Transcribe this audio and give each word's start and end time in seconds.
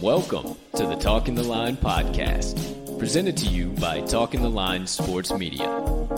Welcome 0.00 0.56
to 0.76 0.86
the 0.86 0.96
Talking 0.98 1.34
the 1.34 1.42
Line 1.42 1.76
podcast, 1.76 2.98
presented 2.98 3.36
to 3.36 3.46
you 3.46 3.68
by 3.72 4.00
Talking 4.00 4.40
the 4.42 4.48
Line 4.48 4.86
Sports 4.86 5.32
Media, 5.32 5.68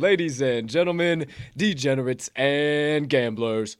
Ladies 0.00 0.40
and 0.40 0.68
gentlemen, 0.68 1.26
degenerates 1.56 2.30
and 2.34 3.08
gamblers. 3.08 3.76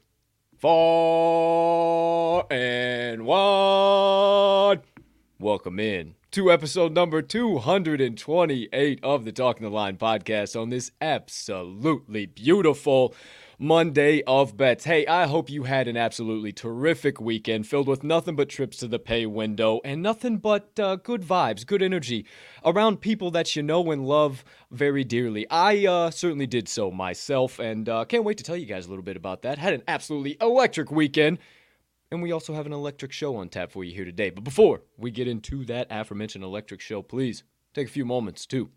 Far 0.57 2.45
and 2.51 3.25
wide. 3.25 4.81
Welcome 5.39 5.79
in 5.79 6.13
to 6.29 6.51
episode 6.51 6.93
number 6.93 7.23
228 7.23 8.99
of 9.03 9.25
the 9.25 9.31
Talking 9.31 9.63
the 9.63 9.71
Line 9.71 9.97
podcast 9.97 10.59
on 10.59 10.69
this 10.69 10.91
absolutely 11.01 12.27
beautiful 12.27 13.15
Monday 13.63 14.23
of 14.23 14.57
bets. 14.57 14.85
Hey, 14.85 15.05
I 15.05 15.27
hope 15.27 15.47
you 15.47 15.65
had 15.65 15.87
an 15.87 15.95
absolutely 15.95 16.51
terrific 16.51 17.21
weekend 17.21 17.67
filled 17.67 17.87
with 17.87 18.03
nothing 18.03 18.35
but 18.35 18.49
trips 18.49 18.77
to 18.77 18.87
the 18.87 18.97
pay 18.97 19.27
window 19.27 19.79
and 19.85 20.01
nothing 20.01 20.37
but 20.37 20.71
uh, 20.79 20.95
good 20.95 21.21
vibes, 21.21 21.63
good 21.63 21.83
energy 21.83 22.25
around 22.65 23.01
people 23.01 23.29
that 23.29 23.55
you 23.55 23.61
know 23.61 23.91
and 23.91 24.07
love 24.07 24.43
very 24.71 25.03
dearly. 25.03 25.45
I 25.51 25.85
uh, 25.85 26.09
certainly 26.09 26.47
did 26.47 26.67
so 26.67 26.89
myself 26.89 27.59
and 27.59 27.87
uh, 27.87 28.03
can't 28.05 28.23
wait 28.23 28.39
to 28.39 28.43
tell 28.43 28.57
you 28.57 28.65
guys 28.65 28.87
a 28.87 28.89
little 28.89 29.03
bit 29.03 29.15
about 29.15 29.43
that. 29.43 29.59
Had 29.59 29.73
an 29.73 29.83
absolutely 29.87 30.37
electric 30.41 30.89
weekend. 30.89 31.37
And 32.09 32.23
we 32.23 32.31
also 32.31 32.55
have 32.55 32.65
an 32.65 32.73
electric 32.73 33.11
show 33.11 33.35
on 33.35 33.47
tap 33.47 33.71
for 33.71 33.83
you 33.83 33.93
here 33.93 34.05
today. 34.05 34.31
But 34.31 34.43
before 34.43 34.81
we 34.97 35.11
get 35.11 35.27
into 35.27 35.65
that 35.65 35.85
aforementioned 35.91 36.43
electric 36.43 36.81
show, 36.81 37.03
please 37.03 37.43
take 37.75 37.89
a 37.89 37.91
few 37.91 38.05
moments 38.05 38.47
to 38.47 38.71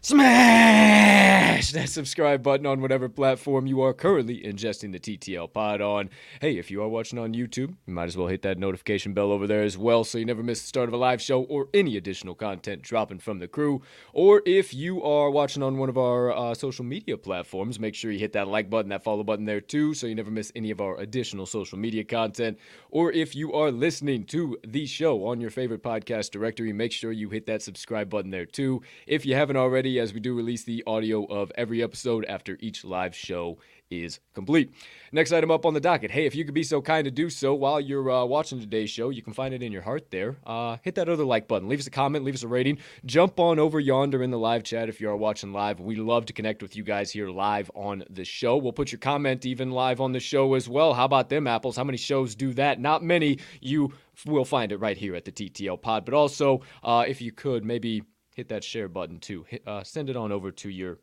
smash 0.00 1.72
that 1.72 1.88
subscribe 1.88 2.42
button 2.42 2.66
on 2.66 2.80
whatever 2.80 3.08
platform 3.08 3.66
you 3.66 3.80
are 3.82 3.92
currently 3.92 4.40
ingesting 4.40 4.92
the 4.92 4.98
TTL 4.98 5.52
pod 5.52 5.80
on. 5.80 6.08
Hey, 6.40 6.56
if 6.56 6.70
you 6.70 6.80
are 6.82 6.88
watching 6.88 7.18
on 7.18 7.34
YouTube, 7.34 7.74
you 7.86 7.94
might 7.94 8.04
as 8.04 8.16
well 8.16 8.28
hit 8.28 8.42
that 8.42 8.58
notification 8.58 9.12
bell 9.12 9.32
over 9.32 9.46
there 9.46 9.62
as 9.62 9.76
well 9.76 10.04
so 10.04 10.18
you 10.18 10.24
never 10.24 10.42
miss 10.42 10.60
the 10.60 10.68
start 10.68 10.88
of 10.88 10.94
a 10.94 10.96
live 10.96 11.20
show 11.20 11.42
or 11.42 11.68
any 11.74 11.96
additional 11.96 12.34
content 12.34 12.82
dropping 12.82 13.18
from 13.18 13.38
the 13.40 13.48
crew. 13.48 13.82
Or 14.12 14.42
if 14.46 14.72
you 14.72 15.02
are 15.02 15.30
watching 15.30 15.62
on 15.62 15.78
one 15.78 15.88
of 15.88 15.98
our 15.98 16.30
uh, 16.30 16.54
social 16.54 16.84
media 16.84 17.18
platforms, 17.18 17.80
make 17.80 17.94
sure 17.94 18.12
you 18.12 18.20
hit 18.20 18.32
that 18.34 18.46
like 18.48 18.70
button, 18.70 18.90
that 18.90 19.02
follow 19.02 19.24
button 19.24 19.46
there 19.46 19.60
too 19.60 19.94
so 19.94 20.06
you 20.06 20.14
never 20.14 20.30
miss 20.30 20.52
any 20.54 20.70
of 20.70 20.80
our 20.80 20.96
additional 20.98 21.44
social 21.44 21.76
media 21.76 22.04
content. 22.04 22.56
Or 22.90 23.10
if 23.10 23.34
you 23.34 23.52
are 23.52 23.72
listening 23.72 24.24
to 24.26 24.56
the 24.64 24.86
show 24.86 25.26
on 25.26 25.40
your 25.40 25.50
favorite 25.50 25.82
podcast 25.82 26.30
directory, 26.30 26.72
make 26.72 26.92
sure 26.92 27.10
you 27.10 27.30
hit 27.30 27.46
that 27.46 27.62
subscribe 27.62 28.08
button 28.08 28.30
there 28.30 28.46
too. 28.46 28.82
If 29.06 29.26
you 29.26 29.34
haven't 29.34 29.56
already, 29.56 29.87
as 29.96 30.12
we 30.12 30.20
do 30.20 30.34
release 30.34 30.64
the 30.64 30.82
audio 30.86 31.24
of 31.24 31.50
every 31.56 31.82
episode 31.82 32.24
after 32.26 32.58
each 32.60 32.84
live 32.84 33.14
show 33.14 33.58
is 33.90 34.20
complete. 34.34 34.72
Next 35.12 35.32
item 35.32 35.50
up 35.50 35.64
on 35.64 35.74
the 35.74 35.80
docket. 35.80 36.10
Hey, 36.10 36.26
if 36.26 36.34
you 36.34 36.44
could 36.44 36.54
be 36.54 36.62
so 36.62 36.82
kind 36.82 37.04
to 37.04 37.10
do 37.10 37.30
so 37.30 37.54
while 37.54 37.80
you're 37.80 38.10
uh, 38.10 38.24
watching 38.24 38.60
today's 38.60 38.90
show, 38.90 39.08
you 39.08 39.22
can 39.22 39.32
find 39.32 39.54
it 39.54 39.62
in 39.62 39.72
your 39.72 39.82
heart 39.82 40.10
there. 40.10 40.36
Uh, 40.44 40.76
hit 40.82 40.94
that 40.96 41.08
other 41.08 41.24
like 41.24 41.48
button. 41.48 41.68
Leave 41.68 41.80
us 41.80 41.86
a 41.86 41.90
comment, 41.90 42.24
leave 42.24 42.34
us 42.34 42.42
a 42.42 42.48
rating. 42.48 42.78
Jump 43.06 43.40
on 43.40 43.58
over 43.58 43.80
yonder 43.80 44.22
in 44.22 44.30
the 44.30 44.38
live 44.38 44.62
chat 44.62 44.88
if 44.88 45.00
you 45.00 45.08
are 45.08 45.16
watching 45.16 45.52
live. 45.52 45.80
We 45.80 45.96
love 45.96 46.26
to 46.26 46.32
connect 46.32 46.62
with 46.62 46.76
you 46.76 46.82
guys 46.82 47.10
here 47.10 47.30
live 47.30 47.70
on 47.74 48.04
the 48.10 48.24
show. 48.24 48.56
We'll 48.56 48.72
put 48.72 48.92
your 48.92 48.98
comment 48.98 49.46
even 49.46 49.70
live 49.70 50.00
on 50.00 50.12
the 50.12 50.20
show 50.20 50.54
as 50.54 50.68
well. 50.68 50.92
How 50.92 51.04
about 51.04 51.30
them 51.30 51.46
apples? 51.46 51.76
How 51.76 51.84
many 51.84 51.98
shows 51.98 52.34
do 52.34 52.52
that? 52.54 52.80
Not 52.80 53.02
many. 53.02 53.38
You 53.60 53.94
will 54.26 54.44
find 54.44 54.72
it 54.72 54.78
right 54.78 54.96
here 54.96 55.14
at 55.14 55.24
the 55.24 55.32
TTL 55.32 55.80
pod. 55.80 56.04
But 56.04 56.14
also, 56.14 56.62
uh, 56.82 57.04
if 57.06 57.22
you 57.22 57.32
could, 57.32 57.64
maybe 57.64 58.02
hit 58.38 58.48
that 58.50 58.62
share 58.62 58.86
button 58.86 59.18
too. 59.18 59.44
Hit, 59.48 59.66
uh, 59.66 59.82
send 59.82 60.08
it 60.08 60.14
on 60.14 60.30
over 60.30 60.52
to 60.52 60.70
your 60.70 61.00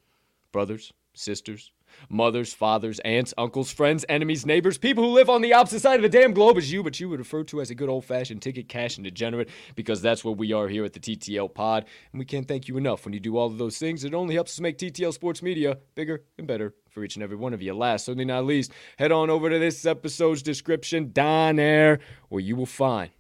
brothers, 0.54 0.94
sisters, 1.14 1.74
mothers, 2.08 2.54
fathers, 2.54 3.00
aunts, 3.00 3.34
uncles, 3.38 3.70
friends, 3.70 4.06
enemies, 4.08 4.46
neighbors, 4.46 4.78
people 4.78 5.04
who 5.04 5.10
live 5.10 5.30
on 5.30 5.42
the 5.42 5.52
opposite 5.54 5.82
side 5.82 5.98
of 5.98 6.02
the 6.02 6.08
damn 6.08 6.32
globe 6.32 6.56
as 6.56 6.72
you, 6.72 6.82
but 6.82 6.98
you 6.98 7.10
would 7.10 7.20
refer 7.20 7.44
to 7.44 7.60
as 7.60 7.70
a 7.70 7.76
good 7.76 7.90
old 7.90 8.06
fashioned 8.06 8.42
ticket 8.42 8.70
cash 8.70 8.96
and 8.96 9.04
degenerate 9.04 9.50
because 9.76 10.02
that's 10.02 10.24
what 10.24 10.38
we 10.38 10.54
are 10.54 10.70
here 10.70 10.86
at 10.86 10.94
the 10.94 11.00
TTL 11.02 11.54
pod. 11.54 11.84
And 12.14 12.20
we 12.20 12.24
can't 12.24 12.48
thank 12.48 12.70
you 12.70 12.78
enough 12.78 13.04
when 13.04 13.14
you 13.14 13.20
do 13.20 13.36
all 13.36 13.48
of 13.48 13.58
those 13.58 13.78
things. 13.78 14.06
It 14.06 14.14
only 14.14 14.36
helps 14.36 14.54
us 14.54 14.62
make 14.62 14.78
TTL 14.78 15.12
Sports 15.12 15.42
Media 15.44 15.80
bigger 15.94 16.24
and 16.38 16.48
better 16.48 16.74
for 16.90 17.04
each 17.04 17.18
and 17.18 17.24
every 17.24 17.36
one 17.36 17.54
of 17.54 17.62
you. 17.62 17.74
Last, 17.74 18.06
certainly 18.06 18.24
not 18.24 18.46
least, 18.46 18.72
head 18.98 19.12
on 19.12 19.30
over 19.30 19.50
to 19.50 19.60
this 19.60 19.86
episode's 19.86 20.42
description 20.42 21.12
down 21.12 21.58
there 21.58 22.00
where 22.30 22.42
you 22.42 22.56
will 22.56 22.66
find 22.66 23.12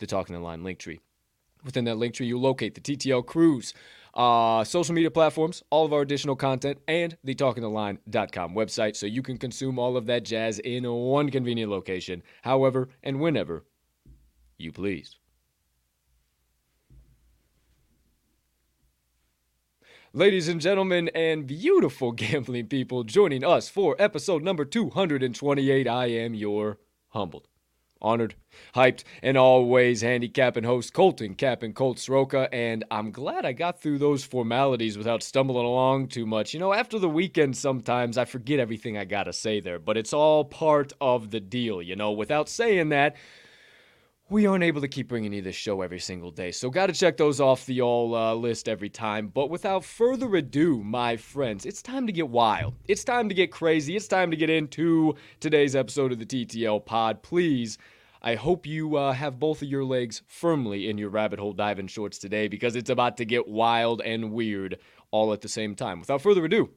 the 0.00 0.06
Talking 0.06 0.34
the 0.34 0.40
Line 0.40 0.64
link 0.64 0.78
tree. 0.78 1.00
Within 1.64 1.84
that 1.84 1.96
link 1.96 2.14
tree, 2.14 2.26
you'll 2.26 2.40
locate 2.40 2.74
the 2.74 2.80
TTL 2.80 3.26
Crew's, 3.26 3.74
uh, 4.14 4.64
social 4.64 4.94
media 4.94 5.10
platforms, 5.10 5.62
all 5.70 5.84
of 5.84 5.92
our 5.92 6.02
additional 6.02 6.36
content, 6.36 6.78
and 6.88 7.16
the 7.24 7.34
talkingtheline.com 7.34 8.54
website 8.54 8.96
so 8.96 9.06
you 9.06 9.22
can 9.22 9.36
consume 9.36 9.78
all 9.78 9.96
of 9.96 10.06
that 10.06 10.24
jazz 10.24 10.58
in 10.60 10.90
one 10.90 11.30
convenient 11.30 11.70
location, 11.70 12.22
however 12.42 12.88
and 13.02 13.20
whenever 13.20 13.64
you 14.58 14.72
please. 14.72 15.16
Ladies 20.14 20.48
and 20.48 20.60
gentlemen, 20.60 21.10
and 21.14 21.46
beautiful 21.46 22.12
gambling 22.12 22.66
people 22.66 23.04
joining 23.04 23.44
us 23.44 23.68
for 23.68 23.94
episode 23.98 24.42
number 24.42 24.64
228, 24.64 25.86
I 25.86 26.06
am 26.06 26.34
your 26.34 26.78
humbled 27.08 27.46
honored, 28.00 28.34
hyped, 28.74 29.04
and 29.22 29.36
always 29.36 30.00
handicapping 30.00 30.64
host 30.64 30.92
Colton 30.92 31.34
Cap'n 31.34 31.72
Colt 31.72 31.98
Soroka. 31.98 32.48
And 32.52 32.84
I'm 32.90 33.10
glad 33.10 33.44
I 33.44 33.52
got 33.52 33.80
through 33.80 33.98
those 33.98 34.24
formalities 34.24 34.96
without 34.98 35.22
stumbling 35.22 35.66
along 35.66 36.08
too 36.08 36.26
much. 36.26 36.54
You 36.54 36.60
know, 36.60 36.72
after 36.72 36.98
the 36.98 37.08
weekend, 37.08 37.56
sometimes 37.56 38.18
I 38.18 38.24
forget 38.24 38.60
everything 38.60 38.96
I 38.96 39.04
gotta 39.04 39.32
say 39.32 39.60
there, 39.60 39.78
but 39.78 39.96
it's 39.96 40.12
all 40.12 40.44
part 40.44 40.92
of 41.00 41.30
the 41.30 41.40
deal, 41.40 41.82
you 41.82 41.96
know. 41.96 42.12
Without 42.12 42.48
saying 42.48 42.90
that, 42.90 43.16
we 44.30 44.46
aren't 44.46 44.64
able 44.64 44.82
to 44.82 44.88
keep 44.88 45.08
bringing 45.08 45.32
you 45.32 45.40
this 45.40 45.56
show 45.56 45.80
every 45.80 45.98
single 45.98 46.30
day. 46.30 46.52
So, 46.52 46.68
got 46.68 46.88
to 46.88 46.92
check 46.92 47.16
those 47.16 47.40
off 47.40 47.64
the 47.64 47.80
all 47.80 48.14
uh, 48.14 48.34
list 48.34 48.68
every 48.68 48.90
time. 48.90 49.28
But 49.28 49.48
without 49.48 49.84
further 49.84 50.36
ado, 50.36 50.82
my 50.82 51.16
friends, 51.16 51.64
it's 51.64 51.80
time 51.80 52.06
to 52.06 52.12
get 52.12 52.28
wild. 52.28 52.74
It's 52.86 53.04
time 53.04 53.28
to 53.30 53.34
get 53.34 53.50
crazy. 53.50 53.96
It's 53.96 54.08
time 54.08 54.30
to 54.30 54.36
get 54.36 54.50
into 54.50 55.14
today's 55.40 55.74
episode 55.74 56.12
of 56.12 56.18
the 56.18 56.26
TTL 56.26 56.84
pod. 56.84 57.22
Please, 57.22 57.78
I 58.20 58.34
hope 58.34 58.66
you 58.66 58.96
uh, 58.96 59.12
have 59.12 59.38
both 59.38 59.62
of 59.62 59.68
your 59.68 59.84
legs 59.84 60.22
firmly 60.26 60.90
in 60.90 60.98
your 60.98 61.08
rabbit 61.08 61.38
hole 61.38 61.54
diving 61.54 61.86
shorts 61.86 62.18
today 62.18 62.48
because 62.48 62.76
it's 62.76 62.90
about 62.90 63.16
to 63.18 63.24
get 63.24 63.48
wild 63.48 64.02
and 64.02 64.32
weird 64.32 64.78
all 65.10 65.32
at 65.32 65.40
the 65.40 65.48
same 65.48 65.74
time. 65.74 66.00
Without 66.00 66.20
further 66.20 66.44
ado, 66.44 66.68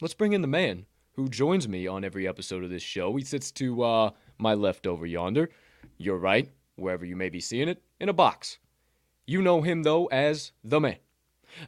let's 0.00 0.14
bring 0.14 0.32
in 0.32 0.42
the 0.42 0.48
man 0.48 0.86
who 1.14 1.28
joins 1.28 1.66
me 1.66 1.88
on 1.88 2.04
every 2.04 2.28
episode 2.28 2.62
of 2.62 2.70
this 2.70 2.84
show. 2.84 3.16
He 3.16 3.24
sits 3.24 3.50
to 3.52 3.82
uh, 3.82 4.10
my 4.38 4.54
left 4.54 4.86
over 4.86 5.04
yonder. 5.04 5.50
You're 5.96 6.18
right 6.18 6.48
wherever 6.78 7.04
you 7.04 7.16
may 7.16 7.28
be 7.28 7.40
seeing 7.40 7.68
it, 7.68 7.82
in 8.00 8.08
a 8.08 8.12
box. 8.12 8.58
You 9.26 9.42
know 9.42 9.62
him, 9.62 9.82
though, 9.82 10.06
as 10.06 10.52
the 10.64 10.80
man, 10.80 10.96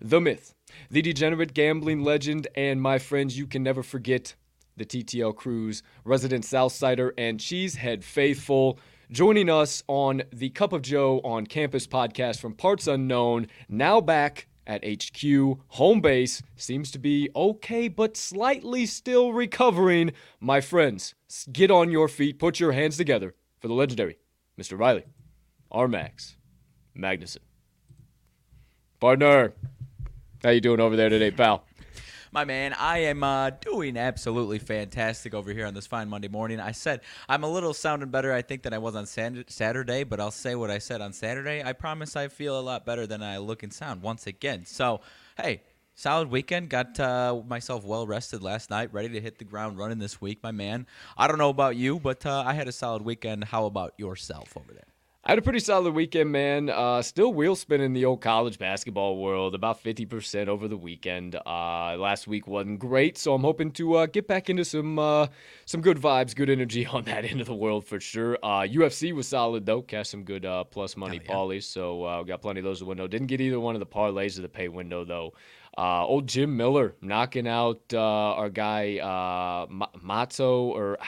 the 0.01 0.21
myth, 0.21 0.55
the 0.91 1.03
degenerate 1.03 1.53
gambling 1.53 2.03
legend, 2.03 2.49
and 2.55 2.81
my 2.81 2.99
friends, 2.99 3.37
you 3.37 3.47
can 3.47 3.62
never 3.62 3.83
forget 3.83 4.35
the 4.77 4.87
TTL 4.87 5.37
Crew's, 5.37 5.83
resident 6.05 6.45
Southsider, 6.45 7.12
and 7.19 7.39
Cheesehead 7.39 8.03
faithful, 8.03 8.79
joining 9.11 9.51
us 9.51 9.83
on 9.89 10.23
the 10.33 10.51
Cup 10.51 10.73
of 10.73 10.83
Joe 10.83 11.21
on 11.23 11.47
Campus 11.47 11.87
podcast 11.87 12.41
from 12.41 12.55
Parts 12.55 12.87
Unknown, 12.87 13.49
now 13.69 14.01
back 14.01 14.47
at 14.67 14.85
HQ. 14.85 15.59
Home 15.69 16.01
base 16.01 16.43
seems 16.57 16.91
to 16.93 16.99
be 16.99 17.29
okay, 17.35 17.89
but 17.89 18.17
slightly 18.17 18.87
still 18.87 19.33
recovering. 19.33 20.12
My 20.39 20.61
friends, 20.61 21.15
get 21.53 21.71
on 21.71 21.91
your 21.91 22.09
feet, 22.09 22.39
put 22.39 22.61
your 22.61 22.73
hands 22.73 22.97
together 22.97 23.35
for 23.59 23.69
the 23.69 23.75
legendary 23.75 24.17
Mr. 24.61 24.79
Riley, 24.79 25.05
R. 25.71 25.89
Max, 25.89 26.37
Magnuson. 26.95 27.39
Partner, 29.01 29.55
how 30.45 30.51
you 30.51 30.61
doing 30.61 30.81
over 30.81 30.97
there 30.97 31.09
today, 31.09 31.31
pal? 31.31 31.65
My 32.31 32.45
man, 32.45 32.75
I 32.75 32.99
am 32.99 33.25
uh, 33.25 33.51
doing 33.51 33.97
absolutely 33.97 34.59
fantastic 34.59 35.33
over 35.33 35.51
here 35.51 35.65
on 35.65 35.73
this 35.73 35.87
fine 35.87 36.11
Monday 36.11 36.29
morning. 36.29 36.61
I 36.61 36.73
said 36.73 37.01
I'm 37.27 37.43
a 37.43 37.51
little 37.51 37.73
sounding 37.73 38.11
better, 38.11 38.35
I 38.35 38.43
think, 38.43 38.62
than 38.62 38.75
I 38.75 38.79
was 38.79 38.95
on 38.95 39.07
Saturday, 39.07 40.05
but 40.05 40.21
I'll 40.21 40.31
say 40.31 40.55
what 40.55 40.71
I 40.71 40.77
said 40.77 41.01
on 41.01 41.15
Saturday. 41.15 41.65
I 41.65 41.73
promise 41.73 42.15
I 42.15 42.29
feel 42.29 42.61
a 42.61 42.61
lot 42.61 42.85
better 42.85 43.07
than 43.07 43.23
I 43.23 43.39
look 43.39 43.62
and 43.62 43.73
sound 43.73 44.03
once 44.03 44.27
again. 44.27 44.67
So, 44.67 45.01
hey, 45.39 45.62
solid 46.00 46.31
weekend. 46.31 46.70
Got 46.70 46.99
uh, 46.99 47.43
myself 47.47 47.85
well 47.85 48.06
rested 48.06 48.43
last 48.43 48.70
night, 48.70 48.93
ready 48.93 49.11
to 49.11 49.20
hit 49.20 49.38
the 49.38 49.44
ground 49.44 49.79
running 49.79 49.99
this 49.99 50.20
week, 50.20 50.43
my 50.43 50.50
man. 50.50 50.87
I 51.17 51.29
don't 51.29 51.38
know 51.38 51.50
about 51.50 51.76
you, 51.76 52.00
but 52.00 52.25
uh, 52.25 52.43
I 52.47 52.55
had 52.55 52.69
a 52.69 52.73
solid 52.73 53.02
weekend. 53.02 53.44
How 53.44 53.67
about 53.67 53.93
yourself 53.99 54.56
over 54.56 54.73
there? 54.73 54.85
I 55.23 55.32
had 55.32 55.38
a 55.38 55.43
pretty 55.43 55.58
solid 55.58 55.93
weekend, 55.93 56.32
man. 56.32 56.70
Uh, 56.70 57.02
still 57.02 57.35
wheel 57.35 57.55
spinning 57.55 57.93
the 57.93 58.06
old 58.06 58.23
college 58.23 58.58
basketball 58.58 59.19
world, 59.19 59.55
about 59.55 59.85
50% 59.85 60.49
over 60.49 60.67
the 60.67 60.79
weekend. 60.79 61.35
Uh, 61.35 61.94
last 61.99 62.26
week 62.26 62.47
wasn't 62.47 62.79
great, 62.79 63.19
so 63.19 63.35
I'm 63.35 63.43
hoping 63.43 63.70
to 63.73 63.97
uh, 63.97 64.06
get 64.06 64.26
back 64.26 64.49
into 64.49 64.64
some 64.64 64.99
uh, 64.99 65.26
some 65.67 65.82
good 65.82 65.99
vibes, 65.99 66.35
good 66.35 66.49
energy 66.49 66.87
on 66.91 67.05
that 67.05 67.26
end 67.26 67.43
of 67.43 67.47
the 67.47 67.55
world 67.55 67.85
for 67.85 68.00
sure. 68.00 68.38
UFC 68.43 69.12
uh, 69.12 69.14
was 69.14 69.29
solid, 69.29 69.67
though. 69.67 69.82
Cashed 69.82 70.11
some 70.11 70.25
good 70.25 70.47
uh, 70.47 70.64
plus 70.64 70.97
money 70.97 71.20
yeah. 71.23 71.31
parlays, 71.31 71.64
so 71.64 72.25
got 72.26 72.41
plenty 72.41 72.61
of 72.61 72.64
those 72.64 72.81
in 72.81 72.87
the 72.87 72.88
window. 72.88 73.06
Didn't 73.06 73.26
get 73.26 73.43
either 73.43 73.61
one 73.61 73.76
of 73.76 73.81
the 73.81 73.87
parlays 73.87 74.37
of 74.37 74.43
the 74.43 74.49
pay 74.49 74.69
window, 74.69 75.05
though. 75.05 75.35
Old 75.78 76.26
Jim 76.26 76.56
Miller 76.56 76.94
knocking 77.00 77.49
out 77.49 77.93
our 77.94 78.50
guy 78.50 78.99
uh, 78.99 79.67
Matzo, 79.99 80.69
or 80.69 80.99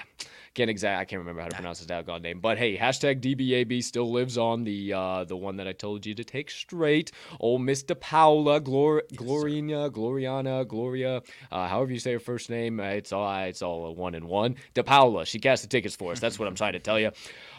can't 0.55 0.69
exact 0.69 1.01
I 1.01 1.05
can't 1.05 1.21
remember 1.21 1.41
how 1.43 1.49
to 1.49 1.55
pronounce 1.55 1.79
his 1.79 1.87
doggone 1.87 2.23
name. 2.23 2.41
But 2.41 2.59
hey, 2.59 2.77
hashtag 2.77 3.21
DBAB 3.21 3.83
still 3.83 4.11
lives 4.11 4.37
on 4.37 4.65
the 4.65 4.93
uh, 4.93 5.25
the 5.25 5.37
one 5.37 5.57
that 5.57 5.67
I 5.67 5.73
told 5.73 6.05
you 6.05 6.15
to 6.15 6.25
take 6.25 6.51
straight. 6.51 7.13
Old 7.41 7.63
Mr. 7.63 7.99
Paula, 7.99 8.61
Glor- 8.61 9.09
Glorina, 9.15 9.91
Gloriana, 9.91 10.67
Gloria, 10.67 11.23
uh, 11.51 11.69
however 11.69 11.93
you 11.93 11.99
say 11.99 12.13
her 12.13 12.21
first 12.21 12.51
name, 12.51 12.81
uh, 12.81 12.85
it's 12.85 13.13
all 13.13 13.43
it's 13.45 13.63
all 13.63 13.87
a 13.87 13.93
one 13.93 14.15
and 14.15 14.27
one. 14.27 14.57
De 14.75 14.83
Paula, 14.83 15.25
she 15.25 15.39
cast 15.39 15.63
the 15.63 15.69
tickets 15.69 15.97
for 15.97 16.13
us. 16.13 16.21
That's 16.21 16.39
what 16.39 16.49
I'm 16.49 16.55
trying 16.55 16.75
to 16.75 16.81
tell 16.81 17.01
you. 17.01 17.11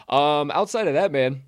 Um, 0.08 0.50
outside 0.50 0.86
of 0.86 0.94
that, 0.94 1.10
man, 1.10 1.42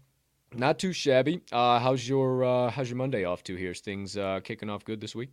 not 0.55 0.79
too 0.79 0.93
shabby. 0.93 1.43
Uh, 1.53 1.79
how's 1.79 2.09
your 2.09 2.45
uh, 2.45 2.71
how's 2.71 2.89
your 2.89 2.97
Monday 2.97 3.25
off 3.25 3.45
to 3.45 3.55
here? 3.55 3.71
Is 3.71 3.81
things 3.81 4.17
uh, 4.17 4.41
kicking 4.43 4.69
off 4.69 4.85
good 4.85 5.01
this 5.01 5.15
week? 5.15 5.31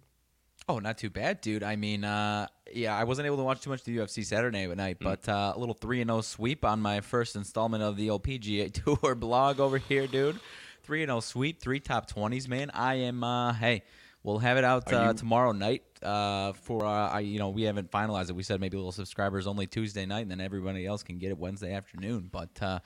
Oh, 0.68 0.80
not 0.80 0.98
too 0.98 1.10
bad, 1.10 1.42
dude. 1.42 1.64
I 1.64 1.76
mean, 1.76 2.04
uh, 2.04 2.48
yeah, 2.72 2.98
I 2.98 3.04
wasn't 3.04 3.26
able 3.26 3.38
to 3.38 3.44
watch 3.44 3.62
too 3.62 3.70
much 3.70 3.80
of 3.80 3.86
the 3.86 3.98
UFC 3.98 4.26
Saturday 4.26 4.66
night, 4.68 5.00
mm. 5.00 5.04
but 5.04 5.28
uh, 5.28 5.54
a 5.56 5.60
little 5.60 5.76
three 5.76 6.02
and 6.02 6.10
zero 6.10 6.20
oh 6.20 6.22
sweep 6.22 6.64
on 6.64 6.80
my 6.80 7.02
first 7.02 7.36
installment 7.36 7.84
of 7.84 7.98
the 7.98 8.08
LPGA 8.08 8.72
Tour 9.02 9.16
blog 9.16 9.60
over 9.60 9.78
here, 9.78 10.08
dude. 10.08 10.40
Three 10.84 11.04
and 11.04 11.10
zero 11.10 11.18
oh 11.18 11.22
sweep, 11.22 11.62
three 11.62 11.80
top 11.80 12.08
twenties, 12.08 12.48
man. 12.48 12.72
I 12.74 12.96
am. 12.96 13.24
Uh, 13.24 13.54
hey, 13.54 13.84
we'll 14.24 14.40
have 14.40 14.58
it 14.58 14.64
out 14.64 14.92
uh, 14.92 15.08
you- 15.08 15.14
tomorrow 15.14 15.52
night. 15.52 15.84
Uh, 16.02 16.54
for 16.54 16.86
uh, 16.86 17.10
I, 17.10 17.20
you 17.20 17.40
know, 17.40 17.50
we 17.50 17.64
haven't 17.64 17.92
finalized 17.92 18.30
it. 18.30 18.36
We 18.36 18.44
said 18.44 18.62
maybe 18.62 18.78
little 18.78 18.92
subscribers 18.92 19.48
only 19.48 19.68
Tuesday 19.68 20.06
night, 20.06 20.22
and 20.22 20.32
then 20.32 20.42
everybody 20.42 20.86
else 20.86 21.04
can 21.04 21.18
get 21.18 21.30
it 21.30 21.38
Wednesday 21.38 21.74
afternoon. 21.74 22.30
But 22.32 22.62
uh, 22.62 22.80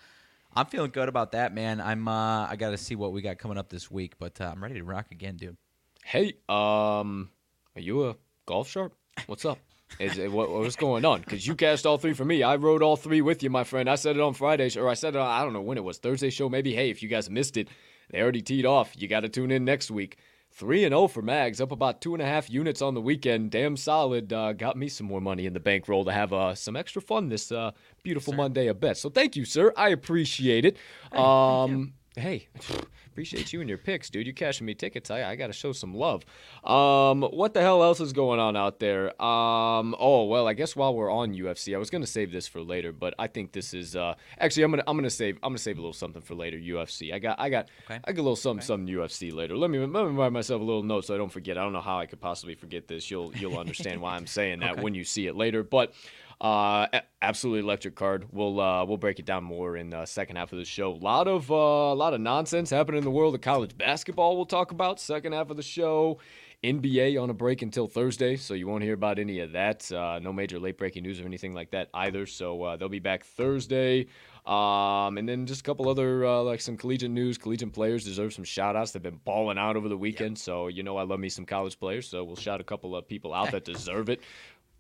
I'm 0.56 0.66
feeling 0.66 0.92
good 0.92 1.10
about 1.10 1.34
that, 1.34 1.54
man. 1.54 1.80
I'm. 1.80 2.08
Uh, 2.08 2.48
I 2.48 2.56
got 2.56 2.72
to 2.72 2.78
see 2.78 2.96
what 2.96 3.14
we 3.14 3.22
got 3.22 3.38
coming 3.38 3.58
up 3.58 3.70
this 3.70 3.92
week, 3.92 4.14
but 4.18 4.42
uh, 4.42 4.52
I'm 4.52 4.64
ready 4.64 4.76
to 4.76 4.84
rock 4.84 5.12
again, 5.12 5.38
dude. 5.38 5.58
Hey, 6.04 6.36
um, 6.48 7.30
are 7.78 7.82
you 7.82 8.10
a 8.10 8.16
golf 8.48 8.68
sharp? 8.68 8.92
What's 9.28 9.46
up? 9.46 9.60
Is 10.00 10.18
it, 10.18 10.32
what, 10.32 10.50
what's 10.50 10.76
going 10.76 11.06
on? 11.06 11.20
Because 11.20 11.46
you 11.46 11.54
cast 11.54 11.86
all 11.86 12.00
three 12.00 12.14
for 12.14 12.26
me. 12.26 12.42
I 12.42 12.56
wrote 12.56 12.82
all 12.82 12.96
three 12.96 13.22
with 13.22 13.44
you, 13.44 13.52
my 13.52 13.64
friend. 13.64 13.88
I 13.88 13.94
said 13.94 14.16
it 14.16 14.22
on 14.22 14.34
Friday, 14.34 14.70
or 14.78 14.90
I 14.90 14.96
said 14.96 15.16
it 15.16 15.20
on, 15.20 15.28
I 15.28 15.44
don't 15.44 15.54
know 15.54 15.62
when 15.62 15.78
it 15.78 15.84
was, 15.84 16.00
Thursday 16.00 16.32
show, 16.32 16.50
maybe. 16.50 16.74
Hey, 16.74 16.90
if 16.90 17.04
you 17.04 17.08
guys 17.08 17.30
missed 17.30 17.56
it, 17.56 17.70
they 18.10 18.20
already 18.20 18.42
teed 18.42 18.66
off. 18.66 19.00
You 19.00 19.08
got 19.08 19.20
to 19.20 19.30
tune 19.30 19.52
in 19.52 19.64
next 19.64 19.92
week. 19.92 20.18
3 20.54 20.86
and 20.86 20.92
0 20.92 21.08
for 21.08 21.22
Mags, 21.22 21.62
up 21.62 21.72
about 21.72 22.02
two 22.02 22.16
and 22.16 22.22
a 22.22 22.26
half 22.26 22.50
units 22.50 22.82
on 22.82 22.96
the 22.96 23.02
weekend. 23.02 23.52
Damn 23.52 23.78
solid. 23.78 24.34
Uh, 24.34 24.54
got 24.54 24.76
me 24.76 24.90
some 24.90 25.06
more 25.06 25.22
money 25.22 25.46
in 25.46 25.54
the 25.54 25.60
bankroll 25.60 26.04
to 26.06 26.12
have 26.12 26.34
uh, 26.34 26.56
some 26.56 26.76
extra 26.76 27.00
fun 27.00 27.30
this 27.30 27.52
uh, 27.52 27.72
beautiful 28.02 28.34
sir. 28.34 28.38
Monday 28.38 28.68
of 28.68 28.80
bet. 28.80 28.98
So 28.98 29.12
thank 29.12 29.36
you, 29.36 29.46
sir. 29.46 29.72
I 29.78 29.90
appreciate 29.90 30.66
it. 30.66 30.78
Hey, 31.14 31.20
um, 31.20 31.94
hey, 32.16 32.48
appreciate 33.18 33.52
you 33.52 33.62
and 33.62 33.68
your 33.68 33.80
picks, 33.80 34.12
dude. 34.12 34.28
You're 34.28 34.34
cashing 34.36 34.68
me 34.68 34.76
tickets. 34.76 35.10
I, 35.10 35.24
I 35.24 35.36
got 35.36 35.48
to 35.48 35.54
show 35.54 35.72
some 35.72 35.96
love. 35.96 36.24
Um, 36.64 37.24
what 37.24 37.56
the 37.56 37.62
hell 37.62 37.82
else 37.82 38.00
is 38.00 38.14
going 38.14 38.40
on 38.40 38.56
out 38.56 38.80
there? 38.80 39.10
Um, 39.20 39.96
oh 39.98 40.26
well, 40.26 40.48
I 40.48 40.54
guess 40.54 40.76
while 40.76 40.94
we're 40.94 41.12
on 41.12 41.34
UFC, 41.34 41.74
I 41.74 41.80
was 41.80 41.90
gonna 41.90 42.06
save 42.06 42.32
this 42.32 42.48
for 42.48 42.62
later, 42.62 42.92
but 42.92 43.16
I 43.18 43.26
think 43.26 43.54
this 43.54 43.74
is 43.74 43.96
uh, 43.96 44.14
actually 44.38 44.64
I'm 44.64 44.72
gonna 44.72 44.84
I'm 44.86 44.96
gonna 44.96 45.10
save 45.10 45.38
I'm 45.42 45.50
gonna 45.50 45.58
save 45.58 45.80
a 45.80 45.82
little 45.82 45.94
something 45.94 46.22
for 46.22 46.36
later. 46.36 46.60
UFC. 46.60 47.12
I 47.12 47.18
got 47.18 47.40
I 47.40 47.50
got 47.50 47.70
okay. 47.86 48.00
I 48.04 48.12
got 48.12 48.22
a 48.22 48.24
little 48.24 48.36
something 48.36 48.60
okay. 48.60 48.68
something 48.68 48.96
UFC 48.96 49.34
later. 49.34 49.58
Let 49.58 49.72
me 49.72 49.80
let 49.80 49.90
me 49.90 50.12
write 50.12 50.32
myself 50.32 50.62
a 50.62 50.64
little 50.64 50.84
note 50.84 51.06
so 51.06 51.16
I 51.16 51.18
don't 51.18 51.32
forget. 51.32 51.58
I 51.58 51.64
don't 51.64 51.74
know 51.74 51.82
how 51.82 51.98
I 51.98 52.06
could 52.06 52.22
possibly 52.22 52.54
forget 52.54 52.88
this. 52.88 53.10
You'll 53.10 53.36
you'll 53.36 53.58
understand 53.58 54.00
why 54.00 54.16
I'm 54.16 54.28
saying 54.28 54.60
that 54.60 54.74
okay. 54.74 54.82
when 54.84 54.94
you 54.94 55.04
see 55.04 55.26
it 55.26 55.36
later, 55.36 55.64
but. 55.64 55.92
Uh, 56.40 56.86
absolutely 57.22 57.62
electric 57.62 57.96
card. 57.96 58.28
We'll 58.32 58.60
uh, 58.60 58.86
we'll 58.86 58.98
break 58.98 59.18
it 59.18 59.26
down 59.26 59.44
more 59.44 59.76
in 59.76 59.90
the 59.90 60.06
second 60.06 60.36
half 60.36 60.52
of 60.52 60.60
the 60.60 60.66
show. 60.66 60.92
A 60.92 60.94
lot 60.94 61.28
of 61.28 61.50
uh, 61.52 61.56
a 61.56 61.96
lot 61.96 62.14
of 62.14 62.22
nonsense 62.22 62.70
happening 62.70 63.00
in 63.00 63.04
the 63.04 63.12
world 63.12 63.34
of 63.34 63.42
college 63.42 63.76
basketball. 63.76 64.36
We'll 64.36 64.46
talk 64.46 64.72
about 64.72 65.00
second 65.00 65.34
half 65.34 65.50
of 65.50 65.58
the 65.58 65.64
show. 65.64 66.20
NBA 66.64 67.22
on 67.22 67.30
a 67.30 67.36
break 67.36 67.62
until 67.62 67.88
Thursday, 67.88 68.36
so 68.36 68.56
you 68.56 68.68
won't 68.68 68.84
hear 68.84 68.96
about 68.96 69.20
any 69.20 69.42
of 69.42 69.52
that. 69.52 69.92
Uh, 69.92 70.20
no 70.20 70.34
major 70.34 70.58
late 70.60 70.76
breaking 70.78 71.04
news 71.04 71.20
or 71.20 71.26
anything 71.26 71.54
like 71.54 71.70
that 71.72 71.90
either. 71.94 72.26
So 72.26 72.64
uh, 72.64 72.78
they'll 72.78 72.90
be 72.90 72.98
back 72.98 73.24
Thursday. 73.24 74.08
Um, 74.44 75.18
and 75.18 75.28
then 75.28 75.46
just 75.46 75.62
a 75.62 75.64
couple 75.64 75.88
other 75.90 76.26
uh, 76.26 76.42
like 76.42 76.62
some 76.62 76.76
collegiate 76.76 77.12
news. 77.12 77.38
Collegiate 77.38 77.74
players 77.74 78.06
deserve 78.06 78.34
some 78.34 78.44
shout 78.44 78.76
outs. 78.76 78.92
They've 78.92 79.04
been 79.04 79.20
balling 79.24 79.58
out 79.58 79.76
over 79.76 79.88
the 79.88 79.98
weekend. 79.98 80.38
Yep. 80.38 80.38
So 80.40 80.68
you 80.68 80.84
know 80.84 80.98
I 80.98 81.04
love 81.04 81.20
me 81.20 81.30
some 81.30 81.46
college 81.46 81.80
players. 81.80 82.08
So 82.08 82.24
we'll 82.24 82.38
shout 82.38 82.60
a 82.60 82.64
couple 82.64 82.96
of 82.96 83.08
people 83.08 83.34
out 83.34 83.52
that 83.54 83.66
deserve 83.66 84.10
it 84.10 84.22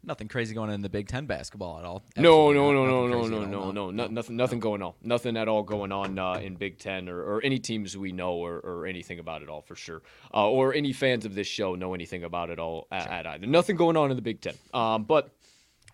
nothing 0.03 0.27
crazy 0.27 0.53
going 0.53 0.69
on 0.69 0.75
in 0.75 0.81
the 0.81 0.89
Big 0.89 1.07
Ten 1.07 1.25
basketball 1.25 1.79
at 1.79 1.85
all. 1.85 2.03
no, 2.15 2.51
no, 2.51 2.71
no, 2.71 2.85
no, 2.85 3.07
no, 3.07 3.27
no, 3.27 3.45
no, 3.45 3.71
no, 3.71 3.91
no, 3.91 4.07
nothing, 4.07 4.35
nothing 4.35 4.59
going 4.59 4.81
on. 4.81 4.93
Nothing 5.03 5.37
at 5.37 5.47
all 5.47 5.63
going 5.63 5.91
on 5.91 6.17
uh, 6.17 6.33
in 6.33 6.55
Big 6.55 6.79
Ten 6.79 7.09
or, 7.09 7.19
or 7.21 7.43
any 7.43 7.59
teams 7.59 7.97
we 7.97 8.11
know 8.11 8.33
or, 8.33 8.57
or 8.59 8.85
anything 8.85 9.19
about 9.19 9.41
it 9.41 9.49
all 9.49 9.61
for 9.61 9.75
sure. 9.75 10.01
Uh, 10.33 10.49
or 10.49 10.73
any 10.73 10.93
fans 10.93 11.25
of 11.25 11.35
this 11.35 11.47
show 11.47 11.75
know 11.75 11.93
anything 11.93 12.23
about 12.23 12.49
it 12.49 12.59
all 12.59 12.87
at, 12.91 13.09
at 13.09 13.27
either. 13.27 13.47
Nothing 13.47 13.75
going 13.75 13.97
on 13.97 14.09
in 14.11 14.15
the 14.15 14.21
Big 14.21 14.41
Ten. 14.41 14.55
Um, 14.73 15.03
but 15.03 15.31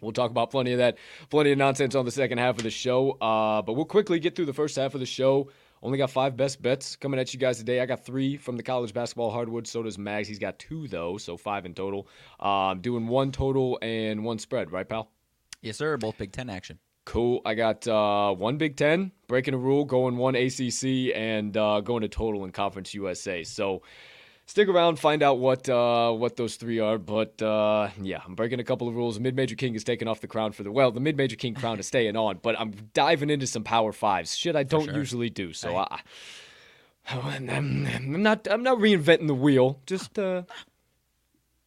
We'll 0.04 0.12
talk 0.12 0.32
about 0.32 0.52
plenty 0.52 0.74
of 0.74 0.80
that, 0.80 0.98
plenty 1.30 1.54
of 1.54 1.58
nonsense 1.58 1.96
on 1.96 2.06
the 2.06 2.12
second 2.12 2.38
half 2.38 2.58
of 2.58 2.64
the 2.64 2.70
show. 2.70 3.12
Uh, 3.12 3.62
but 3.62 3.74
we'll 3.74 3.86
quickly 3.86 4.20
get 4.20 4.36
through 4.36 4.48
the 4.48 4.54
first 4.54 4.76
half 4.76 4.94
of 4.94 5.00
the 5.00 5.06
show. 5.06 5.50
Only 5.84 5.98
got 5.98 6.12
five 6.12 6.38
best 6.38 6.62
bets 6.62 6.96
coming 6.96 7.20
at 7.20 7.34
you 7.34 7.40
guys 7.40 7.58
today. 7.58 7.82
I 7.82 7.86
got 7.86 8.06
three 8.06 8.38
from 8.38 8.56
the 8.56 8.64
college 8.64 8.94
basketball 8.94 9.30
hardwood. 9.30 9.68
So 9.68 9.84
does 9.84 9.98
Mags. 9.98 10.30
He's 10.30 10.40
got 10.40 10.58
two 10.58 10.88
though, 10.88 11.18
so 11.18 11.36
five 11.36 11.66
in 11.66 11.74
total. 11.74 12.08
Um, 12.40 12.80
doing 12.80 13.06
one 13.06 13.34
total 13.34 13.78
and 13.82 14.24
one 14.24 14.40
spread, 14.40 14.72
right, 14.72 14.88
pal? 14.88 15.12
Yes, 15.62 15.78
sir. 15.78 15.98
Both 15.98 16.18
Big 16.18 16.32
Ten 16.32 16.50
action. 16.50 16.80
Cool. 17.04 17.42
I 17.46 17.54
got 17.56 17.86
uh, 17.86 18.34
one 18.34 18.58
Big 18.58 18.78
Ten 18.78 19.12
breaking 19.28 19.56
a 19.56 19.58
rule, 19.58 19.84
going 19.84 20.16
one 20.16 20.36
ACC, 20.36 21.14
and 21.14 21.56
uh, 21.58 21.82
going 21.82 22.02
to 22.04 22.08
total 22.08 22.46
in 22.46 22.54
Conference 22.54 22.94
USA. 22.94 23.44
So 23.44 23.82
stick 24.54 24.68
around, 24.68 25.00
find 25.00 25.24
out 25.24 25.40
what 25.40 25.68
uh, 25.68 26.12
what 26.12 26.36
those 26.36 26.58
three 26.58 26.80
are. 26.80 27.00
But 27.00 27.42
uh, 27.42 27.90
yeah, 28.00 28.22
I'm 28.24 28.36
breaking 28.36 28.60
a 28.60 28.64
couple 28.64 28.88
of 28.88 28.96
rules. 28.96 29.20
Mid 29.20 29.36
Major 29.36 29.56
King 29.56 29.74
is 29.74 29.84
taking 29.84 30.08
off 30.08 30.22
the 30.22 30.28
crown 30.28 30.52
for 30.52 30.62
the 30.62 30.72
well. 30.72 30.92
The 30.92 31.00
Mid 31.00 31.18
Major 31.18 31.36
King 31.36 31.56
crown 31.56 31.80
is 31.80 31.88
staying 31.88 32.16
on, 32.16 32.38
but 32.44 32.60
I'm 32.60 32.72
diving 32.94 33.32
into 33.32 33.48
some 33.48 33.64
Power 33.64 33.92
Fives. 33.92 34.38
Shit, 34.38 34.56
I 34.56 34.62
don't 34.62 34.86
sure. 34.86 34.94
usually 34.94 35.32
do. 35.32 35.54
So 35.54 35.76
I, 35.76 36.02
I'm, 37.10 37.50
I'm, 37.50 38.22
not 38.22 38.48
I'm 38.50 38.62
not 38.62 38.78
reinventing 38.78 39.26
the 39.26 39.34
wheel. 39.34 39.80
Just 39.88 40.20
uh, 40.20 40.44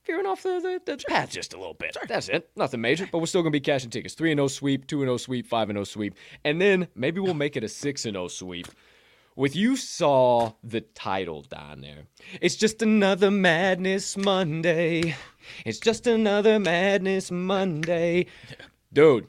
veering 0.06 0.26
off 0.26 0.44
the, 0.44 0.80
the, 0.84 0.96
the 0.96 1.04
path 1.08 1.32
just 1.32 1.54
a 1.54 1.58
little 1.58 1.74
bit. 1.74 1.94
Sure. 1.94 2.06
That's 2.06 2.28
it. 2.28 2.48
Nothing 2.54 2.82
major, 2.82 3.08
but 3.10 3.18
we're 3.18 3.26
still 3.26 3.42
gonna 3.42 3.50
be 3.50 3.58
cashing 3.58 3.90
tickets. 3.90 4.14
Three 4.14 4.30
and 4.30 4.38
zero 4.38 4.44
oh 4.44 4.48
sweep, 4.48 4.86
two 4.86 4.98
and 4.98 5.08
zero 5.08 5.14
oh 5.14 5.16
sweep, 5.16 5.48
five 5.48 5.70
and 5.70 5.76
zero 5.76 5.80
oh 5.80 5.84
sweep, 5.84 6.14
and 6.44 6.60
then 6.60 6.86
maybe 6.94 7.18
we'll 7.18 7.34
make 7.34 7.56
it 7.56 7.64
a 7.64 7.68
six 7.68 8.04
and 8.04 8.14
zero 8.14 8.28
sweep 8.28 8.68
with 9.36 9.54
you 9.54 9.76
saw 9.76 10.52
the 10.64 10.80
title 10.80 11.42
down 11.42 11.82
there. 11.82 12.04
It's 12.40 12.56
just 12.56 12.82
another 12.82 13.30
Madness 13.30 14.16
Monday. 14.16 15.14
It's 15.64 15.78
just 15.78 16.06
another 16.06 16.58
Madness 16.58 17.30
Monday. 17.30 18.26
Dude, 18.92 19.28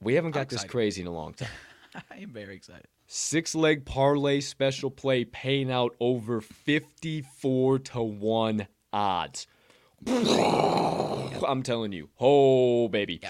we 0.00 0.14
haven't 0.14 0.32
got 0.32 0.48
this 0.48 0.64
crazy 0.64 1.00
in 1.00 1.06
a 1.06 1.12
long 1.12 1.34
time. 1.34 1.48
I 2.10 2.18
am 2.18 2.30
very 2.30 2.54
excited. 2.54 2.86
Six 3.06 3.54
leg 3.54 3.86
parlay 3.86 4.40
special 4.40 4.90
play 4.90 5.24
paying 5.24 5.72
out 5.72 5.96
over 5.98 6.42
54 6.42 7.78
to 7.78 8.02
1 8.02 8.68
odds. 8.92 9.46
I'm 10.06 11.62
telling 11.62 11.92
you. 11.92 12.10
Oh, 12.20 12.88
baby. 12.88 13.20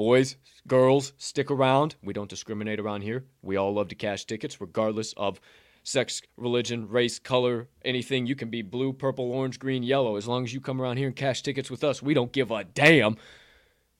Boys, 0.00 0.36
girls, 0.66 1.12
stick 1.18 1.50
around. 1.50 1.94
We 2.02 2.14
don't 2.14 2.30
discriminate 2.30 2.80
around 2.80 3.02
here. 3.02 3.26
We 3.42 3.56
all 3.56 3.74
love 3.74 3.88
to 3.88 3.94
cash 3.94 4.24
tickets, 4.24 4.58
regardless 4.58 5.12
of 5.18 5.38
sex, 5.82 6.22
religion, 6.38 6.88
race, 6.88 7.18
color, 7.18 7.68
anything. 7.84 8.24
You 8.24 8.34
can 8.34 8.48
be 8.48 8.62
blue, 8.62 8.94
purple, 8.94 9.30
orange, 9.30 9.58
green, 9.58 9.82
yellow. 9.82 10.16
As 10.16 10.26
long 10.26 10.42
as 10.44 10.54
you 10.54 10.60
come 10.62 10.80
around 10.80 10.96
here 10.96 11.08
and 11.08 11.14
cash 11.14 11.42
tickets 11.42 11.70
with 11.70 11.84
us, 11.84 12.02
we 12.02 12.14
don't 12.14 12.32
give 12.32 12.50
a 12.50 12.64
damn. 12.64 13.18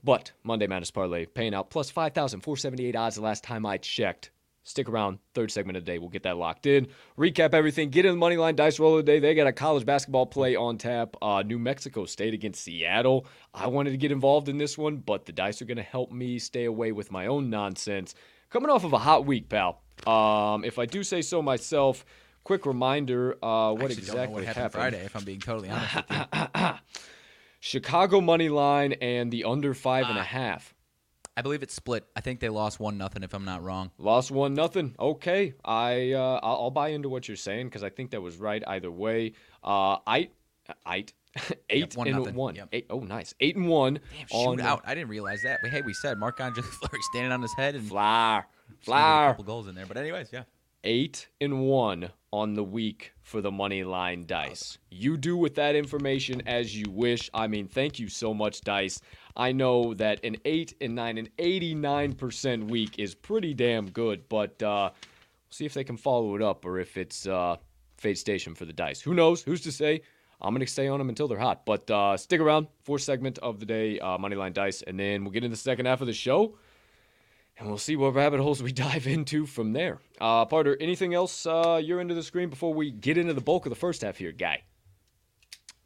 But 0.02 0.32
Monday 0.42 0.66
Madness 0.66 0.90
Parlay 0.90 1.26
paying 1.26 1.52
out 1.52 1.68
plus 1.68 1.90
5,478 1.90 2.96
odds 2.96 3.16
the 3.16 3.20
last 3.20 3.44
time 3.44 3.66
I 3.66 3.76
checked. 3.76 4.30
Stick 4.62 4.88
around. 4.90 5.18
Third 5.34 5.50
segment 5.50 5.78
of 5.78 5.84
the 5.84 5.90
day. 5.92 5.98
We'll 5.98 6.10
get 6.10 6.22
that 6.24 6.36
locked 6.36 6.66
in. 6.66 6.88
Recap 7.18 7.54
everything. 7.54 7.88
Get 7.90 8.04
in 8.04 8.12
the 8.12 8.18
money 8.18 8.36
line 8.36 8.54
dice 8.56 8.78
roll 8.78 8.98
of 8.98 9.06
the 9.06 9.10
day. 9.12 9.18
They 9.18 9.34
got 9.34 9.46
a 9.46 9.52
college 9.52 9.86
basketball 9.86 10.26
play 10.26 10.54
on 10.54 10.76
tap. 10.78 11.16
Uh, 11.22 11.42
New 11.42 11.58
Mexico 11.58 12.04
State 12.04 12.34
against 12.34 12.62
Seattle. 12.62 13.26
I 13.54 13.68
wanted 13.68 13.92
to 13.92 13.96
get 13.96 14.12
involved 14.12 14.48
in 14.48 14.58
this 14.58 14.76
one, 14.76 14.98
but 14.98 15.24
the 15.24 15.32
dice 15.32 15.62
are 15.62 15.64
going 15.64 15.78
to 15.78 15.82
help 15.82 16.12
me 16.12 16.38
stay 16.38 16.66
away 16.66 16.92
with 16.92 17.10
my 17.10 17.26
own 17.26 17.48
nonsense. 17.48 18.14
Coming 18.50 18.70
off 18.70 18.84
of 18.84 18.92
a 18.92 18.98
hot 18.98 19.24
week, 19.24 19.48
pal. 19.48 19.80
Um, 20.06 20.64
if 20.64 20.78
I 20.78 20.84
do 20.86 21.02
say 21.04 21.22
so 21.22 21.40
myself, 21.40 22.04
quick 22.44 22.66
reminder 22.66 23.36
uh, 23.42 23.72
what 23.72 23.90
exactly 23.90 24.34
what 24.34 24.44
happened, 24.44 24.72
Friday, 24.72 25.04
if 25.04 25.16
I'm 25.16 25.24
being 25.24 25.40
totally 25.40 25.70
honest 25.70 25.94
with 25.96 26.04
you. 26.54 26.70
Chicago 27.60 28.20
money 28.20 28.48
line 28.48 28.92
and 28.94 29.30
the 29.30 29.44
under 29.44 29.74
five 29.74 30.04
Ah. 30.06 30.10
and 30.10 30.18
a 30.18 30.22
half. 30.24 30.74
I 31.40 31.42
believe 31.42 31.62
it's 31.62 31.72
split. 31.72 32.04
I 32.14 32.20
think 32.20 32.40
they 32.40 32.50
lost 32.50 32.80
one 32.80 32.98
nothing, 32.98 33.22
if 33.22 33.32
I'm 33.32 33.46
not 33.46 33.64
wrong. 33.64 33.90
Lost 33.96 34.30
one 34.30 34.52
nothing. 34.52 34.94
Okay, 35.00 35.54
I 35.64 36.12
uh, 36.12 36.38
I'll, 36.42 36.64
I'll 36.64 36.70
buy 36.70 36.88
into 36.88 37.08
what 37.08 37.28
you're 37.28 37.36
saying 37.38 37.68
because 37.68 37.82
I 37.82 37.88
think 37.88 38.10
that 38.10 38.20
was 38.20 38.36
right 38.36 38.62
either 38.66 38.90
way. 38.90 39.32
Uh, 39.64 39.96
I, 40.06 40.28
I, 40.84 41.06
eight 41.70 41.96
one 41.96 42.08
and 42.08 42.18
nothing. 42.18 42.34
one. 42.34 42.56
Yep. 42.56 42.68
Eight, 42.72 42.86
oh, 42.90 43.00
nice. 43.00 43.32
Eight 43.40 43.56
and 43.56 43.68
one. 43.68 44.00
Damn, 44.30 44.38
on 44.38 44.58
shootout. 44.58 44.82
I 44.84 44.94
didn't 44.94 45.08
realize 45.08 45.40
that. 45.44 45.60
But 45.62 45.70
hey, 45.70 45.80
we 45.80 45.94
said 45.94 46.18
Marc-Andre 46.18 46.62
Fleury 46.62 47.00
standing 47.10 47.32
on 47.32 47.40
his 47.40 47.54
head 47.54 47.74
and 47.74 47.88
Flower, 47.88 48.44
sneaking 48.82 49.02
a 49.02 49.28
couple 49.28 49.44
goals 49.44 49.66
in 49.66 49.74
there. 49.74 49.86
But 49.86 49.96
anyways, 49.96 50.28
yeah. 50.34 50.42
Eight 50.84 51.26
and 51.40 51.62
one 51.62 52.10
on 52.34 52.52
the 52.52 52.64
week 52.64 53.12
for 53.22 53.40
the 53.40 53.50
money 53.50 53.82
line 53.82 54.26
dice. 54.26 54.76
You 54.90 55.16
do 55.16 55.38
with 55.38 55.54
that 55.54 55.74
information 55.74 56.42
as 56.46 56.76
you 56.76 56.90
wish. 56.90 57.30
I 57.32 57.46
mean, 57.46 57.66
thank 57.66 57.98
you 57.98 58.08
so 58.08 58.34
much, 58.34 58.60
dice. 58.60 59.00
I 59.36 59.52
know 59.52 59.94
that 59.94 60.24
an 60.24 60.36
eight 60.44 60.74
and 60.80 60.94
nine, 60.94 61.18
an 61.18 61.28
89% 61.38 62.68
week 62.68 62.98
is 62.98 63.14
pretty 63.14 63.54
damn 63.54 63.90
good, 63.90 64.28
but 64.28 64.62
uh, 64.62 64.90
we'll 64.92 65.50
see 65.50 65.66
if 65.66 65.74
they 65.74 65.84
can 65.84 65.96
follow 65.96 66.34
it 66.36 66.42
up 66.42 66.64
or 66.64 66.78
if 66.78 66.96
it's 66.96 67.26
uh, 67.26 67.56
fade 67.96 68.18
station 68.18 68.54
for 68.54 68.64
the 68.64 68.72
dice. 68.72 69.00
Who 69.00 69.14
knows? 69.14 69.42
Who's 69.42 69.62
to 69.62 69.72
say? 69.72 70.02
I'm 70.42 70.54
going 70.54 70.64
to 70.64 70.72
stay 70.72 70.88
on 70.88 70.98
them 70.98 71.08
until 71.08 71.28
they're 71.28 71.38
hot. 71.38 71.66
But 71.66 71.90
uh, 71.90 72.16
stick 72.16 72.40
around. 72.40 72.68
Fourth 72.82 73.02
segment 73.02 73.38
of 73.38 73.60
the 73.60 73.66
day, 73.66 73.98
uh, 73.98 74.16
Moneyline 74.18 74.54
Dice. 74.54 74.82
And 74.82 74.98
then 74.98 75.22
we'll 75.22 75.32
get 75.32 75.44
into 75.44 75.54
the 75.54 75.60
second 75.60 75.86
half 75.86 76.00
of 76.00 76.06
the 76.06 76.12
show. 76.12 76.56
And 77.58 77.68
we'll 77.68 77.78
see 77.78 77.94
what 77.94 78.14
rabbit 78.14 78.40
holes 78.40 78.62
we 78.62 78.72
dive 78.72 79.06
into 79.06 79.44
from 79.44 79.72
there. 79.72 79.98
Uh, 80.20 80.46
Parter, 80.46 80.76
anything 80.80 81.12
else 81.12 81.44
uh, 81.44 81.80
you're 81.82 82.00
into 82.00 82.14
the 82.14 82.22
screen 82.22 82.48
before 82.48 82.72
we 82.72 82.90
get 82.90 83.18
into 83.18 83.34
the 83.34 83.42
bulk 83.42 83.66
of 83.66 83.70
the 83.70 83.76
first 83.76 84.00
half 84.02 84.16
here, 84.16 84.32
guy? 84.32 84.62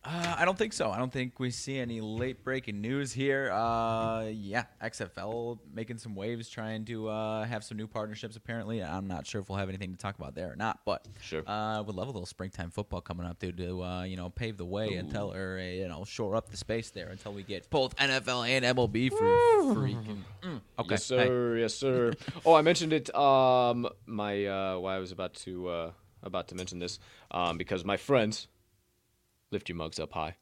Uh, 0.07 0.35
I 0.39 0.45
don't 0.45 0.59
think 0.59 0.75
so. 0.75 0.91
I 0.91 0.99
don't 0.99 1.11
think 1.13 1.41
we 1.41 1.51
see 1.51 1.79
any 1.79 2.03
late 2.03 2.45
breaking 2.45 2.83
news 2.83 3.11
here. 3.13 3.51
Uh, 3.51 4.25
yeah, 4.27 4.65
XFL 4.83 5.59
making 5.73 5.97
some 5.97 6.15
waves, 6.15 6.51
trying 6.51 6.85
to 6.85 7.09
uh, 7.09 7.45
have 7.45 7.65
some 7.65 7.79
new 7.79 7.87
partnerships. 7.87 8.37
Apparently, 8.37 8.83
I'm 8.83 9.07
not 9.09 9.27
sure 9.27 9.41
if 9.41 9.49
we'll 9.49 9.57
have 9.59 9.71
anything 9.71 9.93
to 9.93 9.97
talk 9.99 10.19
about 10.19 10.35
there 10.35 10.53
or 10.53 10.57
not. 10.57 10.81
But 10.85 11.07
Sure. 11.23 11.43
uh, 11.47 11.83
would 11.83 11.97
love 11.97 12.09
a 12.09 12.11
little 12.11 12.27
springtime 12.27 12.71
football 12.71 13.01
coming 13.01 13.25
up, 13.27 13.39
dude, 13.39 13.57
to 13.57 13.83
uh, 13.83 14.03
you 14.03 14.17
know 14.17 14.29
pave 14.29 14.59
the 14.59 14.67
way 14.67 14.95
until 14.97 15.33
or 15.33 15.59
uh, 15.59 15.65
you 15.65 15.89
know 15.89 16.05
shore 16.05 16.37
up 16.37 16.51
the 16.51 16.57
space 16.59 16.91
there 16.91 17.09
until 17.09 17.33
we 17.33 17.43
get 17.43 17.71
both 17.71 17.97
NFL 17.97 18.47
and 18.47 18.63
MLB 18.77 19.09
for 19.11 19.25
freaking. 19.75 20.19
Mm, 20.43 20.61
okay, 20.81 20.89
Yes, 20.91 21.09
hey. 21.09 21.17
sir. 21.27 21.57
Yes, 21.57 21.75
sir. 21.75 22.13
oh, 22.45 22.53
I 22.53 22.61
mentioned 22.61 22.93
it. 22.93 23.15
Um, 23.15 23.89
my 24.05 24.45
uh, 24.45 24.79
why 24.81 24.97
I 24.97 24.99
was 24.99 25.13
about 25.13 25.33
to 25.47 25.69
uh, 25.69 25.91
about 26.23 26.49
to 26.49 26.55
mention 26.55 26.79
this 26.79 26.99
um, 27.31 27.57
because 27.57 27.87
my 27.87 27.97
friends 27.97 28.49
lift 29.55 29.69
your 29.71 29.77
mugs 29.77 29.99
up 29.99 30.13
high. 30.13 30.37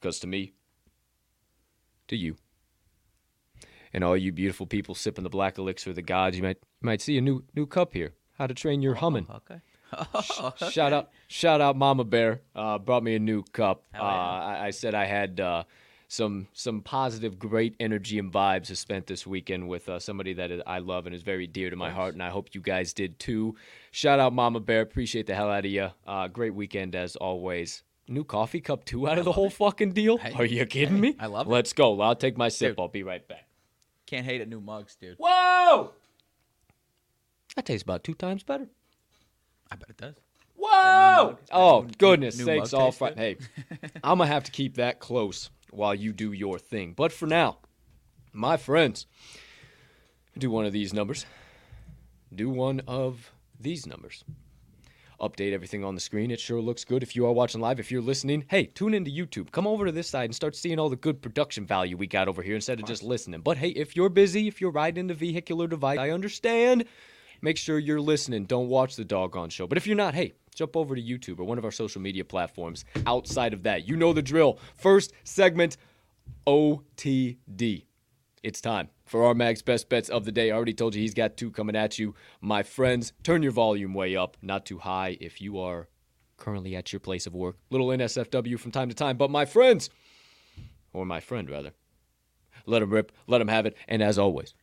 Because 0.00 0.18
to 0.20 0.26
me, 0.26 0.54
to 2.08 2.16
you, 2.16 2.36
and 3.92 4.02
all 4.02 4.16
you 4.16 4.32
beautiful 4.32 4.66
people 4.66 4.94
sipping 4.94 5.24
the 5.24 5.30
black 5.30 5.58
elixir 5.58 5.90
of 5.90 5.96
the 5.96 6.02
gods, 6.02 6.36
you 6.36 6.42
might 6.42 6.56
you 6.80 6.86
might 6.86 7.02
see 7.02 7.18
a 7.18 7.20
new 7.20 7.44
new 7.54 7.66
cup 7.66 7.92
here. 7.92 8.14
How 8.38 8.46
to 8.46 8.54
train 8.54 8.80
your 8.80 8.94
humming. 8.94 9.26
Okay. 9.36 9.60
Shout 10.70 10.92
out, 10.92 11.10
shout 11.26 11.60
out, 11.60 11.76
Mama 11.76 12.04
Bear. 12.04 12.42
Uh, 12.54 12.78
brought 12.78 13.02
me 13.02 13.16
a 13.16 13.18
new 13.18 13.42
cup. 13.42 13.82
Uh, 13.92 14.00
I, 14.00 14.66
I 14.66 14.70
said 14.70 14.94
I 14.94 15.04
had 15.04 15.40
uh, 15.40 15.64
some 16.10 16.48
some 16.52 16.82
positive, 16.82 17.38
great 17.38 17.76
energy 17.78 18.18
and 18.18 18.32
vibes 18.32 18.66
to 18.66 18.74
spent 18.74 19.06
this 19.06 19.28
weekend 19.28 19.68
with 19.68 19.88
uh, 19.88 20.00
somebody 20.00 20.32
that 20.32 20.50
I 20.66 20.80
love 20.80 21.06
and 21.06 21.14
is 21.14 21.22
very 21.22 21.46
dear 21.46 21.70
to 21.70 21.76
my 21.76 21.90
heart, 21.90 22.14
and 22.14 22.22
I 22.22 22.30
hope 22.30 22.48
you 22.52 22.60
guys 22.60 22.92
did 22.92 23.20
too. 23.20 23.54
Shout 23.92 24.18
out, 24.18 24.32
Mama 24.32 24.58
Bear. 24.58 24.80
Appreciate 24.80 25.28
the 25.28 25.36
hell 25.36 25.48
out 25.48 25.64
of 25.64 25.70
you. 25.70 25.90
Uh, 26.04 26.26
great 26.26 26.52
weekend 26.52 26.96
as 26.96 27.14
always. 27.14 27.84
New 28.08 28.24
coffee 28.24 28.60
cup 28.60 28.84
two 28.84 29.08
out 29.08 29.18
of 29.18 29.24
the 29.24 29.30
whole 29.30 29.50
fucking 29.50 29.92
deal. 29.92 30.18
Hey, 30.18 30.32
Are 30.34 30.44
you 30.44 30.66
kidding 30.66 31.00
me? 31.00 31.14
I 31.20 31.26
love 31.26 31.46
it. 31.46 31.50
Let's 31.50 31.72
go. 31.72 32.00
I'll 32.00 32.16
take 32.16 32.36
my 32.36 32.48
sip. 32.48 32.72
Dude. 32.72 32.80
I'll 32.80 32.88
be 32.88 33.04
right 33.04 33.26
back. 33.28 33.46
Can't 34.06 34.26
hate 34.26 34.40
at 34.40 34.48
new 34.48 34.60
mugs, 34.60 34.96
dude. 34.96 35.16
Whoa! 35.16 35.92
That 37.54 37.66
tastes 37.66 37.84
about 37.84 38.02
two 38.02 38.14
times 38.14 38.42
better. 38.42 38.66
I 39.70 39.76
bet 39.76 39.90
it 39.90 39.96
does. 39.96 40.14
Whoa! 40.56 41.24
mug? 41.24 41.38
Oh, 41.52 41.82
new- 41.82 41.92
goodness 41.98 42.36
new 42.36 42.46
sakes, 42.46 42.72
all 42.72 42.90
good? 42.90 43.16
Hey, 43.16 43.36
I'm 44.02 44.18
going 44.18 44.26
to 44.28 44.34
have 44.34 44.42
to 44.44 44.50
keep 44.50 44.74
that 44.74 44.98
close 44.98 45.50
while 45.72 45.94
you 45.94 46.12
do 46.12 46.32
your 46.32 46.58
thing. 46.58 46.92
But 46.96 47.12
for 47.12 47.26
now, 47.26 47.58
my 48.32 48.56
friends, 48.56 49.06
do 50.36 50.50
one 50.50 50.66
of 50.66 50.72
these 50.72 50.92
numbers. 50.92 51.26
Do 52.34 52.48
one 52.48 52.80
of 52.86 53.32
these 53.58 53.86
numbers. 53.86 54.24
Update 55.20 55.52
everything 55.52 55.84
on 55.84 55.94
the 55.94 56.00
screen. 56.00 56.30
It 56.30 56.40
sure 56.40 56.62
looks 56.62 56.84
good 56.84 57.02
if 57.02 57.14
you 57.14 57.26
are 57.26 57.32
watching 57.32 57.60
live. 57.60 57.78
If 57.78 57.90
you're 57.90 58.00
listening, 58.00 58.44
hey, 58.48 58.66
tune 58.66 58.94
into 58.94 59.10
YouTube. 59.10 59.52
Come 59.52 59.66
over 59.66 59.84
to 59.84 59.92
this 59.92 60.08
side 60.08 60.24
and 60.24 60.34
start 60.34 60.56
seeing 60.56 60.78
all 60.78 60.88
the 60.88 60.96
good 60.96 61.20
production 61.20 61.66
value 61.66 61.96
we 61.96 62.06
got 62.06 62.26
over 62.26 62.40
here 62.40 62.54
instead 62.54 62.80
of 62.80 62.86
just 62.86 63.02
listening. 63.02 63.40
But 63.40 63.58
hey, 63.58 63.68
if 63.68 63.94
you're 63.94 64.08
busy, 64.08 64.48
if 64.48 64.60
you're 64.62 64.70
riding 64.70 65.08
the 65.08 65.14
vehicular 65.14 65.66
device, 65.66 65.98
I 65.98 66.10
understand. 66.10 66.86
Make 67.42 67.56
sure 67.56 67.78
you're 67.78 68.00
listening. 68.00 68.44
Don't 68.44 68.68
watch 68.68 68.96
the 68.96 69.04
doggone 69.04 69.50
show. 69.50 69.66
But 69.66 69.78
if 69.78 69.86
you're 69.86 69.96
not, 69.96 70.14
hey, 70.14 70.34
jump 70.54 70.76
over 70.76 70.94
to 70.94 71.02
YouTube 71.02 71.38
or 71.38 71.44
one 71.44 71.58
of 71.58 71.64
our 71.64 71.70
social 71.70 72.00
media 72.00 72.24
platforms 72.24 72.84
outside 73.06 73.52
of 73.52 73.62
that. 73.62 73.88
You 73.88 73.96
know 73.96 74.12
the 74.12 74.22
drill. 74.22 74.58
First 74.74 75.12
segment, 75.24 75.76
OTD. 76.46 77.84
It's 78.42 78.60
time 78.60 78.88
for 79.04 79.24
our 79.24 79.34
Mag's 79.34 79.60
best 79.62 79.88
bets 79.88 80.08
of 80.08 80.24
the 80.24 80.32
day. 80.32 80.50
I 80.50 80.54
already 80.54 80.72
told 80.72 80.94
you 80.94 81.02
he's 81.02 81.14
got 81.14 81.36
two 81.36 81.50
coming 81.50 81.76
at 81.76 81.98
you. 81.98 82.14
My 82.40 82.62
friends, 82.62 83.12
turn 83.22 83.42
your 83.42 83.52
volume 83.52 83.92
way 83.92 84.16
up, 84.16 84.36
not 84.40 84.64
too 84.64 84.78
high 84.78 85.18
if 85.20 85.40
you 85.40 85.58
are 85.58 85.88
currently 86.38 86.74
at 86.74 86.92
your 86.92 87.00
place 87.00 87.26
of 87.26 87.34
work. 87.34 87.56
Little 87.70 87.88
NSFW 87.88 88.58
from 88.58 88.70
time 88.70 88.88
to 88.88 88.94
time. 88.94 89.18
But 89.18 89.30
my 89.30 89.44
friends, 89.44 89.90
or 90.92 91.04
my 91.04 91.20
friend 91.20 91.50
rather, 91.50 91.72
let 92.66 92.82
him 92.82 92.90
rip, 92.90 93.12
let 93.26 93.40
him 93.40 93.48
have 93.48 93.66
it. 93.66 93.76
And 93.86 94.02
as 94.02 94.18
always, 94.18 94.54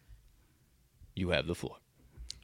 you 1.16 1.30
have 1.30 1.46
the 1.46 1.56
floor. 1.56 1.78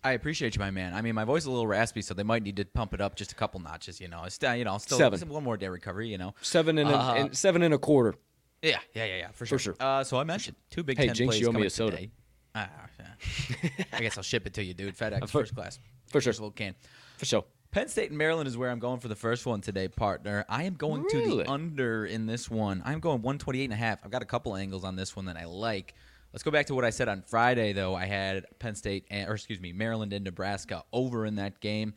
I 0.03 0.11
appreciate 0.13 0.55
you, 0.55 0.59
my 0.59 0.71
man. 0.71 0.93
I 0.93 1.01
mean, 1.01 1.15
my 1.15 1.23
voice 1.23 1.43
is 1.43 1.45
a 1.47 1.51
little 1.51 1.67
raspy, 1.67 2.01
so 2.01 2.13
they 2.13 2.23
might 2.23 2.43
need 2.43 2.57
to 2.57 2.65
pump 2.65 2.93
it 2.93 2.99
up 3.01 3.15
just 3.15 3.31
a 3.31 3.35
couple 3.35 3.59
notches. 3.61 4.01
You 4.01 4.07
know, 4.09 4.23
it's 4.25 4.35
still, 4.35 4.53
you 4.55 4.65
know, 4.65 4.77
still 4.77 4.97
Seven. 4.97 5.29
one 5.29 5.43
more 5.43 5.55
day 5.57 5.67
recovery. 5.69 6.09
You 6.09 6.17
know, 6.17 6.33
Seven 6.41 6.77
and, 6.77 6.89
a, 6.89 6.97
Uh, 6.97 7.13
and 7.15 7.37
seven 7.37 7.61
and 7.63 7.73
a 7.73 7.77
quarter. 7.77 8.15
yeah, 8.61 8.79
yeah, 8.93 9.05
yeah, 9.05 9.15
yeah, 9.17 9.31
for 9.31 9.45
sure. 9.45 9.59
sure. 9.59 9.75
Uh, 9.79 10.03
so 10.03 10.17
I 10.17 10.23
mentioned 10.25 10.57
two 10.69 10.83
Big 10.83 10.97
Hey, 10.97 11.07
Ten 11.07 11.15
Jinx, 11.15 11.31
plays 11.35 11.41
you 11.41 11.47
owe 11.47 11.51
me 11.53 11.65
a 11.65 11.69
soda. 11.69 11.95
today. 11.95 12.11
Ah, 12.55 12.69
yeah. 12.99 13.69
I 13.93 14.01
guess 14.01 14.17
I'll 14.17 14.23
ship 14.23 14.45
it 14.45 14.53
to 14.55 14.63
you, 14.63 14.73
dude. 14.73 14.95
FedEx 14.97 15.21
for- 15.21 15.27
first 15.27 15.55
class. 15.55 15.79
for 16.07 16.21
sure. 16.21 16.31
Just 16.31 16.39
a 16.39 16.43
little 16.43 16.51
can. 16.51 16.75
For 17.17 17.25
sure. 17.25 17.45
Penn 17.71 17.87
State 17.87 18.09
and 18.09 18.17
Maryland 18.19 18.47
is 18.47 18.55
where 18.55 18.69
I'm 18.69 18.77
going 18.77 18.99
for 18.99 19.07
the 19.07 19.15
first 19.15 19.47
one 19.47 19.59
today, 19.61 19.87
partner. 19.87 20.45
I 20.47 20.63
am 20.63 20.75
going 20.75 21.07
to 21.09 21.17
Really? 21.17 21.43
the 21.43 21.49
under 21.49 22.05
in 22.05 22.27
this 22.27 22.51
one. 22.51 22.83
I'm 22.85 22.99
going 22.99 23.23
128 23.23 23.63
and 23.63 23.73
a 23.73 23.75
half. 23.75 24.05
I've 24.05 24.11
got 24.11 24.21
a 24.21 24.25
couple 24.25 24.55
angles 24.55 24.83
on 24.83 24.95
this 24.95 25.15
one 25.15 25.25
that 25.25 25.37
I 25.37 25.45
like. 25.45 25.95
Let's 26.33 26.41
go 26.41 26.49
back 26.49 26.65
to 26.67 26.75
what 26.75 26.83
I 26.83 26.89
said 26.89 27.07
on 27.07 27.21
Friday, 27.21 27.73
though. 27.73 27.93
I 27.93 28.05
had 28.05 28.45
Penn 28.57 28.73
State, 28.73 29.05
and, 29.11 29.29
or 29.29 29.35
excuse 29.35 29.59
me, 29.59 29.71
Maryland 29.71 30.13
and 30.13 30.23
Nebraska 30.25 30.83
over 30.91 31.27
in 31.27 31.35
that 31.35 31.59
game. 31.59 31.93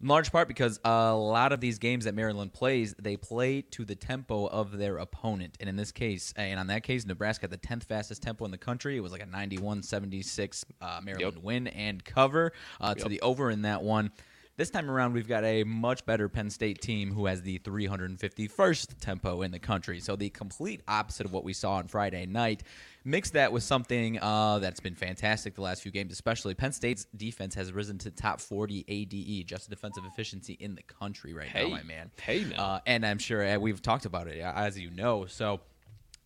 In 0.00 0.06
large 0.06 0.30
part 0.30 0.46
because 0.46 0.78
a 0.84 1.12
lot 1.14 1.52
of 1.52 1.60
these 1.60 1.78
games 1.78 2.04
that 2.04 2.14
Maryland 2.14 2.52
plays, 2.52 2.94
they 3.00 3.16
play 3.16 3.62
to 3.62 3.84
the 3.84 3.96
tempo 3.96 4.46
of 4.46 4.78
their 4.78 4.98
opponent. 4.98 5.56
And 5.60 5.68
in 5.68 5.74
this 5.76 5.90
case, 5.90 6.32
and 6.36 6.58
on 6.58 6.68
that 6.68 6.84
case, 6.84 7.04
Nebraska 7.04 7.44
had 7.44 7.50
the 7.50 7.58
10th 7.58 7.84
fastest 7.84 8.22
tempo 8.22 8.44
in 8.44 8.52
the 8.52 8.58
country. 8.58 8.96
It 8.96 9.00
was 9.00 9.10
like 9.10 9.22
a 9.22 9.26
91 9.26 9.82
76 9.82 10.64
uh, 10.80 11.00
Maryland 11.02 11.34
Yep. 11.36 11.42
win 11.44 11.66
and 11.68 12.04
cover 12.04 12.52
uh, 12.80 12.94
to 12.94 13.00
Yep. 13.00 13.08
the 13.08 13.20
over 13.22 13.50
in 13.50 13.62
that 13.62 13.82
one. 13.82 14.12
This 14.58 14.70
time 14.70 14.90
around, 14.90 15.12
we've 15.12 15.28
got 15.28 15.44
a 15.44 15.62
much 15.62 16.04
better 16.04 16.28
Penn 16.28 16.50
State 16.50 16.80
team 16.82 17.12
who 17.12 17.26
has 17.26 17.42
the 17.42 17.60
351st 17.60 18.98
tempo 19.00 19.42
in 19.42 19.52
the 19.52 19.60
country. 19.60 20.00
So 20.00 20.16
the 20.16 20.30
complete 20.30 20.80
opposite 20.88 21.26
of 21.26 21.32
what 21.32 21.44
we 21.44 21.52
saw 21.52 21.74
on 21.74 21.86
Friday 21.86 22.26
night. 22.26 22.64
Mix 23.04 23.30
that 23.30 23.52
with 23.52 23.62
something 23.62 24.18
uh, 24.18 24.58
that's 24.58 24.80
been 24.80 24.96
fantastic 24.96 25.54
the 25.54 25.60
last 25.60 25.82
few 25.82 25.92
games, 25.92 26.12
especially 26.12 26.54
Penn 26.54 26.72
State's 26.72 27.06
defense 27.16 27.54
has 27.54 27.72
risen 27.72 27.98
to 27.98 28.10
top 28.10 28.40
40 28.40 28.84
ADE, 28.88 29.46
just 29.46 29.70
defensive 29.70 30.02
efficiency 30.04 30.54
in 30.54 30.74
the 30.74 30.82
country 30.82 31.32
right 31.32 31.46
Hey. 31.46 31.62
now, 31.70 31.76
my 31.76 31.84
man. 31.84 32.10
Hey, 32.20 32.42
now. 32.42 32.56
Uh, 32.64 32.80
and 32.84 33.06
I'm 33.06 33.18
sure 33.18 33.46
uh, 33.46 33.58
we've 33.60 33.80
talked 33.80 34.06
about 34.06 34.26
it, 34.26 34.40
as 34.40 34.76
you 34.76 34.90
know. 34.90 35.26
So 35.26 35.60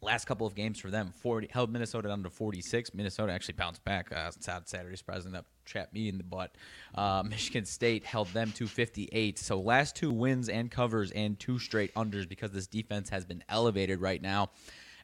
last 0.02 0.24
couple 0.26 0.46
of 0.46 0.54
games 0.54 0.80
for 0.80 0.90
them 0.90 1.12
40 1.22 1.48
held 1.52 1.70
minnesota 1.72 2.08
down 2.08 2.22
to 2.24 2.30
46 2.30 2.92
minnesota 2.92 3.32
actually 3.32 3.54
bounced 3.54 3.84
back 3.84 4.10
uh 4.12 4.30
saturday 4.40 4.96
surprisingly 4.96 5.36
that 5.38 5.44
trapped 5.64 5.94
me 5.94 6.08
in 6.08 6.18
the 6.18 6.24
butt. 6.24 6.54
Uh, 6.94 7.22
michigan 7.28 7.64
state 7.64 8.04
held 8.04 8.28
them 8.28 8.50
to 8.52 8.66
58 8.66 9.38
so 9.38 9.60
last 9.60 9.94
two 9.94 10.10
wins 10.10 10.48
and 10.48 10.70
covers 10.70 11.12
and 11.12 11.38
two 11.38 11.58
straight 11.58 11.94
unders 11.94 12.28
because 12.28 12.50
this 12.50 12.66
defense 12.66 13.08
has 13.08 13.24
been 13.24 13.44
elevated 13.48 14.00
right 14.00 14.20
now 14.20 14.50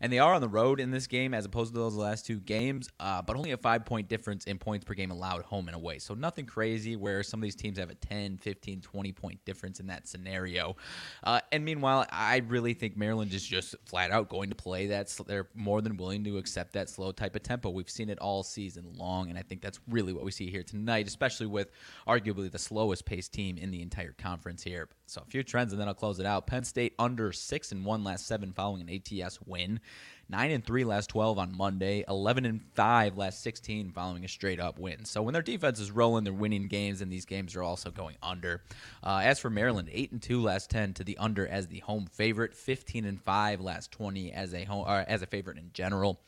and 0.00 0.12
they 0.12 0.19
are 0.19 0.35
on 0.35 0.40
the 0.40 0.49
road 0.49 0.81
in 0.81 0.90
this 0.90 1.07
game 1.07 1.35
as 1.35 1.45
opposed 1.45 1.73
to 1.75 1.78
those 1.78 1.95
last 1.95 2.26
two 2.26 2.40
games, 2.40 2.88
uh, 3.00 3.23
but 3.23 3.37
only 3.37 3.52
a 3.52 3.57
five 3.57 3.85
point 3.85 4.09
difference 4.09 4.45
in 4.45 4.59
points 4.59 4.85
per 4.85 4.95
game 4.95 5.11
allowed 5.11 5.43
home 5.43 5.69
and 5.69 5.75
away. 5.75 5.99
So 5.99 6.14
nothing 6.14 6.47
crazy 6.47 6.97
where 6.97 7.23
some 7.23 7.40
of 7.40 7.43
these 7.43 7.57
teams 7.57 7.78
have 7.78 7.90
a 7.90 7.95
10, 7.95 8.38
15, 8.38 8.81
20 8.81 9.12
point 9.12 9.45
difference 9.45 9.81
in 9.81 9.87
that 9.88 10.07
scenario. 10.07 10.76
Uh, 11.25 11.40
and 11.52 11.64
meanwhile, 11.64 12.07
I 12.11 12.38
really 12.49 12.75
think 12.75 12.97
Maryland 12.97 13.33
is 13.33 13.45
just 13.45 13.75
flat 13.87 14.11
out 14.11 14.28
going 14.28 14.50
to 14.50 14.57
play 14.57 14.87
that. 14.88 15.09
Sl- 15.09 15.25
they're 15.25 15.49
more 15.55 15.81
than 15.81 15.97
willing 15.97 16.25
to 16.25 16.38
accept 16.38 16.73
that 16.75 16.88
slow 16.88 17.12
type 17.12 17.37
of 17.37 17.43
tempo. 17.43 17.71
We've 17.71 17.90
seen 17.90 18.11
it 18.11 18.19
all 18.19 18.43
season 18.43 18.93
long, 18.97 19.31
and 19.31 19.38
I 19.38 19.43
think 19.43 19.61
that's 19.61 19.81
really 19.88 20.12
what 20.12 20.25
we 20.25 20.31
see 20.31 20.50
here 20.50 20.62
tonight, 20.62 21.07
especially 21.07 21.47
with 21.47 21.71
arguably 22.07 22.50
the 22.50 22.59
slowest 22.59 23.05
paced 23.05 23.33
team 23.33 23.59
in 23.59 23.71
the 23.71 23.83
entire 23.83 24.12
conference 24.12 24.62
here. 24.62 24.88
So 25.07 25.23
a 25.26 25.31
few 25.31 25.43
trends, 25.43 25.73
and 25.73 25.81
then 25.81 25.88
I'll 25.88 25.95
close 25.95 26.21
it 26.21 26.26
out. 26.26 26.47
Penn 26.47 26.64
State 26.64 26.95
under 26.99 27.33
six 27.33 27.73
and 27.73 27.85
one 27.85 28.05
last 28.05 28.26
seven 28.26 28.52
following 28.52 28.83
an 28.83 29.23
ATS 29.25 29.38
win. 29.47 29.81
9 30.30 30.50
and 30.50 30.64
3 30.64 30.85
last 30.85 31.09
12 31.09 31.38
on 31.38 31.57
Monday, 31.57 32.04
11 32.07 32.45
and 32.45 32.61
5 32.75 33.16
last 33.16 33.42
16 33.42 33.92
following 33.92 34.25
a 34.25 34.28
straight 34.28 34.61
up 34.61 34.78
win. 34.78 35.07
So 35.07 35.23
when 35.23 35.33
their 35.33 35.42
defense 35.42 35.80
is 35.80 35.90
rolling, 35.90 36.25
they're 36.25 36.35
winning 36.35 36.68
games, 36.68 37.00
and 37.00 37.11
these 37.11 37.25
games 37.25 37.57
are 37.57 37.62
also 37.62 37.90
going 37.90 38.16
under. 38.23 38.62
Uh, 39.02 39.21
as 39.25 39.38
for 39.38 39.49
Maryland, 39.49 39.88
8 39.90 40.12
and 40.12 40.23
2 40.23 40.42
last 40.42 40.68
10 40.68 40.95
to 40.95 41.04
the 41.04 41.16
under 41.16 41.47
as 41.47 41.68
the 41.68 41.78
home 41.78 42.07
favorite, 42.12 42.54
15 42.54 43.07
and 43.07 43.23
5 43.23 43.61
last 43.62 43.90
20 43.92 44.33
as 44.33 44.52
a 44.52 44.64
home 44.64 44.85
or 44.87 45.04
as 45.09 45.23
a 45.23 45.26
favorite 45.26 45.57
in 45.57 45.71
general. 45.73 46.21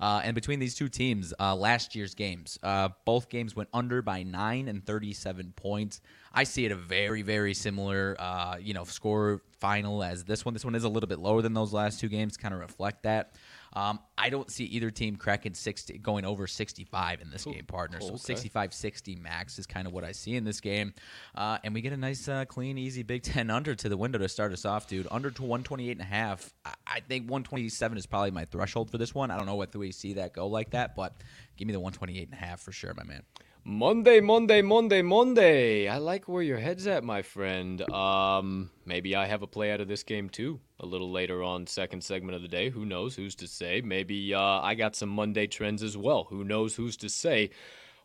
Uh, 0.00 0.20
and 0.24 0.34
between 0.34 0.58
these 0.58 0.74
two 0.74 0.88
teams, 0.88 1.32
uh, 1.40 1.54
last 1.54 1.94
year's 1.94 2.14
games, 2.14 2.58
uh, 2.62 2.88
both 3.04 3.28
games 3.28 3.56
went 3.56 3.68
under 3.72 4.02
by 4.02 4.22
9 4.22 4.68
and 4.68 4.84
37 4.84 5.52
points. 5.56 6.00
I 6.32 6.44
see 6.44 6.66
it 6.66 6.72
a 6.72 6.76
very, 6.76 7.22
very 7.22 7.54
similar, 7.54 8.16
uh, 8.18 8.56
you 8.60 8.74
know, 8.74 8.84
score 8.84 9.42
final 9.58 10.02
as 10.02 10.24
this 10.24 10.44
one. 10.44 10.54
This 10.54 10.64
one 10.64 10.74
is 10.74 10.84
a 10.84 10.88
little 10.88 11.08
bit 11.08 11.18
lower 11.18 11.42
than 11.42 11.54
those 11.54 11.72
last 11.72 12.00
two 12.00 12.08
games, 12.08 12.36
kind 12.36 12.52
of 12.52 12.60
reflect 12.60 13.04
that. 13.04 13.32
Um, 13.72 14.00
I 14.16 14.30
don't 14.30 14.50
see 14.50 14.64
either 14.64 14.90
team 14.90 15.16
cracking 15.16 15.54
60, 15.54 15.98
going 15.98 16.24
over 16.24 16.46
65 16.46 17.20
in 17.20 17.30
this 17.30 17.44
game, 17.44 17.64
partner. 17.64 18.00
So 18.00 18.08
okay. 18.08 18.16
65 18.16 18.74
60 18.74 19.16
max 19.16 19.58
is 19.58 19.66
kind 19.66 19.86
of 19.86 19.92
what 19.92 20.04
I 20.04 20.12
see 20.12 20.34
in 20.34 20.44
this 20.44 20.60
game. 20.60 20.94
Uh, 21.34 21.58
and 21.62 21.74
we 21.74 21.80
get 21.80 21.92
a 21.92 21.96
nice, 21.96 22.28
uh, 22.28 22.44
clean, 22.46 22.78
easy 22.78 23.02
Big 23.02 23.22
Ten 23.22 23.50
under 23.50 23.74
to 23.74 23.88
the 23.88 23.96
window 23.96 24.18
to 24.18 24.28
start 24.28 24.52
us 24.52 24.64
off, 24.64 24.86
dude. 24.86 25.06
Under 25.10 25.30
to 25.30 25.42
128 25.42 25.90
and 25.92 26.00
a 26.00 26.04
half. 26.04 26.52
I, 26.64 26.74
I 26.86 27.00
think 27.00 27.24
127 27.24 27.98
is 27.98 28.06
probably 28.06 28.30
my 28.30 28.44
threshold 28.44 28.90
for 28.90 28.98
this 28.98 29.14
one. 29.14 29.30
I 29.30 29.36
don't 29.36 29.46
know 29.46 29.56
whether 29.56 29.78
we 29.78 29.92
see 29.92 30.14
that 30.14 30.32
go 30.32 30.46
like 30.46 30.70
that, 30.70 30.94
but 30.96 31.14
give 31.56 31.66
me 31.66 31.72
the 31.72 31.80
128 31.80 32.28
and 32.28 32.32
a 32.32 32.36
half 32.36 32.60
for 32.60 32.72
sure, 32.72 32.94
my 32.94 33.04
man. 33.04 33.22
Monday, 33.68 34.20
Monday, 34.20 34.62
Monday, 34.62 35.02
Monday. 35.02 35.88
I 35.88 35.98
like 35.98 36.28
where 36.28 36.40
your 36.40 36.58
head's 36.58 36.86
at, 36.86 37.02
my 37.02 37.22
friend. 37.22 37.82
Um, 37.90 38.70
maybe 38.84 39.16
I 39.16 39.26
have 39.26 39.42
a 39.42 39.48
play 39.48 39.72
out 39.72 39.80
of 39.80 39.88
this 39.88 40.04
game 40.04 40.28
too. 40.28 40.60
A 40.78 40.86
little 40.86 41.10
later 41.10 41.42
on, 41.42 41.66
second 41.66 42.04
segment 42.04 42.36
of 42.36 42.42
the 42.42 42.48
day. 42.48 42.70
Who 42.70 42.84
knows? 42.84 43.16
Who's 43.16 43.34
to 43.34 43.48
say? 43.48 43.80
Maybe 43.80 44.32
uh, 44.32 44.40
I 44.40 44.76
got 44.76 44.94
some 44.94 45.08
Monday 45.08 45.48
trends 45.48 45.82
as 45.82 45.96
well. 45.96 46.28
Who 46.30 46.44
knows? 46.44 46.76
Who's 46.76 46.96
to 46.98 47.08
say? 47.08 47.50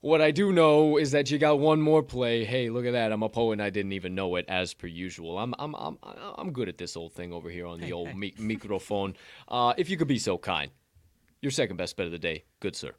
What 0.01 0.19
I 0.19 0.31
do 0.31 0.51
know 0.51 0.97
is 0.97 1.11
that 1.11 1.29
you 1.29 1.37
got 1.37 1.59
one 1.59 1.79
more 1.79 2.01
play. 2.01 2.43
Hey, 2.43 2.71
look 2.71 2.87
at 2.87 2.93
that! 2.93 3.11
I'm 3.11 3.21
a 3.21 3.29
poet, 3.29 3.53
and 3.53 3.61
I 3.61 3.69
didn't 3.69 3.91
even 3.91 4.15
know 4.15 4.37
it. 4.37 4.45
As 4.47 4.73
per 4.73 4.87
usual, 4.87 5.37
I'm 5.37 5.53
I'm 5.59 5.75
I'm 5.75 5.99
I'm 6.39 6.53
good 6.53 6.69
at 6.69 6.79
this 6.79 6.97
old 6.97 7.13
thing 7.13 7.31
over 7.31 7.51
here 7.51 7.67
on 7.67 7.79
the 7.79 7.93
old 7.99 8.15
mi- 8.15 8.33
microphone. 8.39 9.15
Uh, 9.47 9.75
if 9.77 9.91
you 9.91 9.97
could 9.97 10.07
be 10.07 10.17
so 10.17 10.39
kind, 10.39 10.71
your 11.39 11.51
second 11.51 11.77
best 11.77 11.97
bet 11.97 12.07
of 12.07 12.11
the 12.11 12.17
day, 12.17 12.45
good 12.61 12.75
sir. 12.75 12.93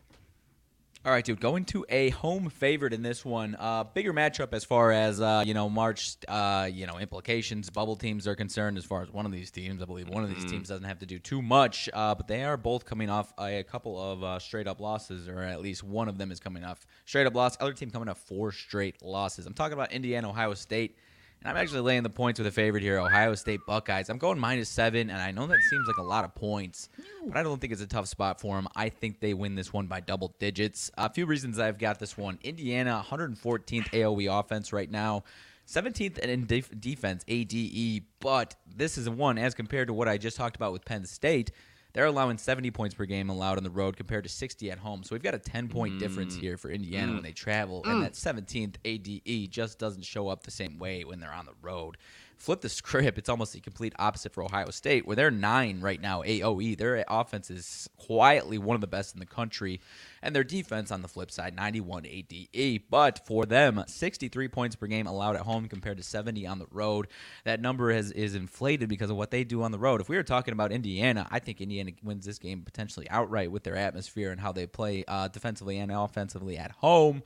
All 1.05 1.11
right, 1.11 1.25
dude. 1.25 1.41
Going 1.41 1.65
to 1.65 1.85
a 1.89 2.11
home 2.11 2.49
favorite 2.49 2.93
in 2.93 3.03
this 3.03 3.25
one. 3.25 3.57
Uh, 3.59 3.83
bigger 3.83 4.13
matchup 4.13 4.53
as 4.53 4.65
far 4.65 4.93
as 4.93 5.21
uh, 5.21 5.43
you 5.45 5.53
know 5.53 5.69
March, 5.69 6.17
uh, 6.29 6.69
you 6.73 6.87
know 6.87 6.97
implications. 6.97 7.69
Bubble 7.71 7.97
teams 7.97 8.29
are 8.29 8.37
concerned. 8.37 8.79
As 8.79 8.85
far 8.85 9.03
as 9.03 9.11
one 9.11 9.27
of 9.27 9.33
these 9.33 9.51
teams, 9.51 9.83
I 9.83 9.85
believe 9.85 10.09
one 10.09 10.23
of 10.23 10.31
these 10.33 10.45
teams 10.45 10.69
doesn't 10.69 10.85
have 10.85 11.01
to 11.01 11.07
do 11.07 11.19
too 11.19 11.43
much, 11.43 11.91
uh, 11.93 12.15
but 12.15 12.29
they 12.29 12.45
are 12.45 12.57
both 12.57 12.85
coming 12.85 13.11
off 13.11 13.33
a, 13.37 13.59
a 13.59 13.65
couple 13.65 14.01
of 14.01 14.23
uh, 14.23 14.39
straight 14.39 14.69
up 14.69 14.79
losses, 14.79 15.27
or 15.27 15.43
at 15.43 15.61
least 15.61 15.83
one 15.83 16.09
of 16.09 16.19
them 16.19 16.31
is 16.31 16.39
coming 16.39 16.63
off 16.63 16.87
straight 17.05 17.27
up 17.27 17.35
loss. 17.35 17.57
Other 17.59 17.73
team 17.73 17.91
coming 17.91 18.09
off 18.09 18.19
four 18.19 18.53
straight 18.53 19.03
losses. 19.03 19.45
I'm 19.45 19.55
talking 19.55 19.73
about 19.73 19.91
Indiana, 19.91 20.29
Ohio 20.29 20.55
State. 20.55 20.97
And 21.45 21.51
I'm 21.51 21.61
actually 21.61 21.81
laying 21.81 22.05
the 22.05 22.11
points 22.11 22.39
with 22.39 22.47
a 22.47 22.53
favorite 22.53 22.85
here, 22.85 23.01
Ohio 23.01 23.35
State 23.35 23.61
Buckeyes. 23.67 24.09
I'm 24.09 24.19
going 24.19 24.39
minus 24.39 24.69
seven, 24.69 25.11
and 25.11 25.21
I 25.21 25.33
know 25.33 25.49
that 25.49 25.59
seems 25.69 25.89
like 25.89 25.97
a 25.97 26.03
lot 26.03 26.25
of 26.25 26.37
points, 26.37 26.89
but 27.27 27.37
I 27.37 27.43
don't 27.43 27.61
think 27.61 27.73
it's 27.73 27.83
a 27.83 27.87
tough 27.87 28.07
spot 28.07 28.41
for 28.41 28.55
them. 28.55 28.69
I 28.77 28.91
think 28.91 29.19
they 29.19 29.35
win 29.35 29.57
this 29.57 29.73
one 29.73 29.89
by 29.89 29.99
double 29.99 30.37
digits. 30.39 30.93
A 30.97 31.13
few 31.13 31.27
reasons 31.27 31.59
I've 31.59 31.79
got 31.79 31.99
this 31.99 32.17
one. 32.17 32.39
Indiana, 32.45 33.05
114th 33.09 33.91
AOE 33.91 34.39
offense 34.39 34.73
right 34.73 34.89
now. 34.89 35.25
17th 35.67 36.19
in 36.19 36.47
def- 36.47 36.81
defense, 36.81 37.25
ADE, 37.27 38.05
but 38.21 38.55
this 38.67 38.97
is 38.97 39.09
a 39.09 39.11
one 39.11 39.37
as 39.37 39.55
compared 39.55 39.89
to 39.89 39.95
what 39.95 40.07
I 40.07 40.19
just 40.19 40.37
talked 40.37 40.55
about 40.55 40.73
with 40.73 40.85
Penn 40.85 41.05
State. 41.07 41.51
They're 41.93 42.07
allowing 42.07 42.39
70 42.39 42.71
points 42.71 42.95
per 42.95 43.05
game 43.05 43.29
allowed 43.29 43.59
on 43.59 43.65
the 43.65 43.71
road 43.71 43.97
compared 43.97 44.25
to 44.25 44.31
60 44.31 44.71
at 44.71 44.79
home. 44.79 45.03
So 45.03 45.15
we've 45.15 45.23
got 45.23 45.35
a 45.35 45.39
10 45.39 45.69
point 45.69 45.99
difference 45.99 46.37
mm. 46.37 46.41
here 46.41 46.57
for 46.57 46.71
Indiana 46.71 47.13
when 47.13 47.21
mm. 47.21 47.25
they 47.25 47.33
travel. 47.33 47.83
And 47.85 48.01
mm. 48.01 48.03
that 48.03 48.13
17th 48.15 48.77
ADE 48.85 49.51
just 49.51 49.79
doesn't 49.79 50.05
show 50.05 50.29
up 50.29 50.45
the 50.45 50.51
same 50.51 50.79
way 50.79 51.05
when 51.05 51.21
they're 51.21 51.33
on 51.33 51.47
the 51.47 51.55
road. 51.61 51.97
Flip 52.39 52.61
the 52.61 52.69
script, 52.69 53.19
it's 53.19 53.29
almost 53.29 53.53
the 53.53 53.61
complete 53.61 53.93
opposite 53.99 54.33
for 54.33 54.43
Ohio 54.43 54.71
State, 54.71 55.07
where 55.07 55.15
they're 55.15 55.31
nine 55.31 55.81
right 55.81 56.01
now, 56.01 56.23
AOE. 56.23 56.77
Their 56.77 57.05
offense 57.09 57.51
is 57.51 57.89
quietly 57.97 58.59
one 58.59 58.75
of 58.75 58.81
the 58.81 58.89
best 58.89 59.15
in 59.15 59.21
the 59.21 59.27
country. 59.27 59.81
And 60.23 60.37
their 60.37 60.45
defense 60.45 60.93
on 60.93 61.03
the 61.03 61.09
flip 61.09 61.31
side, 61.31 61.57
91 61.57 62.07
ADE. 62.07 62.83
But 62.89 63.27
for 63.27 63.45
them, 63.45 63.83
63 63.87 64.49
points 64.49 64.77
per 64.77 64.87
game 64.87 65.07
allowed 65.07 65.35
at 65.35 65.43
home 65.43 65.69
compared 65.69 65.97
to 65.97 66.03
70 66.03 66.47
on 66.47 66.59
the 66.59 66.67
road. 66.71 67.09
That 67.45 67.61
number 67.61 67.93
has, 67.93 68.13
is 68.13 68.35
inflated 68.35 68.89
because 68.89 69.11
of 69.11 69.17
what 69.17 69.33
they 69.33 69.43
do 69.43 69.63
on 69.63 69.73
the 69.73 69.79
road. 69.79 70.01
If 70.01 70.09
we 70.09 70.17
were 70.17 70.23
talking 70.23 70.53
about 70.53 70.71
Indiana, 70.71 71.27
I 71.31 71.41
think 71.41 71.61
Indiana 71.61 71.91
wins 72.05 72.25
this 72.25 72.39
game 72.39 72.63
potentially 72.63 73.11
outright 73.11 73.51
with 73.51 73.65
their 73.65 73.77
atmosphere 73.77 74.31
and 74.31 74.41
how 74.41 74.53
they 74.53 74.67
play 74.67 75.05
uh, 75.09 75.29
defensively 75.29 75.79
and 75.79 75.91
offensively 75.91 76.57
at 76.57 76.71
home. 76.71 77.23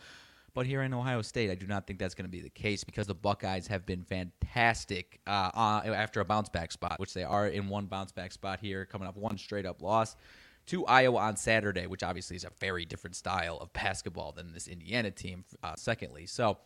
But 0.56 0.64
here 0.64 0.80
in 0.80 0.94
Ohio 0.94 1.20
State, 1.20 1.50
I 1.50 1.54
do 1.54 1.66
not 1.66 1.86
think 1.86 1.98
that's 1.98 2.14
going 2.14 2.24
to 2.24 2.30
be 2.30 2.40
the 2.40 2.48
case 2.48 2.82
because 2.82 3.06
the 3.06 3.14
Buckeyes 3.14 3.66
have 3.66 3.84
been 3.84 4.04
fantastic 4.04 5.20
uh, 5.26 5.50
uh, 5.52 5.82
after 5.84 6.20
a 6.20 6.24
bounce 6.24 6.48
back 6.48 6.72
spot, 6.72 6.98
which 6.98 7.12
they 7.12 7.24
are 7.24 7.46
in 7.46 7.68
one 7.68 7.84
bounce 7.84 8.10
back 8.10 8.32
spot 8.32 8.58
here, 8.58 8.86
coming 8.86 9.06
up 9.06 9.18
one 9.18 9.36
straight 9.36 9.66
up 9.66 9.82
loss 9.82 10.16
to 10.66 10.84
Iowa 10.86 11.18
on 11.18 11.36
Saturday, 11.36 11.86
which 11.86 12.02
obviously 12.02 12.36
is 12.36 12.44
a 12.44 12.50
very 12.60 12.84
different 12.84 13.16
style 13.16 13.58
of 13.58 13.72
basketball 13.72 14.32
than 14.32 14.52
this 14.52 14.68
Indiana 14.68 15.10
team, 15.10 15.44
uh, 15.62 15.74
secondly. 15.76 16.26
So 16.26 16.58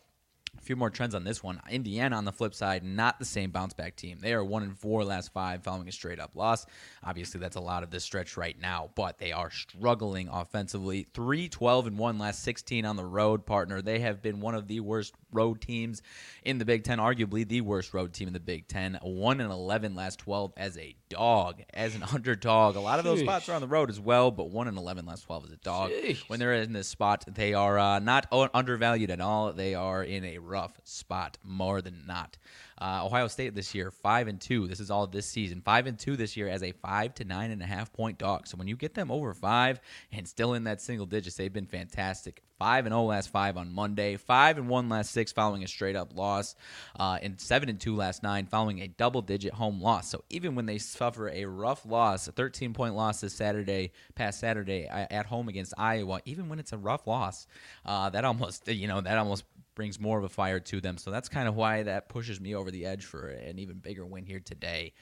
a 0.59 0.63
few 0.63 0.77
more 0.77 0.91
trends 0.91 1.15
on 1.15 1.25
this 1.25 1.43
one. 1.43 1.61
Indiana, 1.71 2.17
on 2.17 2.25
the 2.25 2.33
flip 2.33 2.55
side, 2.55 2.85
not 2.85 3.19
the 3.19 3.25
same 3.25 3.51
bounce 3.51 3.75
back 3.75 3.97
team. 3.97 4.19
They 4.21 4.33
are 4.33 4.45
one 4.45 4.63
and 4.63 4.79
four 4.79 5.05
last 5.05 5.33
five 5.33 5.63
following 5.63 5.89
a 5.89 5.93
straight 5.93 6.21
up 6.21 6.37
loss. 6.37 6.67
Obviously, 7.03 7.41
that's 7.41 7.57
a 7.57 7.61
lot 7.61 7.83
of 7.83 7.91
this 7.91 8.05
stretch 8.05 8.37
right 8.37 8.59
now, 8.61 8.91
but 8.95 9.19
they 9.19 9.33
are 9.33 9.51
struggling 9.51 10.29
offensively. 10.29 11.07
3 11.15 11.49
12 11.49 11.87
and 11.87 11.99
1 11.99 12.19
last 12.19 12.43
16 12.43 12.85
on 12.85 12.97
the 12.97 13.05
road, 13.05 13.47
partner. 13.47 13.81
They 13.81 14.01
have 14.01 14.23
been 14.23 14.41
one 14.41 14.55
of 14.55 14.69
the 14.69 14.81
worst 14.81 15.15
road 15.33 15.61
teams 15.61 16.03
in 16.45 16.59
the 16.59 16.65
Big 16.65 16.85
Ten, 16.85 16.99
arguably 16.99 17.47
the 17.47 17.61
worst 17.61 17.95
road 17.95 18.13
team 18.13 18.29
in 18.29 18.35
the 18.35 18.41
Big 18.41 18.69
Ten. 18.69 18.99
1 19.03 19.41
and 19.41 19.51
11 19.51 19.95
last 19.95 20.19
12 20.19 20.53
as 20.57 20.77
a 20.77 20.95
dog, 21.09 21.63
as 21.73 21.95
an 21.95 22.03
underdog. 22.13 22.77
A 22.77 22.81
lot 22.81 22.99
of 22.99 23.05
those 23.05 23.21
Sheesh. 23.21 23.25
spots 23.25 23.49
are 23.49 23.55
on 23.55 23.61
the 23.61 23.69
road 23.69 23.91
as 23.91 24.01
well, 24.01 24.31
but 24.31 24.51
1 24.51 24.69
and 24.69 24.77
11 24.77 25.07
last 25.07 25.23
12 25.25 25.45
as 25.47 25.53
a 25.53 25.57
dog. 25.57 25.91
Sheesh. 25.91 26.29
When 26.29 26.39
they're 26.39 26.55
in 26.55 26.73
this 26.73 26.89
spot, 26.89 27.25
they 27.27 27.55
are 27.55 27.79
uh, 27.79 27.99
not 27.99 28.27
undervalued 28.31 29.11
at 29.11 29.21
all. 29.21 29.53
They 29.53 29.75
are 29.75 30.03
in 30.03 30.25
a 30.25 30.39
rough 30.41 30.81
spot 30.85 31.39
more 31.45 31.81
than 31.81 32.05
not. 32.07 32.37
Uh, 32.81 33.05
Ohio 33.05 33.29
State 33.29 33.55
this 33.55 33.75
year, 33.75 33.91
five 33.91 34.27
and 34.27 34.41
two. 34.41 34.67
This 34.67 34.81
is 34.81 34.91
all 34.91 35.07
this 35.07 35.27
season. 35.27 35.61
Five 35.61 35.87
and 35.87 35.99
two 35.99 36.17
this 36.17 36.37
year 36.37 36.49
as 36.49 36.63
a 36.63 36.73
five 36.73 37.15
to 37.17 37.25
nine 37.25 37.51
and 37.51 37.63
a 37.63 37.67
half 37.67 37.93
point 37.93 38.19
dog. 38.19 38.47
So 38.47 38.57
when 38.57 38.69
you 38.69 38.77
get 38.77 38.95
them 38.95 39.11
over 39.11 39.35
five 39.35 39.81
and 40.13 40.27
still 40.27 40.55
in 40.55 40.65
that 40.65 40.81
single 40.81 41.07
digits, 41.07 41.37
they've 41.37 41.53
been 41.53 41.67
fantastic. 41.67 42.43
Five 42.59 42.85
and 42.85 42.93
zero 42.93 43.05
last 43.05 43.31
five 43.31 43.57
on 43.57 43.73
Monday. 43.73 44.17
Five 44.17 44.59
and 44.59 44.69
one 44.69 44.89
last 44.89 45.13
six 45.13 45.33
following 45.33 45.65
a 45.65 45.67
straight 45.67 45.97
up 45.97 46.15
loss, 46.15 46.55
uh, 46.99 47.19
and 47.23 47.41
seven 47.41 47.71
and 47.71 47.81
two 47.81 47.97
last 47.97 48.23
nine 48.23 48.47
following 48.47 48.81
a 48.81 48.89
double 48.89 49.23
digit 49.23 49.55
home 49.55 49.81
loss. 49.81 50.11
So 50.11 50.25
even 50.29 50.55
when 50.55 50.67
they 50.67 50.77
suffer 50.77 51.31
a 51.31 51.47
rough 51.47 51.87
loss, 51.87 52.29
a 52.29 52.33
13 52.33 52.75
point 52.75 52.95
loss 52.95 53.23
this 53.23 53.33
Saturday, 53.33 53.93
past 54.15 54.41
Saturday 54.41 54.87
at 54.87 55.25
home 55.27 55.49
against 55.49 55.73
Iowa, 55.79 56.21
even 56.27 56.49
when 56.51 56.59
it's 56.59 56.73
a 56.73 56.79
rough 56.79 57.07
loss, 57.07 57.47
uh, 57.87 58.11
that 58.11 58.25
almost 58.25 58.69
you 58.69 58.89
know 58.89 59.01
that 59.01 59.17
almost 59.17 59.45
brings 59.75 59.99
more 60.01 60.19
of 60.19 60.25
a 60.25 60.29
fire 60.29 60.61
to 60.61 60.81
them. 60.81 60.97
So 60.99 61.11
that's 61.11 61.29
kind 61.29 61.49
of 61.49 61.55
why 61.57 61.83
that 61.85 62.09
pushes 62.09 62.41
me 62.41 62.55
over 62.55 62.71
the 62.71 62.87
edge 62.87 63.05
for 63.05 63.29
an 63.29 63.59
even 63.59 63.79
bigger 63.79 64.05
win 64.07 64.25
here 64.27 64.41
today. 64.41 64.93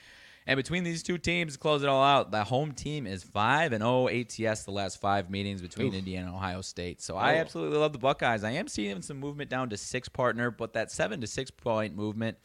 And 0.47 0.57
between 0.57 0.83
these 0.83 1.03
two 1.03 1.19
teams, 1.19 1.59
close 1.59 1.83
it 1.83 1.91
all 1.91 2.03
out, 2.03 2.31
the 2.31 2.43
home 2.43 2.73
team 2.73 3.07
is 3.07 3.23
5 3.23 3.73
and 3.75 3.83
0 3.83 4.09
ATS 4.09 4.63
the 4.63 4.71
last 4.71 4.99
five 4.99 5.29
meetings 5.29 5.61
between 5.61 5.89
Oof. 5.89 5.95
Indiana 5.95 6.29
and 6.29 6.35
Ohio 6.37 6.63
State. 6.63 7.03
So 7.03 7.17
I 7.19 7.35
Oh. 7.35 7.41
absolutely 7.41 7.77
love 7.79 7.93
the 7.93 7.99
Buckeyes. 7.99 8.45
I 8.45 8.53
am 8.53 8.67
seeing 8.67 9.03
some 9.03 9.19
movement 9.19 9.51
down 9.51 9.69
to 9.69 9.77
six 9.77 10.09
partner, 10.09 10.51
but 10.51 10.73
that 10.73 10.91
7 10.91 11.21
to 11.21 11.27
6 11.27 11.51
point 11.51 11.95
movement 11.95 12.39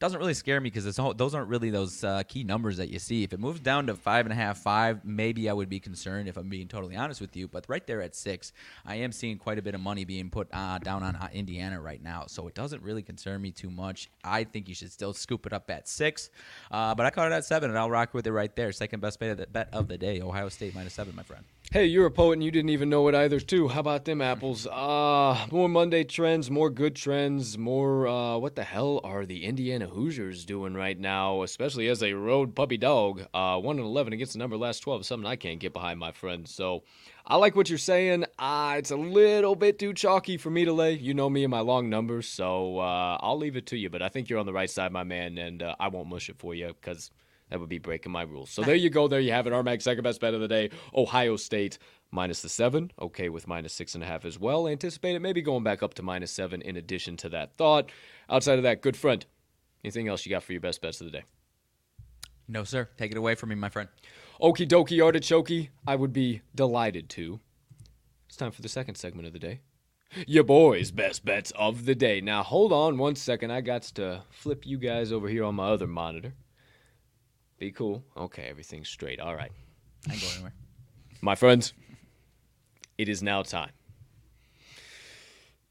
doesn't 0.00 0.18
really 0.20 0.34
scare 0.34 0.60
me 0.60 0.70
because 0.70 0.96
those 1.16 1.34
aren't 1.34 1.48
really 1.48 1.70
those 1.70 2.04
uh, 2.04 2.22
key 2.28 2.44
numbers 2.44 2.76
that 2.76 2.88
you 2.88 2.98
see. 2.98 3.24
If 3.24 3.32
it 3.32 3.40
moves 3.40 3.60
down 3.60 3.86
to 3.88 3.94
five 3.94 4.26
and 4.26 4.32
a 4.32 4.36
half, 4.36 4.58
five, 4.58 5.04
maybe 5.04 5.50
I 5.50 5.52
would 5.52 5.68
be 5.68 5.80
concerned 5.80 6.28
if 6.28 6.36
I'm 6.36 6.48
being 6.48 6.68
totally 6.68 6.94
honest 6.94 7.20
with 7.20 7.36
you. 7.36 7.48
But 7.48 7.64
right 7.68 7.84
there 7.86 8.00
at 8.00 8.14
six, 8.14 8.52
I 8.86 8.96
am 8.96 9.10
seeing 9.10 9.38
quite 9.38 9.58
a 9.58 9.62
bit 9.62 9.74
of 9.74 9.80
money 9.80 10.04
being 10.04 10.30
put 10.30 10.48
uh, 10.52 10.78
down 10.78 11.02
on 11.02 11.16
uh, 11.16 11.28
Indiana 11.32 11.80
right 11.80 12.02
now, 12.02 12.24
so 12.28 12.46
it 12.46 12.54
doesn't 12.54 12.82
really 12.82 13.02
concern 13.02 13.42
me 13.42 13.50
too 13.50 13.70
much. 13.70 14.08
I 14.22 14.44
think 14.44 14.68
you 14.68 14.74
should 14.74 14.92
still 14.92 15.12
scoop 15.12 15.46
it 15.46 15.52
up 15.52 15.68
at 15.70 15.88
six, 15.88 16.30
uh, 16.70 16.94
but 16.94 17.04
I 17.04 17.10
caught 17.10 17.32
it 17.32 17.34
at 17.34 17.44
seven, 17.44 17.70
and 17.70 17.78
I'll 17.78 17.90
rock 17.90 18.14
with 18.14 18.26
it 18.26 18.32
right 18.32 18.54
there. 18.54 18.70
Second 18.70 19.00
best 19.00 19.18
bet 19.18 19.30
of 19.30 19.38
the, 19.38 19.46
bet 19.46 19.68
of 19.72 19.88
the 19.88 19.98
day, 19.98 20.20
Ohio 20.20 20.48
State 20.48 20.74
minus 20.74 20.94
seven, 20.94 21.16
my 21.16 21.24
friend. 21.24 21.44
Hey, 21.70 21.84
you're 21.84 22.06
a 22.06 22.10
poet 22.10 22.32
and 22.34 22.42
you 22.42 22.50
didn't 22.50 22.70
even 22.70 22.88
know 22.88 23.08
it 23.08 23.14
either, 23.14 23.40
too. 23.40 23.68
How 23.68 23.80
about 23.80 24.06
them 24.06 24.22
apples? 24.22 24.66
Uh, 24.66 25.46
more 25.50 25.68
Monday 25.68 26.02
trends, 26.02 26.50
more 26.50 26.70
good 26.70 26.96
trends, 26.96 27.58
more, 27.58 28.08
uh, 28.08 28.38
what 28.38 28.56
the 28.56 28.64
hell 28.64 29.02
are 29.04 29.26
the 29.26 29.44
Indiana 29.44 29.86
Hoosiers 29.88 30.44
doing 30.44 30.74
right 30.74 30.98
now, 30.98 31.42
especially 31.42 31.88
as 31.88 32.02
a 32.02 32.12
road 32.12 32.54
puppy 32.54 32.76
dog? 32.76 33.26
Uh, 33.34 33.58
1 33.58 33.78
and 33.78 33.86
11 33.86 34.12
against 34.12 34.34
the 34.34 34.38
number 34.38 34.56
last 34.56 34.80
12, 34.80 35.04
something 35.04 35.26
I 35.26 35.36
can't 35.36 35.58
get 35.58 35.72
behind, 35.72 35.98
my 35.98 36.12
friend. 36.12 36.46
So 36.46 36.84
I 37.26 37.36
like 37.36 37.56
what 37.56 37.68
you're 37.68 37.78
saying. 37.78 38.24
Uh, 38.38 38.76
it's 38.78 38.90
a 38.90 38.96
little 38.96 39.56
bit 39.56 39.78
too 39.78 39.92
chalky 39.92 40.36
for 40.36 40.50
me 40.50 40.64
to 40.64 40.72
lay. 40.72 40.92
You 40.92 41.14
know 41.14 41.28
me 41.28 41.44
and 41.44 41.50
my 41.50 41.60
long 41.60 41.90
numbers, 41.90 42.28
so 42.28 42.78
uh, 42.78 43.18
I'll 43.20 43.38
leave 43.38 43.56
it 43.56 43.66
to 43.66 43.76
you. 43.76 43.90
But 43.90 44.02
I 44.02 44.08
think 44.08 44.28
you're 44.28 44.38
on 44.38 44.46
the 44.46 44.52
right 44.52 44.70
side, 44.70 44.92
my 44.92 45.04
man, 45.04 45.36
and 45.38 45.62
uh, 45.62 45.74
I 45.80 45.88
won't 45.88 46.08
mush 46.08 46.28
it 46.28 46.38
for 46.38 46.54
you 46.54 46.68
because 46.68 47.10
that 47.50 47.60
would 47.60 47.68
be 47.68 47.78
breaking 47.78 48.12
my 48.12 48.22
rules. 48.22 48.50
So 48.50 48.62
there 48.62 48.74
you 48.74 48.90
go. 48.90 49.08
There 49.08 49.20
you 49.20 49.32
have 49.32 49.46
it. 49.46 49.52
our 49.52 49.62
Mags 49.62 49.84
second 49.84 50.04
best 50.04 50.20
bet 50.20 50.34
of 50.34 50.40
the 50.40 50.48
day. 50.48 50.70
Ohio 50.94 51.36
State 51.36 51.78
minus 52.10 52.42
the 52.42 52.48
seven. 52.48 52.90
Okay 53.00 53.28
with 53.28 53.46
minus 53.46 53.72
six 53.72 53.94
and 53.94 54.04
a 54.04 54.06
half 54.06 54.24
as 54.24 54.38
well. 54.38 54.68
Anticipate 54.68 55.14
it 55.16 55.20
maybe 55.20 55.42
going 55.42 55.64
back 55.64 55.82
up 55.82 55.94
to 55.94 56.02
minus 56.02 56.30
seven 56.30 56.62
in 56.62 56.76
addition 56.76 57.16
to 57.18 57.28
that 57.30 57.56
thought. 57.56 57.90
Outside 58.30 58.58
of 58.58 58.64
that, 58.64 58.82
good 58.82 58.96
friend. 58.96 59.24
Anything 59.84 60.08
else 60.08 60.26
you 60.26 60.30
got 60.30 60.42
for 60.42 60.52
your 60.52 60.60
best 60.60 60.82
bets 60.82 61.00
of 61.00 61.06
the 61.06 61.12
day? 61.12 61.24
No, 62.48 62.64
sir. 62.64 62.88
Take 62.96 63.12
it 63.12 63.18
away 63.18 63.34
from 63.34 63.50
me, 63.50 63.54
my 63.54 63.68
friend. 63.68 63.88
Okie 64.40 64.66
dokie 64.66 65.04
artichoke. 65.04 65.68
I 65.86 65.96
would 65.96 66.12
be 66.12 66.42
delighted 66.54 67.08
to. 67.10 67.40
It's 68.26 68.36
time 68.36 68.50
for 68.50 68.62
the 68.62 68.68
second 68.68 68.96
segment 68.96 69.26
of 69.26 69.32
the 69.32 69.38
day. 69.38 69.60
Your 70.26 70.44
boys' 70.44 70.90
best 70.90 71.24
bets 71.24 71.50
of 71.52 71.84
the 71.84 71.94
day. 71.94 72.20
Now, 72.20 72.42
hold 72.42 72.72
on 72.72 72.96
one 72.96 73.14
second. 73.14 73.50
I 73.50 73.60
got 73.60 73.82
to 73.82 74.22
flip 74.30 74.66
you 74.66 74.78
guys 74.78 75.12
over 75.12 75.28
here 75.28 75.44
on 75.44 75.54
my 75.54 75.68
other 75.68 75.86
monitor. 75.86 76.34
Be 77.58 77.70
cool. 77.72 78.04
Okay, 78.16 78.44
everything's 78.48 78.88
straight. 78.88 79.20
All 79.20 79.34
right. 79.34 79.52
I 80.08 80.12
ain't 80.12 80.22
going 80.22 80.32
anywhere. 80.34 80.54
My 81.20 81.34
friends, 81.34 81.74
it 82.96 83.08
is 83.08 83.22
now 83.22 83.42
time. 83.42 83.70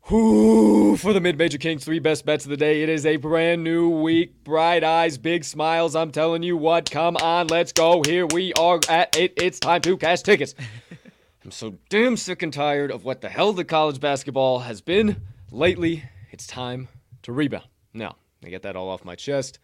Whoo, 0.09 0.95
for 0.95 1.11
the 1.11 1.19
Mid 1.19 1.37
Major 1.37 1.57
Kings 1.57 1.83
three 1.83 1.99
best 1.99 2.25
bets 2.25 2.45
of 2.45 2.49
the 2.49 2.55
day. 2.55 2.81
It 2.81 2.87
is 2.87 3.05
a 3.05 3.17
brand 3.17 3.61
new 3.61 3.89
week. 3.89 4.41
Bright 4.45 4.81
eyes, 4.81 5.17
big 5.17 5.43
smiles. 5.43 5.97
I'm 5.97 6.11
telling 6.11 6.43
you 6.43 6.55
what. 6.55 6.89
Come 6.89 7.17
on, 7.17 7.47
let's 7.47 7.73
go. 7.73 8.01
Here 8.05 8.25
we 8.25 8.53
are 8.53 8.79
at 8.87 9.17
it. 9.17 9.33
It's 9.35 9.59
time 9.59 9.81
to 9.81 9.97
cash 9.97 10.21
tickets. 10.21 10.55
I'm 11.43 11.51
so 11.51 11.75
damn 11.89 12.15
sick 12.15 12.41
and 12.41 12.53
tired 12.53 12.89
of 12.89 13.03
what 13.03 13.19
the 13.19 13.27
hell 13.27 13.51
the 13.51 13.65
college 13.65 13.99
basketball 13.99 14.59
has 14.59 14.79
been 14.79 15.23
lately. 15.51 16.05
It's 16.31 16.47
time 16.47 16.87
to 17.23 17.33
rebound. 17.33 17.67
Now, 17.93 18.15
I 18.45 18.47
get 18.47 18.61
that 18.61 18.77
all 18.77 18.87
off 18.87 19.03
my 19.03 19.15
chest. 19.15 19.59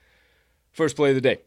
First 0.74 0.98
play 0.98 1.12
of 1.12 1.16
the 1.16 1.22
day. 1.22 1.40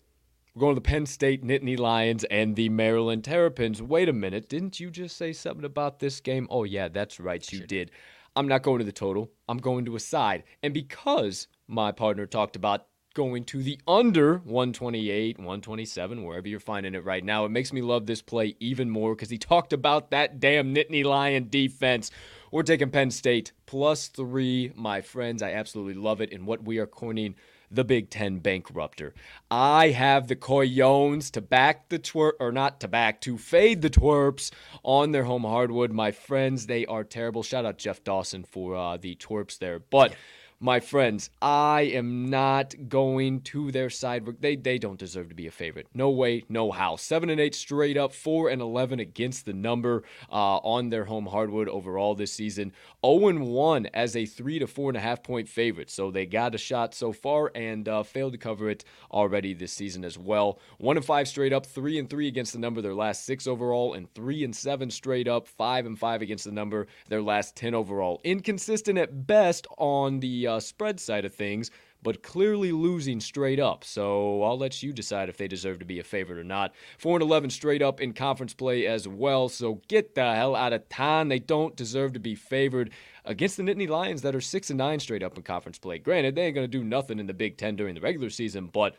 We're 0.54 0.60
going 0.60 0.74
to 0.74 0.80
the 0.80 0.88
Penn 0.88 1.04
State 1.04 1.44
Nittany 1.44 1.78
Lions 1.78 2.24
and 2.24 2.56
the 2.56 2.70
Maryland 2.70 3.24
Terrapins. 3.24 3.82
Wait 3.82 4.08
a 4.08 4.14
minute. 4.14 4.48
Didn't 4.48 4.80
you 4.80 4.90
just 4.90 5.18
say 5.18 5.34
something 5.34 5.66
about 5.66 5.98
this 5.98 6.18
game? 6.20 6.46
Oh, 6.48 6.64
yeah, 6.64 6.88
that's 6.88 7.20
right. 7.20 7.52
You 7.52 7.60
did. 7.60 7.90
I'm 8.36 8.48
not 8.48 8.62
going 8.62 8.78
to 8.80 8.84
the 8.84 8.92
total. 8.92 9.32
I'm 9.48 9.58
going 9.58 9.86
to 9.86 9.96
a 9.96 10.00
side. 10.00 10.44
And 10.62 10.74
because 10.74 11.48
my 11.66 11.90
partner 11.90 12.26
talked 12.26 12.54
about 12.54 12.86
going 13.14 13.44
to 13.44 13.62
the 13.62 13.80
under 13.88 14.36
128, 14.44 15.38
127, 15.38 16.22
wherever 16.22 16.46
you're 16.46 16.60
finding 16.60 16.94
it 16.94 17.02
right 17.02 17.24
now, 17.24 17.46
it 17.46 17.50
makes 17.50 17.72
me 17.72 17.80
love 17.80 18.04
this 18.04 18.20
play 18.20 18.54
even 18.60 18.90
more 18.90 19.14
because 19.14 19.30
he 19.30 19.38
talked 19.38 19.72
about 19.72 20.10
that 20.10 20.38
damn 20.38 20.74
Nittany 20.74 21.02
Lion 21.02 21.48
defense. 21.48 22.10
We're 22.52 22.62
taking 22.62 22.90
Penn 22.90 23.10
State 23.10 23.52
plus 23.64 24.08
three, 24.08 24.70
my 24.76 25.00
friends. 25.00 25.42
I 25.42 25.52
absolutely 25.52 25.94
love 25.94 26.20
it. 26.20 26.30
And 26.30 26.46
what 26.46 26.62
we 26.62 26.76
are 26.76 26.86
coining 26.86 27.36
the 27.70 27.84
Big 27.84 28.10
Ten 28.10 28.40
bankrupter. 28.40 29.12
I 29.50 29.88
have 29.88 30.28
the 30.28 30.36
Coyones 30.36 31.30
to 31.32 31.40
back 31.40 31.88
the 31.88 31.98
twerp, 31.98 32.32
or 32.40 32.52
not 32.52 32.80
to 32.80 32.88
back, 32.88 33.20
to 33.22 33.38
fade 33.38 33.82
the 33.82 33.90
twerps 33.90 34.50
on 34.82 35.12
their 35.12 35.24
home 35.24 35.44
hardwood. 35.44 35.92
My 35.92 36.12
friends, 36.12 36.66
they 36.66 36.86
are 36.86 37.04
terrible. 37.04 37.42
Shout 37.42 37.64
out 37.64 37.78
Jeff 37.78 38.02
Dawson 38.04 38.44
for 38.44 38.74
uh, 38.74 38.96
the 38.96 39.16
twerps 39.16 39.58
there. 39.58 39.78
But 39.78 40.14
my 40.60 40.80
friends, 40.80 41.30
I 41.42 41.82
am 41.82 42.30
not 42.30 42.74
going 42.88 43.40
to 43.42 43.70
their 43.70 43.90
side. 43.90 44.26
They 44.40 44.56
they 44.56 44.78
don't 44.78 44.98
deserve 44.98 45.28
to 45.28 45.34
be 45.34 45.46
a 45.46 45.50
favorite. 45.50 45.86
No 45.94 46.10
way, 46.10 46.44
no 46.48 46.70
how. 46.70 46.96
Seven 46.96 47.30
and 47.30 47.40
eight 47.40 47.54
straight 47.54 47.96
up, 47.96 48.12
four 48.12 48.48
and 48.48 48.62
eleven 48.62 49.00
against 49.00 49.44
the 49.44 49.52
number 49.52 50.02
uh, 50.30 50.56
on 50.58 50.88
their 50.90 51.04
home 51.04 51.26
hardwood 51.26 51.68
overall 51.68 52.14
this 52.14 52.32
season. 52.32 52.70
Zero 52.70 52.74
oh 53.02 53.28
and 53.28 53.46
one 53.46 53.86
as 53.94 54.16
a 54.16 54.26
three 54.26 54.58
to 54.58 54.66
four 54.66 54.90
and 54.90 54.96
a 54.96 55.00
half 55.00 55.22
point 55.22 55.48
favorite. 55.48 55.90
So 55.90 56.10
they 56.10 56.26
got 56.26 56.54
a 56.54 56.58
shot 56.58 56.94
so 56.94 57.12
far 57.12 57.52
and 57.54 57.88
uh, 57.88 58.02
failed 58.02 58.32
to 58.32 58.38
cover 58.38 58.70
it 58.70 58.84
already 59.10 59.54
this 59.54 59.72
season 59.72 60.04
as 60.04 60.18
well. 60.18 60.58
One 60.78 60.96
and 60.96 61.06
five 61.06 61.28
straight 61.28 61.52
up, 61.52 61.66
three 61.66 61.98
and 61.98 62.08
three 62.08 62.28
against 62.28 62.52
the 62.52 62.58
number 62.58 62.80
their 62.80 62.94
last 62.94 63.24
six 63.24 63.46
overall, 63.46 63.94
and 63.94 64.12
three 64.14 64.42
and 64.44 64.54
seven 64.56 64.90
straight 64.90 65.28
up, 65.28 65.46
five 65.46 65.86
and 65.86 65.98
five 65.98 66.22
against 66.22 66.44
the 66.44 66.52
number 66.52 66.86
their 67.08 67.22
last 67.22 67.54
ten 67.56 67.74
overall. 67.74 68.20
Inconsistent 68.24 68.98
at 68.98 69.26
best 69.26 69.66
on 69.78 70.20
the 70.20 70.45
uh, 70.46 70.60
spread 70.60 71.00
side 71.00 71.24
of 71.24 71.34
things, 71.34 71.70
but 72.02 72.22
clearly 72.22 72.72
losing 72.72 73.20
straight 73.20 73.58
up. 73.58 73.82
So 73.82 74.42
I'll 74.42 74.58
let 74.58 74.82
you 74.82 74.92
decide 74.92 75.28
if 75.28 75.36
they 75.36 75.48
deserve 75.48 75.78
to 75.80 75.84
be 75.84 75.98
a 75.98 76.04
favorite 76.04 76.38
or 76.38 76.44
not. 76.44 76.72
4 76.98 77.16
and 77.16 77.22
11 77.22 77.50
straight 77.50 77.82
up 77.82 78.00
in 78.00 78.12
conference 78.12 78.54
play 78.54 78.86
as 78.86 79.08
well. 79.08 79.48
So 79.48 79.80
get 79.88 80.14
the 80.14 80.34
hell 80.34 80.54
out 80.54 80.72
of 80.72 80.88
town. 80.88 81.28
They 81.28 81.38
don't 81.38 81.74
deserve 81.74 82.12
to 82.12 82.20
be 82.20 82.34
favored 82.34 82.90
against 83.24 83.56
the 83.56 83.64
Nittany 83.64 83.88
Lions 83.88 84.22
that 84.22 84.36
are 84.36 84.40
6 84.40 84.70
and 84.70 84.78
9 84.78 85.00
straight 85.00 85.22
up 85.22 85.36
in 85.36 85.42
conference 85.42 85.78
play. 85.78 85.98
Granted, 85.98 86.34
they 86.34 86.46
ain't 86.46 86.54
going 86.54 86.70
to 86.70 86.78
do 86.78 86.84
nothing 86.84 87.18
in 87.18 87.26
the 87.26 87.34
Big 87.34 87.56
Ten 87.56 87.74
during 87.74 87.94
the 87.94 88.00
regular 88.00 88.30
season, 88.30 88.70
but 88.72 88.94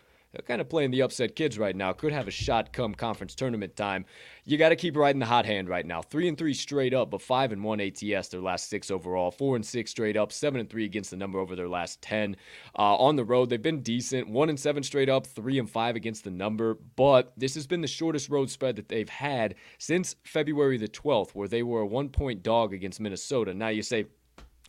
kind 0.46 0.62
of 0.62 0.70
playing 0.70 0.92
the 0.92 1.02
upset 1.02 1.36
kids 1.36 1.58
right 1.58 1.76
now. 1.76 1.94
Could 1.94 2.12
have 2.12 2.28
a 2.28 2.32
shot 2.32 2.74
come 2.74 2.94
conference 2.94 3.34
tournament 3.34 3.76
time. 3.76 4.06
You 4.46 4.58
got 4.58 4.70
to 4.70 4.76
keep 4.76 4.96
riding 4.96 5.20
the 5.20 5.26
hot 5.26 5.46
hand 5.46 5.70
right 5.70 5.86
now. 5.86 6.02
Three 6.02 6.28
and 6.28 6.38
three 6.38 6.54
straight 6.54 6.94
up, 6.94 7.10
but 7.10 7.22
five 7.22 7.52
and 7.52 7.64
one 7.64 7.80
ATS 7.80 8.30
their 8.30 8.42
last 8.42 8.70
six 8.70 8.92
overall. 8.92 9.32
Four 9.32 9.56
and 9.56 9.66
six 9.66 9.92
straight 9.92 10.18
up. 10.18 10.32
Seven 10.32 10.60
and 10.60 10.70
three 10.70 10.86
against 10.86 11.12
the 11.12 11.18
number 11.18 11.40
over 11.40 11.56
their 11.56 11.70
last 11.70 12.02
ten. 12.02 12.36
Uh, 12.78 12.96
on 12.96 13.16
the 13.16 13.26
road, 13.26 13.50
they've 13.50 13.62
been 13.62 13.82
decent. 13.82 14.30
One 14.30 14.50
and 14.50 14.60
seven 14.60 14.84
straight 14.84 15.10
up. 15.10 15.26
Three 15.26 15.60
and 15.60 15.70
five 15.70 15.96
against 15.96 16.24
the 16.24 16.32
number. 16.32 16.78
But 16.96 17.34
this 17.38 17.56
has 17.56 17.68
been 17.68 17.82
the 17.82 17.88
shortest 17.88 18.30
road 18.30 18.50
spread 18.50 18.76
that 18.76 18.90
they've 18.90 19.10
had 19.10 19.56
since 19.78 20.16
February 20.24 20.78
the 20.78 20.88
12th, 20.88 21.32
where 21.32 21.48
they 21.48 21.64
were 21.64 21.82
a 21.82 21.88
one 21.88 22.10
point 22.10 22.44
dog 22.44 22.74
against 22.74 23.00
Minnesota. 23.00 23.54
Now 23.54 23.70
you 23.70 23.82
say, 23.82 24.06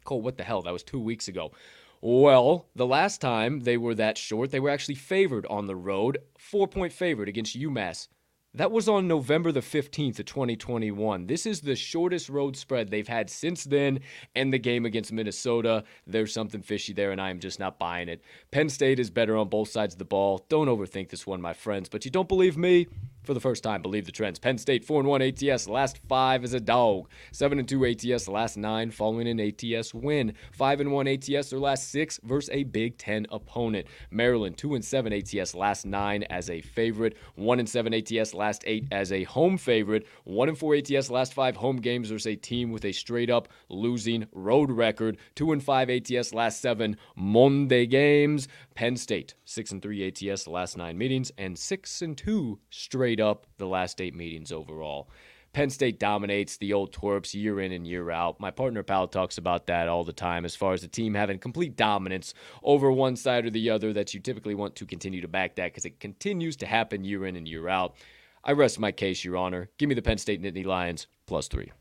Cole, 0.04 0.22
what 0.22 0.38
the 0.38 0.44
hell? 0.44 0.62
That 0.62 0.72
was 0.72 0.82
two 0.82 1.00
weeks 1.00 1.28
ago. 1.28 1.52
Well, 2.00 2.66
the 2.76 2.86
last 2.86 3.20
time 3.20 3.60
they 3.60 3.76
were 3.76 3.94
that 3.94 4.16
short, 4.16 4.50
they 4.50 4.60
were 4.60 4.70
actually 4.70 4.94
favored 4.94 5.46
on 5.46 5.66
the 5.66 5.76
road, 5.76 6.18
four 6.38 6.68
point 6.68 6.92
favorite 6.92 7.28
against 7.28 7.58
UMass. 7.58 8.08
That 8.54 8.72
was 8.72 8.88
on 8.88 9.06
November 9.06 9.52
the 9.52 9.60
15th 9.60 10.18
of 10.20 10.24
2021. 10.24 11.26
This 11.26 11.44
is 11.44 11.60
the 11.60 11.76
shortest 11.76 12.28
road 12.28 12.56
spread 12.56 12.90
they've 12.90 13.06
had 13.06 13.28
since 13.28 13.64
then, 13.64 14.00
and 14.34 14.52
the 14.52 14.58
game 14.58 14.86
against 14.86 15.12
Minnesota. 15.12 15.84
There's 16.06 16.32
something 16.32 16.62
fishy 16.62 16.92
there, 16.94 17.12
and 17.12 17.20
I 17.20 17.30
am 17.30 17.40
just 17.40 17.58
not 17.58 17.78
buying 17.78 18.08
it. 18.08 18.22
Penn 18.50 18.70
State 18.70 18.98
is 18.98 19.10
better 19.10 19.36
on 19.36 19.48
both 19.48 19.68
sides 19.68 19.94
of 19.94 19.98
the 19.98 20.06
ball. 20.06 20.46
Don't 20.48 20.68
overthink 20.68 21.10
this 21.10 21.26
one, 21.26 21.42
my 21.42 21.52
friends. 21.52 21.88
But 21.88 22.04
you 22.04 22.10
don't 22.10 22.28
believe 22.28 22.56
me? 22.56 22.86
For 23.28 23.34
the 23.34 23.40
first 23.40 23.62
time, 23.62 23.82
believe 23.82 24.06
the 24.06 24.10
trends. 24.10 24.38
Penn 24.38 24.56
State 24.56 24.86
4 24.86 25.02
1 25.02 25.20
ATS, 25.20 25.68
last 25.68 25.98
five 26.08 26.44
as 26.44 26.54
a 26.54 26.60
dog. 26.60 27.10
7 27.32 27.62
2 27.62 27.84
ATS, 27.84 28.26
last 28.26 28.56
nine 28.56 28.90
following 28.90 29.28
an 29.28 29.38
ATS 29.38 29.92
win. 29.92 30.32
5 30.52 30.86
1 30.90 31.06
ATS, 31.06 31.50
their 31.50 31.58
last 31.58 31.90
six 31.90 32.18
versus 32.22 32.48
a 32.50 32.62
Big 32.64 32.96
Ten 32.96 33.26
opponent. 33.30 33.86
Maryland 34.10 34.56
2 34.56 34.80
7 34.80 35.12
ATS, 35.12 35.54
last 35.54 35.84
nine 35.84 36.22
as 36.30 36.48
a 36.48 36.62
favorite. 36.62 37.18
1 37.34 37.66
7 37.66 37.92
ATS, 37.92 38.32
last 38.32 38.62
eight 38.64 38.86
as 38.90 39.12
a 39.12 39.24
home 39.24 39.58
favorite. 39.58 40.06
1 40.24 40.54
4 40.54 40.76
ATS, 40.76 41.10
last 41.10 41.34
five 41.34 41.54
home 41.54 41.76
games 41.76 42.08
versus 42.08 42.28
a 42.28 42.34
team 42.34 42.72
with 42.72 42.86
a 42.86 42.92
straight 42.92 43.28
up 43.28 43.48
losing 43.68 44.26
road 44.32 44.70
record. 44.70 45.18
2 45.34 45.60
5 45.60 45.90
ATS, 45.90 46.32
last 46.32 46.62
seven 46.62 46.96
Monday 47.14 47.84
games. 47.84 48.48
Penn 48.74 48.96
State 48.96 49.34
6 49.44 49.74
3 49.82 50.06
ATS, 50.06 50.46
last 50.46 50.78
nine 50.78 50.96
meetings, 50.96 51.30
and 51.36 51.58
6 51.58 52.02
2 52.16 52.58
straight 52.70 53.17
up 53.20 53.46
the 53.58 53.66
last 53.66 54.00
eight 54.00 54.14
meetings 54.14 54.52
overall. 54.52 55.08
Penn 55.52 55.70
State 55.70 55.98
dominates 55.98 56.56
the 56.56 56.72
old 56.72 56.92
Twerps 56.92 57.34
year 57.34 57.60
in 57.60 57.72
and 57.72 57.86
year 57.86 58.10
out. 58.10 58.38
My 58.38 58.50
partner 58.50 58.82
Pal 58.82 59.08
talks 59.08 59.38
about 59.38 59.66
that 59.66 59.88
all 59.88 60.04
the 60.04 60.12
time 60.12 60.44
as 60.44 60.54
far 60.54 60.72
as 60.72 60.82
the 60.82 60.88
team 60.88 61.14
having 61.14 61.38
complete 61.38 61.76
dominance 61.76 62.34
over 62.62 62.92
one 62.92 63.16
side 63.16 63.46
or 63.46 63.50
the 63.50 63.70
other 63.70 63.92
that 63.94 64.12
you 64.12 64.20
typically 64.20 64.54
want 64.54 64.76
to 64.76 64.86
continue 64.86 65.20
to 65.20 65.28
back 65.28 65.56
that 65.56 65.72
because 65.72 65.84
it 65.84 66.00
continues 66.00 66.56
to 66.56 66.66
happen 66.66 67.02
year 67.02 67.24
in 67.26 67.34
and 67.34 67.48
year 67.48 67.68
out. 67.68 67.96
I 68.44 68.52
rest 68.52 68.78
my 68.78 68.92
case, 68.92 69.24
Your 69.24 69.36
Honor. 69.36 69.68
Give 69.78 69.88
me 69.88 69.94
the 69.94 70.02
Penn 70.02 70.18
State 70.18 70.42
Nittany 70.42 70.64
Lions 70.64 71.06
plus 71.26 71.48
three. 71.48 71.72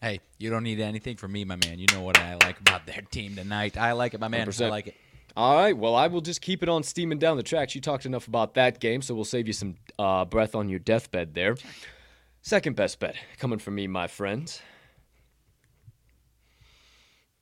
Hey, 0.00 0.18
you 0.38 0.50
don't 0.50 0.64
need 0.64 0.80
anything 0.80 1.16
from 1.16 1.30
me, 1.30 1.44
my 1.44 1.56
man. 1.64 1.78
You 1.78 1.86
know 1.92 2.02
what 2.02 2.18
I 2.18 2.34
like 2.34 2.58
about 2.58 2.86
their 2.86 3.02
team 3.12 3.36
tonight. 3.36 3.76
I 3.76 3.92
like 3.92 4.14
it, 4.14 4.20
my 4.20 4.26
man. 4.26 4.48
100%. 4.48 4.66
I 4.66 4.68
like 4.68 4.88
it. 4.88 4.96
All 5.36 5.56
right. 5.56 5.76
Well, 5.76 5.94
I 5.94 6.08
will 6.08 6.20
just 6.20 6.42
keep 6.42 6.62
it 6.62 6.68
on 6.68 6.82
steaming 6.82 7.18
down 7.18 7.36
the 7.36 7.42
tracks. 7.42 7.74
You 7.74 7.80
talked 7.80 8.04
enough 8.04 8.28
about 8.28 8.54
that 8.54 8.80
game, 8.80 9.00
so 9.00 9.14
we'll 9.14 9.24
save 9.24 9.46
you 9.46 9.52
some 9.52 9.76
uh, 9.98 10.24
breath 10.26 10.54
on 10.54 10.68
your 10.68 10.78
deathbed 10.78 11.34
there. 11.34 11.56
Second 12.42 12.76
best 12.76 12.98
bet 12.98 13.16
coming 13.38 13.58
from 13.58 13.76
me, 13.76 13.86
my 13.86 14.08
friends. 14.08 14.60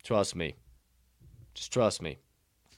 Trust 0.05 0.37
me. 0.37 0.55
Just 1.55 1.73
trust 1.73 2.01
me. 2.01 2.19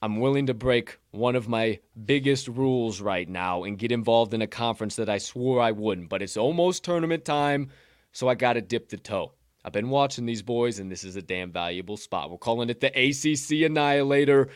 I'm 0.00 0.16
willing 0.16 0.46
to 0.46 0.54
break 0.54 0.98
one 1.12 1.36
of 1.36 1.46
my 1.46 1.78
biggest 2.04 2.48
rules 2.48 3.00
right 3.00 3.28
now 3.28 3.62
and 3.62 3.78
get 3.78 3.92
involved 3.92 4.34
in 4.34 4.42
a 4.42 4.48
conference 4.48 4.96
that 4.96 5.08
I 5.08 5.18
swore 5.18 5.60
I 5.60 5.70
wouldn't, 5.70 6.08
but 6.08 6.22
it's 6.22 6.36
almost 6.36 6.82
tournament 6.82 7.24
time, 7.24 7.70
so 8.10 8.28
I 8.28 8.34
got 8.34 8.54
to 8.54 8.60
dip 8.60 8.88
the 8.88 8.96
toe. 8.96 9.32
I've 9.64 9.72
been 9.72 9.90
watching 9.90 10.26
these 10.26 10.42
boys, 10.42 10.80
and 10.80 10.90
this 10.90 11.04
is 11.04 11.14
a 11.14 11.22
damn 11.22 11.52
valuable 11.52 11.96
spot. 11.96 12.30
We're 12.30 12.38
calling 12.38 12.68
it 12.68 12.80
the 12.80 12.88
ACC 12.88 13.64
Annihilator. 13.64 14.48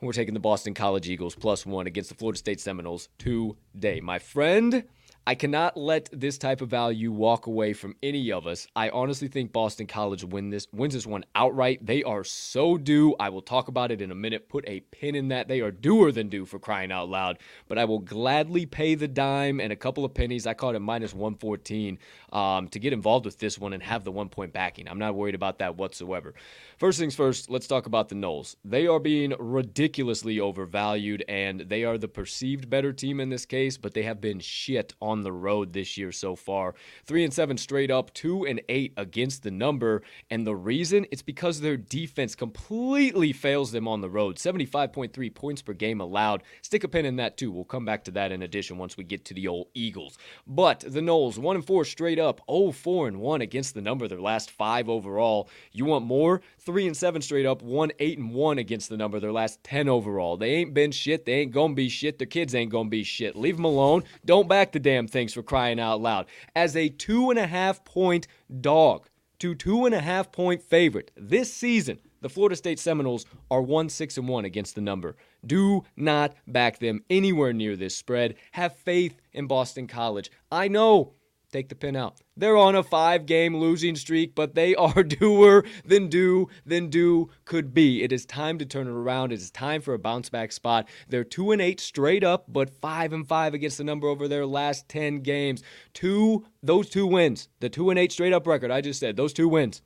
And 0.00 0.06
we're 0.06 0.14
taking 0.14 0.32
the 0.32 0.40
Boston 0.40 0.72
College 0.72 1.10
Eagles 1.10 1.34
plus 1.34 1.66
one 1.66 1.86
against 1.86 2.08
the 2.08 2.16
Florida 2.16 2.38
State 2.38 2.58
Seminoles 2.58 3.10
today. 3.18 4.00
My 4.00 4.18
friend, 4.18 4.84
I 5.30 5.36
cannot 5.36 5.76
let 5.76 6.08
this 6.10 6.38
type 6.38 6.60
of 6.60 6.70
value 6.70 7.12
walk 7.12 7.46
away 7.46 7.72
from 7.72 7.94
any 8.02 8.32
of 8.32 8.48
us. 8.48 8.66
I 8.74 8.88
honestly 8.88 9.28
think 9.28 9.52
Boston 9.52 9.86
College 9.86 10.24
win 10.24 10.50
this 10.50 10.66
wins 10.72 10.94
this 10.94 11.06
one 11.06 11.24
outright. 11.36 11.86
They 11.86 12.02
are 12.02 12.24
so 12.24 12.76
due. 12.76 13.14
I 13.20 13.28
will 13.28 13.40
talk 13.40 13.68
about 13.68 13.92
it 13.92 14.02
in 14.02 14.10
a 14.10 14.14
minute. 14.16 14.48
Put 14.48 14.64
a 14.66 14.80
pin 14.80 15.14
in 15.14 15.28
that. 15.28 15.46
They 15.46 15.60
are 15.60 15.70
doer 15.70 16.10
than 16.10 16.30
due 16.30 16.46
for 16.46 16.58
crying 16.58 16.90
out 16.90 17.08
loud. 17.08 17.38
But 17.68 17.78
I 17.78 17.84
will 17.84 18.00
gladly 18.00 18.66
pay 18.66 18.96
the 18.96 19.06
dime 19.06 19.60
and 19.60 19.72
a 19.72 19.76
couple 19.76 20.04
of 20.04 20.14
pennies. 20.14 20.48
I 20.48 20.54
caught 20.54 20.74
it 20.74 20.80
minus 20.80 21.14
114 21.14 22.00
um, 22.32 22.66
to 22.66 22.80
get 22.80 22.92
involved 22.92 23.24
with 23.24 23.38
this 23.38 23.56
one 23.56 23.72
and 23.72 23.84
have 23.84 24.02
the 24.02 24.10
one 24.10 24.30
point 24.30 24.52
backing. 24.52 24.88
I'm 24.88 24.98
not 24.98 25.14
worried 25.14 25.36
about 25.36 25.60
that 25.60 25.76
whatsoever. 25.76 26.34
First 26.76 26.98
things 26.98 27.14
first, 27.14 27.50
let's 27.50 27.68
talk 27.68 27.86
about 27.86 28.08
the 28.08 28.16
Noles. 28.16 28.56
They 28.64 28.88
are 28.88 28.98
being 28.98 29.34
ridiculously 29.38 30.40
overvalued, 30.40 31.22
and 31.28 31.60
they 31.60 31.84
are 31.84 31.98
the 31.98 32.08
perceived 32.08 32.68
better 32.68 32.92
team 32.92 33.20
in 33.20 33.28
this 33.28 33.44
case, 33.44 33.76
but 33.76 33.94
they 33.94 34.02
have 34.02 34.20
been 34.20 34.40
shit 34.40 34.94
on 35.00 35.19
the 35.22 35.32
road 35.32 35.72
this 35.72 35.96
year 35.96 36.12
so 36.12 36.36
far. 36.36 36.74
Three 37.04 37.24
and 37.24 37.32
seven 37.32 37.56
straight 37.56 37.90
up, 37.90 38.12
two 38.14 38.46
and 38.46 38.60
eight 38.68 38.92
against 38.96 39.42
the 39.42 39.50
number, 39.50 40.02
and 40.30 40.46
the 40.46 40.56
reason 40.56 41.06
it's 41.10 41.22
because 41.22 41.60
their 41.60 41.76
defense 41.76 42.34
completely 42.34 43.32
fails 43.32 43.72
them 43.72 43.88
on 43.88 44.00
the 44.00 44.10
road. 44.10 44.36
75.3 44.36 45.34
points 45.34 45.62
per 45.62 45.72
game 45.72 46.00
allowed. 46.00 46.42
Stick 46.62 46.84
a 46.84 46.88
pin 46.88 47.06
in 47.06 47.16
that 47.16 47.36
too. 47.36 47.50
We'll 47.50 47.64
come 47.64 47.84
back 47.84 48.04
to 48.04 48.10
that 48.12 48.32
in 48.32 48.42
addition 48.42 48.78
once 48.78 48.96
we 48.96 49.04
get 49.04 49.24
to 49.26 49.34
the 49.34 49.48
old 49.48 49.68
Eagles. 49.74 50.18
But 50.46 50.80
the 50.80 51.00
Noles, 51.00 51.38
one 51.38 51.56
and 51.56 51.66
four 51.66 51.84
straight 51.84 52.18
up, 52.18 52.40
0 52.50 52.72
4 52.72 53.08
and 53.08 53.20
one 53.20 53.40
against 53.40 53.74
the 53.74 53.82
number. 53.82 54.08
Their 54.08 54.20
last 54.20 54.50
five 54.50 54.88
overall. 54.88 55.48
You 55.72 55.84
want 55.84 56.04
more? 56.04 56.42
Three 56.60 56.86
and 56.86 56.96
seven 56.96 57.22
straight 57.22 57.46
up, 57.46 57.62
one 57.62 57.90
eight 57.98 58.18
and 58.18 58.32
one 58.32 58.58
against 58.58 58.88
the 58.88 58.96
number. 58.96 59.20
Their 59.20 59.32
last 59.32 59.62
ten 59.64 59.88
overall. 59.88 60.36
They 60.36 60.50
ain't 60.54 60.74
been 60.74 60.92
shit. 60.92 61.24
They 61.24 61.34
ain't 61.34 61.52
gonna 61.52 61.74
be 61.74 61.88
shit. 61.88 62.18
Their 62.18 62.26
kids 62.26 62.54
ain't 62.54 62.70
gonna 62.70 62.88
be 62.88 63.02
shit. 63.02 63.36
Leave 63.36 63.56
them 63.56 63.64
alone. 63.64 64.04
Don't 64.24 64.48
back 64.48 64.72
the 64.72 64.80
damn 64.80 65.08
things 65.08 65.34
for 65.34 65.42
crying 65.42 65.80
out 65.80 66.00
loud. 66.00 66.26
As 66.54 66.76
a 66.76 66.88
two 66.88 67.30
and 67.30 67.38
a 67.38 67.46
half 67.46 67.84
point 67.84 68.26
dog 68.60 69.08
to 69.40 69.54
two 69.54 69.86
and 69.86 69.94
a 69.94 70.00
half 70.00 70.30
point 70.30 70.62
favorite 70.62 71.10
this 71.16 71.52
season. 71.52 71.98
The 72.22 72.28
Florida 72.28 72.54
State 72.54 72.78
Seminoles 72.78 73.24
are 73.50 73.62
1 73.62 73.88
6 73.88 74.18
and 74.18 74.28
1 74.28 74.44
against 74.44 74.74
the 74.74 74.82
number. 74.82 75.16
Do 75.46 75.84
not 75.96 76.34
back 76.46 76.78
them 76.78 77.02
anywhere 77.08 77.54
near 77.54 77.76
this 77.76 77.96
spread. 77.96 78.34
Have 78.52 78.76
faith 78.76 79.16
in 79.32 79.46
Boston 79.46 79.86
College. 79.86 80.30
I 80.52 80.68
know 80.68 81.14
Take 81.52 81.68
the 81.68 81.74
pin 81.74 81.96
out. 81.96 82.16
They're 82.36 82.56
on 82.56 82.76
a 82.76 82.82
five 82.84 83.26
game 83.26 83.56
losing 83.56 83.96
streak, 83.96 84.36
but 84.36 84.54
they 84.54 84.76
are 84.76 85.02
doer 85.02 85.64
than 85.84 86.08
do 86.08 86.48
than 86.64 86.88
do 86.88 87.28
could 87.44 87.74
be. 87.74 88.04
It 88.04 88.12
is 88.12 88.24
time 88.24 88.58
to 88.58 88.66
turn 88.66 88.86
it 88.86 88.92
around. 88.92 89.32
It 89.32 89.40
is 89.40 89.50
time 89.50 89.80
for 89.82 89.92
a 89.92 89.98
bounce 89.98 90.30
back 90.30 90.52
spot. 90.52 90.88
They're 91.08 91.24
two 91.24 91.50
and 91.50 91.60
eight 91.60 91.80
straight 91.80 92.22
up, 92.22 92.44
but 92.46 92.70
five 92.70 93.12
and 93.12 93.26
five 93.26 93.52
against 93.52 93.78
the 93.78 93.84
number 93.84 94.06
over 94.06 94.28
their 94.28 94.46
last 94.46 94.88
ten 94.88 95.20
games. 95.20 95.62
Two 95.92 96.46
those 96.62 96.88
two 96.88 97.06
wins, 97.06 97.48
the 97.58 97.68
two 97.68 97.90
and 97.90 97.98
eight 97.98 98.12
straight 98.12 98.32
up 98.32 98.46
record 98.46 98.70
I 98.70 98.80
just 98.80 99.00
said, 99.00 99.16
those 99.16 99.32
two 99.32 99.48
wins 99.48 99.82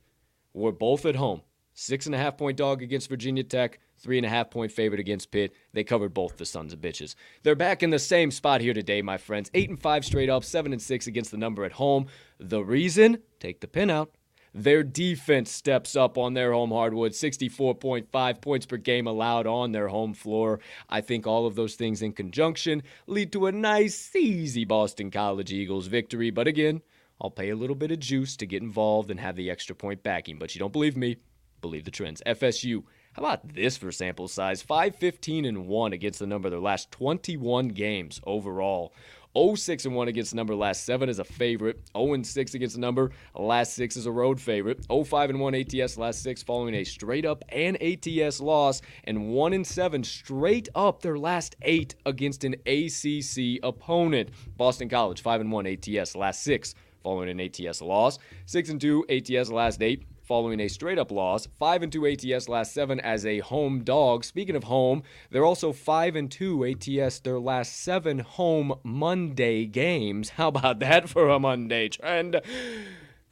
were 0.53 0.71
both 0.71 1.05
at 1.05 1.15
home. 1.15 1.41
Six 1.73 2.05
and 2.05 2.15
a 2.15 2.17
half 2.17 2.37
point 2.37 2.57
dog 2.57 2.83
against 2.83 3.09
Virginia 3.09 3.43
Tech, 3.43 3.79
three 3.97 4.17
and 4.17 4.25
a 4.25 4.29
half 4.29 4.49
point 4.49 4.71
favorite 4.71 4.99
against 4.99 5.31
Pitt. 5.31 5.53
They 5.73 5.83
covered 5.83 6.13
both 6.13 6.37
the 6.37 6.45
sons 6.45 6.73
of 6.73 6.79
bitches. 6.79 7.15
They're 7.43 7.55
back 7.55 7.83
in 7.83 7.89
the 7.89 7.99
same 7.99 8.31
spot 8.31 8.61
here 8.61 8.73
today, 8.73 9.01
my 9.01 9.17
friends. 9.17 9.49
Eight 9.53 9.69
and 9.69 9.81
five 9.81 10.05
straight 10.05 10.29
up, 10.29 10.43
seven 10.43 10.73
and 10.73 10.81
six 10.81 11.07
against 11.07 11.31
the 11.31 11.37
number 11.37 11.63
at 11.63 11.73
home. 11.73 12.07
The 12.39 12.63
reason? 12.63 13.19
Take 13.39 13.61
the 13.61 13.67
pin 13.67 13.89
out. 13.89 14.11
Their 14.57 14.83
defense 14.83 15.51
steps 15.51 15.97
up 15.97 16.17
on 16.17 16.33
their 16.33 16.53
home 16.53 16.71
hardwood, 16.71 17.11
64.5 17.11 18.41
points 18.41 18.65
per 18.65 18.77
game 18.77 19.05
allowed 19.05 19.47
on 19.47 19.73
their 19.73 19.89
home 19.89 20.13
floor. 20.13 20.61
I 20.89 21.01
think 21.01 21.27
all 21.27 21.45
of 21.45 21.55
those 21.55 21.75
things 21.75 22.01
in 22.01 22.13
conjunction 22.13 22.81
lead 23.05 23.33
to 23.33 23.47
a 23.47 23.51
nice, 23.51 24.15
easy 24.15 24.63
Boston 24.63 25.11
College 25.11 25.51
Eagles 25.51 25.87
victory. 25.87 26.29
But 26.29 26.47
again, 26.47 26.81
I'll 27.19 27.31
pay 27.31 27.49
a 27.49 27.55
little 27.57 27.75
bit 27.75 27.91
of 27.91 27.99
juice 27.99 28.37
to 28.37 28.45
get 28.45 28.63
involved 28.63 29.11
and 29.11 29.19
have 29.19 29.35
the 29.35 29.51
extra 29.51 29.75
point 29.75 30.03
backing. 30.03 30.39
But 30.39 30.55
you 30.55 30.59
don't 30.59 30.71
believe 30.71 30.95
me? 30.95 31.17
Believe 31.59 31.83
the 31.83 31.91
trends. 31.91 32.21
FSU 32.25 32.83
how 33.15 33.21
about 33.21 33.53
this 33.53 33.77
for 33.77 33.93
sample 33.93 34.27
size? 34.27 34.61
515 34.61 35.45
and 35.45 35.67
1 35.67 35.93
against 35.93 36.19
the 36.19 36.27
number 36.27 36.49
of 36.49 36.51
their 36.51 36.59
last 36.59 36.91
21 36.91 37.69
games 37.69 38.19
overall. 38.25 38.93
0-6 39.37 39.85
and 39.85 39.95
1 39.95 40.09
against 40.09 40.31
the 40.31 40.35
number 40.35 40.53
last 40.53 40.83
7 40.83 41.07
is 41.07 41.19
a 41.19 41.23
favorite. 41.23 41.79
0 41.95 42.21
6 42.21 42.53
against 42.55 42.75
the 42.75 42.81
number 42.81 43.11
last 43.33 43.73
6 43.75 43.95
is 43.95 44.05
a 44.05 44.11
road 44.11 44.41
favorite. 44.41 44.85
0-5 44.89 45.29
and 45.29 45.39
1 45.39 45.55
ATS 45.55 45.97
last 45.97 46.23
6 46.23 46.43
following 46.43 46.75
a 46.75 46.83
straight 46.83 47.25
up 47.25 47.45
and 47.47 47.81
ATS 47.81 48.41
loss 48.41 48.81
and 49.05 49.29
1 49.29 49.53
and 49.53 49.65
7 49.65 50.03
straight 50.03 50.67
up 50.75 51.01
their 51.01 51.17
last 51.17 51.55
8 51.61 51.95
against 52.05 52.43
an 52.43 52.55
ACC 52.65 53.63
opponent. 53.63 54.29
Boston 54.57 54.89
College 54.89 55.21
5 55.21 55.39
and 55.39 55.51
1 55.53 55.67
ATS 55.67 56.17
last 56.17 56.43
6 56.43 56.75
following 57.01 57.29
an 57.29 57.39
ATS 57.39 57.81
loss. 57.81 58.19
6 58.45 58.69
and 58.71 58.81
2 58.81 59.05
ATS 59.09 59.49
last 59.49 59.81
8 59.81 60.03
following 60.25 60.59
a 60.59 60.67
straight 60.67 60.97
up 60.97 61.11
loss. 61.11 61.47
5 61.57 61.83
and 61.83 61.91
2 61.91 62.07
ATS 62.07 62.49
last 62.49 62.73
7 62.73 62.99
as 62.99 63.25
a 63.25 63.39
home 63.39 63.83
dog. 63.83 64.23
Speaking 64.23 64.55
of 64.55 64.65
home, 64.65 65.03
they're 65.29 65.45
also 65.45 65.71
5 65.71 66.15
and 66.15 66.31
2 66.31 66.65
ATS 66.65 67.19
their 67.19 67.39
last 67.39 67.81
7 67.81 68.19
home 68.19 68.73
Monday 68.83 69.65
games. 69.65 70.29
How 70.29 70.49
about 70.49 70.79
that 70.79 71.09
for 71.09 71.29
a 71.29 71.39
Monday 71.39 71.89
trend? 71.89 72.41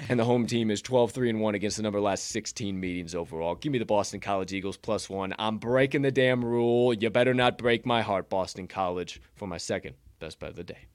And 0.09 0.19
the 0.19 0.25
home 0.25 0.47
team 0.47 0.69
is 0.69 0.81
12 0.81 1.11
3 1.11 1.29
and 1.29 1.39
1 1.39 1.55
against 1.55 1.77
the 1.77 1.83
number 1.83 1.99
last 1.99 2.27
16 2.27 2.79
meetings 2.79 3.15
overall. 3.15 3.55
Give 3.55 3.71
me 3.71 3.79
the 3.79 3.85
Boston 3.85 4.19
College 4.19 4.53
Eagles 4.53 4.77
plus 4.77 5.09
1. 5.09 5.33
I'm 5.39 5.57
breaking 5.57 6.01
the 6.01 6.11
damn 6.11 6.43
rule. 6.43 6.93
You 6.93 7.09
better 7.09 7.33
not 7.33 7.57
break 7.57 7.85
my 7.85 8.01
heart, 8.01 8.29
Boston 8.29 8.67
College, 8.67 9.21
for 9.35 9.47
my 9.47 9.57
second 9.57 9.95
best 10.19 10.39
bet 10.39 10.51
of 10.51 10.55
the 10.55 10.63
day. 10.63 10.87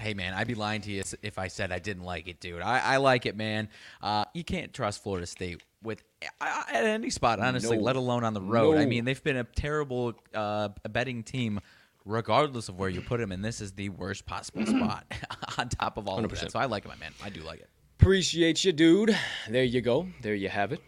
Hey 0.00 0.14
man, 0.14 0.32
I'd 0.32 0.46
be 0.46 0.54
lying 0.54 0.80
to 0.82 0.90
you 0.90 1.02
if 1.22 1.38
I 1.38 1.48
said 1.48 1.70
I 1.72 1.78
didn't 1.78 2.04
like 2.04 2.26
it, 2.26 2.40
dude. 2.40 2.62
I, 2.62 2.78
I 2.78 2.96
like 2.96 3.26
it, 3.26 3.36
man. 3.36 3.68
Uh, 4.00 4.24
you 4.32 4.42
can't 4.42 4.72
trust 4.72 5.02
Florida 5.02 5.26
State 5.26 5.62
with 5.82 6.02
at 6.40 6.84
any 6.84 7.10
spot, 7.10 7.38
honestly, 7.38 7.76
no. 7.76 7.82
let 7.82 7.96
alone 7.96 8.24
on 8.24 8.32
the 8.32 8.40
road. 8.40 8.76
No. 8.76 8.80
I 8.80 8.86
mean, 8.86 9.04
they've 9.04 9.22
been 9.22 9.36
a 9.36 9.44
terrible 9.44 10.14
uh, 10.34 10.70
betting 10.90 11.22
team, 11.22 11.60
regardless 12.04 12.68
of 12.70 12.78
where 12.78 12.88
you 12.88 13.02
put 13.02 13.20
them, 13.20 13.30
and 13.30 13.44
this 13.44 13.60
is 13.60 13.72
the 13.72 13.90
worst 13.90 14.24
possible 14.24 14.64
spot 14.66 15.04
on 15.58 15.68
top 15.68 15.98
of 15.98 16.08
all 16.08 16.18
100%. 16.18 16.24
of 16.24 16.30
that. 16.40 16.52
So 16.52 16.58
I 16.58 16.64
like 16.64 16.84
it, 16.84 16.88
my 16.88 16.96
man. 16.96 17.12
I 17.22 17.28
do 17.28 17.42
like 17.42 17.60
it. 17.60 17.68
Appreciate 18.00 18.64
you, 18.64 18.72
dude. 18.72 19.16
There 19.48 19.64
you 19.64 19.82
go. 19.82 20.08
There 20.22 20.34
you 20.34 20.48
have 20.48 20.72
it. 20.72 20.80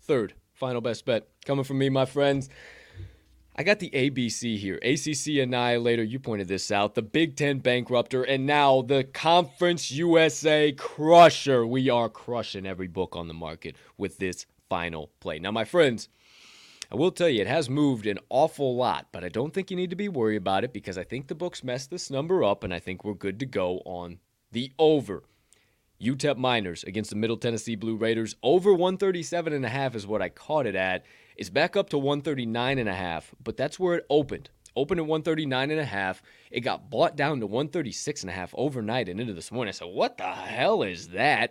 Third, 0.00 0.34
final 0.54 0.80
best 0.80 1.06
bet 1.06 1.28
coming 1.44 1.64
from 1.64 1.78
me, 1.78 1.88
my 1.88 2.06
friends. 2.06 2.48
I 3.54 3.64
got 3.64 3.80
the 3.80 3.90
ABC 3.90 4.56
here. 4.56 4.76
ACC 4.76 5.42
Annihilator, 5.42 6.02
you 6.02 6.18
pointed 6.18 6.48
this 6.48 6.70
out. 6.70 6.94
The 6.94 7.02
Big 7.02 7.36
Ten 7.36 7.60
Bankrupter, 7.60 8.24
and 8.26 8.46
now 8.46 8.80
the 8.80 9.04
Conference 9.04 9.90
USA 9.90 10.72
Crusher. 10.72 11.66
We 11.66 11.90
are 11.90 12.08
crushing 12.08 12.64
every 12.64 12.88
book 12.88 13.14
on 13.14 13.28
the 13.28 13.34
market 13.34 13.76
with 13.98 14.16
this 14.16 14.46
final 14.70 15.10
play. 15.20 15.38
Now, 15.38 15.50
my 15.50 15.64
friends, 15.64 16.08
I 16.90 16.96
will 16.96 17.10
tell 17.10 17.28
you, 17.28 17.42
it 17.42 17.46
has 17.46 17.68
moved 17.68 18.06
an 18.06 18.20
awful 18.30 18.74
lot, 18.74 19.08
but 19.12 19.22
I 19.22 19.28
don't 19.28 19.52
think 19.52 19.70
you 19.70 19.76
need 19.76 19.90
to 19.90 19.96
be 19.96 20.08
worried 20.08 20.36
about 20.36 20.64
it 20.64 20.72
because 20.72 20.96
I 20.96 21.04
think 21.04 21.26
the 21.26 21.34
books 21.34 21.62
messed 21.62 21.90
this 21.90 22.10
number 22.10 22.42
up, 22.42 22.64
and 22.64 22.72
I 22.72 22.78
think 22.78 23.04
we're 23.04 23.12
good 23.12 23.38
to 23.40 23.46
go 23.46 23.82
on 23.84 24.18
the 24.50 24.72
over. 24.78 25.24
UTEP 26.00 26.38
Miners 26.38 26.84
against 26.84 27.10
the 27.10 27.16
Middle 27.16 27.36
Tennessee 27.36 27.76
Blue 27.76 27.96
Raiders. 27.96 28.34
Over 28.42 28.72
137 28.72 29.52
and 29.52 29.64
a 29.66 29.68
half 29.68 29.94
is 29.94 30.06
what 30.06 30.22
I 30.22 30.30
caught 30.30 30.66
it 30.66 30.74
at. 30.74 31.04
It's 31.42 31.50
back 31.50 31.76
up 31.76 31.88
to 31.88 31.98
139 31.98 32.78
and 32.78 32.88
a 32.88 32.94
half, 32.94 33.34
but 33.42 33.56
that's 33.56 33.76
where 33.76 33.96
it 33.96 34.06
opened. 34.08 34.48
Opened 34.76 35.00
at 35.00 35.06
139 35.06 35.72
and 35.72 35.80
a 35.80 35.84
half. 35.84 36.22
It 36.52 36.60
got 36.60 36.88
bought 36.88 37.16
down 37.16 37.40
to 37.40 37.48
136 37.48 38.22
and 38.22 38.30
a 38.30 38.32
half 38.32 38.54
overnight 38.56 39.08
and 39.08 39.20
into 39.20 39.34
this 39.34 39.50
morning. 39.50 39.70
I 39.70 39.72
said, 39.72 39.88
what 39.88 40.18
the 40.18 40.22
hell 40.22 40.84
is 40.84 41.08
that? 41.08 41.50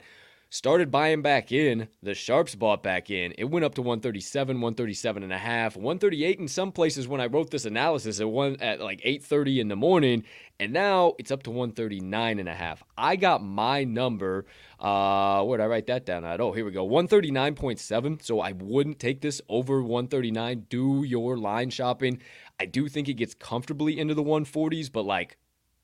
Started 0.51 0.91
buying 0.91 1.21
back 1.21 1.51
in. 1.51 1.87
The 2.03 2.13
Sharps 2.13 2.55
bought 2.55 2.83
back 2.83 3.09
in. 3.09 3.33
It 3.37 3.45
went 3.45 3.65
up 3.65 3.73
to 3.75 3.81
137, 3.81 4.57
137 4.57 5.23
and 5.23 5.31
a 5.33 5.37
half, 5.37 5.75
138 5.75 6.39
in 6.39 6.47
some 6.47 6.73
places 6.73 7.07
when 7.07 7.21
I 7.21 7.27
wrote 7.27 7.49
this 7.49 7.65
analysis 7.65 8.19
at 8.19 8.29
one 8.29 8.57
at 8.59 8.81
like 8.81 9.01
8:30 9.03 9.59
in 9.61 9.69
the 9.69 9.75
morning, 9.77 10.25
and 10.59 10.73
now 10.73 11.13
it's 11.17 11.31
up 11.31 11.43
to 11.43 11.51
139 11.51 12.37
and 12.37 12.49
a 12.49 12.53
half. 12.53 12.83
I 12.97 13.15
got 13.15 13.41
my 13.41 13.85
number. 13.85 14.45
Uh, 14.77 15.43
where 15.45 15.57
did 15.57 15.63
I 15.63 15.67
write 15.67 15.87
that 15.87 16.05
down 16.05 16.25
at? 16.25 16.41
Oh, 16.41 16.51
here 16.51 16.65
we 16.65 16.71
go. 16.71 16.85
139.7. 16.85 18.21
So 18.21 18.41
I 18.41 18.51
wouldn't 18.51 18.99
take 18.99 19.21
this 19.21 19.41
over 19.47 19.81
139. 19.81 20.65
Do 20.69 21.03
your 21.03 21.37
line 21.37 21.69
shopping. 21.69 22.21
I 22.59 22.65
do 22.65 22.89
think 22.89 23.07
it 23.07 23.13
gets 23.13 23.33
comfortably 23.33 23.97
into 23.97 24.13
the 24.13 24.23
140s, 24.23 24.91
but 24.91 25.05
like 25.05 25.37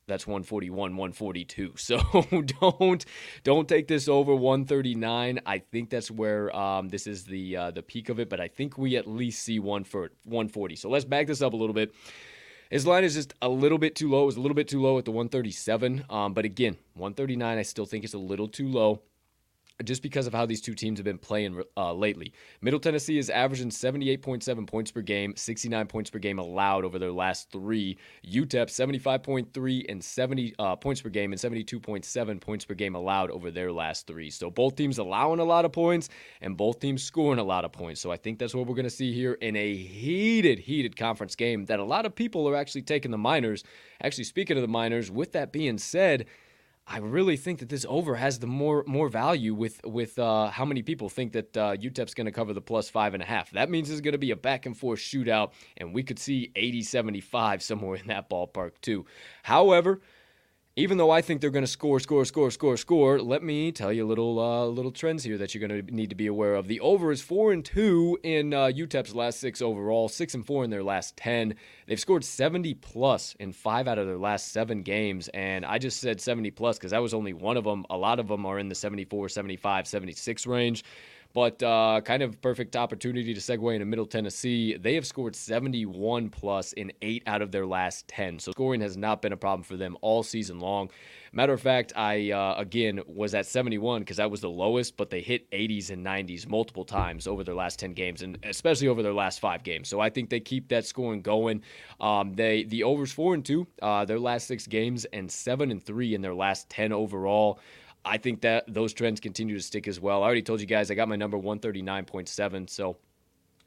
that's 0.08 0.26
141 0.26 0.96
142 0.96 1.74
so 1.76 2.00
don't 2.60 3.04
don't 3.44 3.68
take 3.68 3.86
this 3.86 4.08
over 4.08 4.34
139 4.34 5.40
i 5.46 5.58
think 5.58 5.90
that's 5.90 6.10
where 6.10 6.54
um, 6.56 6.88
this 6.88 7.06
is 7.06 7.24
the 7.24 7.56
uh, 7.56 7.70
the 7.70 7.82
peak 7.82 8.08
of 8.08 8.18
it 8.18 8.28
but 8.28 8.40
i 8.40 8.48
think 8.48 8.76
we 8.76 8.96
at 8.96 9.06
least 9.06 9.42
see 9.42 9.60
one 9.60 9.84
for 9.84 10.10
140 10.24 10.74
so 10.74 10.88
let's 10.88 11.04
back 11.04 11.26
this 11.26 11.42
up 11.42 11.52
a 11.52 11.56
little 11.56 11.74
bit. 11.74 11.94
His 12.70 12.86
line 12.86 13.04
is 13.04 13.14
just 13.14 13.34
a 13.40 13.48
little 13.48 13.78
bit 13.78 13.94
too 13.94 14.10
low. 14.10 14.24
It 14.24 14.26
was 14.26 14.36
a 14.36 14.40
little 14.40 14.54
bit 14.54 14.68
too 14.68 14.82
low 14.82 14.98
at 14.98 15.04
the 15.04 15.10
137. 15.10 16.04
Um, 16.10 16.34
but 16.34 16.44
again, 16.44 16.76
139, 16.94 17.58
I 17.58 17.62
still 17.62 17.86
think 17.86 18.04
is 18.04 18.14
a 18.14 18.18
little 18.18 18.48
too 18.48 18.68
low 18.68 19.00
just 19.84 20.02
because 20.02 20.26
of 20.26 20.34
how 20.34 20.44
these 20.44 20.60
two 20.60 20.74
teams 20.74 20.98
have 20.98 21.04
been 21.04 21.18
playing 21.18 21.62
uh, 21.76 21.92
lately. 21.92 22.32
Middle 22.60 22.80
Tennessee 22.80 23.18
is 23.18 23.30
averaging 23.30 23.70
78.7 23.70 24.66
points 24.66 24.90
per 24.90 25.02
game, 25.02 25.34
69 25.36 25.86
points 25.86 26.10
per 26.10 26.18
game 26.18 26.38
allowed 26.38 26.84
over 26.84 26.98
their 26.98 27.12
last 27.12 27.50
three. 27.50 27.96
UTEP 28.26 28.66
75.3 28.66 29.86
and 29.88 30.02
70 30.02 30.54
uh, 30.58 30.76
points 30.76 31.00
per 31.00 31.08
game 31.08 31.32
and 31.32 31.40
72.7 31.40 32.40
points 32.40 32.64
per 32.64 32.74
game 32.74 32.94
allowed 32.94 33.30
over 33.30 33.50
their 33.50 33.70
last 33.70 34.06
three. 34.06 34.30
So 34.30 34.50
both 34.50 34.74
teams 34.74 34.98
allowing 34.98 35.38
a 35.38 35.44
lot 35.44 35.64
of 35.64 35.72
points 35.72 36.08
and 36.40 36.56
both 36.56 36.80
teams 36.80 37.02
scoring 37.02 37.38
a 37.38 37.44
lot 37.44 37.64
of 37.64 37.72
points. 37.72 38.00
So 38.00 38.10
I 38.10 38.16
think 38.16 38.38
that's 38.38 38.54
what 38.54 38.66
we're 38.66 38.74
going 38.74 38.84
to 38.84 38.90
see 38.90 39.12
here 39.12 39.34
in 39.34 39.54
a 39.54 39.74
heated, 39.74 40.58
heated 40.58 40.96
conference 40.96 41.36
game 41.36 41.66
that 41.66 41.78
a 41.78 41.84
lot 41.84 42.04
of 42.04 42.14
people 42.14 42.48
are 42.48 42.56
actually 42.56 42.82
taking 42.82 43.10
the 43.10 43.18
Miners. 43.18 43.62
Actually, 44.02 44.24
speaking 44.24 44.56
of 44.56 44.62
the 44.62 44.68
Miners, 44.68 45.10
with 45.10 45.32
that 45.32 45.52
being 45.52 45.78
said, 45.78 46.26
I 46.90 46.98
really 46.98 47.36
think 47.36 47.58
that 47.58 47.68
this 47.68 47.84
over 47.86 48.16
has 48.16 48.38
the 48.38 48.46
more 48.46 48.82
more 48.86 49.10
value 49.10 49.52
with 49.52 49.84
with 49.84 50.18
uh, 50.18 50.48
how 50.48 50.64
many 50.64 50.82
people 50.82 51.10
think 51.10 51.32
that 51.32 51.56
uh, 51.56 51.76
UTEP's 51.76 52.14
going 52.14 52.24
to 52.24 52.32
cover 52.32 52.54
the 52.54 52.62
plus 52.62 52.88
five 52.88 53.12
and 53.12 53.22
a 53.22 53.26
half. 53.26 53.50
That 53.50 53.68
means 53.68 53.90
it's 53.90 54.00
going 54.00 54.12
to 54.12 54.18
be 54.18 54.30
a 54.30 54.36
back 54.36 54.64
and 54.64 54.76
forth 54.76 54.98
shootout, 54.98 55.52
and 55.76 55.92
we 55.92 56.02
could 56.02 56.18
see 56.18 56.50
80 56.56 56.82
75 56.82 57.62
somewhere 57.62 57.96
in 57.96 58.06
that 58.06 58.30
ballpark 58.30 58.72
too. 58.80 59.04
However, 59.42 60.00
even 60.78 60.96
though 60.96 61.10
I 61.10 61.22
think 61.22 61.40
they're 61.40 61.50
going 61.50 61.64
to 61.64 61.66
score, 61.66 61.98
score, 61.98 62.24
score, 62.24 62.52
score, 62.52 62.76
score, 62.76 63.20
let 63.20 63.42
me 63.42 63.72
tell 63.72 63.92
you 63.92 64.06
a 64.06 64.06
little 64.06 64.38
uh, 64.38 64.64
little 64.66 64.92
trends 64.92 65.24
here 65.24 65.36
that 65.36 65.52
you're 65.52 65.66
going 65.66 65.84
to 65.84 65.92
need 65.92 66.10
to 66.10 66.14
be 66.14 66.28
aware 66.28 66.54
of. 66.54 66.68
The 66.68 66.78
over 66.78 67.10
is 67.10 67.20
four 67.20 67.50
and 67.50 67.64
two 67.64 68.16
in 68.22 68.54
uh, 68.54 68.66
UTEP's 68.66 69.12
last 69.12 69.40
six 69.40 69.60
overall, 69.60 70.08
six 70.08 70.34
and 70.34 70.46
four 70.46 70.62
in 70.62 70.70
their 70.70 70.84
last 70.84 71.16
ten. 71.16 71.56
They've 71.88 71.98
scored 71.98 72.24
70 72.24 72.74
plus 72.74 73.34
in 73.40 73.52
five 73.52 73.88
out 73.88 73.98
of 73.98 74.06
their 74.06 74.18
last 74.18 74.52
seven 74.52 74.82
games, 74.82 75.26
and 75.34 75.66
I 75.66 75.78
just 75.78 75.98
said 75.98 76.20
70 76.20 76.52
plus 76.52 76.78
because 76.78 76.92
that 76.92 77.02
was 77.02 77.12
only 77.12 77.32
one 77.32 77.56
of 77.56 77.64
them. 77.64 77.84
A 77.90 77.96
lot 77.96 78.20
of 78.20 78.28
them 78.28 78.46
are 78.46 78.60
in 78.60 78.68
the 78.68 78.76
74, 78.76 79.30
75, 79.30 79.88
76 79.88 80.46
range. 80.46 80.84
But 81.34 81.62
uh, 81.62 82.00
kind 82.04 82.22
of 82.22 82.40
perfect 82.40 82.74
opportunity 82.74 83.34
to 83.34 83.40
segue 83.40 83.74
into 83.74 83.84
Middle 83.84 84.06
Tennessee. 84.06 84.76
They 84.76 84.94
have 84.94 85.06
scored 85.06 85.36
71 85.36 86.30
plus 86.30 86.72
in 86.72 86.92
eight 87.02 87.22
out 87.26 87.42
of 87.42 87.52
their 87.52 87.66
last 87.66 88.08
10. 88.08 88.38
So 88.38 88.52
scoring 88.52 88.80
has 88.80 88.96
not 88.96 89.22
been 89.22 89.32
a 89.32 89.36
problem 89.36 89.62
for 89.62 89.76
them 89.76 89.96
all 90.00 90.22
season 90.22 90.58
long. 90.58 90.90
Matter 91.32 91.52
of 91.52 91.60
fact, 91.60 91.92
I 91.94 92.30
uh, 92.30 92.54
again 92.56 93.00
was 93.06 93.34
at 93.34 93.46
71 93.46 94.00
because 94.00 94.16
that 94.16 94.30
was 94.30 94.40
the 94.40 94.48
lowest, 94.48 94.96
but 94.96 95.10
they 95.10 95.20
hit 95.20 95.50
80s 95.50 95.90
and 95.90 96.04
90s 96.04 96.48
multiple 96.48 96.84
times 96.84 97.26
over 97.26 97.44
their 97.44 97.54
last 97.54 97.78
10 97.78 97.92
games, 97.92 98.22
and 98.22 98.38
especially 98.44 98.88
over 98.88 99.02
their 99.02 99.12
last 99.12 99.40
five 99.40 99.62
games. 99.62 99.88
So 99.88 100.00
I 100.00 100.10
think 100.10 100.30
they 100.30 100.40
keep 100.40 100.68
that 100.68 100.86
scoring 100.86 101.20
going. 101.20 101.62
Um, 102.00 102.32
they 102.34 102.64
the 102.64 102.82
overs 102.84 103.12
four 103.12 103.34
and 103.34 103.44
two, 103.44 103.66
uh, 103.82 104.04
their 104.04 104.18
last 104.18 104.46
six 104.46 104.66
games, 104.66 105.04
and 105.12 105.30
seven 105.30 105.70
and 105.70 105.82
three 105.82 106.14
in 106.14 106.22
their 106.22 106.34
last 106.34 106.68
10 106.70 106.92
overall. 106.92 107.60
I 108.08 108.16
think 108.16 108.40
that 108.40 108.64
those 108.72 108.94
trends 108.94 109.20
continue 109.20 109.56
to 109.56 109.62
stick 109.62 109.86
as 109.86 110.00
well. 110.00 110.22
I 110.22 110.26
already 110.26 110.42
told 110.42 110.60
you 110.60 110.66
guys 110.66 110.90
I 110.90 110.94
got 110.94 111.08
my 111.08 111.16
number 111.16 111.36
139.7. 111.36 112.70
So 112.70 112.96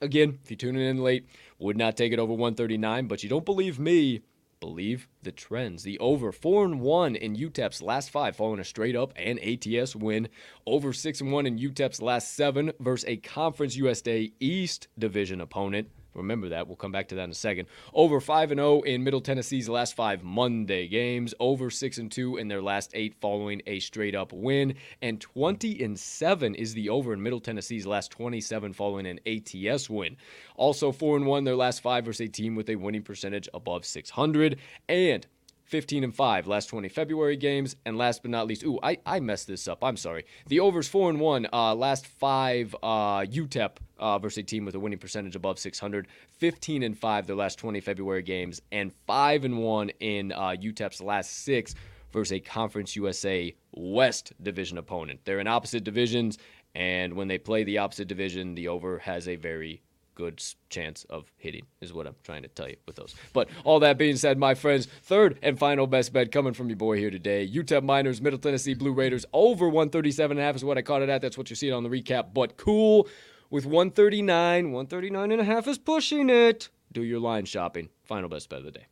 again, 0.02 0.40
if 0.44 0.50
you're 0.50 0.58
tuning 0.58 0.82
in 0.82 0.98
late, 0.98 1.28
would 1.60 1.78
not 1.78 1.96
take 1.96 2.12
it 2.12 2.18
over 2.18 2.34
139, 2.34 3.08
but 3.08 3.22
you 3.22 3.30
don't 3.30 3.46
believe 3.46 3.78
me, 3.78 4.22
believe 4.60 5.08
the 5.22 5.32
trends. 5.32 5.84
The 5.84 6.00
over 6.00 6.32
4 6.32 6.66
and 6.66 6.82
1 6.82 7.16
in 7.16 7.36
UTEP's 7.36 7.84
last 7.84 8.10
5 8.10 8.36
following 8.36 8.60
a 8.60 8.64
straight 8.64 8.96
up 8.96 9.14
and 9.16 9.40
ATS 9.40 9.96
win. 9.96 10.28
Over 10.66 10.92
6 10.92 11.22
and 11.22 11.32
1 11.32 11.46
in 11.46 11.60
UTEP's 11.60 12.02
last 12.02 12.34
7 12.34 12.72
versus 12.80 13.08
a 13.08 13.18
Conference 13.18 13.76
USA 13.76 14.32
East 14.40 14.88
division 14.98 15.40
opponent. 15.40 15.90
Remember 16.14 16.50
that. 16.50 16.68
We'll 16.68 16.76
come 16.76 16.92
back 16.92 17.08
to 17.10 17.16
that 17.16 17.24
in 17.24 17.32
a 17.32 17.36
second. 17.36 17.68
Over 17.94 18.20
5 18.20 18.52
and 18.52 18.60
0 18.60 18.82
in 18.82 19.04
Middle 19.04 19.22
Tennessee's 19.22 19.70
last 19.70 19.96
5 19.96 20.24
Monday 20.24 20.88
games, 20.88 21.34
over 21.40 21.70
6 21.70 21.98
and 21.98 22.12
2 22.12 22.38
in 22.38 22.48
their 22.48 22.62
last 22.62 22.92
8 22.94 23.16
following 23.22 23.62
a 23.66 23.80
straight 23.80 24.16
up 24.16 24.34
win, 24.34 24.76
and 25.02 25.22
20 25.22 25.84
and 25.84 25.98
7 25.98 26.56
is 26.56 26.74
the 26.74 26.90
over 26.90 27.14
in 27.14 27.24
Middle 27.24 27.40
Tennessee's 27.40 27.86
last 27.86 28.12
27 28.12 28.74
following 28.74 29.08
an 29.08 29.20
ATS 29.26 29.90
win. 29.90 30.18
Also 30.56 30.92
4 30.92 31.18
and 31.18 31.26
1 31.26 31.44
their 31.44 31.56
last 31.56 31.82
5 31.82 32.06
versus 32.06 32.22
a 32.22 32.28
team 32.28 32.56
with 32.56 32.70
a 32.70 32.76
winning 32.76 33.04
percentage 33.04 33.48
above 33.54 33.86
600 33.86 34.60
and 34.90 35.26
15 35.72 36.04
and 36.04 36.14
5 36.14 36.48
last 36.48 36.68
20 36.68 36.90
February 36.90 37.38
games. 37.38 37.78
And 37.86 37.98
last 37.98 38.22
but 38.22 38.30
not 38.30 38.46
least, 38.46 38.64
ooh, 38.64 38.78
I, 38.84 38.98
I 39.06 39.22
messed 39.22 39.48
this 39.48 39.70
up. 39.70 39.84
I'm 39.84 39.96
sorry. 39.96 40.26
The 40.48 40.60
overs 40.60 40.90
4 40.90 41.12
and 41.12 41.20
1 41.20 41.48
uh, 41.52 41.74
last 41.76 42.06
5 42.06 42.76
uh, 42.84 42.88
UTEP 43.22 43.78
uh, 43.98 44.20
versus 44.20 44.40
a 44.40 44.44
team 44.44 44.66
with 44.66 44.76
a 44.76 44.80
winning 44.80 45.00
percentage 45.00 45.36
above 45.38 45.58
600. 45.58 46.08
15 46.38 46.84
and 46.84 46.98
5 46.98 47.26
their 47.26 47.38
last 47.38 47.58
20 47.58 47.80
February 47.80 48.22
games. 48.22 48.62
And 48.74 48.92
5 49.08 49.46
and 49.46 49.60
1 49.60 49.90
in 50.02 50.34
uh, 50.34 50.56
UTEP's 50.62 51.02
last 51.02 51.46
6 51.46 51.74
versus 52.12 52.34
a 52.34 52.40
Conference 52.42 52.98
USA 52.98 53.56
West 53.74 54.34
division 54.44 54.78
opponent. 54.78 55.22
They're 55.24 55.40
in 55.40 55.48
opposite 55.48 55.86
divisions. 55.86 56.38
And 56.76 57.14
when 57.14 57.30
they 57.30 57.38
play 57.38 57.64
the 57.64 57.78
opposite 57.78 58.10
division, 58.10 58.56
the 58.56 58.68
over 58.68 59.00
has 59.00 59.30
a 59.30 59.38
very 59.38 59.82
good 60.16 60.44
chance 60.70 61.06
of 61.10 61.32
hitting, 61.38 61.66
is 61.80 61.94
what 61.94 62.08
I'm 62.08 62.16
trying 62.24 62.44
to 62.44 62.48
tell 62.48 62.68
you 62.68 62.78
with 62.86 62.96
those. 62.96 63.16
But 63.34 63.50
all 63.64 63.80
that 63.80 63.98
being 63.98 64.18
said, 64.18 64.38
my 64.38 64.54
friends, 64.56 64.88
third 65.04 65.40
and 65.42 65.58
final 65.58 65.88
best 65.88 66.14
bet 66.14 66.32
coming 66.32 66.54
from 66.54 66.70
your 66.70 66.78
boy 66.78 66.98
here 66.98 67.12
today. 67.12 67.48
UTEP 67.48 67.84
Miners, 67.84 68.22
Middle 68.22 68.40
Tennessee 68.40 68.74
Blue 68.74 68.94
Raiders 68.94 69.26
over 69.34 69.70
137.5 69.70 70.56
is 70.56 70.66
what 70.66 70.78
I 70.78 70.82
caught 70.82 71.02
it 71.02 71.10
at. 71.10 71.22
That's 71.22 71.38
what 71.38 71.50
you 71.50 71.56
see 71.56 71.72
on 71.72 71.84
the 71.84 71.90
recap. 71.90 72.34
But 72.34 72.58
cool 72.58 73.08
with 73.50 73.66
139, 73.66 74.72
139 74.72 75.32
and 75.32 75.42
a 75.42 75.44
half 75.44 75.68
is 75.68 75.78
pushing 75.78 76.30
it. 76.30 76.70
Do 76.92 77.04
your 77.04 77.20
line 77.20 77.46
shopping. 77.46 77.90
Final 78.04 78.30
best 78.30 78.50
bet 78.50 78.60
of 78.60 78.66
the 78.66 78.72
day. 78.72 78.86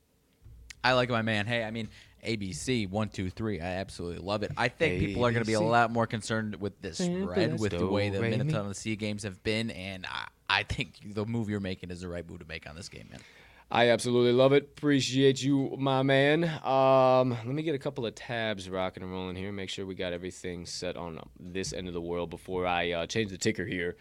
I 0.83 0.93
like 0.93 1.09
my 1.09 1.21
man. 1.21 1.45
Hey, 1.45 1.63
I 1.63 1.71
mean, 1.71 1.89
ABC 2.25 2.89
one 2.89 3.09
two 3.09 3.29
three. 3.29 3.59
I 3.59 3.75
absolutely 3.75 4.25
love 4.25 4.43
it. 4.43 4.51
I 4.57 4.69
think 4.69 4.99
people 4.99 5.25
are 5.25 5.31
going 5.31 5.43
to 5.43 5.47
be 5.47 5.53
a 5.53 5.61
lot 5.61 5.91
more 5.91 6.07
concerned 6.07 6.55
with 6.55 6.81
this 6.81 6.97
spread 6.97 7.59
with 7.59 7.71
the 7.71 7.87
way 7.87 8.09
the 8.09 8.21
Middle 8.21 8.47
Tennessee 8.47 8.95
games 8.95 9.23
have 9.23 9.43
been, 9.43 9.71
and 9.71 10.05
I, 10.05 10.27
I 10.49 10.63
think 10.63 10.99
the 11.13 11.25
move 11.25 11.49
you're 11.49 11.59
making 11.59 11.91
is 11.91 12.01
the 12.01 12.09
right 12.09 12.27
move 12.27 12.39
to 12.39 12.45
make 12.47 12.67
on 12.67 12.75
this 12.75 12.89
game, 12.89 13.07
man. 13.11 13.21
I 13.71 13.89
absolutely 13.89 14.31
love 14.31 14.51
it. 14.51 14.63
Appreciate 14.63 15.43
you, 15.43 15.75
my 15.77 16.01
man. 16.01 16.43
Um, 16.65 17.29
let 17.29 17.45
me 17.45 17.61
get 17.61 17.75
a 17.75 17.79
couple 17.79 18.03
of 18.03 18.15
tabs 18.15 18.67
rocking 18.67 19.03
and 19.03 19.11
rolling 19.11 19.35
here. 19.35 19.51
Make 19.51 19.69
sure 19.69 19.85
we 19.85 19.93
got 19.93 20.11
everything 20.11 20.65
set 20.65 20.97
on 20.97 21.19
this 21.39 21.71
end 21.71 21.87
of 21.87 21.93
the 21.93 22.01
world 22.01 22.31
before 22.31 22.65
I 22.65 22.91
uh, 22.91 23.05
change 23.05 23.29
the 23.29 23.37
ticker 23.37 23.65
here. 23.65 23.95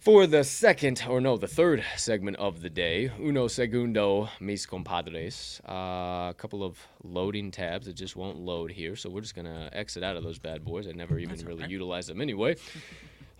For 0.00 0.26
the 0.26 0.42
second, 0.44 1.04
or 1.08 1.20
no, 1.20 1.36
the 1.36 1.48
third 1.48 1.84
segment 1.96 2.36
of 2.38 2.60
the 2.60 2.70
day, 2.70 3.10
uno 3.20 3.46
segundo, 3.48 4.28
mis 4.40 4.64
compadres. 4.66 5.60
Uh, 5.68 6.30
a 6.30 6.34
couple 6.36 6.62
of 6.62 6.78
loading 7.02 7.50
tabs 7.52 7.86
that 7.86 7.94
just 7.94 8.14
won't 8.14 8.38
load 8.38 8.70
here, 8.70 8.94
so 8.94 9.10
we're 9.10 9.20
just 9.20 9.34
gonna 9.34 9.68
exit 9.72 10.04
out 10.04 10.16
of 10.16 10.22
those 10.22 10.38
bad 10.38 10.64
boys. 10.64 10.86
I 10.86 10.92
never 10.92 11.18
even 11.18 11.30
That's 11.30 11.42
really 11.42 11.64
okay. 11.64 11.72
utilize 11.72 12.06
them 12.06 12.20
anyway. 12.20 12.56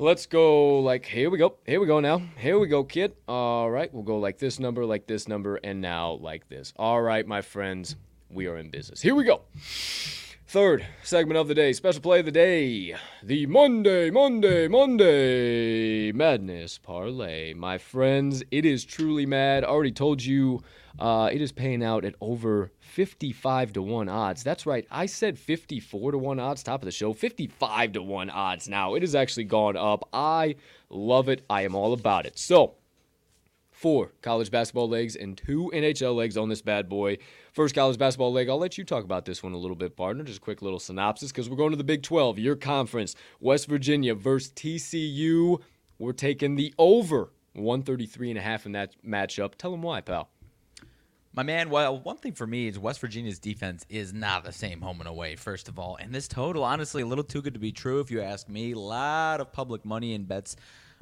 Let's 0.01 0.27
go 0.27 0.79
like 0.79 1.05
here 1.07 1.29
we 1.29 1.39
go. 1.39 1.57
Here 1.67 1.81
we 1.81 1.89
go 1.89 1.99
now. 1.99 2.23
Here 2.37 2.57
we 2.57 2.69
go, 2.69 2.85
kid. 2.85 3.17
All 3.27 3.69
right, 3.69 3.93
we'll 3.93 4.05
go 4.05 4.21
like 4.21 4.39
this 4.39 4.61
number, 4.61 4.85
like 4.85 5.09
this 5.09 5.27
number, 5.27 5.57
and 5.57 5.81
now 5.81 6.13
like 6.21 6.49
this. 6.49 6.73
All 6.77 7.03
right, 7.03 7.27
my 7.27 7.43
friends, 7.43 7.97
we 8.31 8.47
are 8.47 8.59
in 8.59 8.71
business. 8.71 9.03
Here 9.03 9.17
we 9.17 9.25
go. 9.25 9.41
Third 10.47 10.87
segment 11.03 11.37
of 11.37 11.49
the 11.49 11.55
day, 11.57 11.73
special 11.73 12.01
play 12.01 12.21
of 12.21 12.27
the 12.27 12.31
day, 12.31 12.95
the 13.25 13.47
Monday, 13.47 14.09
Monday, 14.13 14.69
Monday 14.69 16.13
Madness 16.13 16.79
Parlay. 16.79 17.53
My 17.55 17.77
friends, 17.77 18.45
it 18.53 18.65
is 18.65 18.85
truly 18.85 19.27
mad. 19.27 19.65
I 19.65 19.67
already 19.67 19.91
told 19.91 20.25
you 20.25 20.63
uh, 20.99 21.31
it 21.33 21.41
is 21.41 21.53
paying 21.53 21.83
out 21.83 22.05
at 22.05 22.15
over 22.21 22.73
55 22.81 23.75
to 23.75 23.83
1 23.83 24.09
odds. 24.09 24.43
That's 24.43 24.67
right. 24.67 24.87
I 24.91 25.07
said 25.07 25.39
54 25.39 26.13
to 26.13 26.19
1 26.19 26.41
odds, 26.41 26.63
top 26.63 26.83
of 26.83 26.87
the 26.87 26.91
show. 26.91 27.13
55 27.13 27.93
to 27.93 28.03
1 28.03 28.31
odds 28.31 28.69
now. 28.69 28.95
It 28.95 29.03
has 29.03 29.15
actually 29.15 29.45
gone 29.45 29.77
up. 29.77 30.09
I 30.13 30.57
love 30.91 31.29
it. 31.29 31.45
I 31.49 31.63
am 31.63 31.75
all 31.75 31.93
about 31.93 32.27
it. 32.27 32.39
So, 32.39 32.75
four 33.71 34.11
college 34.23 34.51
basketball 34.51 34.89
legs 34.89 35.15
and 35.15 35.39
two 35.39 35.71
NHL 35.73 36.17
legs 36.17 36.37
on 36.37 36.49
this 36.49 36.63
bad 36.63 36.89
boy. 36.89 37.19
First 37.53 37.77
college 37.77 37.97
basketball 37.97 38.33
leg, 38.33 38.49
I'll 38.49 38.59
let 38.59 38.77
you 38.77 38.85
talk 38.85 39.05
about 39.05 39.25
this 39.25 39.41
one 39.41 39.53
a 39.53 39.59
little 39.59 39.77
bit, 39.77 39.97
partner. 39.97 40.25
Just 40.25 40.39
a 40.39 40.43
quick 40.43 40.63
little 40.63 40.81
synopsis 40.81 41.31
because 41.31 41.49
we're 41.49 41.57
going 41.57 41.71
to 41.71 41.77
the 41.77 41.85
Big 41.85 42.03
12, 42.03 42.41
your 42.41 42.57
conference. 42.57 43.15
West 43.41 43.69
Virginia 43.69 44.15
versus 44.17 44.51
TCU. 44.53 45.61
We're 46.01 46.13
taking 46.13 46.57
the 46.57 46.75
over 46.77 47.31
133 47.55 48.31
and 48.31 48.39
a 48.39 48.43
half 48.43 48.67
in 48.67 48.73
that 48.73 48.95
matchup. 49.07 49.55
Tell 49.55 49.71
them 49.71 49.83
why, 49.83 50.01
pal. 50.01 50.29
My 51.39 51.45
man, 51.45 51.71
well, 51.71 52.01
one 52.01 52.17
thing 52.17 52.33
for 52.33 52.49
me 52.49 52.67
is 52.67 52.81
West 52.81 52.99
Virginia's 52.99 53.39
defense 53.39 53.87
is 53.89 54.13
not 54.13 54.43
the 54.43 54.51
same 54.51 54.81
home 54.81 54.99
and 54.99 55.09
away, 55.09 55.37
first 55.37 55.69
of 55.69 55.79
all. 55.79 55.95
And 55.95 56.13
this 56.13 56.27
total, 56.27 56.65
honestly, 56.65 57.03
a 57.03 57.07
little 57.07 57.23
too 57.23 57.43
good 57.43 57.55
to 57.55 57.61
be 57.61 57.71
true, 57.71 58.01
if 58.01 58.11
you 58.11 58.21
ask 58.21 58.49
me. 58.49 58.73
A 58.73 58.77
lot 58.77 59.41
of 59.41 59.53
public 59.53 59.85
money 59.85 60.17
and 60.17 60.27
bets 60.27 60.57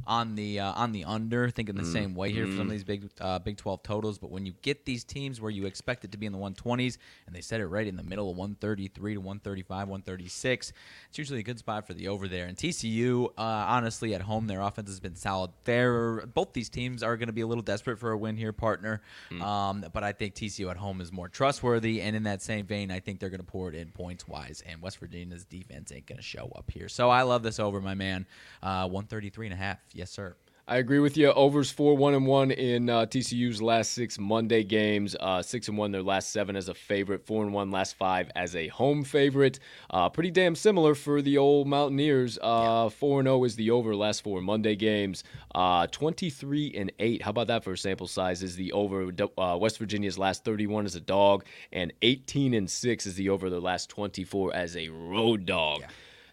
on 0.07 0.35
the 0.35 0.61
uh, 0.61 0.73
on 0.73 0.93
the 0.93 1.05
under, 1.05 1.51
thinking 1.51 1.75
the 1.75 1.83
mm. 1.83 1.93
same 1.93 2.15
way 2.15 2.33
here 2.33 2.47
for 2.47 2.53
some 2.53 2.61
of 2.61 2.67
mm-hmm. 2.67 2.73
these 2.73 2.85
big 2.85 3.11
uh, 3.21 3.39
Big 3.39 3.57
12 3.57 3.83
totals. 3.83 4.19
But 4.19 4.31
when 4.31 4.47
you 4.47 4.55
get 4.63 4.85
these 4.85 5.05
teams 5.05 5.41
where 5.41 5.51
you 5.51 5.67
expect 5.67 6.05
it 6.05 6.13
to 6.13 6.19
be 6.19 6.27
in 6.27 6.33
the 6.33 6.39
120s 6.39 6.99
and 7.27 7.35
they 7.35 7.41
set 7.41 7.61
it 7.61 7.67
right 7.67 7.87
in 7.87 7.97
the 7.97 8.03
middle 8.03 8.31
of 8.31 8.37
133 8.37 9.15
to 9.15 9.21
135, 9.21 9.89
136, 9.89 10.73
it's 11.09 11.19
usually 11.19 11.41
a 11.41 11.43
good 11.43 11.59
spot 11.59 11.87
for 11.87 11.95
the 11.95 12.09
over 12.09 12.29
there. 12.29 12.47
And 12.47 12.57
TCU, 12.57 13.27
uh, 13.27 13.31
honestly, 13.37 14.15
at 14.15 14.23
home, 14.23 14.47
their 14.47 14.61
offense 14.61 14.89
has 14.89 15.01
been 15.01 15.17
solid. 15.17 15.51
They're, 15.65 16.27
both 16.27 16.53
these 16.53 16.69
teams 16.69 17.03
are 17.03 17.17
going 17.17 17.29
to 17.29 17.33
be 17.33 17.41
a 17.41 17.47
little 17.47 17.63
desperate 17.63 17.99
for 17.99 18.11
a 18.11 18.19
win 18.19 18.37
here, 18.37 18.53
partner. 18.53 19.03
Mm. 19.31 19.43
Um, 19.43 19.85
but 19.93 20.03
I 20.03 20.13
think 20.13 20.35
TCU 20.35 20.71
at 20.71 20.77
home 20.77 21.01
is 21.01 21.13
more 21.13 21.29
trustworthy. 21.29 22.01
And 22.01 22.17
in 22.17 22.25
that 22.25 22.43
same 22.43 22.67
vein, 22.67 22.91
I 22.91 23.01
think 23.01 23.21
they're 23.21 23.31
going 23.31 23.39
to 23.39 23.47
pour 23.47 23.69
it 23.69 23.75
in 23.75 23.91
points 23.91 24.27
wise. 24.27 24.63
And 24.67 24.83
West 24.83 24.99
Virginia's 24.99 25.45
defense 25.45 25.93
ain't 25.93 26.07
going 26.07 26.19
to 26.19 26.25
show 26.25 26.53
up 26.57 26.71
here. 26.71 26.89
So 26.89 27.11
I 27.11 27.23
love 27.23 27.43
this 27.43 27.61
over, 27.61 27.81
my 27.81 27.95
man. 27.95 28.27
Uh, 28.63 28.89
133 28.89 29.47
and 29.47 29.55
a 29.55 29.57
half. 29.57 29.79
Yes, 29.93 30.11
sir. 30.11 30.37
I 30.69 30.79
agree 30.79 30.99
with 30.99 31.17
you. 31.17 31.31
Overs 31.31 31.71
four 31.71 31.97
one 31.97 32.15
and 32.15 32.27
one 32.27 32.51
in 32.51 32.91
uh, 32.91 33.07
TCU's 33.07 33.63
last 33.63 33.93
six 33.93 34.19
Monday 34.19 34.65
games. 34.65 35.15
Uh, 35.21 35.41
six 35.41 35.69
and 35.69 35.79
one 35.79 35.93
their 35.93 36.03
last 36.03 36.31
seven 36.31 36.57
as 36.57 36.69
a 36.69 36.75
favorite. 36.75 37.25
Four 37.25 37.45
and 37.45 37.55
one 37.55 37.71
last 37.71 37.95
five 37.95 38.33
as 38.35 38.57
a 38.57 38.67
home 38.67 39.05
favorite. 39.05 39.61
Uh, 39.91 40.09
pretty 40.09 40.33
damn 40.33 40.57
similar 40.57 40.97
for 40.97 41.23
the 41.23 41.39
old 41.39 41.69
Mountaineers. 41.69 42.37
Uh, 42.43 42.89
four 42.89 43.21
and 43.21 43.29
zero 43.29 43.39
oh 43.39 43.45
is 43.45 43.55
the 43.55 43.71
over 43.71 43.95
last 43.95 44.25
four 44.25 44.41
Monday 44.41 44.75
games. 44.75 45.23
Uh, 45.55 45.87
Twenty 45.87 46.31
three 46.31 46.75
and 46.77 46.91
eight. 46.99 47.23
How 47.23 47.31
about 47.31 47.47
that 47.47 47.63
for 47.63 47.75
a 47.75 47.79
sample 47.79 48.09
size? 48.09 48.43
Is 48.43 48.57
the 48.57 48.73
over 48.73 49.13
uh, 49.39 49.57
West 49.61 49.79
Virginia's 49.79 50.19
last 50.19 50.45
thirty 50.45 50.67
one 50.67 50.85
as 50.85 50.97
a 50.97 51.01
dog, 51.01 51.45
and 51.73 51.93
eighteen 52.03 52.55
and 52.55 52.69
six 52.69 53.07
is 53.07 53.15
the 53.15 53.29
over 53.29 53.51
their 53.51 53.61
last 53.61 53.89
twenty 53.89 54.25
four 54.25 54.53
as 54.53 54.77
a 54.77 54.89
road 54.89 55.47
dog. 55.47 55.83
Yeah. 55.83 55.87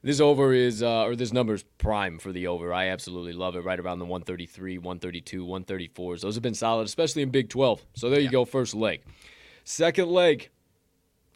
This 0.03 0.19
over 0.19 0.53
is, 0.53 0.83
uh, 0.83 1.05
or 1.05 1.15
this 1.15 1.31
number 1.31 1.53
is 1.53 1.63
prime 1.77 2.19
for 2.19 2.33
the 2.33 2.47
over. 2.47 2.73
I 2.73 2.89
absolutely 2.89 3.31
love 3.31 3.55
it. 3.55 3.61
Right 3.61 3.79
around 3.79 3.99
the 3.99 4.05
133, 4.05 4.77
132, 4.77 5.45
134s. 5.45 6.21
Those 6.21 6.35
have 6.35 6.43
been 6.43 6.53
solid, 6.53 6.85
especially 6.85 7.21
in 7.21 7.29
Big 7.29 7.47
12. 7.47 7.81
So 7.93 8.09
there 8.09 8.19
you 8.19 8.29
go, 8.29 8.43
first 8.43 8.75
leg. 8.75 9.01
Second 9.63 10.09
leg, 10.09 10.49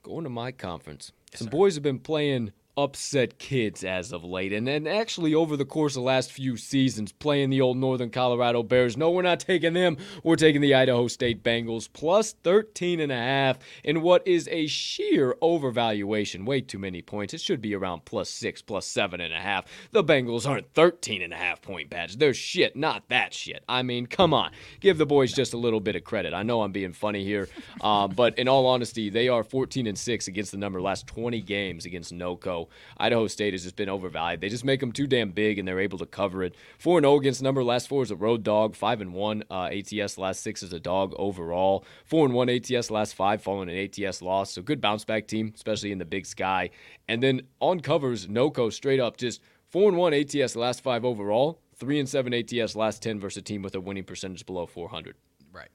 going 0.03 0.25
to 0.25 0.29
my 0.29 0.51
conference. 0.51 1.13
Yes, 1.31 1.39
Some 1.39 1.47
sir. 1.47 1.51
boys 1.51 1.75
have 1.75 1.83
been 1.83 1.99
playing 1.99 2.51
upset 2.77 3.39
kids 3.39 3.83
as 3.83 4.13
of 4.13 4.23
late. 4.23 4.53
And 4.53 4.67
then 4.67 4.85
actually 4.85 5.33
over 5.33 5.57
the 5.57 5.65
course 5.65 5.95
of 5.95 6.01
the 6.01 6.07
last 6.07 6.31
few 6.31 6.55
seasons 6.55 7.11
playing 7.11 7.49
the 7.49 7.59
old 7.59 7.75
Northern 7.75 8.11
Colorado 8.11 8.61
Bears. 8.61 8.95
No, 8.95 9.09
we're 9.09 9.23
not 9.23 9.39
taking 9.39 9.73
them. 9.73 9.97
We're 10.23 10.35
taking 10.35 10.61
the 10.61 10.75
Idaho 10.75 11.07
State 11.07 11.43
Bengals 11.43 11.89
plus 11.91 12.33
13 12.43 12.99
and 12.99 13.11
a 13.11 13.15
half 13.15 13.57
in 13.83 14.01
what 14.01 14.25
is 14.27 14.47
a 14.51 14.67
sheer 14.67 15.35
overvaluation. 15.41 16.45
Way 16.45 16.61
too 16.61 16.77
many 16.77 17.01
points. 17.01 17.33
It 17.33 17.41
should 17.41 17.61
be 17.61 17.73
around 17.73 18.05
plus 18.05 18.29
6, 18.29 18.61
plus 18.61 18.85
7 18.85 19.19
and 19.19 19.33
a 19.33 19.39
half. 19.39 19.65
The 19.91 20.03
Bengals 20.03 20.47
aren't 20.47 20.71
13 20.73 21.21
and 21.23 21.33
a 21.33 21.37
half 21.37 21.61
point 21.61 21.89
badge. 21.89 22.17
They're 22.17 22.33
shit, 22.33 22.75
not 22.75 23.09
that 23.09 23.33
shit. 23.33 23.63
I 23.67 23.81
mean, 23.81 24.05
come 24.05 24.33
on. 24.33 24.51
Give 24.79 24.97
the 24.97 25.05
boys 25.05 25.33
just 25.33 25.53
a 25.53 25.57
little 25.57 25.79
bit 25.79 25.95
of 25.95 26.03
credit. 26.03 26.33
I 26.33 26.43
know 26.43 26.61
I'm 26.61 26.71
being 26.71 26.93
funny 26.93 27.23
here, 27.23 27.49
uh, 27.81 28.07
but 28.07 28.37
in 28.37 28.47
all 28.47 28.67
honesty, 28.67 29.09
they 29.09 29.29
are 29.29 29.43
14 29.43 29.87
and 29.87 29.97
6 29.97 30.27
against 30.27 30.51
the 30.51 30.57
number 30.57 30.81
last 30.81 31.07
20 31.07 31.41
games 31.41 31.85
against 31.85 32.13
NOCO. 32.13 32.66
Idaho 32.97 33.27
State 33.27 33.53
has 33.53 33.63
just 33.63 33.75
been 33.75 33.89
overvalued. 33.89 34.41
They 34.41 34.49
just 34.49 34.65
make 34.65 34.79
them 34.79 34.91
too 34.91 35.07
damn 35.07 35.31
big, 35.31 35.59
and 35.59 35.67
they're 35.67 35.79
able 35.79 35.97
to 35.99 36.05
cover 36.05 36.43
it. 36.43 36.55
Four 36.77 36.97
and 36.97 37.03
zero 37.03 37.13
oh 37.13 37.19
against 37.19 37.41
number 37.41 37.63
last 37.63 37.87
four 37.87 38.03
is 38.03 38.11
a 38.11 38.15
road 38.15 38.43
dog. 38.43 38.75
Five 38.75 39.01
and 39.01 39.13
one 39.13 39.43
uh, 39.49 39.69
ATS 39.71 40.17
last 40.17 40.41
six 40.41 40.63
is 40.63 40.73
a 40.73 40.79
dog 40.79 41.13
overall. 41.17 41.85
Four 42.05 42.25
and 42.25 42.33
one 42.33 42.49
ATS 42.49 42.91
last 42.91 43.15
five, 43.15 43.41
following 43.41 43.69
an 43.69 43.77
ATS 43.77 44.21
loss. 44.21 44.51
So 44.51 44.61
good 44.61 44.81
bounce 44.81 45.05
back 45.05 45.27
team, 45.27 45.53
especially 45.55 45.91
in 45.91 45.97
the 45.97 46.05
Big 46.05 46.25
Sky. 46.25 46.69
And 47.07 47.21
then 47.21 47.41
on 47.59 47.79
covers, 47.79 48.27
NOCO 48.27 48.71
straight 48.71 48.99
up 48.99 49.17
just 49.17 49.41
four 49.69 49.89
and 49.89 49.97
one 49.97 50.13
ATS 50.13 50.55
last 50.55 50.81
five 50.81 51.05
overall. 51.05 51.59
Three 51.75 51.99
and 51.99 52.09
seven 52.09 52.33
ATS 52.33 52.75
last 52.75 53.03
ten 53.03 53.19
versus 53.19 53.37
a 53.37 53.41
team 53.41 53.61
with 53.61 53.75
a 53.75 53.79
winning 53.79 54.03
percentage 54.03 54.45
below 54.45 54.65
400. 54.65 55.15
Right. 55.51 55.69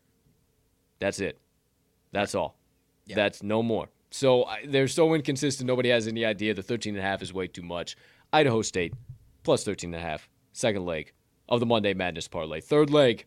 That's 0.98 1.20
it. 1.20 1.38
That's 2.10 2.34
all. 2.34 2.56
That's 3.16 3.42
no 3.42 3.62
more. 3.62 3.88
So 4.12 4.44
they're 4.66 4.88
so 4.88 5.14
inconsistent. 5.14 5.66
Nobody 5.66 5.88
has 5.88 6.06
any 6.06 6.24
idea. 6.24 6.52
The 6.52 6.62
13 6.62 6.94
and 6.94 7.02
a 7.02 7.06
half 7.06 7.22
is 7.22 7.32
way 7.32 7.46
too 7.46 7.62
much. 7.62 7.96
Idaho 8.32 8.60
State 8.60 8.92
plus 9.42 9.64
13 9.64 9.94
and 9.94 10.02
a 10.02 10.06
half. 10.06 10.28
Second 10.52 10.84
leg 10.84 11.12
of 11.48 11.60
the 11.60 11.66
Monday 11.66 11.94
Madness 11.94 12.28
parlay. 12.28 12.60
Third 12.60 12.90
leg, 12.90 13.24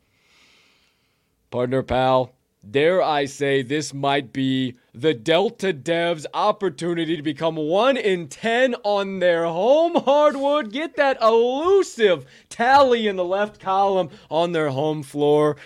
partner 1.49 1.81
pal. 1.83 2.31
Dare 2.69 3.01
I 3.01 3.25
say 3.25 3.61
this 3.61 3.93
might 3.93 4.33
be 4.33 4.75
the 4.93 5.13
Delta 5.13 5.71
Devs' 5.71 6.25
opportunity 6.33 7.15
to 7.15 7.21
become 7.21 7.55
one 7.55 7.95
in 7.97 8.27
ten 8.27 8.75
on 8.83 9.19
their 9.19 9.45
home 9.45 9.95
hardwood. 9.95 10.71
Get 10.71 10.95
that 10.95 11.21
elusive 11.21 12.25
tally 12.49 13.07
in 13.07 13.15
the 13.15 13.23
left 13.23 13.59
column 13.59 14.09
on 14.31 14.51
their 14.51 14.69
home 14.69 15.03
floor. 15.03 15.57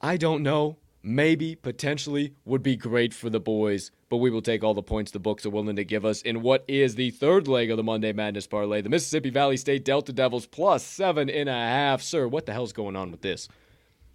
I 0.00 0.16
don't 0.16 0.42
know 0.42 0.76
maybe, 1.04 1.54
potentially, 1.54 2.34
would 2.44 2.62
be 2.62 2.76
great 2.76 3.12
for 3.12 3.28
the 3.28 3.40
boys, 3.40 3.90
but 4.14 4.18
we 4.18 4.30
will 4.30 4.42
take 4.42 4.62
all 4.62 4.74
the 4.74 4.80
points 4.80 5.10
the 5.10 5.18
books 5.18 5.44
are 5.44 5.50
willing 5.50 5.74
to 5.74 5.82
give 5.82 6.04
us 6.04 6.22
in 6.22 6.40
what 6.40 6.64
is 6.68 6.94
the 6.94 7.10
third 7.10 7.48
leg 7.48 7.68
of 7.72 7.76
the 7.76 7.82
Monday 7.82 8.12
Madness 8.12 8.46
parlay. 8.46 8.80
The 8.80 8.88
Mississippi 8.88 9.28
Valley 9.28 9.56
State 9.56 9.84
Delta 9.84 10.12
Devils 10.12 10.46
plus 10.46 10.84
seven 10.84 11.28
and 11.28 11.48
a 11.48 11.52
half. 11.52 12.00
Sir, 12.00 12.28
what 12.28 12.46
the 12.46 12.52
hell's 12.52 12.72
going 12.72 12.94
on 12.94 13.10
with 13.10 13.22
this? 13.22 13.48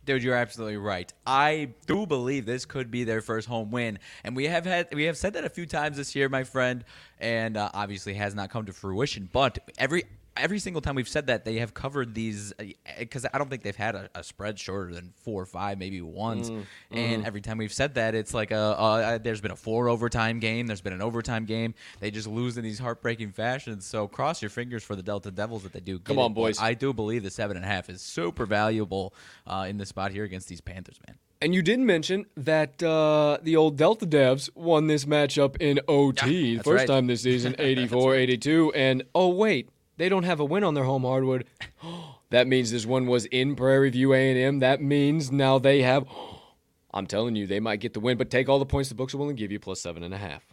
Dude, 0.06 0.24
you're 0.24 0.38
absolutely 0.38 0.78
right. 0.78 1.12
I 1.28 1.74
do 1.86 2.06
believe 2.06 2.46
this 2.46 2.64
could 2.64 2.90
be 2.90 3.04
their 3.04 3.20
first 3.20 3.50
home 3.50 3.72
win, 3.72 4.00
and 4.24 4.38
we 4.38 4.46
have 4.46 4.64
had 4.64 4.88
we 4.96 5.04
have 5.04 5.18
said 5.18 5.34
that 5.34 5.44
a 5.44 5.50
few 5.50 5.66
times 5.66 5.98
this 5.98 6.16
year, 6.16 6.30
my 6.30 6.46
friend, 6.46 6.86
and 7.20 7.58
uh, 7.58 7.70
obviously 7.74 8.14
has 8.14 8.34
not 8.34 8.50
come 8.50 8.68
to 8.68 8.72
fruition. 8.72 9.28
But 9.34 9.60
every 9.78 10.06
every 10.38 10.60
single 10.60 10.82
time 10.82 10.96
we've 10.96 11.08
said 11.08 11.28
that 11.28 11.46
they 11.46 11.56
have 11.56 11.74
covered 11.74 12.14
these 12.14 12.54
because 12.98 13.26
uh, 13.26 13.30
I 13.34 13.38
don't 13.38 13.50
think 13.50 13.64
they've 13.64 13.76
had 13.76 13.96
a, 13.96 14.10
a, 14.16 14.24
spread 14.24 14.60
shorter 14.60 14.94
than 14.94 15.14
four 15.24 15.42
or 15.42 15.46
five, 15.46 15.78
maybe 15.78 16.02
once. 16.02 16.50
Mm, 16.50 16.66
and 16.92 17.24
mm. 17.24 17.28
every 17.28 17.42
time 17.42 17.58
we've 17.58 17.74
said 17.74 17.96
that, 17.96 18.16
it's 18.16 18.34
like 18.34 18.52
a, 18.52 18.76
a, 19.16 19.20
there's 19.22 19.42
been 19.42 19.52
a 19.52 19.56
four 19.56 19.90
overtime 19.90 20.40
game, 20.40 20.68
there's 20.68 20.82
been 20.82 20.94
an 20.94 21.02
overtime 21.02 21.46
game. 21.46 21.74
They 22.00 22.12
just 22.12 22.28
lose 22.28 22.58
in 22.58 22.64
these 22.64 22.80
heartbreaking 22.80 23.32
fashions. 23.32 23.86
So 23.86 24.08
cross 24.08 24.42
your 24.42 24.50
fingers 24.50 24.84
for 24.84 24.96
the 24.96 25.04
Delta 25.04 25.32
Devils 25.32 25.64
that 25.64 25.74
they 25.74 25.80
do. 25.80 26.00
Come 26.00 26.20
on, 26.20 26.32
it. 26.32 26.36
boys! 26.36 26.58
But 26.58 26.66
I 26.66 26.74
do 26.74 26.94
believe 26.94 27.24
the 27.24 27.32
seven 27.32 27.58
and 27.58 27.66
a 27.66 27.68
half 27.68 27.90
is 27.90 28.02
super 28.02 28.46
valuable 28.46 29.14
uh, 29.48 29.66
in 29.68 29.78
the 29.78 29.86
spot 29.86 30.12
here 30.12 30.24
against 30.24 30.48
these 30.48 30.62
Panthers, 30.62 31.00
man. 31.08 31.18
And 31.42 31.56
you 31.56 31.62
didn't 31.62 31.86
mention 31.86 32.26
that 32.36 32.84
uh, 32.84 33.38
the 33.42 33.56
old 33.56 33.78
Delta 33.78 34.06
Devs 34.06 34.50
won 34.56 34.88
this 34.88 35.06
matchup 35.06 35.56
in 35.62 35.80
OT, 35.88 36.56
yeah, 36.56 36.62
first 36.62 36.82
right. 36.82 36.88
time 36.88 37.08
this 37.08 37.22
season, 37.22 37.56
84 37.60 38.12
right. 38.12 38.20
82. 38.20 38.74
And 38.76 39.04
oh, 39.16 39.30
wait, 39.30 39.70
they 40.00 40.08
don't 40.10 40.24
have 40.24 40.40
a 40.40 40.46
win 40.46 40.64
on 40.64 40.74
their 40.74 40.86
home 40.86 41.04
hardwood. 41.04 41.46
that 42.30 42.48
means 42.48 42.72
this 42.72 42.86
one 42.86 43.06
was 43.06 43.26
in 43.26 43.56
Prairie 43.56 43.90
View 43.90 44.14
A&M. 44.14 44.60
That 44.60 44.82
means 44.82 45.30
now 45.32 45.60
they 45.60 45.82
have. 45.82 46.08
I'm 46.94 47.06
telling 47.06 47.36
you, 47.36 47.46
they 47.46 47.60
might 47.60 47.82
get 47.82 47.94
the 47.94 48.00
win, 48.00 48.18
but 48.18 48.32
take 48.32 48.50
all 48.50 48.58
the 48.58 48.66
points 48.66 48.90
the 48.90 48.96
books 48.96 49.14
are 49.14 49.18
willing 49.18 49.36
to 49.36 49.40
give 49.40 49.52
you 49.52 49.60
plus 49.60 49.80
seven 49.80 50.02
and 50.02 50.14
a 50.14 50.18
half. 50.18 50.48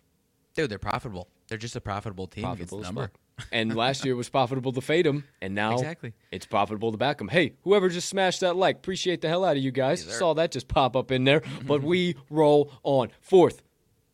Dude, 0.54 0.68
they're 0.68 0.78
profitable. 0.78 1.28
They're 1.48 1.56
just 1.58 1.76
a 1.76 1.80
profitable 1.80 2.26
team. 2.26 2.44
Profitable 2.44 2.80
number. 2.80 3.10
and 3.52 3.74
last 3.74 4.04
year 4.04 4.16
was 4.16 4.28
profitable 4.28 4.72
to 4.72 4.80
fade 4.80 5.06
them, 5.06 5.24
and 5.40 5.54
now 5.54 5.74
exactly. 5.74 6.12
it's 6.32 6.44
profitable 6.44 6.90
to 6.90 6.98
back 6.98 7.18
them. 7.18 7.28
Hey, 7.28 7.54
whoever 7.62 7.88
just 7.88 8.08
smashed 8.08 8.40
that 8.40 8.56
like, 8.56 8.76
appreciate 8.76 9.20
the 9.20 9.28
hell 9.28 9.44
out 9.44 9.56
of 9.56 9.62
you 9.62 9.70
guys. 9.70 10.04
Yes, 10.04 10.18
Saw 10.18 10.34
that 10.34 10.50
just 10.50 10.68
pop 10.68 10.96
up 10.96 11.10
in 11.10 11.24
there, 11.24 11.42
but 11.66 11.82
we 11.82 12.16
roll 12.30 12.72
on. 12.82 13.10
Fourth, 13.20 13.62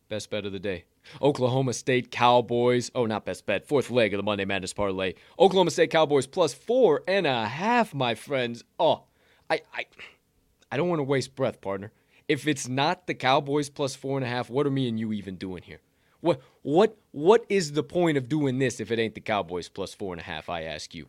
best 0.09 0.30
bet 0.30 0.45
of 0.45 0.53
the 0.53 0.61
day. 0.61 0.85
Oklahoma 1.20 1.72
State 1.72 2.11
Cowboys. 2.11 2.90
Oh, 2.94 3.07
not 3.07 3.24
best 3.24 3.46
bet. 3.46 3.66
Fourth 3.66 3.90
leg 3.90 4.12
of 4.14 4.18
the 4.18 4.22
Monday 4.22 4.44
Madness 4.44 4.72
parlay. 4.72 5.14
Oklahoma 5.38 5.70
State 5.70 5.90
Cowboys 5.90 6.26
plus 6.26 6.55
four 6.55 7.03
and 7.07 7.26
a 7.26 7.46
half, 7.46 7.94
my 7.94 8.14
friends. 8.14 8.64
Oh, 8.78 9.05
I, 9.50 9.61
I, 9.74 9.86
I 10.70 10.76
don't 10.76 10.88
want 10.88 11.00
to 11.00 11.05
waste 11.05 11.34
breath, 11.34 11.61
partner. 11.61 11.92
If 12.28 12.46
it's 12.46 12.68
not 12.68 13.07
the 13.07 13.14
Cowboys 13.14 13.68
plus 13.68 13.94
four 13.94 14.16
and 14.16 14.24
a 14.24 14.28
half, 14.28 14.48
what 14.48 14.66
are 14.66 14.70
me 14.70 14.88
and 14.88 14.98
you 14.98 15.12
even 15.12 15.36
doing 15.36 15.62
here? 15.62 15.80
What, 16.20 16.40
what, 16.62 16.96
what 17.11 17.44
is 17.48 17.72
the 17.72 17.82
point 17.82 18.16
of 18.16 18.28
doing 18.28 18.59
this 18.59 18.78
if 18.78 18.90
it 18.90 18.98
ain't 18.98 19.14
the 19.14 19.20
Cowboys 19.20 19.68
plus 19.68 19.92
four 19.92 20.14
and 20.14 20.20
a 20.20 20.24
half? 20.24 20.48
I 20.48 20.62
ask 20.62 20.94
you. 20.94 21.09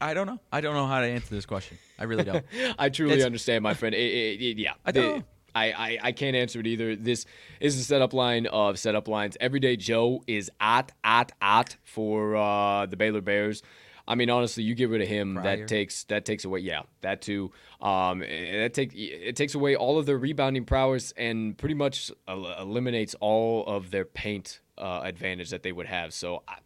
I 0.00 0.14
don't 0.14 0.26
know. 0.26 0.40
I 0.50 0.60
don't 0.60 0.74
know 0.74 0.86
how 0.86 1.00
to 1.00 1.06
answer 1.06 1.32
this 1.32 1.46
question. 1.46 1.78
I 1.98 2.04
really 2.04 2.24
don't. 2.24 2.44
I 2.78 2.88
truly 2.88 3.16
it's, 3.16 3.24
understand, 3.24 3.62
my 3.62 3.74
friend. 3.74 3.94
It, 3.94 3.98
it, 3.98 4.42
it, 4.42 4.58
yeah, 4.58 4.72
I 4.84 4.90
don't. 4.90 5.24
I, 5.54 5.72
I, 5.72 5.98
I 6.04 6.12
can't 6.12 6.34
answer 6.36 6.60
it 6.60 6.66
either. 6.66 6.96
This 6.96 7.26
is 7.60 7.76
the 7.76 7.84
setup 7.84 8.12
line 8.12 8.46
of 8.46 8.78
setup 8.78 9.08
lines. 9.08 9.36
Everyday 9.40 9.76
Joe 9.76 10.22
is 10.26 10.50
at 10.60 10.92
at 11.04 11.32
at 11.40 11.76
for 11.82 12.36
uh, 12.36 12.86
the 12.86 12.96
Baylor 12.96 13.20
Bears. 13.20 13.62
I 14.08 14.16
mean, 14.16 14.30
honestly, 14.30 14.64
you 14.64 14.74
get 14.74 14.88
rid 14.88 15.00
of 15.00 15.06
him, 15.08 15.34
Fryer. 15.34 15.58
that 15.58 15.68
takes 15.68 16.04
that 16.04 16.24
takes 16.24 16.44
away. 16.44 16.58
Yeah, 16.60 16.82
that 17.02 17.22
too. 17.22 17.52
Um, 17.80 18.18
that 18.18 18.72
take 18.74 18.92
it 18.94 19.36
takes 19.36 19.54
away 19.54 19.76
all 19.76 19.98
of 19.98 20.06
their 20.06 20.18
rebounding 20.18 20.64
prowess 20.64 21.12
and 21.16 21.56
pretty 21.56 21.74
much 21.76 22.10
el- 22.26 22.52
eliminates 22.60 23.14
all 23.20 23.64
of 23.66 23.90
their 23.92 24.04
paint 24.04 24.60
uh, 24.76 25.02
advantage 25.04 25.50
that 25.50 25.62
they 25.62 25.70
would 25.70 25.86
have. 25.86 26.12
So, 26.12 26.42
I, 26.48 26.56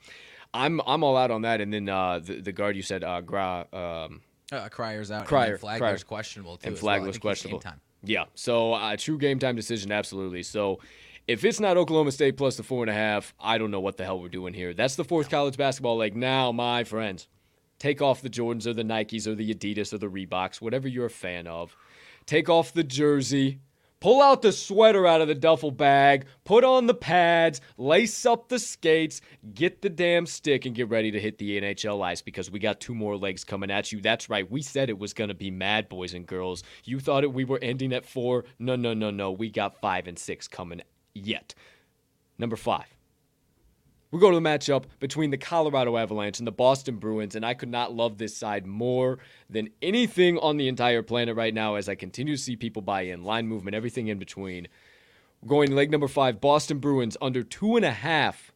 I'm 0.55 0.81
I'm 0.87 1.05
all 1.05 1.17
out 1.17 1.31
on 1.31 1.43
that. 1.43 1.61
And 1.61 1.73
then 1.73 1.89
uh, 1.91 2.21
the 2.21 2.41
the 2.41 2.53
guard 2.53 2.75
you 2.75 2.83
said, 2.83 3.05
uh, 3.05 3.21
Gra, 3.21 3.67
um, 3.73 4.23
Uh, 4.51 4.69
Cryer's 4.71 5.11
out. 5.11 5.27
And 5.31 5.61
Flagler's 5.61 6.05
questionable 6.05 6.57
too. 6.57 6.69
and 6.69 6.75
well. 6.75 6.81
Flagler's 6.81 7.17
game 7.17 7.21
questionable. 7.21 7.61
time. 7.61 7.81
Yeah, 8.03 8.25
so 8.35 8.73
uh, 8.75 8.97
true 8.97 9.19
game 9.19 9.39
time 9.39 9.57
decision, 9.57 9.91
absolutely. 9.91 10.43
So 10.43 10.81
if 11.27 11.45
it's 11.45 11.59
not 11.59 11.77
Oklahoma 11.77 12.13
State 12.13 12.37
plus 12.37 12.57
the 12.57 12.63
four 12.63 12.83
and 12.83 12.91
a 12.91 12.95
half, 12.95 13.35
I 13.41 13.59
don't 13.59 13.71
know 13.71 13.81
what 13.81 13.97
the 13.97 14.05
hell 14.05 14.21
we're 14.21 14.29
doing 14.29 14.55
here. 14.55 14.73
That's 14.75 14.97
the 14.97 15.05
fourth 15.05 15.29
college 15.29 15.57
basketball 15.57 15.97
leg. 15.97 16.17
Now, 16.17 16.53
my 16.53 16.85
friends, 16.85 17.27
take 17.79 18.01
off 18.01 18.23
the 18.23 18.31
Jordans 18.31 18.67
or 18.67 18.75
the 18.75 18.85
Nikes 18.85 19.27
or 19.27 19.35
the 19.35 19.53
Adidas 19.53 19.93
or 19.93 19.99
the 19.99 20.09
Reeboks, 20.09 20.61
whatever 20.61 20.87
you're 20.87 21.07
a 21.07 21.11
fan 21.11 21.47
of. 21.47 21.77
Take 22.27 22.49
off 22.49 22.73
the 22.73 22.85
jersey. 22.85 23.61
Pull 24.01 24.21
out 24.21 24.43
the 24.43 24.53
sweater 24.53 25.07
out 25.07 25.23
of 25.23 25.29
the 25.29 25.35
duffel 25.35 25.71
bag, 25.71 26.27
put 26.45 26.65
on 26.65 26.87
the 26.87 26.95
pads, 26.95 27.63
lace 27.79 28.27
up 28.27 28.49
the 28.49 28.59
skates, 28.59 29.23
get 29.55 29.81
the 29.81 29.89
damn 29.89 30.27
stick, 30.27 30.67
and 30.67 30.75
get 30.75 30.91
ready 30.91 31.11
to 31.11 31.21
hit 31.21 31.39
the 31.39 31.59
NHL 31.59 32.05
ice 32.05 32.21
because 32.21 32.51
we 32.51 32.59
got 32.59 32.79
two 32.79 32.95
more 32.95 33.17
legs 33.17 33.43
coming 33.43 33.71
at 33.71 33.93
you. 33.93 34.03
That's 34.03 34.29
right, 34.29 34.51
we 34.51 34.61
said 34.61 34.91
it 34.91 34.99
was 34.99 35.15
going 35.15 35.29
to 35.29 35.35
be 35.35 35.51
mad, 35.51 35.89
boys 35.89 36.13
and 36.13 36.27
girls. 36.27 36.63
You 36.85 37.01
thought 37.01 37.25
it, 37.25 37.33
we 37.33 37.45
were 37.45 37.59
ending 37.63 37.93
at 37.95 38.05
four. 38.05 38.45
No, 38.59 38.77
no, 38.77 38.93
no, 38.93 39.11
no. 39.11 39.33
We 39.33 39.51
got 39.51 39.81
five 39.81 40.07
and 40.07 40.19
six 40.19 40.47
coming 40.47 40.83
yet. 41.15 41.55
Number 42.39 42.57
five. 42.57 42.96
We 44.11 44.21
go 44.21 44.31
to 44.31 44.37
the 44.37 44.41
matchup 44.41 44.85
between 45.01 45.31
the 45.31 45.37
Colorado 45.37 45.97
Avalanche 45.97 46.39
and 46.39 46.47
the 46.47 46.53
Boston 46.53 46.97
Bruins, 46.97 47.35
and 47.35 47.45
I 47.45 47.55
could 47.55 47.69
not 47.69 47.93
love 47.93 48.19
this 48.19 48.37
side 48.37 48.65
more 48.65 49.19
than 49.51 49.71
anything 49.83 50.39
on 50.39 50.57
the 50.57 50.69
entire 50.69 51.03
planet 51.03 51.35
right 51.35 51.53
now 51.53 51.75
as 51.75 51.89
I 51.89 51.97
continue 51.97 52.37
to 52.37 52.43
see 52.43 52.55
people 52.55 52.83
buy 52.83 53.03
in, 53.03 53.25
line 53.25 53.49
movement, 53.49 53.75
everything 53.75 54.07
in 54.07 54.19
between. 54.19 54.69
Going 55.45 55.75
leg 55.75 55.91
number 55.91 56.09
five, 56.09 56.41
Boston 56.41 56.79
Bruins 56.79 57.17
under 57.21 57.43
two 57.43 57.77
and 57.77 57.85
a 57.85 57.91
half 57.91 58.53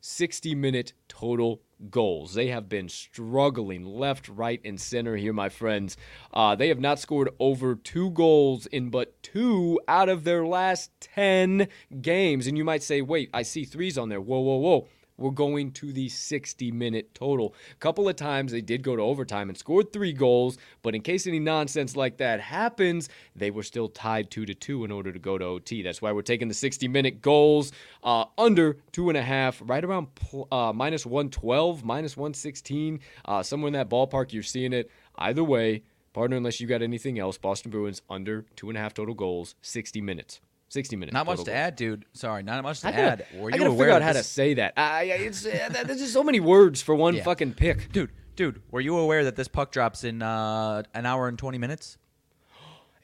60 0.00 0.54
minute 0.54 0.92
total 1.08 1.62
goals. 1.90 2.34
They 2.34 2.48
have 2.48 2.68
been 2.68 2.88
struggling 2.88 3.84
left, 3.84 4.28
right, 4.28 4.60
and 4.64 4.80
center 4.80 5.16
here, 5.16 5.32
my 5.32 5.48
friends. 5.48 5.96
Uh, 6.32 6.54
they 6.54 6.68
have 6.68 6.80
not 6.80 6.98
scored 6.98 7.30
over 7.38 7.74
two 7.74 8.10
goals 8.10 8.66
in 8.66 8.90
but 8.90 9.22
two 9.22 9.80
out 9.88 10.08
of 10.08 10.24
their 10.24 10.44
last 10.44 10.90
10 11.00 11.68
games. 12.00 12.46
And 12.46 12.58
you 12.58 12.64
might 12.64 12.82
say, 12.82 13.00
wait, 13.00 13.30
I 13.32 13.42
see 13.42 13.64
threes 13.64 13.96
on 13.96 14.08
there. 14.08 14.20
Whoa, 14.20 14.40
whoa, 14.40 14.56
whoa. 14.56 14.88
We're 15.20 15.30
going 15.30 15.72
to 15.72 15.92
the 15.92 16.08
60 16.08 16.72
minute 16.72 17.14
total. 17.14 17.54
A 17.72 17.76
couple 17.76 18.08
of 18.08 18.16
times 18.16 18.52
they 18.52 18.62
did 18.62 18.82
go 18.82 18.96
to 18.96 19.02
overtime 19.02 19.50
and 19.50 19.56
scored 19.56 19.92
three 19.92 20.12
goals, 20.12 20.58
but 20.82 20.94
in 20.94 21.02
case 21.02 21.26
any 21.26 21.38
nonsense 21.38 21.94
like 21.94 22.16
that 22.16 22.40
happens, 22.40 23.08
they 23.36 23.50
were 23.50 23.62
still 23.62 23.88
tied 23.88 24.30
two 24.30 24.46
to 24.46 24.54
two 24.54 24.84
in 24.84 24.90
order 24.90 25.12
to 25.12 25.18
go 25.18 25.36
to 25.36 25.44
OT. 25.44 25.82
That's 25.82 26.00
why 26.00 26.10
we're 26.12 26.22
taking 26.22 26.48
the 26.48 26.54
60 26.54 26.88
minute 26.88 27.20
goals 27.20 27.72
uh, 28.02 28.24
under 28.38 28.78
two 28.92 29.10
and 29.10 29.18
a 29.18 29.22
half, 29.22 29.62
right 29.64 29.84
around 29.84 30.08
uh, 30.50 30.72
minus 30.74 31.04
112, 31.04 31.84
minus 31.84 32.16
116, 32.16 33.00
uh, 33.26 33.42
somewhere 33.42 33.68
in 33.68 33.74
that 33.74 33.90
ballpark. 33.90 34.32
You're 34.32 34.42
seeing 34.42 34.72
it 34.72 34.90
either 35.18 35.44
way. 35.44 35.82
Partner, 36.12 36.36
unless 36.36 36.60
you 36.60 36.66
got 36.66 36.82
anything 36.82 37.20
else, 37.20 37.38
Boston 37.38 37.70
Bruins 37.70 38.02
under 38.10 38.44
two 38.56 38.68
and 38.68 38.76
a 38.76 38.80
half 38.80 38.94
total 38.94 39.14
goals, 39.14 39.54
60 39.62 40.00
minutes. 40.00 40.40
60 40.70 40.96
minutes. 40.96 41.12
Not 41.12 41.26
much 41.26 41.38
to 41.40 41.44
goals. 41.44 41.48
add, 41.54 41.76
dude. 41.76 42.04
Sorry, 42.12 42.42
not 42.42 42.62
much 42.62 42.80
to 42.80 42.88
I 42.88 42.90
gotta, 42.92 43.02
add. 43.02 43.26
Were 43.34 43.50
I 43.50 43.54
you 43.54 43.58
gotta 43.58 43.70
aware 43.70 43.86
figure 43.88 43.92
out 43.96 44.02
how 44.02 44.12
to 44.14 44.22
say 44.22 44.54
that. 44.54 44.72
I, 44.76 44.82
I- 44.82 45.04
it's, 45.04 45.44
uh, 45.44 45.68
there's 45.84 45.98
just 46.00 46.12
so 46.12 46.22
many 46.24 46.40
words 46.40 46.80
for 46.80 46.94
one 46.94 47.16
Yeah. 47.16 47.22
fucking 47.24 47.54
pick. 47.54 47.92
Dude, 47.92 48.10
dude, 48.36 48.62
were 48.70 48.80
you 48.80 48.96
aware 48.96 49.24
that 49.24 49.36
this 49.36 49.48
puck 49.48 49.72
drops 49.72 50.04
in 50.04 50.22
uh, 50.22 50.82
an 50.94 51.06
hour 51.06 51.28
and 51.28 51.38
20 51.38 51.58
minutes? 51.58 51.98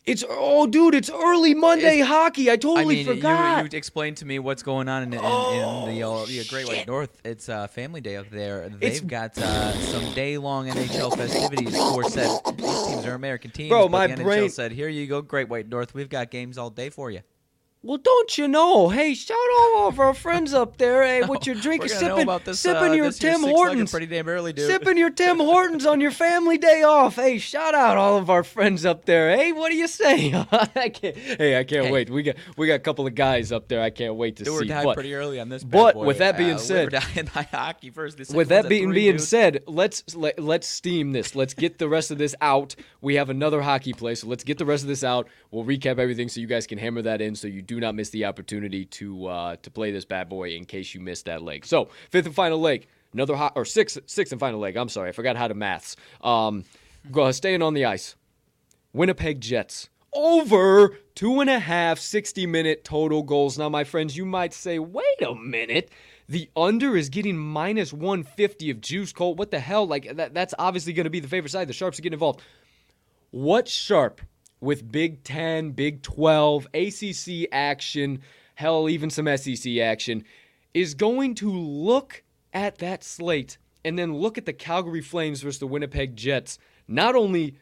It's 0.05 0.23
oh, 0.29 0.69
dude, 0.69 0.95
it's 0.95 1.11
early 1.11 1.53
Monday 1.55 1.95
It's- 1.97 2.07
hockey. 2.07 2.49
I 2.49 2.55
totally 2.57 2.83
I 2.83 2.85
mean, 2.85 3.07
forgot. 3.07 3.65
you, 3.65 3.71
you 3.73 3.77
explaed 3.77 4.17
to 4.19 4.25
me 4.25 4.39
what's 4.39 4.63
going 4.63 4.89
on 4.89 5.03
in, 5.03 5.13
in, 5.13 5.19
Oh, 5.21 5.89
in 5.89 5.97
the, 5.97 6.03
uh, 6.09 6.25
the 6.25 6.45
Great 6.49 6.69
White. 6.69 6.87
North. 6.87 7.21
It's 7.25 7.49
uh, 7.49 7.67
Family 7.67 8.01
Day 8.01 8.15
up 8.15 8.31
there. 8.31 8.69
They've 8.69 9.05
got 9.05 9.37
uh, 9.37 9.73
some 9.73 10.15
day-long 10.15 10.69
NHL 10.69 11.17
festivities 11.17 11.77
for 11.77 12.05
said 12.05 12.29
these 12.57 12.87
teams 12.87 13.05
are 13.05 13.15
American 13.15 13.51
teams. 13.51 13.71
Bro, 13.71 13.89
my 13.89 14.07
the 14.07 14.15
NHL 14.15 14.23
brain- 14.23 14.49
said, 14.51 14.71
"Here 14.71 14.89
you 14.89 15.09
go, 15.09 15.23
Great 15.23 15.49
White 15.49 15.69
North. 15.69 15.93
We've 15.93 16.09
got 16.09 16.31
games 16.31 16.57
all 16.57 16.71
day 16.71 16.89
for 16.89 17.11
you." 17.11 17.23
Well, 17.87 17.99
don't 17.99 18.37
you 18.39 18.49
know? 18.49 18.89
Hey, 18.89 19.15
shout 19.15 19.37
out 19.37 19.73
all 19.77 19.89
of 19.89 20.01
our 20.01 20.13
friends 20.15 20.53
up 20.53 20.77
there. 20.77 21.03
Hey, 21.03 21.23
what 21.27 21.47
you're 21.47 21.55
drinking, 21.57 21.91
know 21.91 21.99
sipping, 21.99 22.23
about 22.23 22.45
this, 22.45 22.61
sipping 22.61 22.91
uh, 22.91 22.95
your 22.95 23.07
this 23.07 23.19
Tim 23.19 23.41
Hortons, 23.43 23.91
pretty 23.91 24.07
damn 24.07 24.29
early, 24.29 24.53
dude. 24.53 24.67
sipping 24.67 24.97
your 24.99 25.11
Tim 25.11 25.39
Hortons 25.39 25.87
on 25.87 26.01
your 26.01 26.11
family 26.11 26.59
day 26.59 26.83
off. 26.83 27.17
Hey, 27.17 27.39
shout 27.39 27.75
out 27.75 27.97
all 27.97 28.17
of 28.17 28.29
our 28.31 28.43
friends 28.43 28.85
up 28.85 29.05
there. 29.05 29.35
Hey, 29.37 29.53
what 29.53 29.71
do 29.71 29.77
you 29.77 29.87
say? 29.89 30.33
I 30.53 30.89
can't, 30.89 31.17
hey, 31.17 31.59
I 31.59 31.65
can't 31.65 31.87
Hey. 31.87 31.93
wait. 31.93 32.11
We 32.11 32.23
got 32.23 32.37
we 32.57 32.67
got 32.67 32.75
a 32.75 32.79
couple 32.81 33.07
of 33.07 33.15
guys 33.15 33.53
up 33.53 33.69
there. 33.69 33.81
I 33.81 33.91
can't 33.91 34.15
wait 34.17 34.37
to 34.37 34.45
see. 34.45 34.67
die 34.67 34.85
But 34.85 34.95
pretty 34.95 35.15
early 35.15 35.39
on 35.39 35.49
this. 35.49 35.63
but 35.63 35.95
boy. 35.95 36.05
with 36.05 36.19
that 36.19 36.37
being 36.37 36.55
uh, 36.55 36.59
said- 36.59 36.93
live 36.93 37.03
or 37.05 37.07
die 37.07 37.21
in 37.21 37.27
high 37.27 37.49
hockey 37.53 37.91
first. 37.91 38.17
This 38.19 38.31
with 38.31 38.49
that 38.49 38.69
being 38.69 38.89
three, 38.89 38.95
being 38.95 39.13
dude. 39.17 39.21
said, 39.23 39.63
let's 39.67 40.17
let, 40.17 40.39
let's 40.41 40.67
steam 40.67 41.13
this. 41.13 41.35
Let's 41.37 41.55
get 41.55 41.79
the 41.79 41.89
rest 41.89 42.11
of 42.11 42.19
this 42.19 42.35
out. 42.41 42.75
We 43.01 43.15
have 43.17 43.31
another 43.31 43.63
hockey 43.63 43.93
play, 43.93 44.15
so 44.17 44.27
let's 44.27 44.43
get 44.45 44.59
the 44.59 44.65
rest 44.65 44.83
of 44.83 44.89
this 44.89 45.05
out. 45.05 45.29
We'll 45.51 45.65
recap 45.65 45.99
everything 45.99 46.29
so 46.29 46.41
you 46.41 46.47
guys 46.49 46.67
can 46.67 46.79
hammer 46.79 47.03
that 47.03 47.21
in, 47.21 47.37
so 47.37 47.47
you 47.47 47.63
do 47.63 47.76
not 47.81 47.95
miss 47.95 48.11
the 48.11 48.25
opportunity 48.25 48.85
to 48.85 49.27
uh, 49.27 49.57
to 49.57 49.71
play 49.71 49.91
this 49.91 50.05
bad 50.05 50.29
boy 50.29 50.51
in 50.51 50.65
case 50.65 50.95
you 50.95 51.01
missed 51.01 51.27
that 51.27 51.43
leg. 51.43 51.67
So 51.67 51.89
fifth 52.11 52.27
and 52.27 52.35
final 52.35 52.61
leg, 52.61 52.87
another 53.13 53.37
hot 53.37 53.53
or 53.57 53.65
sixth 53.65 53.99
sixth 54.07 54.33
and 54.33 54.41
final 54.41 54.61
leg. 54.61 54.77
I'm 54.77 54.89
sorry, 54.89 55.11
I 55.11 55.13
forgot 55.13 55.37
how 55.37 55.49
to 55.49 55.55
maths. 55.55 55.97
Um, 56.21 56.65
staying 57.33 57.63
on 57.63 57.75
the 57.75 57.85
ice. 57.85 58.17
Winnipeg 58.93 59.41
Jets 59.41 59.91
over 60.17 60.97
two 61.15 61.41
and 61.41 61.51
a 61.51 61.59
half 61.59 61.99
60 61.99 62.47
minute 62.47 62.83
total 62.83 63.23
goals. 63.23 63.59
Now, 63.59 63.69
my 63.69 63.85
friends, 63.85 64.17
you 64.17 64.25
might 64.25 64.55
say, 64.55 64.79
wait 64.79 65.23
a 65.25 65.35
minute. 65.35 65.91
The 66.29 66.51
under 66.57 66.97
is 66.97 67.09
getting 67.09 67.37
minus 67.37 67.93
150 67.93 68.71
of 68.71 68.81
juice, 68.81 69.13
Colt. 69.13 69.37
What 69.37 69.53
the 69.53 69.61
hell? 69.61 69.87
Like, 69.87 70.17
that, 70.17 70.35
that's 70.35 70.55
obviously 70.59 70.93
going 70.93 71.05
to 71.05 71.11
be 71.11 71.21
the 71.21 71.29
favorite 71.29 71.51
side. 71.51 71.69
The 71.69 71.73
Sharps 71.73 71.99
are 71.99 72.03
getting 72.03 72.15
involved. 72.15 72.41
What 73.31 73.69
Sharp 73.69 74.21
with 74.61 74.91
Big 74.91 75.23
10, 75.23 75.73
Big 75.73 76.03
12, 76.03 76.67
ACC 76.75 77.49
action, 77.53 78.21
hell, 78.55 78.89
even 78.89 79.11
some 79.11 79.35
SEC 79.37 79.79
action, 79.79 80.25
is 80.75 80.95
going 80.95 81.35
to 81.37 81.51
look 81.51 82.23
at 82.53 82.79
that 82.79 83.05
slate 83.05 83.59
and 83.85 83.99
then 83.99 84.15
look 84.15 84.37
at 84.37 84.47
the 84.47 84.53
Calgary 84.53 85.01
Flames 85.01 85.43
versus 85.43 85.61
the 85.61 85.67
Winnipeg 85.67 86.17
Jets, 86.17 86.59
not 86.89 87.15
only 87.15 87.57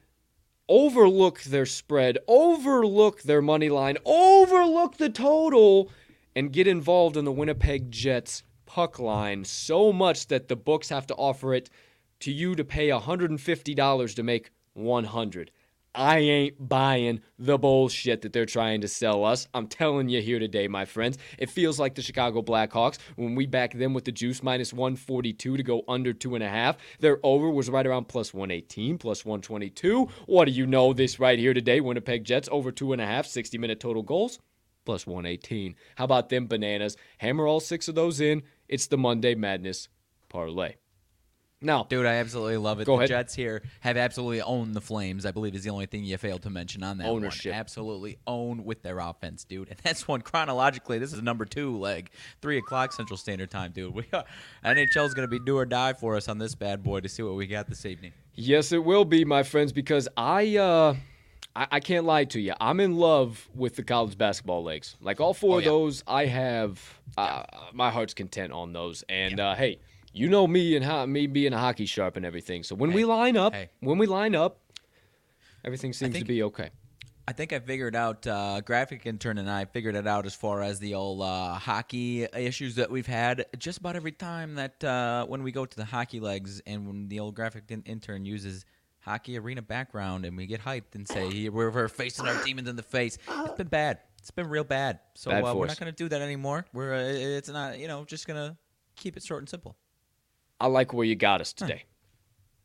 overlook 0.68 1.42
their 1.42 1.66
spread, 1.66 2.18
overlook 2.26 3.22
their 3.22 3.42
money 3.42 3.68
line, 3.68 3.99
overlook 4.05 4.97
the 4.97 5.11
total, 5.11 5.90
and 6.34 6.53
get 6.53 6.66
involved 6.66 7.16
in 7.16 7.24
the 7.24 7.32
Winnipeg 7.32 7.90
Jets 7.90 8.42
puck 8.66 8.99
line 8.99 9.45
so 9.45 9.92
much 9.92 10.28
that 10.28 10.49
the 10.49 10.57
books 10.57 10.88
have 10.88 11.07
to 11.07 11.14
offer 11.14 11.55
it 11.55 11.70
to 12.20 12.32
you 12.32 12.55
to 12.55 12.64
pay 12.64 12.88
$150 12.88 14.14
to 14.14 14.22
make 14.22 14.51
100. 14.72 15.51
I 15.95 16.18
ain't 16.18 16.68
buying 16.68 17.20
the 17.38 17.57
bullshit 17.57 18.22
that 18.22 18.32
they're 18.32 18.47
trying 18.47 18.80
to 18.80 18.88
sell 18.88 19.24
us. 19.24 19.47
I'm 19.55 19.68
telling 19.68 20.09
you 20.09 20.20
here 20.20 20.40
today, 20.40 20.66
my 20.66 20.84
friends. 20.84 21.18
It 21.38 21.51
feels 21.51 21.78
like 21.78 21.95
the 21.95 22.03
Chicago 22.03 22.42
Blackhawks 22.42 22.99
when 23.14 23.36
we 23.36 23.47
back 23.47 23.72
them 23.72 23.95
with 23.95 24.05
the 24.05 24.11
juice 24.11 24.42
minus 24.42 24.72
142 24.72 25.57
to 25.57 25.62
go 25.62 25.84
under 25.86 26.12
two 26.12 26.34
and 26.34 26.42
a 26.42 26.49
half. 26.49 26.78
Their 26.99 27.20
over 27.22 27.49
was 27.49 27.70
right 27.70 27.86
around 27.86 28.09
plus 28.09 28.34
118, 28.34 28.99
plus 28.99 29.24
122. 29.24 30.09
What 30.26 30.47
do 30.47 30.51
you 30.51 30.66
know? 30.66 30.92
This 30.92 31.20
right 31.20 31.38
here 31.38 31.55
today, 31.55 31.80
Winnipeg 31.80 32.24
Jets 32.24 32.49
over 32.51 32.72
two 32.72 32.92
and 32.92 33.01
a 33.01 33.07
half, 33.07 33.26
60 33.26 33.57
minute 33.59 33.78
total 33.78 34.03
goals, 34.03 34.40
plus 34.84 35.07
118. 35.07 35.76
How 35.95 36.05
about 36.05 36.28
them 36.28 36.49
bananas? 36.49 36.97
Hammer 37.18 37.47
all 37.47 37.61
six 37.61 37.86
of 37.86 37.95
those 37.95 38.20
in. 38.20 38.42
It's 38.68 38.88
the 38.88 38.99
Monday 38.99 39.36
Madness 39.36 39.88
parlay. 40.28 40.74
Now, 41.65 41.85
Dude, 41.89 42.07
I 42.07 42.15
absolutely 42.15 42.59
love 42.59 42.79
it. 42.81 42.85
Go 42.85 42.93
the 42.93 42.99
ahead. 43.01 43.09
Jets 43.09 43.35
here 43.35 43.62
have 43.81 43.97
absolutely 43.97 44.43
owned 44.43 44.75
the 44.75 44.81
Flames. 44.81 45.27
I 45.27 45.31
believe 45.33 45.55
is 45.55 45.65
the 45.65 45.71
only 45.71 45.87
thing 45.87 46.05
you 46.05 46.17
failed 46.19 46.43
to 46.43 46.51
mention 46.51 46.83
on 46.83 46.99
that 46.99 47.07
Ownership. 47.09 47.53
one. 47.53 47.59
Absolutely 47.59 48.19
own 48.27 48.65
with 48.65 48.83
their 48.83 48.99
offense, 48.99 49.45
dude. 49.45 49.69
And 49.71 49.79
that's 49.83 50.07
one 50.07 50.21
chronologically. 50.23 50.99
This 50.99 51.12
is 51.12 51.23
number 51.23 51.45
two 51.45 51.77
leg, 51.77 52.11
three 52.43 52.59
o'clock 52.59 52.93
Central 52.93 53.17
Standard 53.17 53.51
Time, 53.51 53.73
dude. 53.73 53.95
We 53.95 54.05
are, 54.12 54.25
NHL 54.65 55.07
is 55.07 55.15
going 55.15 55.29
to 55.29 55.39
be 55.39 55.39
do 55.45 55.57
or 55.57 55.65
die 55.67 55.95
for 55.95 56.17
us 56.17 56.29
on 56.29 56.39
this 56.39 56.55
bad 56.55 56.83
boy 56.83 57.01
to 57.01 57.09
see 57.09 57.23
what 57.23 57.35
we 57.35 57.47
got 57.47 57.67
this 57.69 57.87
evening. 57.87 58.12
Yes, 58.35 58.71
it 58.73 58.85
will 58.85 59.05
be, 59.05 59.25
my 59.25 59.43
friends, 59.43 59.73
because 59.73 60.09
I 60.17 60.57
uh 60.57 60.95
I, 61.57 61.67
I 61.73 61.81
can't 61.81 62.05
lie 62.05 62.25
to 62.25 62.41
you. 62.41 62.53
I'm 62.61 62.81
in 62.81 62.97
love 62.97 63.49
with 63.55 63.77
the 63.77 63.85
college 63.85 64.19
basketball 64.19 64.65
legs. 64.65 64.97
Like 65.01 65.21
all 65.21 65.33
four 65.35 65.55
Oh, 65.55 65.59
of 65.59 65.62
yeah. 65.65 65.71
those, 65.71 66.03
I 66.07 66.27
have 66.27 66.81
uh, 67.17 67.45
my 67.73 67.91
heart's 67.91 68.12
content 68.12 68.53
on 68.53 68.73
those. 68.73 69.05
And 69.09 69.39
uh, 69.39 69.55
hey, 69.55 69.79
you 70.15 70.29
know 70.29 70.47
me 70.47 70.77
and 70.77 70.85
how 70.85 71.05
me 71.07 71.27
being 71.27 71.53
a 71.53 71.59
hockey 71.59 71.87
sharp 71.87 72.17
and 72.17 72.25
everything. 72.25 72.62
So 72.62 72.75
when 72.75 72.93
we 72.93 73.05
line 73.05 73.37
up, 73.37 73.53
hey. 73.53 73.71
when 73.81 73.99
we 73.99 74.07
line 74.07 74.35
up, 74.35 74.61
everything 75.65 75.93
seems 75.93 76.17
to 76.17 76.25
be 76.25 76.43
okay. 76.45 76.71
I 77.27 77.33
think 77.33 77.55
I 77.55 77.59
figured 77.59 77.97
out 77.97 78.27
uh, 78.27 78.61
graphic 78.61 79.07
intern 79.07 79.39
and 79.39 79.51
I 79.51 79.65
figured 79.65 79.95
it 79.95 80.07
out 80.07 80.27
as 80.27 80.35
far 80.35 80.62
as 80.62 80.79
the 80.79 80.95
old 80.95 81.23
uh, 81.23 81.55
hockey 81.55 82.25
issues 82.25 82.75
that 82.75 82.91
we've 82.91 83.07
had. 83.07 83.47
Just 83.59 83.79
about 83.79 83.97
every 83.97 84.12
time 84.12 84.57
that 84.57 84.85
uh, 84.85 85.25
when 85.27 85.43
we 85.43 85.51
go 85.51 85.65
to 85.65 85.77
the 85.77 85.87
hockey 85.87 86.21
legs 86.21 86.61
and 86.67 86.87
when 86.87 87.09
the 87.09 87.21
old 87.21 87.35
graphic 87.35 87.65
in- 87.71 87.83
intern 87.83 88.27
uses 88.27 88.67
hockey 89.01 89.39
arena 89.39 89.62
background 89.62 90.27
and 90.27 90.37
we 90.37 90.47
get 90.47 90.62
hyped 90.62 90.95
and 90.95 91.09
say 91.09 91.49
we're, 91.49 91.71
we're 91.71 91.89
facing 91.89 92.29
our 92.29 92.45
demons 92.45 92.69
in 92.69 92.77
the 92.77 92.83
face, 92.83 93.17
it's 93.27 93.57
been 93.57 93.69
bad. 93.69 94.01
It's 94.19 94.31
been 94.31 94.49
real 94.49 94.65
bad. 94.65 95.01
So 95.15 95.31
Bad 95.31 95.45
uh, 95.45 95.55
we're 95.55 95.67
not 95.67 95.81
going 95.81 95.93
to 95.93 95.97
do 95.97 96.09
that 96.11 96.23
anymore. 96.23 96.67
We're 96.73 96.95
uh, 96.95 96.99
it's 97.03 97.49
not 97.49 97.79
you 97.79 97.89
know 97.89 98.05
just 98.05 98.27
gonna 98.27 98.57
keep 98.97 99.17
it 99.17 99.23
short 99.23 99.43
and 99.43 99.49
simple. 99.49 99.77
I 100.65 100.69
like 100.69 100.95
where 100.95 101.05
you 101.05 101.15
got 101.15 101.43
us 101.43 101.53
today. 101.53 101.85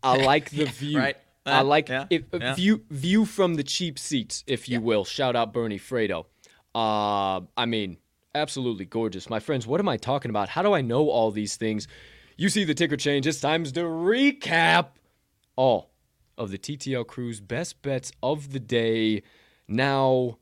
I 0.01 0.15
like 0.15 0.51
the 0.51 0.63
view. 0.79 0.97
right. 0.97 1.17
I 1.45 1.63
like 1.63 1.89
yeah, 1.89 2.05
if, 2.09 2.23
yeah. 2.31 2.53
view 2.53 2.85
view 2.89 3.25
from 3.25 3.55
the 3.55 3.63
cheap 3.63 3.99
seats, 3.99 4.45
if 4.47 4.69
you 4.69 4.79
will. 4.79 5.03
Shout 5.03 5.35
out 5.35 5.51
Bernie 5.51 5.77
Fredo. 5.77 6.25
Uh, 6.73 7.41
I 7.57 7.65
mean, 7.65 7.97
absolutely 8.33 8.85
gorgeous, 8.85 9.29
my 9.29 9.41
friends. 9.41 9.67
What 9.67 9.81
am 9.81 9.89
I 9.89 9.97
talking 9.97 10.29
about? 10.29 10.47
How 10.47 10.61
do 10.61 10.71
I 10.71 10.79
know 10.79 11.09
all 11.09 11.29
these 11.29 11.57
things? 11.57 11.89
You 12.37 12.47
see 12.47 12.63
the 12.63 12.73
ticker 12.73 12.95
change. 12.95 13.27
It's 13.27 13.41
time 13.41 13.65
to 13.65 13.81
recap 13.81 14.91
all 15.57 15.91
of 16.37 16.51
the 16.51 16.57
TTL 16.57 17.05
Crew's 17.05 17.41
best 17.41 17.81
bets 17.81 18.13
of 18.23 18.53
the 18.53 18.61
day. 18.61 19.23
Now 19.67 20.37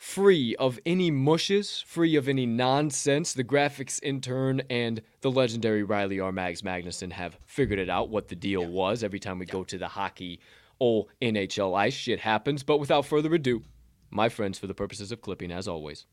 free 0.00 0.56
of 0.56 0.80
any 0.86 1.10
mushes, 1.10 1.84
free 1.86 2.16
of 2.16 2.26
any 2.26 2.46
nonsense. 2.46 3.34
The 3.34 3.44
graphics 3.44 4.02
intern 4.02 4.62
and 4.70 5.02
the 5.20 5.30
legendary 5.30 5.82
Riley 5.82 6.18
R. 6.18 6.32
Mags 6.32 6.62
Magnuson 6.62 7.12
have 7.12 7.36
figured 7.44 7.78
it 7.78 7.90
out 7.90 8.08
what 8.08 8.28
the 8.28 8.34
deal 8.34 8.64
was. 8.64 9.04
Every 9.04 9.20
time 9.20 9.38
we 9.38 9.44
go 9.44 9.62
to 9.62 9.76
the 9.76 9.88
hockey 9.88 10.40
or 10.78 11.08
NHL 11.20 11.76
ice, 11.76 11.92
shit 11.92 12.20
happens. 12.20 12.62
But 12.62 12.78
without 12.78 13.04
further 13.04 13.34
ado, 13.34 13.62
my 14.10 14.30
friends, 14.30 14.58
for 14.58 14.66
the 14.66 14.72
purposes 14.72 15.12
of 15.12 15.20
clipping, 15.20 15.52
as 15.52 15.68
always, 15.68 16.06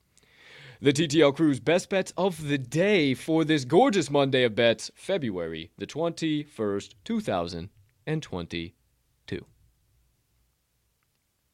the 0.81 0.91
TTL 0.91 1.33
Crew's 1.33 1.61
best 1.61 1.89
bets 1.89 2.11
of 2.17 2.49
the 2.49 2.57
day 2.57 3.13
for 3.13 3.45
this 3.45 3.63
gorgeous 3.63 4.11
Monday 4.11 4.43
of 4.43 4.53
bets, 4.53 4.91
February 4.95 5.71
the 5.77 5.87
21st, 5.87 6.93
2022. 7.05 9.45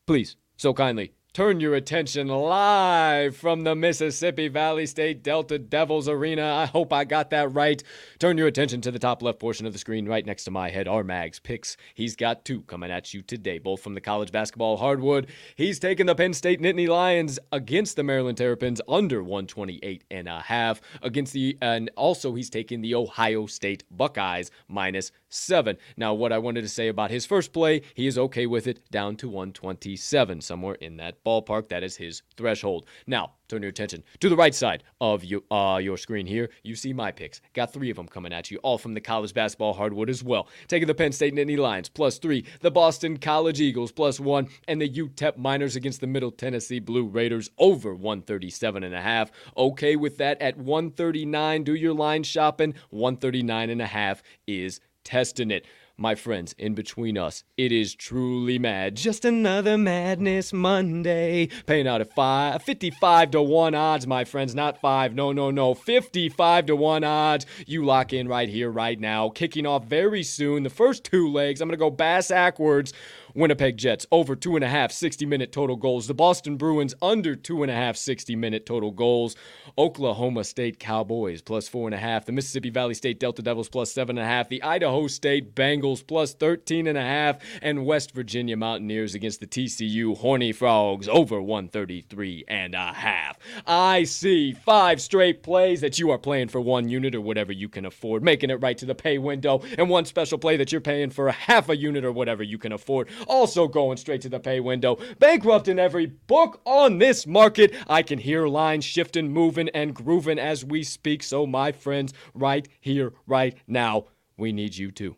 Please, 0.07 0.35
so 0.57 0.73
kindly, 0.73 1.13
turn 1.33 1.59
your 1.59 1.73
attention 1.73 2.27
live 2.27 3.35
from 3.35 3.63
the 3.63 3.73
Mississippi 3.73 4.47
Valley 4.49 4.85
State 4.85 5.23
Delta 5.23 5.57
Devils 5.57 6.07
Arena. 6.07 6.45
I 6.53 6.65
hope 6.67 6.93
I 6.93 7.05
got 7.05 7.31
that 7.31 7.51
right. 7.51 7.81
Turn 8.19 8.37
your 8.37 8.45
attention 8.45 8.81
to 8.81 8.91
the 8.91 8.99
top 8.99 9.23
left 9.23 9.39
portion 9.39 9.65
of 9.65 9.73
the 9.73 9.79
screen 9.79 10.07
right 10.07 10.23
next 10.23 10.43
to 10.43 10.51
my 10.51 10.69
head. 10.69 10.87
Our 10.87 11.03
Mags 11.03 11.39
picks. 11.39 11.75
He's 11.95 12.15
got 12.15 12.45
two 12.45 12.61
coming 12.61 12.91
at 12.91 13.15
you 13.15 13.23
today, 13.23 13.57
both 13.57 13.81
from 13.81 13.95
the 13.95 14.01
college 14.01 14.31
basketball 14.31 14.77
hardwood. 14.77 15.25
He's 15.55 15.79
taking 15.79 16.05
the 16.05 16.13
Penn 16.13 16.33
State 16.33 16.61
Nittany 16.61 16.87
Lions 16.87 17.39
against 17.51 17.95
the 17.95 18.03
Maryland 18.03 18.37
Terrapins 18.37 18.79
under 18.87 19.23
128 19.23 20.03
and 20.11 20.27
a 20.27 20.39
half 20.39 20.81
against 21.01 21.33
the 21.33 21.57
and 21.63 21.89
also 21.97 22.35
he's 22.35 22.51
taking 22.51 22.81
the 22.81 22.93
Ohio 22.93 23.47
State 23.47 23.83
Buckeyes 23.89 24.51
minus 24.67 25.11
7. 25.29 25.77
Now 25.97 26.13
what 26.13 26.31
I 26.31 26.37
wanted 26.37 26.61
to 26.61 26.69
say 26.69 26.89
about 26.89 27.09
his 27.09 27.25
first 27.25 27.53
play, 27.53 27.81
he 27.95 28.05
is 28.05 28.19
okay 28.19 28.45
with 28.45 28.67
it 28.67 28.91
down 28.91 29.15
to 29.15 29.27
127 29.27 30.41
somewhere 30.41 30.75
in 30.75 30.97
that 30.97 31.22
ballpark. 31.25 31.69
That 31.69 31.83
is 31.83 31.95
his 31.95 32.21
threshold. 32.37 32.85
Now, 33.07 33.33
turn 33.47 33.61
your 33.61 33.69
attention 33.69 34.03
to 34.19 34.29
the 34.29 34.35
right 34.35 34.53
side 34.53 34.83
of 35.01 35.23
you, 35.23 35.43
uh, 35.51 35.79
your 35.81 35.97
screen 35.97 36.25
here. 36.25 36.49
You 36.63 36.75
see 36.75 36.93
my 36.93 37.11
picks. 37.11 37.41
Got 37.53 37.73
three 37.73 37.89
of 37.89 37.97
them 37.97 38.07
coming 38.07 38.33
at 38.33 38.51
you, 38.51 38.57
all 38.59 38.77
from 38.77 38.93
the 38.93 39.01
college 39.01 39.33
basketball 39.33 39.73
hardwood 39.73 40.09
as 40.09 40.23
well. 40.23 40.47
Taking 40.67 40.87
the 40.87 40.95
Penn 40.95 41.11
State 41.11 41.35
Nittany 41.35 41.57
Lions 41.57 41.89
plus 41.89 42.17
three, 42.17 42.45
the 42.61 42.71
Boston 42.71 43.17
College 43.17 43.61
Eagles 43.61 43.91
plus 43.91 44.19
one, 44.19 44.47
and 44.67 44.81
the 44.81 44.89
UTEP 44.89 45.37
Miners 45.37 45.75
against 45.75 46.01
the 46.01 46.07
Middle 46.07 46.31
Tennessee 46.31 46.79
Blue 46.79 47.05
Raiders 47.05 47.49
over 47.57 47.93
137 47.93 48.83
and 48.83 48.95
a 48.95 49.01
half. 49.01 49.31
Okay 49.57 49.95
with 49.95 50.17
that 50.17 50.41
at 50.41 50.57
139. 50.57 51.63
Do 51.63 51.75
your 51.75 51.93
line 51.93 52.23
shopping. 52.23 52.73
139 52.89 53.69
and 53.69 53.81
a 53.81 53.87
half 53.87 54.23
is 54.47 54.79
testing 55.03 55.51
it. 55.51 55.65
My 56.03 56.15
friends, 56.15 56.53
in 56.57 56.73
between 56.73 57.17
us, 57.17 57.45
it 57.55 57.71
is 57.71 57.95
truly 57.95 58.59
mad. 58.59 58.97
Just 58.97 59.23
another 59.23 59.77
Madness 59.77 60.51
Monday. 60.51 61.47
Paying 61.65 61.87
out 61.87 62.01
at 62.01 62.13
five, 62.13 62.61
55 62.61 63.31
to 63.31 63.41
1 63.41 63.73
odds, 63.73 64.05
my 64.05 64.25
friends. 64.25 64.53
Not 64.53 64.81
5. 64.81 65.15
No, 65.15 65.31
no, 65.31 65.49
no. 65.49 65.73
55 65.73 66.65
to 66.65 66.75
1 66.75 67.05
odds. 67.05 67.45
You 67.65 67.85
lock 67.85 68.11
in 68.11 68.27
right 68.27 68.49
here, 68.49 68.69
right 68.69 68.99
now. 68.99 69.29
Kicking 69.29 69.65
off 69.65 69.85
very 69.85 70.23
soon. 70.23 70.63
The 70.63 70.69
first 70.69 71.05
two 71.05 71.31
legs. 71.31 71.61
I'm 71.61 71.69
going 71.69 71.79
to 71.79 71.81
go 71.81 71.89
bass 71.89 72.27
backwards. 72.27 72.91
Winnipeg 73.35 73.77
Jets 73.77 74.05
over 74.11 74.35
two 74.35 74.55
and 74.55 74.63
a 74.63 74.67
half 74.69 74.91
60 74.91 75.25
minute 75.25 75.51
total 75.51 75.75
goals. 75.75 76.07
The 76.07 76.13
Boston 76.13 76.57
Bruins 76.57 76.93
under 77.01 77.35
two 77.35 77.63
and 77.63 77.71
a 77.71 77.75
half 77.75 77.97
60 77.97 78.35
minute 78.35 78.65
total 78.65 78.91
goals. 78.91 79.35
Oklahoma 79.77 80.43
State 80.43 80.79
Cowboys 80.79 81.41
plus 81.41 81.67
four 81.67 81.87
and 81.87 81.95
a 81.95 81.97
half. 81.97 82.25
The 82.25 82.31
Mississippi 82.31 82.69
Valley 82.69 82.93
State 82.93 83.19
Delta 83.19 83.41
Devils 83.41 83.69
plus 83.69 83.91
seven 83.91 84.17
and 84.17 84.25
a 84.25 84.29
half. 84.29 84.49
The 84.49 84.61
Idaho 84.61 85.07
State 85.07 85.55
Bengals 85.55 86.05
plus 86.05 86.33
13 86.33 86.87
and 86.87 86.97
a 86.97 87.01
half. 87.01 87.39
And 87.61 87.85
West 87.85 88.13
Virginia 88.13 88.55
Mountaineers 88.55 89.15
against 89.15 89.39
the 89.39 89.47
TCU 89.47 90.15
Horny 90.17 90.51
Frogs 90.51 91.07
over 91.07 91.41
133 91.41 92.45
and 92.47 92.75
a 92.75 92.93
half. 92.93 93.39
I 93.65 94.03
see 94.03 94.53
five 94.53 95.01
straight 95.01 95.43
plays 95.43 95.81
that 95.81 95.97
you 95.99 96.11
are 96.11 96.17
playing 96.17 96.49
for 96.49 96.61
one 96.61 96.89
unit 96.89 97.15
or 97.15 97.21
whatever 97.21 97.51
you 97.51 97.69
can 97.69 97.85
afford, 97.85 98.23
making 98.23 98.49
it 98.49 98.61
right 98.61 98.77
to 98.77 98.85
the 98.85 98.95
pay 98.95 99.17
window, 99.17 99.61
and 99.77 99.89
one 99.89 100.05
special 100.05 100.37
play 100.37 100.57
that 100.57 100.71
you're 100.71 100.81
paying 100.81 101.09
for 101.09 101.27
a 101.27 101.31
half 101.31 101.69
a 101.69 101.75
unit 101.75 102.05
or 102.05 102.11
whatever 102.11 102.43
you 102.43 102.57
can 102.57 102.71
afford, 102.71 103.09
also 103.27 103.67
going 103.67 103.97
straight 103.97 104.21
to 104.21 104.29
the 104.29 104.39
pay 104.39 104.59
window. 104.59 104.97
Bankrupting 105.19 105.79
every 105.79 106.05
book 106.05 106.61
on 106.65 106.97
this 106.97 107.27
market. 107.27 107.73
I 107.87 108.03
can 108.03 108.19
hear 108.19 108.47
lines 108.47 108.85
shifting, 108.85 109.29
moving, 109.29 109.69
and 109.69 109.93
grooving 109.93 110.39
as 110.39 110.65
we 110.65 110.83
speak. 110.83 111.23
So, 111.23 111.45
my 111.45 111.71
friends, 111.71 112.13
right 112.33 112.67
here, 112.79 113.13
right 113.27 113.57
now, 113.67 114.05
we 114.37 114.51
need 114.51 114.77
you 114.77 114.91
too. 114.91 115.15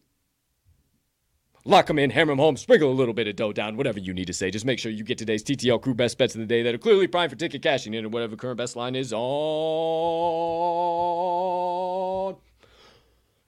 Lock 1.67 1.87
them 1.87 1.97
in, 1.97 2.11
hammer 2.11 2.31
them 2.31 2.37
home, 2.37 2.57
sprinkle 2.57 2.91
a 2.91 2.93
little 2.93 3.15
bit 3.15 3.27
of 3.27 3.35
dough 3.35 3.51
down, 3.51 3.75
whatever 3.75 3.99
you 3.99 4.13
need 4.13 4.27
to 4.27 4.33
say. 4.33 4.51
Just 4.51 4.65
make 4.65 4.77
sure 4.77 4.91
you 4.91 5.03
get 5.03 5.17
today's 5.17 5.43
TTL 5.43 5.81
crew 5.81 5.95
best 5.95 6.15
bets 6.15 6.35
of 6.35 6.41
the 6.41 6.45
day 6.45 6.61
that 6.61 6.75
are 6.75 6.77
clearly 6.77 7.07
primed 7.07 7.31
for 7.31 7.37
ticket 7.37 7.63
cashing 7.63 7.95
in 7.95 8.05
and 8.05 8.13
whatever 8.13 8.35
current 8.35 8.57
best 8.57 8.75
line 8.75 8.95
is 8.95 9.11
on. 9.11 9.25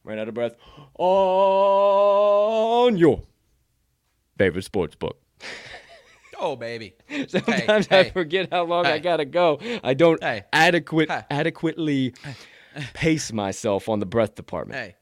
Ran 0.03 0.17
out 0.17 0.29
of 0.29 0.33
breath. 0.33 0.55
On 0.97 2.97
your 2.97 3.21
favorite 4.37 4.63
sports 4.63 4.95
book. 4.95 5.19
Oh 6.39 6.55
baby. 6.55 6.93
Sometimes 7.27 7.87
I 7.91 8.03
hey. 8.03 8.09
forget 8.11 8.49
how 8.51 8.63
long 8.65 8.85
I 8.85 8.99
gotta 8.99 9.25
go. 9.25 9.59
I 9.83 9.93
don't 9.93 10.21
Hey. 10.21 10.43
adequate 10.53 11.09
Hey. 11.09 11.23
adequately 11.31 12.13
pace 12.93 13.31
myself 13.33 13.89
on 13.89 13.99
the 13.99 14.05
breath 14.05 14.35
department. 14.35 14.95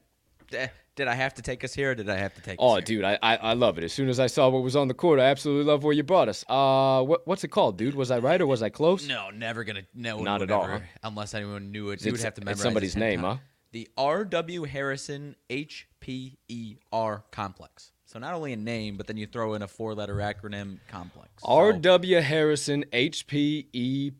Hey, 0.50 0.70
did 0.94 1.08
I 1.08 1.14
have 1.14 1.34
to 1.34 1.42
take 1.42 1.62
us 1.62 1.74
here, 1.74 1.90
or 1.90 1.94
did 1.94 2.08
I 2.08 2.16
have 2.16 2.32
to 2.34 2.40
take? 2.40 2.56
Oh, 2.58 2.70
us 2.70 2.88
here? 2.88 2.96
dude, 2.98 3.04
I, 3.04 3.18
I 3.22 3.36
I 3.36 3.52
love 3.52 3.76
it. 3.76 3.84
As 3.84 3.92
soon 3.92 4.08
as 4.08 4.18
I 4.18 4.28
saw 4.28 4.48
what 4.48 4.62
was 4.62 4.74
on 4.76 4.88
the 4.88 4.94
court, 4.94 5.20
I 5.20 5.24
absolutely 5.24 5.70
love 5.70 5.84
where 5.84 5.92
you 5.92 6.02
brought 6.02 6.30
us. 6.30 6.42
Uh, 6.48 7.02
what 7.02 7.26
what's 7.26 7.44
it 7.44 7.48
called, 7.48 7.76
dude? 7.76 7.94
Was 7.94 8.10
I 8.10 8.18
right 8.18 8.40
or 8.40 8.46
was 8.46 8.62
I 8.62 8.70
close? 8.70 9.06
No, 9.06 9.28
never 9.28 9.62
gonna. 9.64 9.82
No, 9.94 10.22
Not 10.22 10.40
at 10.40 10.50
all, 10.50 10.64
ever, 10.64 10.78
huh? 10.78 10.84
Unless 11.02 11.34
anyone 11.34 11.70
knew 11.70 11.90
it, 11.90 12.02
you 12.02 12.12
would 12.12 12.20
have 12.22 12.32
to 12.34 12.40
it's 12.40 12.46
memorize 12.46 12.62
somebody's 12.62 12.96
name, 12.96 13.20
huh? 13.20 13.36
The 13.72 13.88
R.W. 13.98 14.64
Harrison 14.64 15.36
HPER 15.50 17.22
complex. 17.30 17.92
So 18.06 18.18
not 18.20 18.34
only 18.34 18.52
a 18.52 18.56
name, 18.56 18.96
but 18.96 19.06
then 19.08 19.16
you 19.16 19.26
throw 19.26 19.54
in 19.54 19.62
a 19.62 19.68
four-letter 19.68 20.14
acronym 20.16 20.78
complex. 20.88 21.42
So- 21.42 21.48
R.W. 21.48 22.20
Harrison 22.20 22.84
HPER 22.92 24.14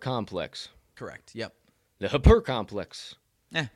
complex. 0.00 0.68
correct. 0.94 1.32
Yep. 1.34 1.52
The 1.98 2.08
Happer 2.08 2.40
complex. 2.40 3.14
Eh. 3.54 3.66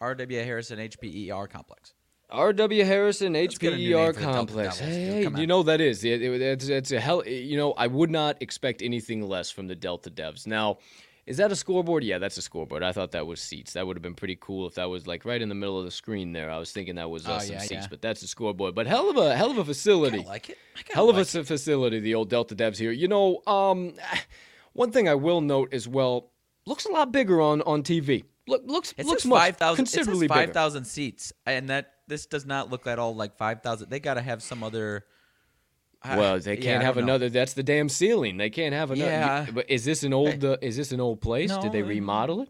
R.W. 0.00 0.38
Harrison 0.44 0.78
HPER 0.78 1.48
complex. 1.48 1.94
R.W. 2.30 2.84
Harrison 2.84 3.32
Let's 3.34 3.58
get 3.58 3.72
a 3.74 3.76
new 3.76 3.94
HPER 3.96 4.04
name 4.04 4.12
for 4.14 4.20
the 4.20 4.24
Delta 4.26 4.36
complex. 4.36 4.78
Hey, 4.78 5.28
you 5.36 5.46
know 5.46 5.62
that 5.62 5.80
is 5.80 6.04
it, 6.04 6.20
it- 6.22 6.42
it's, 6.42 6.68
it's 6.68 6.90
a 6.92 6.98
hell. 7.00 7.26
You 7.26 7.56
know, 7.56 7.72
I 7.72 7.86
would 7.86 8.10
not 8.10 8.42
expect 8.42 8.82
anything 8.82 9.22
less 9.22 9.50
from 9.50 9.68
the 9.68 9.74
Delta 9.76 10.10
Devs. 10.10 10.46
Now, 10.46 10.78
is 11.26 11.38
that 11.38 11.50
a 11.50 11.56
scoreboard? 11.56 12.04
Yeah, 12.04 12.18
that's 12.18 12.36
a 12.36 12.42
scoreboard. 12.42 12.82
I 12.82 12.92
thought 12.92 13.12
that 13.12 13.26
was 13.26 13.40
seats. 13.40 13.72
That 13.72 13.86
would 13.86 13.96
have 13.96 14.02
been 14.02 14.14
pretty 14.14 14.36
cool 14.40 14.66
if 14.66 14.74
that 14.74 14.90
was 14.90 15.06
like 15.06 15.24
right 15.24 15.40
in 15.40 15.48
the 15.48 15.54
middle 15.54 15.78
of 15.78 15.84
the 15.84 15.90
screen 15.90 16.32
there. 16.32 16.50
I 16.50 16.58
was 16.58 16.70
thinking 16.72 16.96
that 16.96 17.08
was 17.10 17.26
uh, 17.26 17.36
Oh, 17.36 17.38
some 17.38 17.54
yeah, 17.54 17.60
seats, 17.60 17.72
yeah. 17.72 17.86
but 17.88 18.02
that's 18.02 18.22
a 18.22 18.26
scoreboard. 18.26 18.74
But 18.74 18.86
hell 18.86 19.08
of 19.10 19.16
a 19.16 19.34
hell 19.34 19.50
of 19.50 19.58
a 19.58 19.64
facility. 19.64 20.20
I 20.20 20.28
like 20.28 20.50
it. 20.50 20.58
I 20.76 20.80
Hell 20.92 21.08
of 21.08 21.16
a 21.16 21.20
s- 21.20 21.32
facility, 21.32 22.00
the 22.00 22.14
old 22.14 22.28
Delta 22.30 22.54
Devs 22.54 22.76
here. 22.78 22.90
You 22.92 23.08
know, 23.08 23.40
um, 23.46 23.94
one 24.74 24.90
thing 24.92 25.08
I 25.08 25.14
will 25.14 25.40
note 25.40 25.72
as 25.72 25.88
well 25.88 26.30
looks 26.66 26.84
a 26.86 26.90
lot 26.92 27.12
bigger 27.12 27.40
on 27.40 27.62
on 27.62 27.82
TV. 27.82 28.24
Look, 28.46 28.62
looks 28.66 28.92
It 28.98 29.06
looks 29.06 29.24
much 29.24 29.38
five 29.40 29.56
thousand. 29.56 29.74
It 29.84 29.86
considerably 29.86 30.28
says 30.28 30.36
five 30.36 30.42
bigger. 30.48 30.52
thousand 30.52 30.84
seats, 30.84 31.32
and 31.46 31.70
that 31.70 31.92
this 32.06 32.26
does 32.26 32.44
not 32.44 32.70
look 32.70 32.86
at 32.86 32.98
all 32.98 33.14
like 33.14 33.36
five 33.38 33.62
thousand. 33.62 33.88
They 33.88 34.00
got 34.00 34.14
to 34.14 34.22
have 34.22 34.42
some 34.42 34.62
other. 34.62 35.04
I- 36.04 36.18
Well, 36.18 36.38
they 36.38 36.56
can't 36.56 36.82
I 36.82 36.86
have 36.86 36.96
don't 36.96 37.06
know. 37.06 37.14
another. 37.14 37.28
That's 37.30 37.54
the 37.54 37.62
damn 37.62 37.88
ceiling. 37.88 38.36
They 38.36 38.50
can't 38.50 38.74
have 38.74 38.90
another. 38.90 39.10
Yeah. 39.10 39.46
But 39.52 39.70
is 39.70 39.84
this 39.84 40.02
an 40.02 40.12
old? 40.12 40.44
Uh, 40.44 40.58
is 40.60 40.76
this 40.76 40.92
an 40.92 41.00
old 41.00 41.20
place? 41.20 41.56
Did 41.56 41.72
they 41.72 41.80
No, 41.82 41.88
remodel 41.88 42.42
it? 42.42 42.48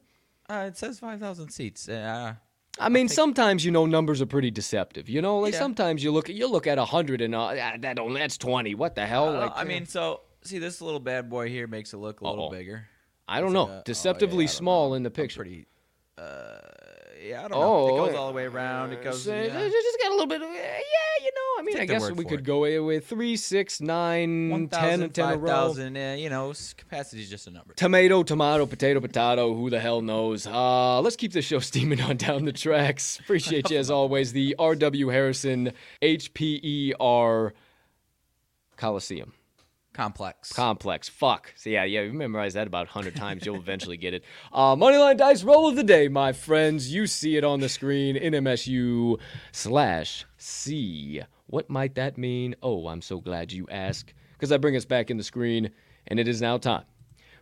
Uh, 0.50 0.64
it 0.68 0.76
says 0.76 0.98
five 0.98 1.20
thousand 1.20 1.50
seats. 1.50 1.88
Uh, 1.88 2.34
I 2.80 2.88
mean, 2.88 3.08
sometimes 3.08 3.64
you 3.64 3.70
know 3.70 3.86
numbers 3.86 4.20
are 4.20 4.26
pretty 4.26 4.50
deceptive. 4.50 5.08
You 5.08 5.22
know, 5.22 5.38
like 5.38 5.52
Yeah. 5.52 5.60
sometimes 5.60 6.02
you 6.02 6.10
look 6.10 6.28
at 6.28 6.34
you 6.34 6.48
look 6.50 6.66
at 6.66 6.76
hundred 6.78 7.20
and 7.20 7.34
uh, 7.34 7.54
that 7.78 7.98
only 8.00 8.20
that's 8.20 8.36
twenty. 8.36 8.74
What 8.74 8.94
the 8.96 9.06
hell? 9.06 9.28
Uh, 9.28 9.40
like, 9.42 9.52
I 9.54 9.62
mean, 9.64 9.86
so 9.86 10.22
see 10.42 10.58
this 10.58 10.80
little 10.82 11.00
bad 11.00 11.30
boy 11.30 11.48
here 11.48 11.66
makes 11.68 11.92
it 11.94 11.98
look 11.98 12.20
a 12.20 12.24
little 12.28 12.46
Uh-oh. 12.46 12.50
bigger. 12.50 12.86
I 13.28 13.38
don't 13.40 13.50
It's 13.50 13.54
know, 13.54 13.62
like 13.62 13.70
a- 13.72 13.78
oh, 13.78 13.82
deceptively 13.86 14.44
yeah, 14.44 14.50
I 14.50 14.52
don't 14.52 14.56
small 14.56 14.88
know. 14.90 14.94
in 14.96 15.02
the 15.04 15.08
I'm 15.10 15.12
picture. 15.14 15.38
Pretty. 15.40 15.66
Yeah, 17.24 17.38
I 17.38 17.48
don't 17.48 17.52
know. 17.52 17.62
Oh, 17.62 17.86
It 17.86 18.06
goes 18.08 18.14
all 18.16 18.28
the 18.28 18.34
way 18.34 18.44
around. 18.44 18.92
It 18.92 19.02
goes. 19.02 19.22
Say, 19.22 19.46
yeah. 19.46 19.58
it 19.58 19.72
just 19.72 19.98
got 20.02 20.08
a 20.08 20.14
little 20.14 20.26
bit 20.26 20.42
of 20.42 20.48
yeah, 20.48 20.60
you 21.22 21.30
know. 21.34 21.40
I 21.58 21.62
mean, 21.62 21.74
Take 21.76 21.90
I 21.90 21.94
guess 21.94 22.10
we 22.10 22.24
could 22.24 22.40
it. 22.40 22.44
go 22.44 22.56
away 22.58 22.78
with 22.80 23.06
three, 23.06 23.36
six, 23.36 23.80
nine, 23.80 24.68
ten, 24.70 25.02
and 25.02 25.14
ten 25.14 25.32
in 25.32 25.34
a 25.34 25.38
row. 25.38 25.68
5,000, 25.68 25.96
uh, 25.96 26.14
you 26.18 26.28
know, 26.28 26.52
capacity 26.76 27.22
is 27.22 27.30
just 27.30 27.46
a 27.46 27.50
number. 27.50 27.72
Tomato, 27.74 28.22
tomato, 28.24 28.66
potato, 28.66 29.00
potato. 29.00 29.54
Who 29.54 29.70
the 29.70 29.80
hell 29.80 30.02
knows? 30.02 30.46
Uh, 30.46 31.00
let's 31.00 31.16
keep 31.16 31.32
the 31.32 31.40
show 31.40 31.58
steaming 31.60 32.00
on 32.02 32.18
down 32.18 32.44
the 32.44 32.52
tracks. 32.52 33.18
Appreciate 33.20 33.70
you 33.70 33.78
as 33.78 33.90
always. 33.98 34.32
The 34.32 34.54
R.W. 34.58 35.08
Harrison 35.08 35.72
HPER 36.02 37.52
Coliseum. 38.76 39.32
Complex. 39.94 40.52
Complex. 40.52 41.08
Fuck. 41.08 41.54
So 41.56 41.70
yeah, 41.70 41.84
yeah, 41.84 42.02
you 42.02 42.12
memorize 42.12 42.54
that 42.54 42.66
about 42.66 42.88
100 42.88 43.14
times. 43.14 43.46
You'll 43.46 43.56
eventually 43.56 43.96
get 43.96 44.12
it. 44.12 44.24
Uh, 44.52 44.76
Moneyline 44.76 45.16
Dice 45.16 45.42
roll 45.42 45.68
of 45.68 45.76
the 45.76 45.82
day, 45.82 46.06
my 46.08 46.32
friends. 46.32 46.92
You 46.92 47.06
see 47.06 47.36
it 47.36 47.44
on 47.44 47.60
the 47.60 47.68
screen. 47.68 48.16
NMSU 48.16 49.18
slash 49.52 50.24
C. 50.36 51.22
What 51.46 51.68
might 51.70 51.94
that 51.94 52.18
mean? 52.18 52.54
Oh, 52.62 52.88
I'm 52.88 53.02
so 53.02 53.20
glad 53.20 53.52
you 53.52 53.66
ask. 53.70 54.12
Because 54.32 54.52
I 54.52 54.58
bring 54.58 54.76
us 54.76 54.84
back 54.84 55.10
in 55.10 55.16
the 55.16 55.24
screen, 55.24 55.70
and 56.06 56.20
it 56.20 56.28
is 56.28 56.40
now 56.40 56.58
time 56.58 56.84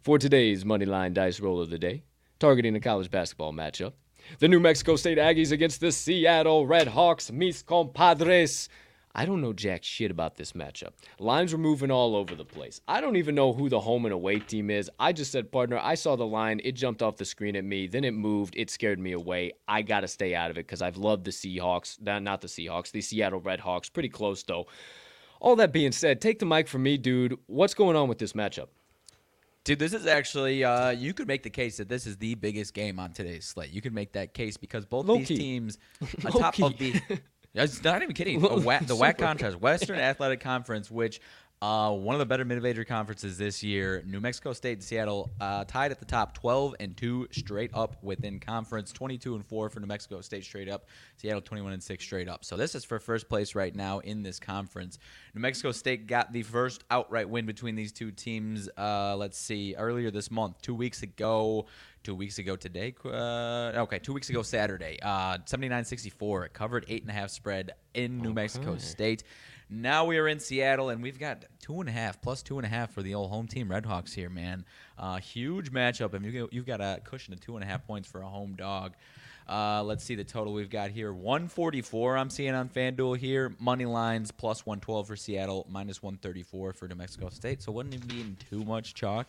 for 0.03 0.19
today's 0.19 0.65
Moneyline 0.65 1.15
Dice 1.15 1.41
roll 1.41 1.61
of 1.61 1.71
the 1.71 1.79
day, 1.79 2.03
targeting 2.39 2.77
a 2.77 2.81
college 2.81 3.11
basketball 3.11 3.53
matchup. 3.53 3.93
The 4.39 4.49
New 4.49 4.61
Mexico 4.61 4.97
State 4.97 5.19
Aggies 5.19 5.53
against 5.53 5.81
the 5.81 5.93
Seattle 5.93 6.67
Red 6.67 6.89
Hawks, 6.89 7.31
mis 7.31 7.63
compadres. 7.63 8.69
I 9.15 9.27
don't 9.27 9.43
know 9.43 9.53
jack 9.53 9.85
shit 9.85 10.11
about 10.11 10.37
this 10.37 10.53
matchup. 10.53 10.93
Lines 11.19 11.53
were 11.53 11.59
moving 11.59 11.91
all 11.91 12.17
over 12.17 12.35
the 12.35 12.45
place. 12.47 12.81
I 12.89 13.01
don't 13.01 13.17
even 13.17 13.35
know 13.35 13.53
who 13.53 13.69
the 13.69 13.81
home 13.81 14.07
and 14.07 14.15
away 14.15 14.39
team 14.39 14.71
is. 14.71 14.91
I 14.99 15.13
just 15.13 15.31
said, 15.33 15.53
partner, 15.53 15.79
I 15.79 15.97
saw 15.97 16.17
the 16.17 16.27
line. 16.27 16.61
It 16.65 16.73
jumped 16.73 17.03
off 17.03 17.17
the 17.19 17.27
screen 17.27 17.55
at 17.57 17.65
me. 17.65 17.87
Then 17.87 18.05
it 18.05 18.13
moved. 18.13 18.55
It 18.57 18.71
scared 18.71 18.99
me 18.99 19.13
away. 19.13 19.53
I 19.69 19.83
got 19.83 20.01
to 20.01 20.09
stay 20.09 20.35
out 20.35 20.51
of 20.51 20.57
it 20.57 20.67
because 20.67 20.81
I've 20.81 20.97
loved 20.97 21.25
the 21.25 21.31
Seahawks. 21.31 22.01
Not 22.01 22.41
the 22.41 22.49
Seahawks, 22.49 22.91
the 22.91 23.03
Seattle 23.03 23.41
Redhawks. 23.41 23.93
Pretty 23.93 24.09
close, 24.09 24.43
though. 24.43 24.67
All 25.41 25.57
that 25.57 25.73
being 25.73 25.93
said, 25.93 26.21
take 26.21 26.39
the 26.39 26.47
mic 26.47 26.67
from 26.69 26.83
me, 26.83 26.97
dude. 26.97 27.37
What's 27.47 27.75
going 27.75 27.97
on 27.97 28.09
with 28.09 28.19
this 28.19 28.33
matchup? 28.33 28.69
Dude, 29.65 29.79
this 29.79 29.93
is 29.93 30.07
actually 30.07 30.65
uh, 30.65 30.91
you 30.91 31.15
could 31.15 31.29
make 31.29 31.45
the 31.45 31.51
case 31.51 31.77
that 31.77 31.89
this 31.89 32.05
is 32.07 32.17
the 32.17 32.35
biggest 32.35 32.75
game 32.75 32.99
on 32.99 33.13
today's 33.13 33.45
slate. 33.45 33.71
You 33.71 33.81
could 33.81 33.95
make 33.95 34.13
that 34.15 34.35
case 34.35 34.57
because 34.57 34.85
both 34.85 35.07
Low 35.07 35.19
these 35.19 35.29
key. 35.29 35.37
teams 35.37 35.79
Low 36.25 36.31
atop 36.31 36.59
of 36.61 36.77
key. 36.77 37.01
It's 37.55 37.85
not 37.85 38.03
even 38.03 38.15
kidding. 38.15 38.41
Wa- 38.65 38.79
the 38.81 38.97
WAC 38.97 39.19
contrast, 39.19 39.61
Western 39.61 39.99
Athletic 39.99 40.41
Conference, 40.41 40.91
which 40.91 41.21
uh, 41.63 41.93
one 41.93 42.13
of 42.13 42.19
the 42.19 42.27
better 42.27 42.45
mid-major 42.45 42.85
conferences 42.85 43.39
this 43.39 43.63
year. 43.63 44.03
New 44.05 44.21
Mexico 44.21 44.53
State 44.53 44.73
and 44.73 44.83
Seattle 44.83 45.31
uh, 45.41 45.65
tied 45.65 45.93
at 45.93 46.01
the 46.01 46.05
top, 46.05 46.35
12 46.35 46.75
and 46.81 46.97
two 46.97 47.29
straight 47.31 47.71
up 47.73 48.03
within 48.03 48.41
conference, 48.41 48.91
22 48.91 49.37
and 49.37 49.47
four 49.47 49.71
for 49.71 49.79
New 49.79 49.87
Mexico 49.87 50.21
State 50.21 50.43
straight 50.43 50.69
up, 50.69 50.87
Seattle 51.17 51.41
21 51.41 51.73
and 51.73 51.83
six 51.83 52.03
straight 52.03 52.29
up. 52.29 52.45
So 52.45 52.57
this 52.57 52.75
is 52.75 52.85
for 52.85 52.99
first 52.99 53.29
place 53.29 53.55
right 53.55 53.75
now 53.77 54.01
in 54.01 54.25
this 54.25 54.41
conference. 54.41 54.99
New 55.35 55.41
Mexico 55.41 55.71
State 55.71 56.09
got 56.09 56.33
the 56.33 56.43
first 56.43 56.83
outright 56.91 57.31
win 57.31 57.47
between 57.47 57.77
these 57.77 57.93
two 57.93 58.11
teams. 58.11 58.69
Uh, 58.77 59.15
let's 59.17 59.39
see, 59.39 59.77
earlier 59.79 60.11
this 60.11 60.33
month, 60.33 60.61
two 60.63 60.75
weeks 60.75 61.03
ago. 61.03 61.67
Two 62.03 62.17
weeks 62.17 62.41
ago 62.41 62.57
today, 62.57 62.97
uh, 63.05 63.71
okay, 63.77 64.01
two 64.01 64.13
weeks 64.13 64.29
ago 64.29 64.43
Saturday, 64.43 64.99
uh, 65.03 65.39
79-64. 65.47 66.47
It 66.47 66.53
covered 66.53 66.85
eight 66.89 67.03
and 67.03 67.11
a 67.13 67.15
half 67.15 67.31
spread 67.31 67.71
in 67.95 68.19
New 68.19 68.33
Mexico 68.35 68.77
State. 68.77 69.23
Now 69.75 70.05
we 70.05 70.19
are 70.19 70.29
in 70.29 70.39
Seattle, 70.39 70.91
and 70.91 71.03
we've 71.03 71.19
got 71.19 71.47
two 71.63 71.81
and 71.81 71.89
a 71.89 71.93
half 71.93 72.21
plus 72.21 72.43
two 72.43 72.59
and 72.59 72.67
a 72.67 72.69
half 72.69 72.93
for 72.93 73.01
the 73.03 73.15
old 73.15 73.31
home 73.31 73.47
team 73.49 73.69
Redhawks 73.69 74.13
here, 74.13 74.29
man. 74.29 74.67
Uh, 74.99 75.17
huge 75.17 75.73
matchup, 75.73 76.13
and 76.13 76.27
you- 76.27 76.49
you've 76.53 76.67
got 76.67 76.83
a 76.83 77.01
cushion 77.05 77.33
of 77.33 77.41
two 77.41 77.57
and 77.57 77.65
a 77.65 77.67
half 77.67 77.87
points 77.87 78.07
for 78.07 78.21
a 78.21 78.29
home 78.29 78.55
dog. 78.55 78.93
Uh, 79.49 79.83
let's 79.83 80.05
see 80.05 80.15
the 80.15 80.25
total 80.25 80.53
we've 80.53 80.69
got 80.69 80.91
here 80.91 81.11
144 81.13 82.19
I'm 82.19 82.29
seeing 82.29 82.55
on 82.55 82.69
FanDuel 82.69 83.17
here. 83.17 83.57
Money 83.59 83.87
lines 83.87 84.31
plus 84.31 84.67
112 84.67 85.07
for 85.07 85.17
Seattle, 85.17 85.67
minus 85.71 86.03
134 86.03 86.75
for 86.75 86.87
New 86.87 86.95
Mexico 86.95 87.31
State. 87.31 87.63
So 87.63 87.73
wouldn't 87.73 87.95
even 87.95 88.09
be 88.09 88.21
in 88.21 88.37
too 88.37 88.65
much 88.65 88.93
chalk 88.95 89.27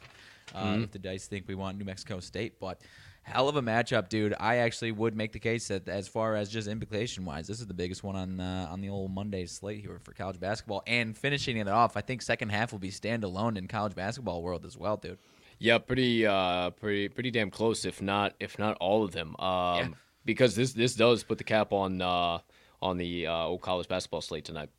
uh, 0.54 0.76
if 0.84 0.92
the 0.92 1.00
dice 1.00 1.26
think 1.26 1.48
we 1.48 1.56
want 1.56 1.78
New 1.78 1.86
Mexico 1.86 2.20
State. 2.20 2.60
But 2.60 2.82
hell 3.24 3.50
of 3.50 3.56
a 3.56 3.62
matchup, 3.62 4.10
dude. 4.10 4.34
I 4.40 4.58
actually 4.58 4.92
would 4.92 5.16
make 5.16 5.32
the 5.32 5.40
case 5.40 5.68
that 5.70 5.88
as 5.88 6.08
far 6.08 6.36
as 6.36 6.50
just 6.50 6.68
implication 6.68 7.26
wise, 7.26 7.48
this 7.48 7.60
is 7.60 7.68
the 7.68 7.74
biggest 7.74 8.04
one 8.04 8.16
on 8.16 8.40
uh, 8.40 8.68
on 8.70 8.82
the 8.82 8.90
old 8.90 9.12
Monday 9.12 9.46
slate 9.46 9.82
here 9.82 10.00
for 10.04 10.14
college 10.14 10.40
basketball. 10.40 10.84
And 10.88 11.18
finishing 11.18 11.58
it 11.58 11.68
off, 11.68 11.98
I 11.98 12.02
think 12.02 12.22
second 12.22 12.50
half 12.50 12.72
will 12.72 12.80
be 12.80 12.92
standalone 12.92 13.58
in 13.58 13.68
college 13.68 13.96
basketball 13.96 14.42
world 14.44 14.66
as 14.66 14.78
well, 14.78 14.98
dude. 14.98 15.18
Yeah, 15.60 15.78
pretty, 15.78 16.26
uh, 16.26 16.72
pretty, 16.72 17.08
pretty 17.10 17.32
damn 17.32 17.50
close. 17.50 17.86
If 17.86 18.02
not, 18.02 18.34
if 18.40 18.60
not 18.60 18.76
all 18.82 19.04
of 19.04 19.12
them. 19.12 19.36
Um, 19.40 19.78
Yeah. 19.78 19.88
because 20.26 20.56
this 20.56 20.74
this 20.74 20.96
does 20.96 21.24
put 21.24 21.38
the 21.38 21.44
cap 21.44 21.72
on 21.72 22.02
uh 22.02 22.40
on 22.82 22.98
the 22.98 23.28
uh, 23.28 23.34
old 23.46 23.62
college 23.62 23.88
basketball 23.88 24.22
slate 24.22 24.44
tonight. 24.46 24.70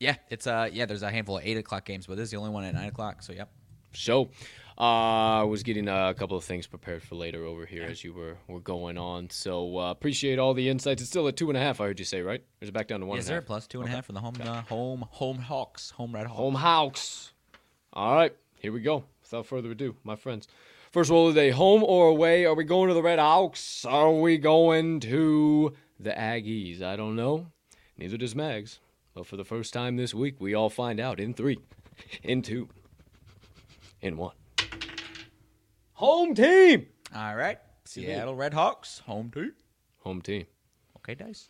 Yeah, 0.00 0.16
it's 0.30 0.46
uh 0.46 0.68
yeah. 0.72 0.86
There's 0.86 1.02
a 1.02 1.10
handful 1.10 1.38
of 1.38 1.44
eight 1.44 1.56
o'clock 1.58 1.84
games, 1.84 2.06
but 2.06 2.16
this 2.16 2.24
is 2.24 2.30
the 2.30 2.36
only 2.38 2.50
one 2.50 2.64
at 2.64 2.74
nine 2.74 2.88
o'clock. 2.88 3.22
So 3.22 3.32
yep. 3.32 3.50
So, 3.96 4.30
uh, 4.76 5.40
I 5.40 5.42
was 5.44 5.62
getting 5.62 5.88
a 5.88 6.14
couple 6.14 6.36
of 6.36 6.44
things 6.44 6.66
prepared 6.66 7.02
for 7.02 7.14
later 7.14 7.44
over 7.44 7.64
here 7.64 7.84
as 7.84 8.02
you 8.02 8.12
were 8.12 8.36
were 8.48 8.60
going 8.60 8.98
on. 8.98 9.30
So 9.30 9.78
uh, 9.78 9.90
appreciate 9.90 10.38
all 10.38 10.54
the 10.54 10.68
insights. 10.68 11.00
It's 11.00 11.10
still 11.10 11.28
at 11.28 11.36
two 11.36 11.48
and 11.48 11.56
a 11.56 11.60
half. 11.60 11.80
I 11.80 11.86
heard 11.86 11.98
you 11.98 12.04
say 12.04 12.22
right. 12.22 12.42
Is 12.60 12.68
it 12.68 12.72
back 12.72 12.88
down 12.88 13.00
to 13.00 13.06
one? 13.06 13.16
Yes, 13.16 13.28
and 13.28 13.38
a? 13.38 13.42
Plus 13.42 13.66
two 13.66 13.80
and 13.80 13.88
a 13.88 13.92
half 13.92 14.06
for 14.06 14.12
the 14.12 14.20
home 14.20 14.34
uh, 14.42 14.62
home 14.62 15.04
home 15.10 15.38
Hawks, 15.38 15.90
home 15.90 16.12
Red 16.12 16.26
Hawks. 16.26 16.38
Home 16.38 16.54
Hawks. 16.54 17.32
All 17.92 18.14
right, 18.14 18.34
here 18.58 18.72
we 18.72 18.80
go. 18.80 19.04
Without 19.22 19.46
further 19.46 19.70
ado, 19.70 19.96
my 20.02 20.16
friends. 20.16 20.48
First 20.90 21.10
of 21.10 21.34
the 21.34 21.40
day, 21.40 21.50
home 21.50 21.82
or 21.82 22.08
away? 22.08 22.44
Are 22.44 22.54
we 22.54 22.62
going 22.64 22.88
to 22.88 22.94
the 22.94 23.02
Red 23.02 23.18
Hawks? 23.18 23.84
Are 23.84 24.12
we 24.12 24.38
going 24.38 25.00
to 25.00 25.72
the 25.98 26.10
Aggies? 26.10 26.82
I 26.82 26.94
don't 26.94 27.16
know. 27.16 27.48
Neither 27.98 28.16
does 28.16 28.36
Mags. 28.36 28.78
But 29.12 29.26
for 29.26 29.36
the 29.36 29.44
first 29.44 29.72
time 29.72 29.96
this 29.96 30.12
week, 30.14 30.40
we 30.40 30.54
all 30.54 30.70
find 30.70 31.00
out 31.00 31.20
in 31.20 31.34
three, 31.34 31.58
in 32.22 32.42
two, 32.42 32.68
in 34.00 34.16
one. 34.16 34.34
Home 35.94 36.34
team. 36.34 36.86
All 37.14 37.36
right, 37.36 37.58
Seattle 37.84 38.34
Red 38.34 38.52
Hawks, 38.52 39.00
home 39.06 39.30
team. 39.30 39.52
Home 40.00 40.20
team. 40.20 40.46
Okay, 40.96 41.14
dice. 41.14 41.48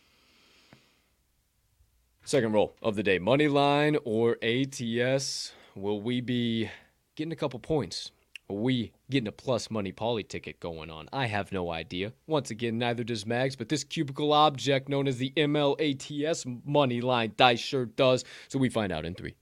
Second 2.23 2.53
roll 2.53 2.75
of 2.81 2.95
the 2.95 3.03
day, 3.03 3.19
money 3.19 3.47
line 3.47 3.97
or 4.03 4.37
ATS. 4.43 5.53
Will 5.75 6.01
we 6.01 6.21
be 6.21 6.69
getting 7.15 7.31
a 7.31 7.35
couple 7.35 7.59
points? 7.59 8.11
Are 8.49 8.55
we 8.55 8.91
getting 9.09 9.27
a 9.27 9.31
plus 9.31 9.71
money 9.71 9.91
poly 9.91 10.23
ticket 10.23 10.59
going 10.59 10.91
on? 10.91 11.09
I 11.11 11.25
have 11.25 11.51
no 11.51 11.71
idea. 11.71 12.13
Once 12.27 12.51
again, 12.51 12.77
neither 12.77 13.03
does 13.03 13.25
Mags, 13.25 13.55
but 13.55 13.69
this 13.69 13.83
cubicle 13.83 14.31
object 14.31 14.89
known 14.89 15.07
as 15.07 15.17
the 15.17 15.33
MLATS 15.35 16.45
money 16.65 17.01
line 17.01 17.33
dice 17.35 17.59
sure 17.59 17.85
does. 17.85 18.23
So 18.47 18.59
we 18.59 18.69
find 18.69 18.91
out 18.91 19.05
in 19.05 19.15
three, 19.15 19.35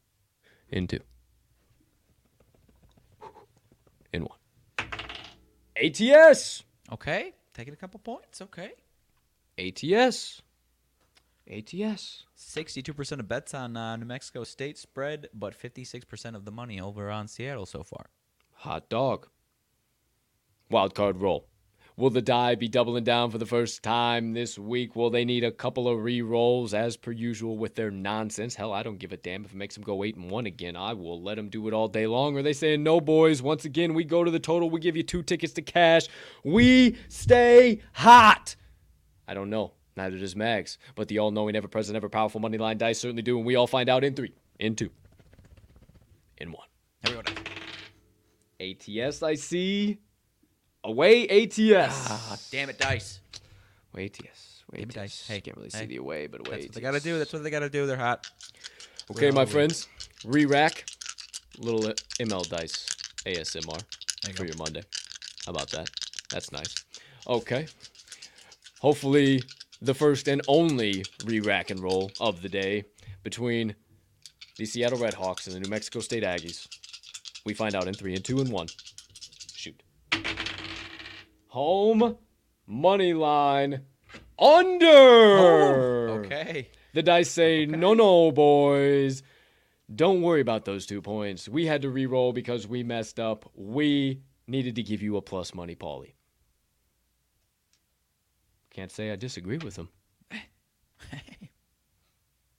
in 0.70 0.88
two, 0.88 1.02
in 4.14 4.24
one. 4.24 4.38
ATS! 5.76 6.64
Okay, 6.92 7.34
taking 7.54 7.74
a 7.74 7.78
couple 7.78 8.00
points. 8.00 8.42
Okay. 8.42 8.72
ATS! 9.58 10.42
ATS. 11.52 12.24
Sixty-two 12.36 12.94
percent 12.94 13.20
of 13.20 13.28
bets 13.28 13.54
on 13.54 13.76
uh, 13.76 13.96
New 13.96 14.06
Mexico 14.06 14.44
State 14.44 14.78
spread, 14.78 15.28
but 15.34 15.54
fifty-six 15.54 16.06
percent 16.06 16.36
of 16.36 16.46
the 16.46 16.52
money 16.52 16.80
over 16.80 17.10
on 17.10 17.28
Seattle 17.28 17.66
so 17.66 17.84
far. 17.84 18.08
Hot 18.54 18.90
dog. 18.90 19.28
Wild 20.70 20.96
card 20.96 21.18
roll. 21.18 21.48
Will 21.96 22.10
the 22.10 22.24
die 22.24 22.56
be 22.56 22.68
doubling 22.68 23.04
down 23.04 23.30
for 23.30 23.38
the 23.38 23.46
first 23.46 23.84
time 23.84 24.34
this 24.34 24.58
week? 24.58 24.96
Will 24.96 25.12
they 25.12 25.24
need 25.24 25.44
a 25.44 25.52
couple 25.52 25.88
of 25.88 26.04
re 26.04 26.24
rolls 26.24 26.74
as 26.74 26.98
per 26.98 27.12
usual 27.12 27.56
with 27.56 27.76
their 27.76 27.92
nonsense? 27.92 28.56
Hell, 28.56 28.74
I 28.74 28.82
don't 28.82 28.98
give 28.98 29.12
a 29.12 29.18
damn 29.18 29.46
if 29.46 29.52
it 29.52 29.58
makes 29.58 29.76
them 29.76 29.84
go 29.84 30.04
8 30.04 30.16
and 30.16 30.32
1 30.32 30.46
again. 30.48 30.76
I 30.76 30.94
will 30.94 31.22
let 31.22 31.36
them 31.36 31.50
do 31.50 31.68
it 31.68 31.74
all 31.74 31.88
day 31.88 32.08
long. 32.08 32.36
Are 32.36 32.42
they 32.42 32.54
saying, 32.54 32.82
no, 32.82 33.00
boys? 33.00 33.44
Once 33.44 33.66
again, 33.66 33.94
we 33.94 34.04
go 34.04 34.24
to 34.24 34.32
the 34.32 34.40
total. 34.40 34.72
We 34.72 34.80
give 34.80 34.98
you 34.98 35.04
two 35.04 35.22
tickets 35.22 35.54
to 35.54 35.62
cash. 35.62 36.08
We 36.44 36.98
stay 37.10 37.82
hot. 37.94 38.56
I 39.28 39.36
don't 39.36 39.52
know. 39.52 39.74
Neither 39.96 40.18
does 40.18 40.36
Mags. 40.36 40.80
But 40.96 41.08
the 41.10 41.20
all 41.20 41.30
knowing, 41.30 41.56
ever 41.56 41.68
present, 41.68 41.96
ever 41.96 42.10
powerful 42.10 42.42
money 42.42 42.58
line 42.58 42.80
dice 42.80 43.00
certainly 43.00 43.22
do. 43.22 43.38
And 43.38 43.46
we 43.46 43.56
all 43.56 43.68
find 43.68 43.88
out 43.88 44.04
in 44.04 44.16
three, 44.16 44.34
in 44.60 44.76
two, 44.76 44.90
in 46.40 46.52
one. 46.52 46.68
Everyone. 47.06 47.26
ATS, 48.60 49.22
I 49.22 49.36
see. 49.36 50.00
Away 50.84 51.28
ATS. 51.28 52.08
Ah, 52.10 52.38
damn 52.52 52.70
it, 52.70 52.78
dice. 52.78 53.20
Away 53.94 54.06
ATS. 54.06 54.64
Away 54.72 54.80
Give 54.80 54.88
me 54.90 54.92
ATS. 54.92 54.96
dice. 54.96 55.28
Hey, 55.28 55.42
can't 55.42 55.58
really 55.58 55.70
hey. 55.72 55.80
see 55.80 55.86
the 55.86 55.98
away, 55.98 56.28
but 56.28 56.48
away 56.48 56.58
That's 56.62 56.66
ATS. 56.66 56.68
what 56.68 56.74
they 56.76 56.82
gotta 56.82 57.00
do. 57.00 57.18
That's 57.20 57.34
what 57.34 57.44
they 57.44 57.50
gotta 57.50 57.70
do. 57.70 57.86
They're 57.86 57.98
hot. 57.98 58.28
okay, 59.12 59.32
my 59.32 59.46
friends. 59.46 59.88
Re-rack. 60.26 60.86
Little 61.60 61.82
ML 62.20 62.50
dice 62.50 62.88
ASMR 63.26 63.82
you 64.28 64.34
for 64.34 64.44
go. 64.44 64.48
your 64.48 64.58
Monday. 64.58 64.82
How 65.46 65.52
about 65.52 65.70
that? 65.72 65.90
That's 66.32 66.52
nice. 66.52 66.74
Okay. 67.28 67.68
Hopefully 68.80 69.44
the 69.82 69.94
first 69.94 70.28
and 70.28 70.42
only 70.48 71.06
re-rack 71.26 71.70
and 71.70 71.80
roll 71.80 72.12
of 72.20 72.42
the 72.42 72.50
day 72.50 72.86
between 73.24 73.76
the 74.58 74.66
Seattle 74.66 74.98
Red 75.00 75.14
Hawks 75.14 75.46
and 75.48 75.56
the 75.56 75.60
New 75.60 75.70
Mexico 75.70 76.00
State 76.00 76.24
Aggies. 76.24 76.68
We 77.46 77.54
find 77.54 77.76
out 77.76 77.88
in 77.88 77.94
three 77.94 78.16
and 78.16 78.24
two 78.24 78.40
and 78.40 78.50
one. 78.50 78.68
Home 81.54 82.18
money 82.66 83.14
line 83.14 83.82
under. 84.40 84.88
Oh, 84.88 86.22
okay. 86.26 86.70
The 86.96 87.04
dice 87.04 87.30
say, 87.30 87.68
no, 87.68 87.94
no, 87.94 88.32
boys. 88.32 89.22
Don't 89.96 90.24
worry 90.24 90.42
about 90.42 90.66
those 90.66 90.88
two 90.88 91.00
points. 91.00 91.48
We 91.48 91.68
had 91.68 91.84
to 91.84 91.92
re-roll 91.92 92.34
because 92.34 92.68
we 92.68 92.82
messed 92.82 93.20
up. 93.20 93.52
We 93.54 94.24
needed 94.48 94.74
to 94.78 94.82
give 94.82 95.04
you 95.04 95.16
a 95.16 95.22
plus 95.22 95.54
money, 95.54 95.76
Paulie. 95.76 96.14
Can't 98.72 98.92
say 98.92 99.12
I 99.12 99.16
disagree 99.16 99.60
with 99.60 99.76
him. 99.76 99.90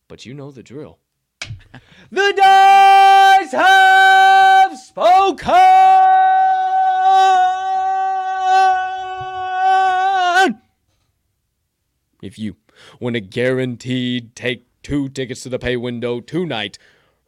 but 0.07 0.25
you 0.25 0.35
know 0.35 0.53
the 0.53 0.63
drill. 0.63 1.01
the 2.13 2.33
dice 2.37 3.51
have 3.51 4.79
spoken! 4.79 6.54
If 12.25 12.39
you 12.39 12.57
want 13.01 13.17
a 13.17 13.21
guaranteed 13.21 14.35
take 14.35 14.67
two 14.83 15.11
tickets 15.11 15.43
to 15.43 15.51
the 15.51 15.59
pay 15.59 15.77
window 15.77 16.21
tonight, 16.21 16.79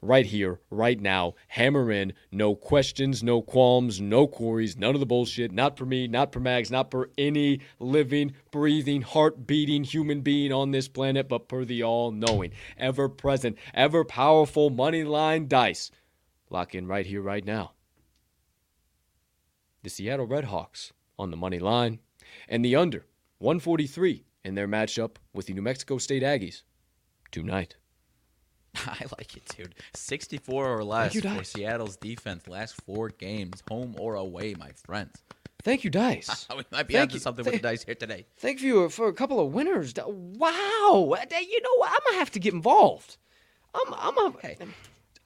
right 0.01 0.24
here, 0.24 0.59
right 0.70 0.99
now, 0.99 1.34
hammer 1.49 1.92
in, 1.92 2.14
no 2.32 2.55
questions, 2.55 3.22
no 3.22 3.42
qualms, 3.42 4.01
no 4.01 4.26
queries, 4.26 4.74
none 4.74 4.94
of 4.94 5.01
the 5.01 5.05
bullshit, 5.05 5.53
not 5.53 5.76
for 5.76 5.84
me, 5.84 6.09
not 6.09 6.32
for 6.32 6.40
Mags, 6.40 6.70
not 6.70 6.90
for 6.90 7.11
any 7.18 7.61
living, 7.78 8.32
breathing, 8.51 9.03
heart 9.03 9.47
beating 9.47 9.84
human 9.84 10.22
being 10.22 10.51
on 10.51 10.70
this 10.70 10.88
planet, 10.88 11.28
but 11.28 11.51
for 11.51 11.66
the 11.66 11.82
all 11.82 12.11
knowing, 12.11 12.53
ever 12.78 13.07
present, 13.07 13.59
ever 13.74 14.03
powerful 14.03 14.70
money 14.70 15.05
line 15.05 15.47
dice. 15.47 15.90
Lock 16.49 16.74
in 16.74 16.86
right 16.86 17.05
here, 17.05 17.20
right 17.20 17.44
now. 17.44 17.72
The 19.82 19.90
Seattle 19.90 20.26
Redhawks 20.26 20.92
on 21.18 21.30
the 21.30 21.36
money 21.36 21.59
line, 21.59 21.99
and 22.49 22.64
the 22.64 22.76
under 22.76 23.05
143 23.40 24.26
in 24.47 24.55
their 24.55 24.68
matchup 24.68 25.16
with 25.34 25.47
the 25.47 25.53
New 25.53 25.61
Mexico 25.62 25.99
State 25.99 26.22
Aggies 26.22 26.62
tonight. 27.32 27.74
I 28.76 29.05
like 29.18 29.36
it, 29.36 29.44
dude. 29.57 29.74
64 29.94 30.78
or 30.78 30.84
less 30.84 31.14
for 31.14 31.20
Dice. 31.20 31.49
Seattle's 31.51 31.97
defense 31.97 32.47
last 32.47 32.80
four 32.82 33.09
games, 33.09 33.62
home 33.68 33.97
or 33.99 34.14
away, 34.14 34.55
my 34.55 34.70
friends. 34.86 35.22
Thank 35.64 35.82
you, 35.82 35.90
Dice. 35.90 36.47
we 36.57 36.62
might 36.70 36.86
be 36.86 36.94
Thank 36.94 37.03
onto 37.03 37.14
you. 37.14 37.20
something 37.20 37.44
Thank- 37.44 37.55
with 37.55 37.62
the 37.62 37.68
dice 37.68 37.82
here 37.82 37.97
today. 37.97 38.26
Thank 38.36 38.62
you 38.62 38.88
for 38.88 39.09
a 39.09 39.12
couple 39.12 39.40
of 39.40 39.53
winners. 39.53 39.92
Wow. 39.97 41.16
You 41.40 41.61
know 41.61 41.76
what? 41.78 41.90
I'm 41.90 41.99
going 42.05 42.14
to 42.14 42.18
have 42.18 42.30
to 42.32 42.38
get 42.38 42.55
involved. 42.55 43.16
I'm, 43.74 43.92
I'm 43.94 44.16
a, 44.18 44.34
Hey, 44.42 44.57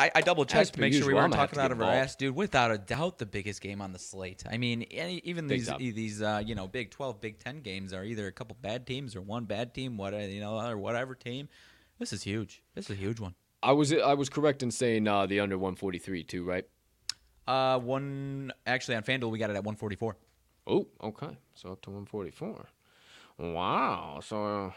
I, 0.00 0.10
I 0.14 0.20
double 0.22 0.46
checked 0.46 0.74
to 0.74 0.80
make 0.80 0.94
sure 0.94 1.06
we 1.06 1.14
weren't 1.14 1.34
talking 1.34 1.58
out 1.58 1.72
of 1.72 1.82
our 1.82 1.90
ass, 1.90 2.16
dude. 2.16 2.34
Without 2.34 2.70
a 2.70 2.78
doubt, 2.78 3.18
the 3.18 3.26
biggest 3.26 3.60
game 3.60 3.82
on 3.82 3.92
the 3.92 3.98
slate. 3.98 4.44
I 4.50 4.56
mean, 4.56 4.82
any, 4.84 5.20
even 5.24 5.46
Big 5.46 5.66
these 5.66 5.94
these 5.94 6.22
uh, 6.22 6.42
you 6.44 6.54
know 6.54 6.66
Big 6.66 6.90
12, 6.90 7.20
Big 7.20 7.38
10 7.38 7.60
games 7.60 7.92
are 7.92 8.02
either 8.02 8.26
a 8.26 8.32
couple 8.32 8.56
bad 8.62 8.86
teams 8.86 9.14
or 9.14 9.20
one 9.20 9.44
bad 9.44 9.74
team, 9.74 9.98
what 9.98 10.14
you 10.14 10.40
know, 10.40 10.58
or 10.58 10.78
whatever 10.78 11.14
team. 11.14 11.48
This 11.98 12.14
is 12.14 12.22
huge. 12.22 12.62
This 12.74 12.86
is 12.86 12.92
a 12.92 12.98
huge 12.98 13.20
one. 13.20 13.34
I 13.62 13.72
was 13.72 13.92
I 13.92 14.14
was 14.14 14.30
correct 14.30 14.62
in 14.62 14.70
saying 14.70 15.06
uh, 15.06 15.26
the 15.26 15.40
under 15.40 15.58
143 15.58 16.24
too, 16.24 16.44
right? 16.44 16.64
Uh, 17.46 17.78
one 17.78 18.52
actually 18.66 18.94
on 18.96 19.02
FanDuel 19.02 19.30
we 19.30 19.38
got 19.38 19.50
it 19.50 19.56
at 19.56 19.64
144. 19.64 20.16
Oh, 20.66 20.86
okay. 21.02 21.36
So 21.54 21.72
up 21.72 21.82
to 21.82 21.90
144. 21.90 22.66
Wow. 23.38 24.20
So 24.22 24.44
uh, 24.44 24.70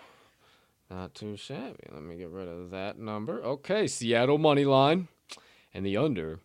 not 0.94 1.16
too 1.16 1.36
shabby. 1.36 1.88
Let 1.91 2.04
me 2.04 2.18
get 2.18 2.30
rid 2.30 2.48
of 2.48 2.70
that 2.72 3.00
number. 3.00 3.44
Okay, 3.44 3.88
Seattle 3.88 4.38
money 4.38 4.66
line 4.66 5.08
and 5.74 5.86
the 5.86 5.98
under 5.98 6.39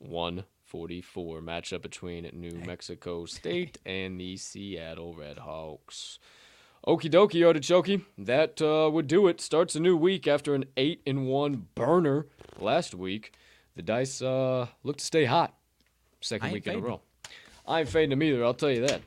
144 0.00 1.40
matchup 1.40 1.82
between 1.82 2.28
New 2.32 2.60
Mexico 2.66 3.24
State 3.26 3.78
and 3.86 4.20
the 4.20 4.36
Seattle 4.36 5.14
Red 5.14 5.38
Hawks. 5.38 6.18
Okie 6.84 7.10
dokie, 7.10 7.46
artichoke. 7.46 8.02
That 8.18 8.60
uh, 8.60 8.90
would 8.90 9.06
do 9.06 9.28
it. 9.28 9.40
Starts 9.40 9.76
a 9.76 9.80
new 9.80 9.96
week 9.96 10.26
after 10.26 10.54
an 10.56 10.64
eight 10.76 11.00
and 11.06 11.28
one 11.28 11.68
burner 11.76 12.26
last 12.58 12.96
week. 12.96 13.34
The 13.76 13.82
dice 13.82 14.20
uh, 14.20 14.66
look 14.82 14.96
to 14.96 15.04
stay 15.04 15.26
hot. 15.26 15.54
Second 16.20 16.52
week 16.52 16.66
in 16.66 16.74
a 16.74 16.78
row. 16.78 17.00
I 17.66 17.80
ain't 17.80 17.88
fading 17.88 18.10
them 18.10 18.22
either. 18.24 18.44
I'll 18.44 18.54
tell 18.54 18.70
you 18.70 18.84
that. 18.84 19.00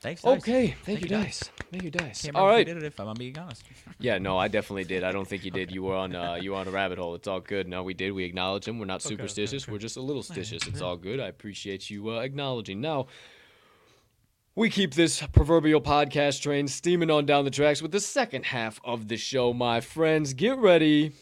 Thanks. 0.00 0.22
Dice. 0.22 0.38
Okay, 0.38 0.74
thank, 0.84 1.02
you, 1.02 1.08
Dice. 1.08 1.40
Dice. 1.40 1.50
Thank 1.70 1.84
you, 1.84 1.90
Dice. 1.90 2.22
Can't 2.22 2.36
All 2.36 2.46
remember 2.46 2.60
if 2.60 2.66
did 2.74 2.82
it 2.84 2.86
if 2.86 3.00
I'm 3.00 3.14
being 3.14 3.38
honest. 3.38 3.62
Yeah, 3.98 4.16
no, 4.16 4.38
I 4.38 4.48
definitely 4.48 4.84
did. 4.84 5.04
I 5.04 5.12
don't 5.12 5.28
think 5.28 5.44
you 5.44 5.50
did. 5.50 5.70
You 5.70 5.82
were 5.82 5.94
on 5.94 6.16
uh, 6.16 6.38
you 6.40 6.52
were 6.52 6.56
on 6.56 6.66
a 6.66 6.70
rabbit 6.70 6.96
hole. 6.96 7.14
It's 7.14 7.28
all 7.28 7.40
good. 7.40 7.68
No, 7.68 7.82
we 7.82 7.92
did. 7.92 8.12
We 8.12 8.24
acknowledge 8.24 8.66
him. 8.66 8.78
We're 8.78 8.86
not 8.86 9.04
okay, 9.04 9.14
superstitious. 9.14 9.68
We're 9.68 9.76
just 9.78 9.98
a 9.98 10.00
little 10.00 10.22
stitious. 10.22 10.66
It's 10.66 10.80
all 10.80 10.96
good. 10.96 11.20
I 11.20 11.26
appreciate 11.26 11.90
you 11.90 12.10
uh, 12.12 12.20
acknowledging. 12.20 12.80
Now, 12.80 13.08
we 14.54 14.70
keep 14.70 14.94
this 14.94 15.22
proverbial 15.32 15.82
podcast 15.82 16.40
train 16.40 16.66
steaming 16.66 17.10
on 17.10 17.26
down 17.26 17.44
the 17.44 17.50
tracks 17.50 17.82
with 17.82 17.92
the 17.92 18.00
second 18.00 18.46
half 18.46 18.80
of 18.84 19.08
the 19.08 19.18
show, 19.18 19.52
my 19.52 19.82
friends. 19.82 20.32
Get 20.32 20.56
ready. 20.56 21.12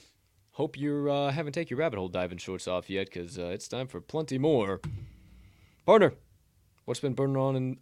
Hope 0.53 0.79
you 0.79 1.11
uh, 1.11 1.33
haven't 1.33 1.53
taken 1.53 1.77
your 1.77 1.81
rabbit 1.81 1.99
hole 1.99 2.09
diving 2.09 2.39
shorts 2.39 2.69
off 2.69 2.89
yet, 2.89 3.07
because 3.07 3.39
uh, 3.39 3.47
it's 3.47 3.67
time 3.67 3.89
for 3.89 4.01
plenty 4.01 4.39
more. 4.39 4.81
Partner, 5.85 6.15
what's 6.89 7.01
been 7.01 7.13
burning 7.13 7.37
on 7.37 7.55
in? 7.55 7.77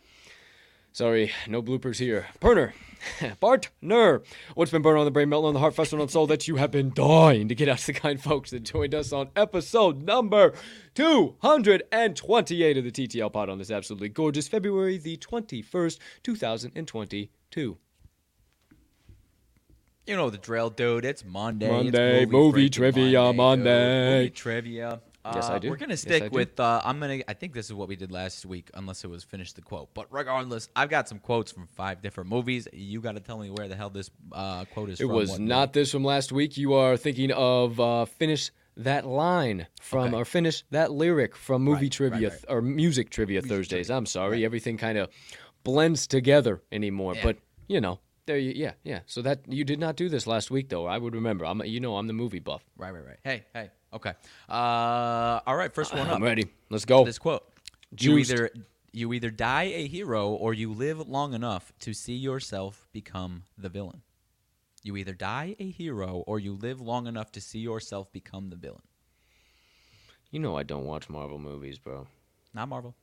Sorry, 0.92 1.32
no 1.48 1.60
bloopers 1.60 1.98
here. 1.98 2.28
Burner, 2.38 2.72
partner, 3.40 4.22
what's 4.54 4.70
been 4.70 4.80
burning 4.80 5.00
on 5.00 5.04
the 5.04 5.10
brain, 5.10 5.28
melting 5.28 5.48
on 5.48 5.54
the 5.54 5.60
heart, 5.60 5.74
festering 5.74 6.00
on 6.00 6.06
the 6.06 6.12
soul 6.12 6.28
that 6.28 6.46
you 6.46 6.54
have 6.54 6.70
been 6.70 6.92
dying 6.94 7.48
to 7.48 7.54
get 7.56 7.68
out 7.68 7.78
to 7.78 7.88
the 7.88 7.94
kind 7.94 8.22
folks 8.22 8.50
that 8.50 8.62
joined 8.62 8.94
us 8.94 9.12
on 9.12 9.30
episode 9.34 10.04
number 10.04 10.54
228 10.94 12.78
of 12.78 12.84
the 12.84 12.92
TTL 12.92 13.32
pod 13.32 13.50
on 13.50 13.58
this 13.58 13.72
absolutely 13.72 14.08
gorgeous 14.08 14.46
February 14.46 14.96
the 14.96 15.16
21st, 15.16 15.98
2022. 16.22 17.76
You 20.06 20.16
know 20.16 20.30
the 20.30 20.38
drill, 20.38 20.70
dude. 20.70 21.04
It's 21.04 21.24
Monday. 21.24 21.68
Monday, 21.68 22.22
it's 22.22 22.30
movie 22.30 22.68
freaking 22.68 22.72
trivia 22.72 23.26
dude. 23.26 23.36
Monday. 23.36 24.18
Movie 24.18 24.30
trivia. 24.30 25.00
Yes, 25.24 25.44
I 25.48 25.54
Uh, 25.54 25.58
do. 25.58 25.70
We're 25.70 25.76
gonna 25.76 25.96
stick 25.96 26.24
do. 26.24 26.28
with. 26.30 26.60
Uh, 26.60 26.82
I'm 26.84 27.00
gonna. 27.00 27.20
I 27.26 27.32
think 27.34 27.54
this 27.54 27.66
is 27.66 27.72
what 27.72 27.88
we 27.88 27.96
did 27.96 28.12
last 28.12 28.44
week, 28.44 28.70
unless 28.74 29.04
it 29.04 29.08
was 29.08 29.24
finish 29.24 29.52
the 29.54 29.62
quote. 29.62 29.88
But 29.94 30.06
regardless, 30.10 30.68
I've 30.76 30.90
got 30.90 31.08
some 31.08 31.18
quotes 31.18 31.50
from 31.52 31.66
five 31.68 32.02
different 32.02 32.28
movies. 32.28 32.68
You 32.72 33.00
got 33.00 33.12
to 33.12 33.20
tell 33.20 33.38
me 33.38 33.50
where 33.50 33.66
the 33.68 33.76
hell 33.76 33.90
this 33.90 34.10
uh, 34.32 34.64
quote 34.66 34.90
is 34.90 35.00
It 35.00 35.06
from. 35.06 35.16
was 35.16 35.30
what 35.30 35.40
not 35.40 35.72
this 35.72 35.92
from 35.92 36.04
last 36.04 36.30
week. 36.32 36.56
You 36.58 36.74
are 36.74 36.96
thinking 36.96 37.30
of 37.32 37.80
uh, 37.80 38.04
finish 38.04 38.50
that 38.76 39.06
line 39.06 39.66
from 39.80 40.08
Okay. 40.08 40.16
or 40.16 40.24
finish 40.24 40.64
that 40.72 40.90
lyric 40.92 41.36
from 41.36 41.62
movie 41.62 41.74
Right, 41.76 41.82
right, 41.84 41.92
trivia 41.92 42.28
right. 42.30 42.44
or 42.48 42.60
music 42.60 43.08
trivia 43.08 43.40
Thursdays. 43.40 43.90
I'm 43.90 44.04
sorry, 44.06 44.44
everything 44.44 44.76
kind 44.76 44.98
of 44.98 45.08
blends 45.62 46.06
together 46.06 46.62
anymore. 46.72 47.14
Yeah. 47.14 47.22
But 47.22 47.36
you 47.68 47.80
know, 47.80 48.00
there 48.26 48.36
you 48.38 48.52
yeah 48.54 48.72
yeah. 48.82 49.00
So 49.06 49.22
that 49.22 49.40
you 49.48 49.64
did 49.64 49.78
not 49.78 49.96
do 49.96 50.08
this 50.08 50.26
last 50.26 50.50
week 50.50 50.68
though. 50.68 50.86
I 50.86 50.98
would 50.98 51.14
remember. 51.14 51.46
I'm 51.46 51.62
you 51.64 51.80
know 51.80 51.96
I'm 51.96 52.08
the 52.08 52.12
movie 52.12 52.40
buff. 52.40 52.62
Right, 52.76 52.92
right, 52.92 53.04
right. 53.06 53.18
Hey, 53.24 53.44
hey. 53.54 53.70
Okay. 53.94 54.12
Uh, 54.48 55.40
all 55.46 55.56
right. 55.56 55.72
First 55.72 55.94
one 55.94 56.06
up. 56.06 56.16
I'm 56.16 56.22
ready. 56.22 56.46
Let's 56.68 56.84
go. 56.84 57.04
This 57.04 57.18
quote: 57.18 57.48
"You 57.96 58.18
either 58.18 58.50
you 58.92 59.12
either 59.12 59.30
die 59.30 59.72
a 59.74 59.86
hero 59.86 60.30
or 60.30 60.54
you 60.54 60.72
live 60.72 61.08
long 61.08 61.34
enough 61.34 61.72
to 61.80 61.92
see 61.92 62.14
yourself 62.14 62.88
become 62.92 63.44
the 63.58 63.68
villain. 63.68 64.02
You 64.82 64.96
either 64.96 65.14
die 65.14 65.56
a 65.58 65.70
hero 65.70 66.22
or 66.26 66.38
you 66.38 66.52
live 66.52 66.80
long 66.80 67.06
enough 67.06 67.32
to 67.32 67.40
see 67.40 67.58
yourself 67.58 68.12
become 68.12 68.50
the 68.50 68.56
villain. 68.56 68.82
You 70.30 70.40
know 70.40 70.56
I 70.56 70.62
don't 70.62 70.84
watch 70.84 71.08
Marvel 71.08 71.38
movies, 71.38 71.78
bro. 71.78 72.06
Not 72.52 72.68
Marvel. 72.68 72.94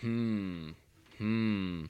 Hmm. 0.00 0.70
Hmm. 1.18 1.86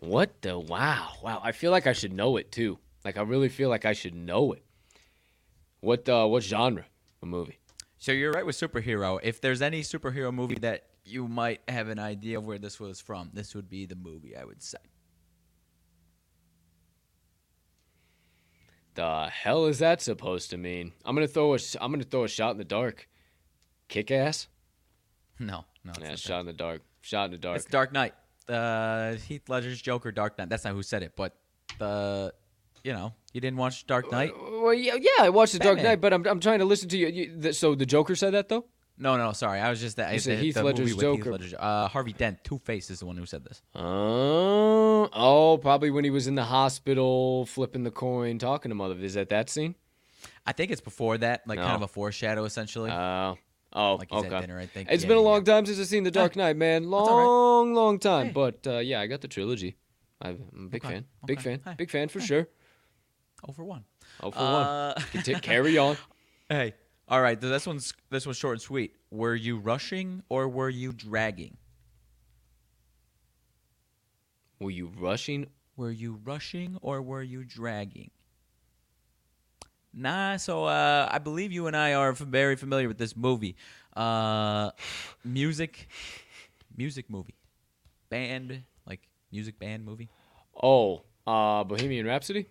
What 0.00 0.42
the 0.42 0.58
wow. 0.58 1.12
Wow. 1.22 1.40
I 1.44 1.52
feel 1.52 1.70
like 1.70 1.86
I 1.86 1.92
should 1.92 2.12
know 2.12 2.36
it 2.36 2.50
too. 2.50 2.78
Like 3.04 3.16
I 3.16 3.22
really 3.22 3.48
feel 3.48 3.68
like 3.68 3.84
I 3.84 3.92
should 3.92 4.14
know 4.14 4.52
it. 4.52 4.64
What 5.80 6.08
uh 6.08 6.26
what 6.26 6.42
genre 6.42 6.86
a 7.22 7.26
movie? 7.26 7.58
So 7.98 8.12
you're 8.12 8.32
right 8.32 8.46
with 8.46 8.56
superhero. 8.56 9.18
If 9.22 9.40
there's 9.40 9.62
any 9.62 9.82
superhero 9.82 10.32
movie 10.34 10.56
that 10.56 10.86
you 11.04 11.26
might 11.28 11.60
have 11.68 11.88
an 11.88 11.98
idea 11.98 12.38
of 12.38 12.44
where 12.44 12.58
this 12.58 12.78
was 12.80 13.00
from, 13.00 13.30
this 13.32 13.54
would 13.54 13.68
be 13.68 13.86
the 13.86 13.96
movie. 13.96 14.36
I 14.36 14.44
would 14.44 14.62
say. 14.62 14.78
The 18.94 19.28
hell 19.32 19.66
is 19.66 19.78
that 19.78 20.02
supposed 20.02 20.50
to 20.50 20.56
mean? 20.58 20.92
I'm 21.04 21.14
gonna 21.14 21.26
throw 21.26 21.54
a 21.54 21.58
I'm 21.80 21.90
gonna 21.92 22.04
throw 22.04 22.24
a 22.24 22.28
shot 22.28 22.50
in 22.52 22.58
the 22.58 22.64
dark. 22.64 23.08
Kick 23.88 24.10
ass? 24.10 24.48
No, 25.38 25.64
no. 25.82 25.90
It's 25.92 25.98
Yeah, 25.98 26.04
not 26.04 26.10
that. 26.10 26.18
shot 26.20 26.40
in 26.40 26.46
the 26.46 26.52
dark. 26.52 26.82
Shot 27.00 27.24
in 27.24 27.30
the 27.32 27.38
dark. 27.38 27.56
It's 27.56 27.64
Dark 27.64 27.90
Knight. 27.92 28.14
Uh, 28.48 29.14
Heath 29.14 29.48
Ledger's 29.48 29.82
Joker, 29.82 30.12
Dark 30.12 30.38
Knight. 30.38 30.50
That's 30.50 30.62
not 30.64 30.74
who 30.74 30.84
said 30.84 31.02
it, 31.02 31.14
but 31.16 31.34
the, 31.78 32.32
you 32.84 32.92
know, 32.92 33.12
you 33.32 33.40
didn't 33.40 33.58
watch 33.58 33.86
Dark 33.86 34.10
Knight. 34.12 34.32
Well, 34.38 34.74
yeah, 34.74 34.94
yeah, 35.00 35.24
I 35.24 35.28
watched 35.30 35.52
the 35.52 35.58
Dark 35.58 35.76
Batman. 35.76 35.92
Knight, 35.92 36.00
but 36.00 36.12
I'm 36.12 36.26
I'm 36.26 36.40
trying 36.40 36.58
to 36.60 36.64
listen 36.64 36.88
to 36.90 36.98
you. 36.98 37.08
you 37.08 37.52
so 37.52 37.74
the 37.74 37.86
Joker 37.86 38.14
said 38.14 38.32
that 38.34 38.48
though. 38.48 38.64
No, 38.98 39.16
no, 39.16 39.32
sorry. 39.32 39.58
I 39.58 39.70
was 39.70 39.80
just 39.80 39.96
that. 39.96 40.20
Said 40.20 40.38
the, 40.38 40.42
Heath 40.42 40.54
the 40.54 40.62
Ledger's 40.62 40.90
Heath 40.92 41.00
Joker. 41.00 41.32
Ledger's- 41.32 41.54
uh, 41.58 41.88
Harvey 41.88 42.12
Dent, 42.12 42.44
Two 42.44 42.58
Face, 42.58 42.90
is 42.90 43.00
the 43.00 43.06
one 43.06 43.16
who 43.16 43.24
said 43.26 43.42
this. 43.42 43.62
Oh, 43.74 45.08
oh, 45.12 45.58
probably 45.58 45.90
when 45.90 46.04
he 46.04 46.10
was 46.10 46.26
in 46.26 46.34
the 46.34 46.44
hospital 46.44 47.46
flipping 47.46 47.84
the 47.84 47.90
coin, 47.90 48.38
talking 48.38 48.68
to 48.70 48.74
mother. 48.74 48.96
Is 48.98 49.14
that 49.14 49.30
that 49.30 49.48
scene? 49.50 49.74
I 50.46 50.52
think 50.52 50.70
it's 50.70 50.80
before 50.80 51.18
that, 51.18 51.42
like 51.46 51.58
kind 51.58 51.74
of 51.74 51.82
a 51.82 51.88
foreshadow, 51.88 52.44
essentially. 52.44 52.90
Uh, 52.90 53.34
oh, 53.72 53.94
Like 53.96 54.08
he's 54.10 54.24
at 54.24 54.32
okay. 54.32 54.40
dinner, 54.42 54.58
I 54.58 54.66
think. 54.66 54.88
It's 54.90 55.02
Yeah, 55.04 55.08
been 55.08 55.16
a 55.18 55.20
yeah, 55.20 55.26
long 55.28 55.44
time 55.44 55.66
since 55.66 55.80
I've 55.80 55.86
seen 55.86 56.04
The 56.04 56.10
Dark 56.10 56.36
Knight, 56.36 56.56
man. 56.56 56.84
all 56.92 57.00
right. 57.06 57.24
Long, 57.24 57.74
long 57.74 57.98
time. 57.98 58.26
Hey. 58.26 58.32
But 58.32 58.66
uh, 58.66 58.78
yeah, 58.78 59.00
I 59.00 59.06
got 59.06 59.20
the 59.20 59.28
trilogy. 59.28 59.76
I'm 60.20 60.38
a 60.54 60.68
big 60.68 60.84
Okay, 60.84 60.94
fan. 60.94 61.04
Big 61.26 61.38
okay. 61.38 61.50
fan. 61.56 61.60
Hey. 61.64 61.74
Big 61.78 61.90
fan 61.90 62.08
for 62.08 62.20
sure. 62.20 62.46
Oh 63.48 63.52
for 63.52 63.64
one. 63.64 63.84
Oh, 64.20 64.30
for 64.30 64.38
one. 64.38 64.66
Uh, 64.66 64.94
Conti- 65.12 65.34
carry 65.40 65.78
on. 65.78 65.96
hey, 66.48 66.74
all 67.08 67.20
right. 67.20 67.40
This 67.40 67.66
one's 67.66 67.92
this 68.10 68.26
one's 68.26 68.36
short 68.38 68.54
and 68.54 68.62
sweet. 68.62 68.96
Were 69.10 69.34
you 69.34 69.58
rushing 69.58 70.22
or 70.28 70.48
were 70.48 70.68
you 70.70 70.92
dragging? 70.92 71.56
Were 74.60 74.70
you 74.70 74.92
rushing? 74.98 75.46
Were 75.76 75.90
you 75.90 76.20
rushing 76.24 76.78
or 76.82 77.02
were 77.02 77.22
you 77.22 77.44
dragging? 77.44 78.10
Nah, 79.94 80.36
so 80.38 80.64
uh, 80.64 81.08
I 81.10 81.18
believe 81.18 81.52
you 81.52 81.66
and 81.66 81.76
I 81.76 81.92
are 81.94 82.12
f- 82.12 82.18
very 82.18 82.56
familiar 82.56 82.88
with 82.88 82.96
this 82.96 83.14
movie. 83.14 83.56
Uh, 83.94 84.70
music, 85.24 85.88
music 86.76 87.10
movie, 87.10 87.34
band, 88.08 88.62
like 88.86 89.00
music 89.30 89.58
band 89.58 89.84
movie. 89.84 90.08
Oh, 90.62 91.02
uh, 91.26 91.64
Bohemian 91.64 92.06
Rhapsody? 92.06 92.46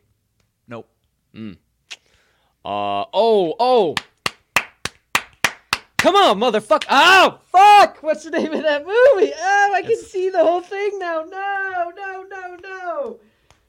Nope. 0.72 0.88
Uh, 1.36 3.04
oh, 3.14 3.56
oh. 3.60 3.96
Come 5.98 6.16
on, 6.16 6.40
motherfucker. 6.40 6.86
Oh, 6.90 7.40
fuck. 7.52 8.02
What's 8.02 8.24
the 8.24 8.32
name 8.32 8.54
of 8.54 8.64
that 8.64 8.84
movie? 8.86 9.34
Oh, 9.38 9.74
I 9.76 9.82
can 9.82 9.98
see 9.98 10.30
the 10.30 10.40
whole 10.40 10.62
thing 10.62 10.98
now. 10.98 11.26
No, 11.30 11.92
no, 11.94 12.24
no, 12.24 12.56
no. 12.64 13.20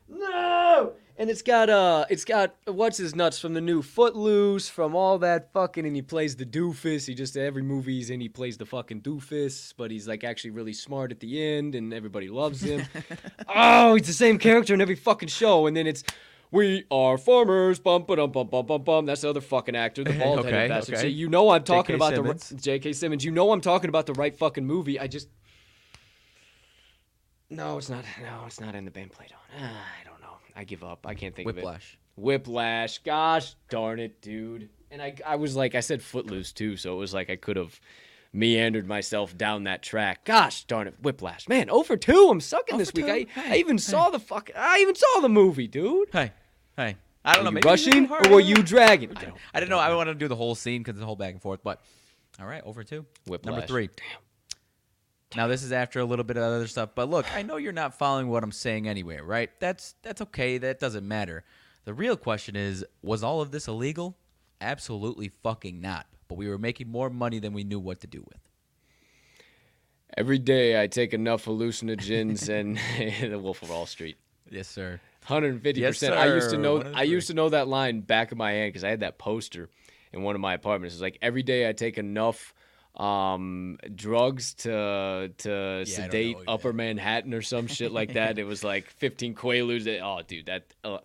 No. 0.08 0.92
And 1.18 1.28
it's 1.28 1.42
got, 1.42 1.68
uh, 1.68 2.04
it's 2.08 2.24
got, 2.24 2.54
what's 2.66 2.98
his 2.98 3.16
nuts 3.16 3.40
from 3.40 3.52
the 3.52 3.60
new 3.60 3.82
Footloose, 3.82 4.68
from 4.68 4.94
all 4.94 5.18
that 5.18 5.52
fucking, 5.52 5.84
and 5.84 5.96
he 5.96 6.02
plays 6.02 6.36
the 6.36 6.46
doofus. 6.46 7.04
He 7.04 7.14
just, 7.14 7.36
every 7.36 7.62
movie 7.62 7.96
he's 7.96 8.10
in, 8.10 8.20
he 8.20 8.28
plays 8.28 8.56
the 8.56 8.66
fucking 8.66 9.00
doofus, 9.00 9.74
but 9.76 9.90
he's 9.90 10.06
like 10.06 10.22
actually 10.22 10.50
really 10.50 10.72
smart 10.72 11.10
at 11.10 11.18
the 11.18 11.42
end, 11.42 11.74
and 11.74 11.92
everybody 11.92 12.28
loves 12.28 12.62
him. 12.62 12.86
oh, 13.48 13.96
he's 13.96 14.06
the 14.06 14.12
same 14.12 14.38
character 14.38 14.72
in 14.72 14.80
every 14.80 14.94
fucking 14.94 15.28
show, 15.28 15.66
and 15.66 15.76
then 15.76 15.88
it's, 15.88 16.04
we 16.52 16.84
are 16.90 17.18
farmers, 17.18 17.80
bum 17.80 18.04
ba 18.06 18.14
dum 18.16 18.30
bum 18.30 18.46
bum 18.46 18.64
bum 18.66 18.82
bum. 18.82 19.06
That's 19.06 19.22
the 19.22 19.30
other 19.30 19.40
fucking 19.40 19.74
actor, 19.74 20.04
the 20.04 20.12
bald 20.18 20.44
headed 20.44 20.54
Okay, 20.54 20.68
bastard. 20.68 20.94
okay. 20.94 21.02
So 21.02 21.08
you 21.08 21.28
know 21.28 21.50
I'm 21.50 21.64
talking 21.64 21.96
about 21.96 22.14
Simmons. 22.14 22.48
the 22.50 22.54
J.K. 22.56 22.92
Simmons. 22.92 23.24
You 23.24 23.32
know 23.32 23.50
I'm 23.52 23.60
talking 23.60 23.88
about 23.88 24.06
the 24.06 24.12
right 24.14 24.36
fucking 24.36 24.64
movie. 24.64 25.00
I 25.00 25.08
just 25.08 25.28
no, 27.50 27.76
it's 27.78 27.90
not. 27.90 28.04
No, 28.22 28.44
it's 28.46 28.60
not 28.60 28.74
in 28.74 28.84
the 28.84 28.90
band 28.90 29.12
played 29.12 29.32
on. 29.32 29.62
Ah, 29.62 29.84
I 30.00 30.08
don't 30.08 30.20
know. 30.20 30.36
I 30.56 30.64
give 30.64 30.82
up. 30.84 31.06
I 31.06 31.14
can't 31.14 31.34
think 31.34 31.48
of 31.48 31.56
Whiplash. 31.56 31.94
it. 31.94 31.98
Whiplash. 32.16 32.96
Whiplash. 32.96 32.98
Gosh 32.98 33.54
darn 33.68 33.98
it, 34.00 34.22
dude. 34.22 34.70
And 34.90 35.02
I, 35.02 35.14
I 35.26 35.36
was 35.36 35.56
like, 35.56 35.74
I 35.74 35.80
said 35.80 36.02
Footloose 36.02 36.52
too, 36.52 36.76
so 36.76 36.94
it 36.94 36.98
was 36.98 37.12
like 37.14 37.30
I 37.30 37.36
could 37.36 37.56
have 37.56 37.78
meandered 38.32 38.86
myself 38.86 39.36
down 39.36 39.64
that 39.64 39.82
track. 39.82 40.24
Gosh 40.24 40.64
darn 40.64 40.86
it, 40.86 40.94
Whiplash. 41.02 41.48
Man, 41.48 41.68
over 41.70 41.96
two. 41.96 42.28
I'm 42.30 42.40
sucking 42.40 42.78
this 42.78 42.92
week. 42.94 43.04
I, 43.06 43.22
two? 43.24 43.30
I 43.36 43.40
Hey, 43.40 43.58
even 43.60 43.78
saw 43.78 44.08
the 44.10 44.18
fuck. 44.18 44.50
I 44.56 44.78
even 44.80 44.94
saw 44.94 45.20
the 45.20 45.28
movie, 45.28 45.66
dude. 45.66 46.08
Hey, 46.12 46.32
hey. 46.76 46.96
I 47.24 47.34
don't 47.34 47.44
Were 47.44 47.50
know. 47.50 47.54
maybe 47.54 47.68
rushing 47.68 48.10
or 48.10 48.30
were 48.30 48.40
you 48.40 48.56
dragging? 48.56 49.16
I, 49.16 49.24
don't, 49.24 49.34
I 49.54 49.60
didn't 49.60 49.70
know. 49.70 49.78
I 49.78 49.94
want 49.94 50.08
to 50.08 50.14
do 50.14 50.26
the 50.26 50.34
whole 50.34 50.56
scene 50.56 50.82
because 50.82 50.98
the 50.98 51.06
whole 51.06 51.14
back 51.14 51.32
and 51.32 51.40
forth. 51.40 51.60
But 51.62 51.80
all 52.40 52.46
right, 52.46 52.62
over 52.64 52.82
two. 52.82 53.06
Number 53.26 53.48
Whiplash. 53.48 53.68
three. 53.68 53.90
Now 55.36 55.46
this 55.46 55.62
is 55.62 55.72
after 55.72 56.00
a 56.00 56.04
little 56.04 56.24
bit 56.24 56.36
of 56.36 56.42
other 56.42 56.66
stuff, 56.66 56.90
but 56.94 57.08
look, 57.08 57.24
I 57.34 57.42
know 57.42 57.56
you're 57.56 57.72
not 57.72 57.94
following 57.96 58.28
what 58.28 58.42
I'm 58.42 58.52
saying 58.52 58.88
anyway, 58.88 59.18
right? 59.20 59.50
That's 59.60 59.94
that's 60.02 60.20
okay. 60.20 60.58
That 60.58 60.80
doesn't 60.80 61.06
matter. 61.06 61.44
The 61.84 61.94
real 61.94 62.16
question 62.16 62.54
is, 62.56 62.84
was 63.02 63.22
all 63.22 63.40
of 63.40 63.50
this 63.50 63.66
illegal? 63.68 64.16
Absolutely 64.60 65.30
fucking 65.42 65.80
not. 65.80 66.06
But 66.28 66.38
we 66.38 66.48
were 66.48 66.58
making 66.58 66.88
more 66.88 67.08
money 67.10 67.38
than 67.38 67.52
we 67.52 67.64
knew 67.64 67.80
what 67.80 68.00
to 68.00 68.06
do 68.06 68.24
with. 68.28 68.38
Every 70.16 70.38
day 70.38 70.80
I 70.80 70.86
take 70.86 71.14
enough 71.14 71.46
hallucinogens 71.46 72.48
and 72.48 72.78
the 73.32 73.38
Wolf 73.38 73.62
of 73.62 73.70
Wall 73.70 73.86
Street. 73.86 74.16
Yes, 74.50 74.68
sir. 74.68 75.00
150%. 75.26 75.76
Yes, 75.76 76.02
I 76.02 76.26
used 76.26 76.50
to 76.50 76.58
know 76.58 76.82
I 76.94 77.02
used 77.04 77.28
to 77.28 77.34
know 77.34 77.48
that 77.48 77.68
line 77.68 78.00
back 78.00 78.32
of 78.32 78.38
my 78.38 78.52
hand 78.52 78.74
cuz 78.74 78.84
I 78.84 78.90
had 78.90 79.00
that 79.00 79.18
poster 79.18 79.68
in 80.12 80.22
one 80.22 80.34
of 80.34 80.40
my 80.40 80.54
apartments. 80.54 80.94
It's 80.94 81.02
like 81.02 81.18
every 81.22 81.42
day 81.42 81.68
I 81.68 81.72
take 81.72 81.98
enough 81.98 82.54
um 82.96 83.78
drugs 83.94 84.52
to 84.52 85.32
to 85.38 85.48
know, 85.48 85.84
sedate 85.84 86.36
yeah. 86.38 86.52
upper 86.52 86.74
manhattan 86.74 87.32
or 87.32 87.42
some 87.42 87.66
shit 87.66 87.92
like 87.92 88.14
that. 88.14 88.38
It 88.38 88.44
was 88.44 88.62
like 88.72 88.90
15 88.90 89.34
quaaludes. 89.34 89.84
That, 89.84 90.00
oh 90.00 90.20
dude 90.26 90.46
that 90.46 90.74
uh, 90.84 90.98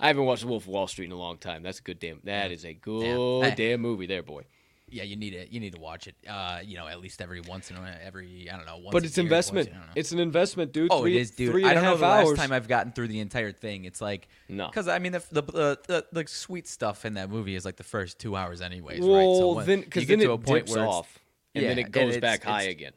i 0.00 0.08
haven't 0.08 0.24
watched 0.24 0.44
wolf 0.44 0.64
of 0.64 0.68
wall 0.68 0.86
street 0.88 1.06
in 1.06 1.12
a 1.12 1.16
long 1.16 1.38
time. 1.38 1.62
That's 1.62 1.78
a 1.78 1.82
good 1.82 2.00
damn 2.00 2.20
that 2.24 2.50
is 2.50 2.64
a 2.64 2.74
good 2.74 3.54
damn 3.56 3.80
movie 3.80 4.06
there 4.06 4.22
boy 4.22 4.44
Yeah, 4.92 5.04
you 5.04 5.16
need 5.16 5.32
it. 5.32 5.50
You 5.50 5.58
need 5.58 5.72
to 5.74 5.80
watch 5.80 6.06
it. 6.06 6.14
Uh, 6.28 6.60
you 6.62 6.76
know, 6.76 6.86
at 6.86 7.00
least 7.00 7.22
every 7.22 7.40
once 7.40 7.70
in 7.70 7.76
a 7.76 7.98
every 8.04 8.48
I 8.52 8.56
don't 8.56 8.66
know. 8.66 8.76
Once 8.76 8.92
but 8.92 9.02
a 9.02 9.06
it's 9.06 9.16
investment 9.18 9.68
I 9.70 9.72
don't 9.72 9.80
know. 9.86 9.92
it's 9.96 10.12
an 10.12 10.18
investment 10.18 10.72
dude 10.72 10.88
Oh, 10.92 11.00
Three- 11.02 11.16
it 11.16 11.20
is, 11.20 11.30
dude. 11.30 11.50
three 11.52 11.64
I 11.64 11.72
don't 11.72 11.82
know 11.84 11.96
the 11.96 12.04
hours 12.04 12.28
last 12.28 12.36
time 12.36 12.52
I've 12.52 12.68
gotten 12.68 12.92
through 12.92 13.08
the 13.08 13.20
entire 13.20 13.52
thing. 13.52 13.86
It's 13.86 14.00
like 14.02 14.28
No. 14.50 14.66
because 14.66 14.88
I 14.88 14.98
mean 14.98 15.12
the 15.12 15.22
the, 15.32 15.42
the 15.42 15.78
the 15.88 16.06
the 16.12 16.26
sweet 16.28 16.68
stuff 16.68 17.04
in 17.06 17.14
that 17.14 17.30
movie 17.30 17.54
is 17.54 17.64
like 17.64 17.76
the 17.76 17.84
first 17.84 18.18
two 18.18 18.36
hours, 18.36 18.60
anyways, 18.60 19.00
right? 19.00 19.08
well 19.08 19.34
So 19.38 19.52
when 19.54 19.66
then 19.66 19.78
you 19.78 19.84
because 19.86 20.04
get 20.04 20.18
then 20.18 20.26
to 20.26 20.32
it 20.32 20.34
a 20.34 20.38
point 20.38 20.66
dips 20.66 20.76
where 20.76 20.86
off 20.86 21.18
and 21.54 21.62
Yeah, 21.62 21.68
then 21.70 21.78
it 21.78 21.90
goes 21.90 22.16
it's- 22.16 22.20
back 22.20 22.44
high 22.44 22.62
it's- 22.62 22.72
again 22.72 22.92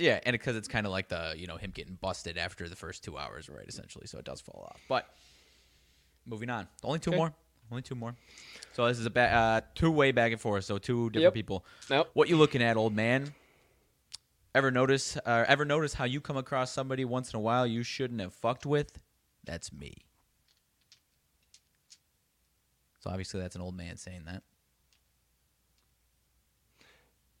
yeah, 0.00 0.20
and 0.24 0.32
because 0.34 0.54
it's 0.54 0.68
kind 0.68 0.86
of 0.86 0.92
like 0.92 1.08
the 1.08 1.34
you 1.36 1.46
know 1.48 1.56
him 1.56 1.72
getting 1.72 1.94
busted 1.94 2.38
after 2.38 2.68
the 2.68 2.76
first 2.76 3.02
two 3.02 3.18
hours, 3.18 3.48
right? 3.48 3.66
Essentially, 3.66 4.06
so 4.06 4.18
it 4.18 4.24
does 4.24 4.40
fall 4.40 4.68
off. 4.70 4.80
But 4.88 5.08
moving 6.26 6.50
on, 6.50 6.68
only 6.84 6.98
two 7.00 7.10
Okay. 7.10 7.16
more, 7.16 7.34
only 7.70 7.82
two 7.82 7.94
more. 7.94 8.14
So 8.72 8.86
this 8.86 8.98
is 8.98 9.06
a 9.06 9.10
ba- 9.10 9.32
uh, 9.32 9.60
two 9.74 9.90
way 9.90 10.12
back 10.12 10.32
and 10.32 10.40
forth. 10.40 10.64
So 10.64 10.78
two 10.78 11.10
different 11.10 11.24
Yep. 11.24 11.34
people. 11.34 11.64
Yep. 11.90 12.10
What 12.14 12.28
you 12.28 12.36
looking 12.36 12.62
at, 12.62 12.76
old 12.76 12.94
man? 12.94 13.34
Ever 14.54 14.70
notice? 14.70 15.16
Uh, 15.16 15.44
ever 15.46 15.64
notice 15.64 15.94
how 15.94 16.04
you 16.04 16.20
come 16.20 16.36
across 16.36 16.72
somebody 16.72 17.04
once 17.04 17.32
in 17.32 17.36
a 17.36 17.40
while 17.40 17.66
you 17.66 17.82
shouldn't 17.82 18.20
have 18.20 18.32
fucked 18.32 18.64
with? 18.66 18.98
That's 19.44 19.72
me. 19.72 19.94
So 23.00 23.10
obviously 23.10 23.40
that's 23.40 23.54
an 23.56 23.62
old 23.62 23.76
man 23.76 23.96
saying 23.96 24.22
that. 24.26 24.42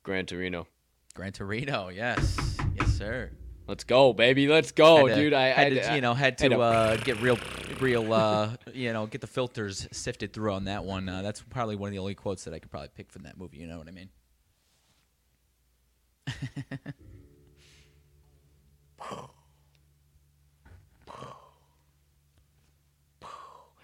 gran 0.02 0.24
torino 0.26 0.66
Gran 1.14 1.32
Torino, 1.32 1.88
yes, 1.88 2.36
yes, 2.76 2.88
sir. 2.96 3.32
Let's 3.68 3.84
go 3.84 4.12
baby 4.12 4.48
let's 4.48 4.72
go 4.72 5.06
Had 5.06 5.14
to- 5.14 5.22
dude 5.22 5.32
i 5.34 5.46
had 5.48 5.72
I- 5.72 5.78
to, 5.90 5.94
you 5.94 6.00
know 6.00 6.14
had 6.14 6.36
to- 6.38 6.58
uh, 6.58 6.96
get 6.96 7.20
real, 7.20 7.38
real, 7.80 8.12
uh, 8.12 8.56
you 8.74 8.92
know, 8.92 9.06
get 9.06 9.20
the 9.20 9.26
filters 9.28 9.86
sifted 9.92 10.32
through 10.32 10.52
on 10.52 10.64
that 10.64 10.84
one. 10.84 11.08
Uh, 11.08 11.22
that's 11.22 11.40
probably 11.42 11.76
one 11.76 11.86
of 11.88 11.92
the 11.92 11.98
only 12.00 12.16
quotes 12.16 12.42
that 12.44 12.52
I 12.54 12.58
could 12.58 12.70
probably 12.72 12.88
pick 12.96 13.12
from 13.12 13.22
that 13.22 13.38
movie. 13.38 13.58
You 13.58 13.68
know 13.68 13.78
what 13.78 13.86
I 13.86 13.92
mean? 13.92 14.08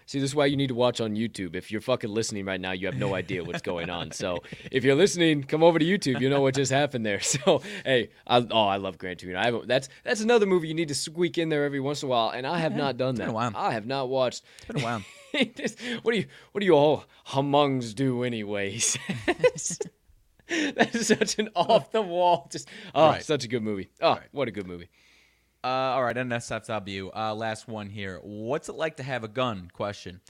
See, 0.07 0.19
this 0.19 0.29
is 0.31 0.35
why 0.35 0.45
you 0.45 0.55
need 0.55 0.67
to 0.67 0.75
watch 0.75 1.01
on 1.01 1.15
YouTube. 1.15 1.55
If 1.55 1.71
you're 1.71 1.81
fucking 1.81 2.11
listening 2.11 2.45
right 2.45 2.61
now, 2.61 2.73
you 2.73 2.85
have 2.85 2.95
no 2.95 3.15
idea 3.15 3.43
what's 3.43 3.63
going 3.63 3.89
on. 3.89 4.11
So 4.11 4.43
if 4.71 4.83
you're 4.83 4.93
listening, 4.95 5.43
come 5.43 5.63
over 5.63 5.79
to 5.79 5.85
YouTube. 5.85 6.21
You 6.21 6.29
know 6.29 6.41
what 6.41 6.53
just 6.55 6.71
happened 6.71 7.05
there. 7.05 7.19
So 7.25 7.61
hey, 7.83 8.09
I, 8.27 8.45
oh, 8.51 8.67
I 8.67 8.77
love 8.77 8.97
Gran 8.99 9.17
Torino. 9.17 9.39
I 9.39 9.45
haven't, 9.45 9.67
that's 9.67 9.89
that's 10.03 10.21
another 10.21 10.45
movie 10.45 10.67
you 10.67 10.73
need 10.75 10.89
to 10.89 10.95
squeak 10.95 11.37
in 11.39 11.49
there 11.49 11.65
every 11.65 11.79
once 11.79 12.03
in 12.03 12.07
a 12.07 12.09
while, 12.11 12.29
and 12.29 12.45
I 12.45 12.59
have 12.59 12.75
not 12.75 12.97
done 12.97 13.15
that. 13.15 13.25
been 13.25 13.27
that. 13.27 13.31
a 13.31 13.33
while. 13.33 13.51
I 13.55 13.73
have 13.73 13.85
not 13.87 14.09
watched. 14.09 14.43
It's 14.57 14.65
been 14.67 14.81
a 14.81 14.83
while. 14.83 15.01
what 16.03 16.11
do 16.13 16.17
you 16.19 16.25
what 16.51 16.59
do 16.61 16.65
you 16.65 16.73
all 16.73 17.05
humungs 17.27 17.93
do 17.95 18.23
anyways? 18.23 18.97
That's 20.47 21.07
such 21.07 21.39
an 21.39 21.49
off 21.55 21.91
the 21.91 22.01
wall, 22.03 22.47
just 22.51 22.67
oh, 22.93 23.07
Right. 23.07 23.23
such 23.23 23.43
a 23.45 23.47
good 23.47 23.63
movie. 23.63 23.89
Oh, 23.99 24.11
Right. 24.11 24.21
what 24.31 24.47
a 24.47 24.51
good 24.51 24.67
movie. 24.67 24.89
Uh, 25.65 25.93
all 25.95 26.03
right, 26.03 26.15
NSFW. 26.15 27.09
Uh, 27.15 27.33
last 27.33 27.67
one 27.67 27.89
here. 27.89 28.19
What's 28.21 28.69
it 28.69 28.75
like 28.75 28.97
to 28.97 29.03
have 29.03 29.23
a 29.23 29.27
gun? 29.27 29.67
Question. 29.73 30.21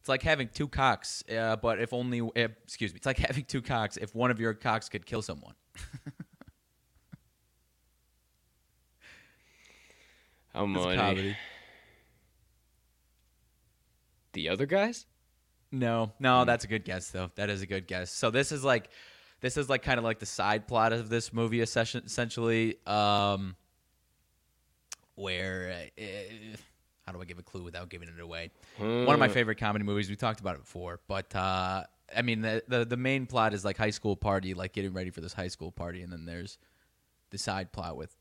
It's 0.00 0.08
like 0.08 0.22
having 0.22 0.48
two 0.48 0.66
cocks, 0.66 1.22
uh, 1.30 1.56
but 1.56 1.78
if 1.78 1.92
only. 1.92 2.22
Uh, 2.22 2.48
excuse 2.64 2.94
me. 2.94 2.96
It's 2.96 3.04
like 3.04 3.18
having 3.28 3.44
two 3.44 3.60
cocks 3.60 3.98
if 3.98 4.14
one 4.14 4.30
of 4.30 4.40
your 4.40 4.54
cocks 4.54 4.88
could 4.88 5.04
kill 5.04 5.20
someone. 5.20 5.52
How 10.54 10.64
It's 10.64 10.76
a 10.76 10.86
many? 10.86 10.96
comedy. 10.96 11.36
The 14.32 14.48
other 14.48 14.66
guys? 14.66 15.06
No, 15.70 16.12
no, 16.18 16.44
that's 16.46 16.64
a 16.64 16.68
good 16.68 16.84
guess 16.84 17.10
though. 17.10 17.30
That 17.34 17.50
is 17.50 17.60
a 17.60 17.66
good 17.66 17.86
guess. 17.86 18.10
So 18.10 18.30
this 18.30 18.52
is 18.52 18.64
like, 18.64 18.88
this 19.40 19.56
is 19.58 19.68
like 19.68 19.82
kind 19.82 19.98
of 19.98 20.04
like 20.04 20.18
the 20.18 20.26
side 20.26 20.66
plot 20.66 20.92
of 20.94 21.10
this 21.10 21.32
movie, 21.32 21.60
essentially. 21.60 22.76
Um, 22.86 23.54
where, 25.18 25.88
uh, 25.98 26.56
how 27.06 27.12
do 27.12 27.20
I 27.20 27.24
give 27.24 27.38
a 27.38 27.42
clue 27.42 27.62
without 27.62 27.88
giving 27.88 28.08
it 28.08 28.20
away? 28.20 28.50
One 28.78 29.08
of 29.08 29.18
my 29.18 29.28
favorite 29.28 29.56
comedy 29.58 29.84
movies. 29.84 30.08
We 30.08 30.16
talked 30.16 30.40
about 30.40 30.54
it 30.56 30.60
before, 30.62 31.00
but 31.08 31.34
uh, 31.34 31.84
I 32.16 32.22
mean, 32.22 32.40
the, 32.42 32.62
the 32.68 32.84
the 32.84 32.96
main 32.96 33.26
plot 33.26 33.54
is 33.54 33.64
like 33.64 33.76
high 33.76 33.90
school 33.90 34.16
party, 34.16 34.54
like 34.54 34.72
getting 34.72 34.92
ready 34.92 35.10
for 35.10 35.20
this 35.20 35.32
high 35.32 35.48
school 35.48 35.72
party, 35.72 36.02
and 36.02 36.12
then 36.12 36.24
there's 36.26 36.58
the 37.30 37.38
side 37.38 37.72
plot 37.72 37.96
with 37.96 38.14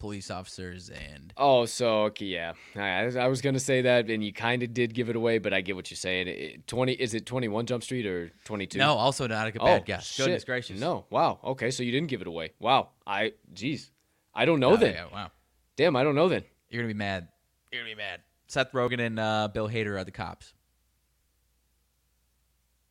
police 0.00 0.30
officers 0.30 0.90
and 0.90 1.32
Oh, 1.38 1.64
so 1.64 2.02
okay, 2.04 2.26
yeah. 2.26 2.52
I, 2.76 3.06
I 3.16 3.28
was 3.28 3.40
gonna 3.40 3.60
say 3.60 3.82
that, 3.82 4.10
and 4.10 4.22
you 4.22 4.32
kind 4.32 4.62
of 4.62 4.74
did 4.74 4.92
give 4.92 5.08
it 5.08 5.16
away, 5.16 5.38
but 5.38 5.54
I 5.54 5.60
get 5.62 5.76
what 5.76 5.90
you're 5.90 5.96
saying. 5.96 6.28
It, 6.28 6.66
Twenty 6.66 6.92
is 6.92 7.14
it 7.14 7.24
Twenty 7.26 7.48
One 7.48 7.64
Jump 7.66 7.82
Street 7.82 8.04
or 8.06 8.30
Twenty 8.44 8.66
Two? 8.66 8.78
no, 8.78 8.94
also 8.96 9.26
not 9.26 9.46
a 9.46 9.52
good 9.52 9.62
oh, 9.62 9.80
guess. 9.80 10.04
shit. 10.06 10.26
Goodness 10.26 10.44
gracious, 10.44 10.78
No, 10.80 11.06
wow. 11.10 11.38
Okay, 11.44 11.70
so 11.70 11.82
you 11.82 11.92
didn't 11.92 12.08
give 12.08 12.20
it 12.20 12.26
away. 12.26 12.52
Wow. 12.58 12.88
I, 13.06 13.32
jeez, 13.54 13.90
I 14.34 14.44
don't 14.44 14.60
know 14.60 14.72
Oh, 14.72 14.76
then. 14.76 14.94
yeah, 14.94 15.06
wow, 15.12 15.30
Damn, 15.76 15.96
I 15.96 16.02
don't 16.04 16.14
know 16.14 16.28
then. 16.28 16.44
you're 16.70 16.82
gonna 16.82 16.92
be 16.92 16.98
mad. 16.98 17.28
You're 17.72 17.82
gonna 17.82 17.94
be 17.94 17.98
mad. 17.98 18.20
Seth 18.46 18.72
Rogen 18.72 19.00
and 19.00 19.18
uh, 19.18 19.48
Bill 19.52 19.68
Hader 19.68 19.98
are 19.98 20.04
the 20.04 20.10
cops. 20.12 20.52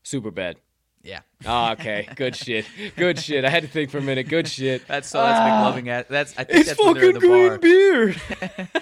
Superbad. 0.03 0.55
Yeah, 1.05 1.19
Ah, 1.45 1.73
okay, 1.73 2.07
good 2.15 2.33
shit. 2.33 2.65
Good 2.95 3.19
shit. 3.19 3.43
I 3.43 3.49
had 3.49 3.63
to 3.63 3.69
think 3.69 3.89
for 3.89 3.97
a 3.97 4.01
minute. 4.01 4.29
Good 4.29 4.47
shit. 4.47 4.87
that's 4.87 5.09
so 5.09 5.21
that's 5.21 5.37
Ah. 5.37 5.73
McLovin 5.73 5.87
at 5.87 6.07
that's 6.07 6.33
I 6.37 6.45
think 6.45 6.59
It's 6.61 6.69
that's 6.69 6.81
when 6.81 6.93
they're 6.93 7.09
in 7.09 7.15
fucking 7.15 7.29
the 7.29 7.35
green 7.35 7.49
bar. 7.49 7.57
beer. 7.57 8.15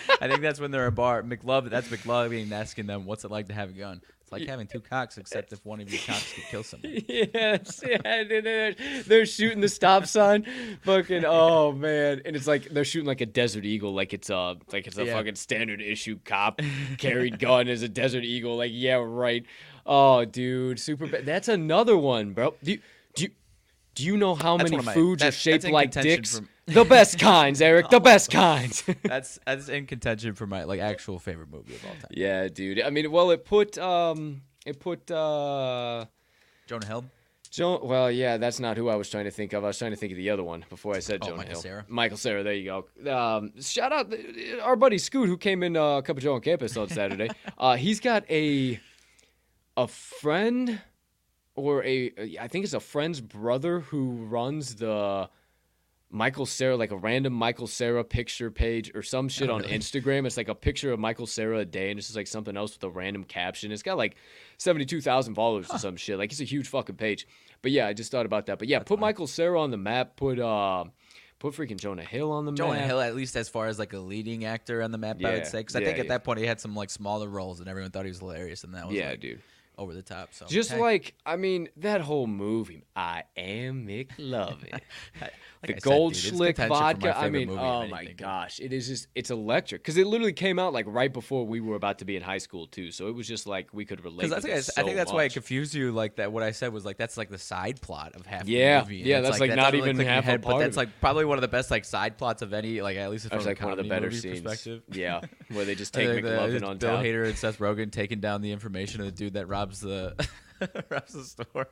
I 0.22 0.28
think 0.28 0.42
that's 0.42 0.60
when 0.60 0.70
they're 0.70 0.84
at 0.84 0.90
a 0.90 0.92
bar. 0.92 1.24
McLovin, 1.24 1.72
that's 1.72 1.88
McLovin 1.88 2.52
asking 2.52 2.86
them, 2.86 3.06
"What's 3.06 3.26
it 3.26 3.32
like 3.32 3.48
to 3.48 3.54
have 3.54 3.70
a 3.70 3.74
gun?" 3.74 4.02
It's 4.34 4.40
like 4.42 4.48
having 4.50 4.68
two 4.68 4.80
cocks, 4.80 5.18
except 5.18 5.52
if 5.52 5.66
one 5.66 5.82
of 5.82 5.92
your 5.92 6.02
cocks 6.06 6.34
could 6.34 6.44
kill 6.46 6.64
somebody. 6.64 7.04
yes, 7.34 7.84
yeah, 7.86 8.24
they're, 8.24 8.76
they're 9.06 9.26
shooting 9.26 9.60
the 9.60 9.68
stop 9.68 10.06
sign. 10.06 10.46
Fucking 10.84 11.26
oh 11.26 11.74
man, 11.74 12.22
and 12.24 12.36
it's 12.36 12.48
like 12.48 12.70
they're 12.70 12.86
shooting 12.86 13.08
like 13.08 13.20
a 13.22 13.26
Desert 13.26 13.66
Eagle, 13.66 13.94
like 13.94 14.14
it's 14.14 14.30
a 14.30 14.56
like 14.72 14.88
it's 14.88 14.98
a 14.98 15.04
Yeah. 15.06 15.14
fucking 15.18 15.36
standard 15.36 15.82
issue 15.82 16.18
cop 16.24 16.62
carried 16.98 17.40
gun 17.40 17.68
as 17.68 17.82
a 17.82 17.90
Desert 17.90 18.24
Eagle. 18.24 18.56
Like 18.56 18.72
yeah, 18.74 19.04
right. 19.06 19.46
Oh, 19.86 20.24
dude, 20.26 20.78
Superbad. 20.78 21.26
That's 21.26 21.48
another 21.48 21.98
one, 21.98 22.34
bro. 22.34 22.54
Do 22.64 22.72
you 22.72 22.80
do 23.16 23.24
you, 23.24 23.30
do 23.96 24.06
you 24.06 24.16
know 24.16 24.36
how 24.36 24.56
That's 24.58 24.72
many 24.72 24.84
my- 24.84 24.94
foods 24.94 25.24
are 25.24 25.32
shaped 25.32 25.70
like 25.70 25.92
dicks? 25.92 26.38
from- 26.38 26.48
the 26.68 26.86
best 26.86 27.20
kinds, 27.20 27.62
Eric. 27.62 27.90
The 27.90 28.00
best 28.00 28.30
kinds. 28.32 28.84
That's 29.04 29.40
that's 29.46 29.70
in 29.70 29.86
contention 29.88 30.34
for 30.36 30.48
my 30.48 30.64
like 30.64 30.80
actual 30.80 31.20
favorite 31.20 31.50
movie 31.52 31.76
of 31.76 31.86
all 31.86 31.92
time. 31.94 32.12
yeah, 32.12 32.48
dude. 32.48 32.82
I 32.82 32.90
mean, 32.90 33.12
well, 33.12 33.32
it 33.32 33.46
put 33.46 33.78
um, 33.78 34.42
it 34.66 34.80
put 34.80 35.10
uh. 35.12 36.06
Jonah 36.68 36.86
Hill. 36.86 37.06
Joan, 37.50 37.82
well, 37.84 38.10
yeah, 38.10 38.38
that's 38.38 38.62
not 38.62 38.78
who 38.78 38.88
I 38.88 38.96
was 38.96 39.10
trying 39.10 39.26
to 39.26 39.32
think 39.32 39.52
of. 39.52 39.66
I 39.66 39.68
was 39.68 39.78
trying 39.78 39.92
to 39.92 39.98
think 39.98 40.14
of 40.14 40.18
the 40.18 40.30
other 40.30 40.42
one 40.44 40.64
before 40.70 40.96
I 40.96 41.00
said 41.00 41.20
Oh, 41.22 41.26
Jonah 41.26 41.38
Michael 41.40 41.52
Hill. 41.52 41.62
Cera. 41.62 41.86
Michael 41.90 42.18
Cera, 42.18 42.44
there 42.44 42.54
you 42.54 42.86
go. 43.04 43.12
Um, 43.14 43.52
shout 43.60 43.92
out 43.92 44.14
uh, 44.14 44.62
our 44.62 44.78
buddy 44.78 44.98
Scoot 44.98 45.28
who 45.28 45.36
came 45.38 45.62
in 45.62 45.76
uh, 45.76 46.00
Cup 46.00 46.16
of 46.16 46.24
Joe 46.24 46.36
on 46.36 46.40
campus 46.42 46.78
on 46.78 46.88
Saturday. 46.88 47.28
uh, 47.58 47.76
he's 47.76 48.00
got 48.00 48.24
a 48.32 48.80
a 49.76 49.86
friend 49.86 50.80
or 51.56 51.84
a 51.84 52.38
I 52.40 52.48
think 52.48 52.64
it's 52.64 52.74
a 52.74 52.80
friend's 52.80 53.20
brother 53.20 53.82
who 53.82 54.12
runs 54.28 54.76
the 54.76 55.30
Michael 56.12 56.46
Cera 56.46 56.76
like 56.76 56.92
a 56.92 56.98
random 56.98 57.34
Michael 57.34 57.68
Cera 57.68 58.04
picture 58.04 58.52
page 58.52 58.92
or 58.94 59.02
some 59.02 59.30
shit 59.30 59.50
on? 59.50 59.64
Instagram. 59.64 60.26
It's 60.26 60.38
like 60.38 60.50
a 60.50 60.56
picture 60.56 60.92
of 60.92 61.00
Michael 61.00 61.26
Cera 61.26 61.60
a 61.60 61.66
day, 61.66 61.90
and 61.90 61.98
it's 61.98 62.08
just 62.08 62.18
like 62.18 62.28
something 62.28 62.58
else 62.58 62.74
with 62.74 62.84
a 62.84 62.90
random 62.90 63.24
caption. 63.24 63.72
It's 63.72 63.84
got 63.84 63.98
like 63.98 64.16
seventy 64.58 64.86
two 64.86 65.02
thousand 65.02 65.36
followers 65.36 65.70
or 65.72 65.78
some 65.78 65.96
shit. 65.96 66.18
Like 66.18 66.32
it's 66.32 66.42
a 66.42 66.46
huge 66.46 66.68
fucking 66.68 66.96
page. 66.96 67.28
But 67.62 67.72
yeah, 67.72 67.88
I 67.88 67.94
just 67.94 68.12
thought 68.12 68.26
about 68.26 68.48
that. 68.48 68.60
But 68.60 68.68
yeah, 68.68 68.80
put 68.80 69.00
Michael 69.00 69.28
Cera 69.28 69.60
on 69.60 69.72
the 69.72 69.78
map. 69.78 70.18
Put 70.18 70.40
uh, 70.40 70.86
put 71.40 71.54
freaking 71.54 71.80
Jonah 71.80 72.04
Hill 72.04 72.32
on 72.32 72.46
the 72.46 72.52
Jonah 72.52 72.74
map. 72.74 72.80
Jonah 72.80 72.88
Hill, 72.88 73.00
at 73.02 73.16
least 73.16 73.36
as 73.36 73.50
far 73.50 73.68
as 73.68 73.80
like 73.80 73.94
a 73.94 74.00
leading 74.00 74.46
actor 74.46 74.82
on 74.82 74.92
the 74.92 74.98
map, 74.98 75.18
I 75.24 75.32
would 75.32 75.48
say, 75.48 75.60
because 75.60 75.76
I 75.76 75.80
yeah, 75.80 75.86
think 75.86 76.00
at 76.00 76.06
yeah. 76.06 76.10
that 76.10 76.24
point 76.24 76.40
he 76.40 76.46
had 76.46 76.60
some 76.60 76.76
like 76.76 76.90
smaller 76.90 77.28
roles, 77.30 77.60
and 77.60 77.70
everyone 77.70 77.92
thought 77.92 78.06
he 78.06 78.12
was 78.12 78.20
hilarious, 78.20 78.64
and 78.64 78.74
that 78.76 78.88
was 78.88 78.96
Yeah, 78.96 79.12
like, 79.12 79.22
dude. 79.22 79.42
Over 79.82 79.94
the 79.94 80.02
top. 80.02 80.30
So 80.32 80.46
Just 80.48 80.76
like 80.78 81.16
I 81.26 81.36
mean, 81.36 81.70
that 81.78 82.02
whole 82.02 82.28
movie, 82.28 82.86
I 82.96 83.24
am 83.36 83.86
McLovin. 83.88 84.80
Like 85.64 85.68
the 85.68 85.74
I 85.76 85.78
said, 85.78 85.84
gold 85.84 86.14
dude, 86.14 86.24
contention 86.32 86.56
for 86.56 86.70
my 86.70 86.94
vodka. 86.94 87.16
I 87.20 87.30
mean, 87.30 87.52
oh 87.52 87.86
my 87.88 88.06
gosh, 88.06 88.60
it 88.60 88.74
is 88.74 88.88
just 88.88 89.08
it's 89.14 89.30
electric 89.30 89.84
because 89.84 89.96
it 89.96 90.08
literally 90.08 90.34
came 90.34 90.58
out 90.58 90.74
like 90.74 90.86
right 90.88 91.14
before 91.14 91.46
we 91.46 91.60
were 91.62 91.76
about 91.76 92.00
to 92.00 92.06
be 92.06 92.16
in 92.16 92.24
high 92.24 92.40
school 92.40 92.66
too. 92.66 92.92
So 92.92 93.10
it 93.10 93.12
was 93.14 93.28
just 93.28 93.46
like 93.46 93.70
we 93.72 93.86
could 93.86 94.04
relate. 94.04 94.30
Because 94.30 94.32
I 94.32 94.40
think, 94.40 94.54
I, 94.56 94.60
so 94.62 94.74
I 94.82 94.84
think 94.84 94.96
that's 94.96 95.14
why 95.14 95.26
it 95.26 95.34
confused 95.34 95.76
you. 95.76 95.92
Like 95.92 96.16
that, 96.16 96.32
what 96.32 96.42
I 96.42 96.50
said 96.50 96.74
was 96.74 96.84
like 96.84 96.98
that's 96.98 97.16
like 97.16 97.30
the 97.30 97.38
side 97.38 97.80
plot 97.80 98.16
of 98.16 98.26
half 98.26 98.48
Yeah, 98.48 98.80
the 98.80 98.86
movie. 98.86 98.98
yeah, 99.08 99.22
that's, 99.22 99.40
like, 99.40 99.52
that 99.52 99.56
not 99.56 99.66
doesn't 99.66 99.82
really 99.82 99.90
even 99.92 100.06
your 100.08 100.12
half 100.16 100.24
a 100.24 100.26
head, 100.26 100.42
part 100.42 100.56
But 100.56 100.60
that's 100.62 100.78
like 100.78 100.90
probably 101.00 101.26
one 101.26 101.38
of 101.38 101.44
the 101.44 101.48
best 101.48 101.70
like 101.70 101.86
side 101.86 102.18
plots 102.18 102.42
of 102.42 102.54
any 102.54 102.82
like 102.82 102.98
at 102.98 103.12
least 103.12 103.30
from 103.30 103.46
like 103.46 103.62
a 103.62 103.64
one 103.64 103.74
of 103.74 103.78
the 103.78 103.88
better 103.88 104.10
scenes. 104.10 104.42
perspective. 104.42 104.82
Yeah, 104.92 105.22
where 105.52 105.66
they 105.66 105.76
just 105.76 105.94
take 105.94 106.10
McLovin 106.10 106.66
on 106.68 106.80
Bill. 106.80 106.98
Hader 106.98 107.28
and 107.28 107.38
Seth 107.38 107.60
Rogen 107.60 107.92
taking 107.92 108.20
down 108.20 108.42
the 108.42 108.52
information 108.52 109.00
of 109.02 109.06
the 109.06 109.12
dude 109.12 109.34
that 109.34 109.48
the 109.80 110.16
robs 110.90 111.14
the 111.14 111.24
store. 111.24 111.68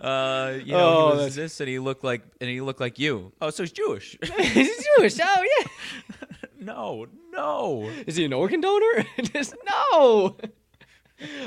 Uh, 0.00 0.58
you 0.64 0.72
know, 0.72 1.08
Oh, 1.12 1.16
he 1.18 1.24
was 1.24 1.34
this, 1.34 1.58
and 1.60 1.68
he 1.68 1.78
looked 1.80 2.04
like, 2.04 2.22
and 2.40 2.48
he 2.48 2.60
looked 2.60 2.80
like 2.80 2.98
you. 2.98 3.32
Oh, 3.40 3.50
so 3.50 3.62
he's 3.64 3.72
Jewish? 3.72 4.16
He's 4.38 4.86
Jewish. 4.96 5.18
Oh 5.20 5.44
yeah. 5.58 5.66
no, 6.60 7.06
no. 7.32 7.90
Is 8.06 8.16
he 8.16 8.24
an 8.24 8.32
organ 8.32 8.60
donor? 8.60 9.04
just 9.32 9.54
no. 9.68 10.36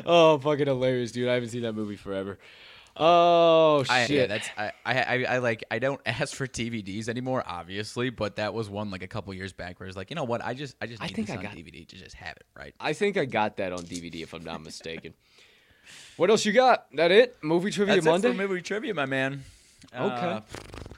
Oh, 0.06 0.38
fucking 0.40 0.68
hilarious, 0.68 1.14
dude! 1.14 1.30
I 1.30 1.36
haven't 1.36 1.50
seen 1.50 1.62
that 1.62 1.74
movie 1.74 1.96
forever. 1.96 2.40
Oh 2.98 3.86
I, 3.90 4.06
shit! 4.06 4.18
yeah, 4.18 4.26
that's 4.28 4.50
I, 4.58 4.72
I, 4.86 5.02
I, 5.02 5.24
I 5.24 5.38
like. 5.38 5.64
I 5.72 5.80
don't 5.80 6.02
ask 6.06 6.36
for 6.36 6.46
DVDs 6.46 7.08
anymore, 7.08 7.42
obviously, 7.48 8.10
but 8.10 8.36
that 8.36 8.54
was 8.54 8.70
one 8.70 8.92
like 8.92 9.02
a 9.02 9.08
couple 9.08 9.34
years 9.34 9.54
back 9.54 9.80
where 9.80 9.88
it's 9.88 9.96
like, 9.96 10.10
you 10.10 10.18
know 10.18 10.26
what? 10.26 10.44
I 10.44 10.54
just, 10.54 10.76
I 10.82 10.88
just 10.88 11.02
I 11.02 11.08
need 11.08 11.16
think 11.16 11.30
I 11.30 11.38
on 11.38 11.42
got- 11.44 11.54
DVD 11.54 11.88
to 11.88 11.96
just 11.96 12.16
have 12.16 12.36
it, 12.36 12.44
right? 12.54 12.76
I 12.82 12.92
think 12.92 13.16
I 13.16 13.24
got 13.24 13.56
that 13.58 13.72
on 13.72 13.80
DVD 13.80 14.24
if 14.24 14.34
I'm 14.34 14.44
not 14.44 14.62
mistaken. 14.62 15.14
What 16.18 16.30
else 16.30 16.46
you 16.46 16.52
got? 16.54 16.88
That 16.96 17.12
it? 17.12 17.38
Movie 17.42 17.72
trivia 17.72 17.96
That's 17.96 18.06
Monday? 18.06 18.30
it 18.30 18.32
for 18.36 18.48
movie 18.48 18.62
trivia, 18.62 18.94
my 18.94 19.06
man. 19.06 19.44
Okay. 19.94 20.04
Uh, 20.04 20.42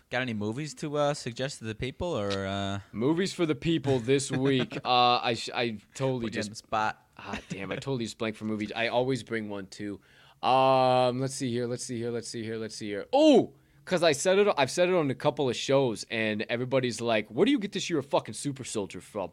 got 0.09 0.21
any 0.21 0.33
movies 0.33 0.73
to 0.75 0.97
uh, 0.97 1.13
suggest 1.13 1.59
to 1.59 1.65
the 1.65 1.75
people, 1.75 2.07
or 2.07 2.45
uh, 2.45 2.79
Movies 2.91 3.33
for 3.33 3.45
the 3.45 3.55
people 3.55 3.99
this 3.99 4.31
week. 4.31 4.77
uh, 4.85 5.19
I 5.21 5.33
sh- 5.35 5.49
I 5.53 5.77
totally 5.95 6.25
put 6.27 6.33
you 6.33 6.39
on 6.39 6.43
just 6.43 6.49
the 6.49 6.55
spot? 6.55 6.99
ah 7.17 7.37
damn 7.49 7.71
I 7.71 7.75
totally 7.75 8.05
just 8.05 8.17
blank 8.17 8.35
for 8.35 8.45
movies. 8.45 8.71
I 8.75 8.87
always 8.89 9.23
bring 9.23 9.49
one 9.49 9.67
too. 9.67 9.99
Um, 10.41 11.19
let's 11.21 11.35
see 11.35 11.49
here. 11.51 11.67
Let's 11.67 11.85
see 11.85 11.97
here. 11.97 12.11
Let's 12.11 12.27
see 12.27 12.43
here. 12.43 12.57
Let's 12.57 12.75
see 12.75 12.87
here. 12.87 13.05
Oh, 13.13 13.53
cause 13.85 14.03
I 14.03 14.11
said 14.11 14.39
it. 14.39 14.47
I've 14.57 14.71
said 14.71 14.89
it 14.89 14.95
on 14.95 15.09
a 15.09 15.15
couple 15.15 15.49
of 15.49 15.55
shows, 15.55 16.05
and 16.11 16.45
everybody's 16.49 16.99
like, 17.01 17.27
"Where 17.29 17.45
do 17.45 17.51
you 17.51 17.59
get 17.59 17.71
this? 17.71 17.89
You're 17.89 17.99
a 17.99 18.03
fucking 18.03 18.33
super 18.33 18.63
soldier 18.63 18.99
from?" 19.01 19.31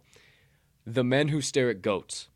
The 0.87 1.05
Men 1.05 1.29
Who 1.29 1.41
Stare 1.43 1.69
at 1.69 1.83
Goats. 1.83 2.29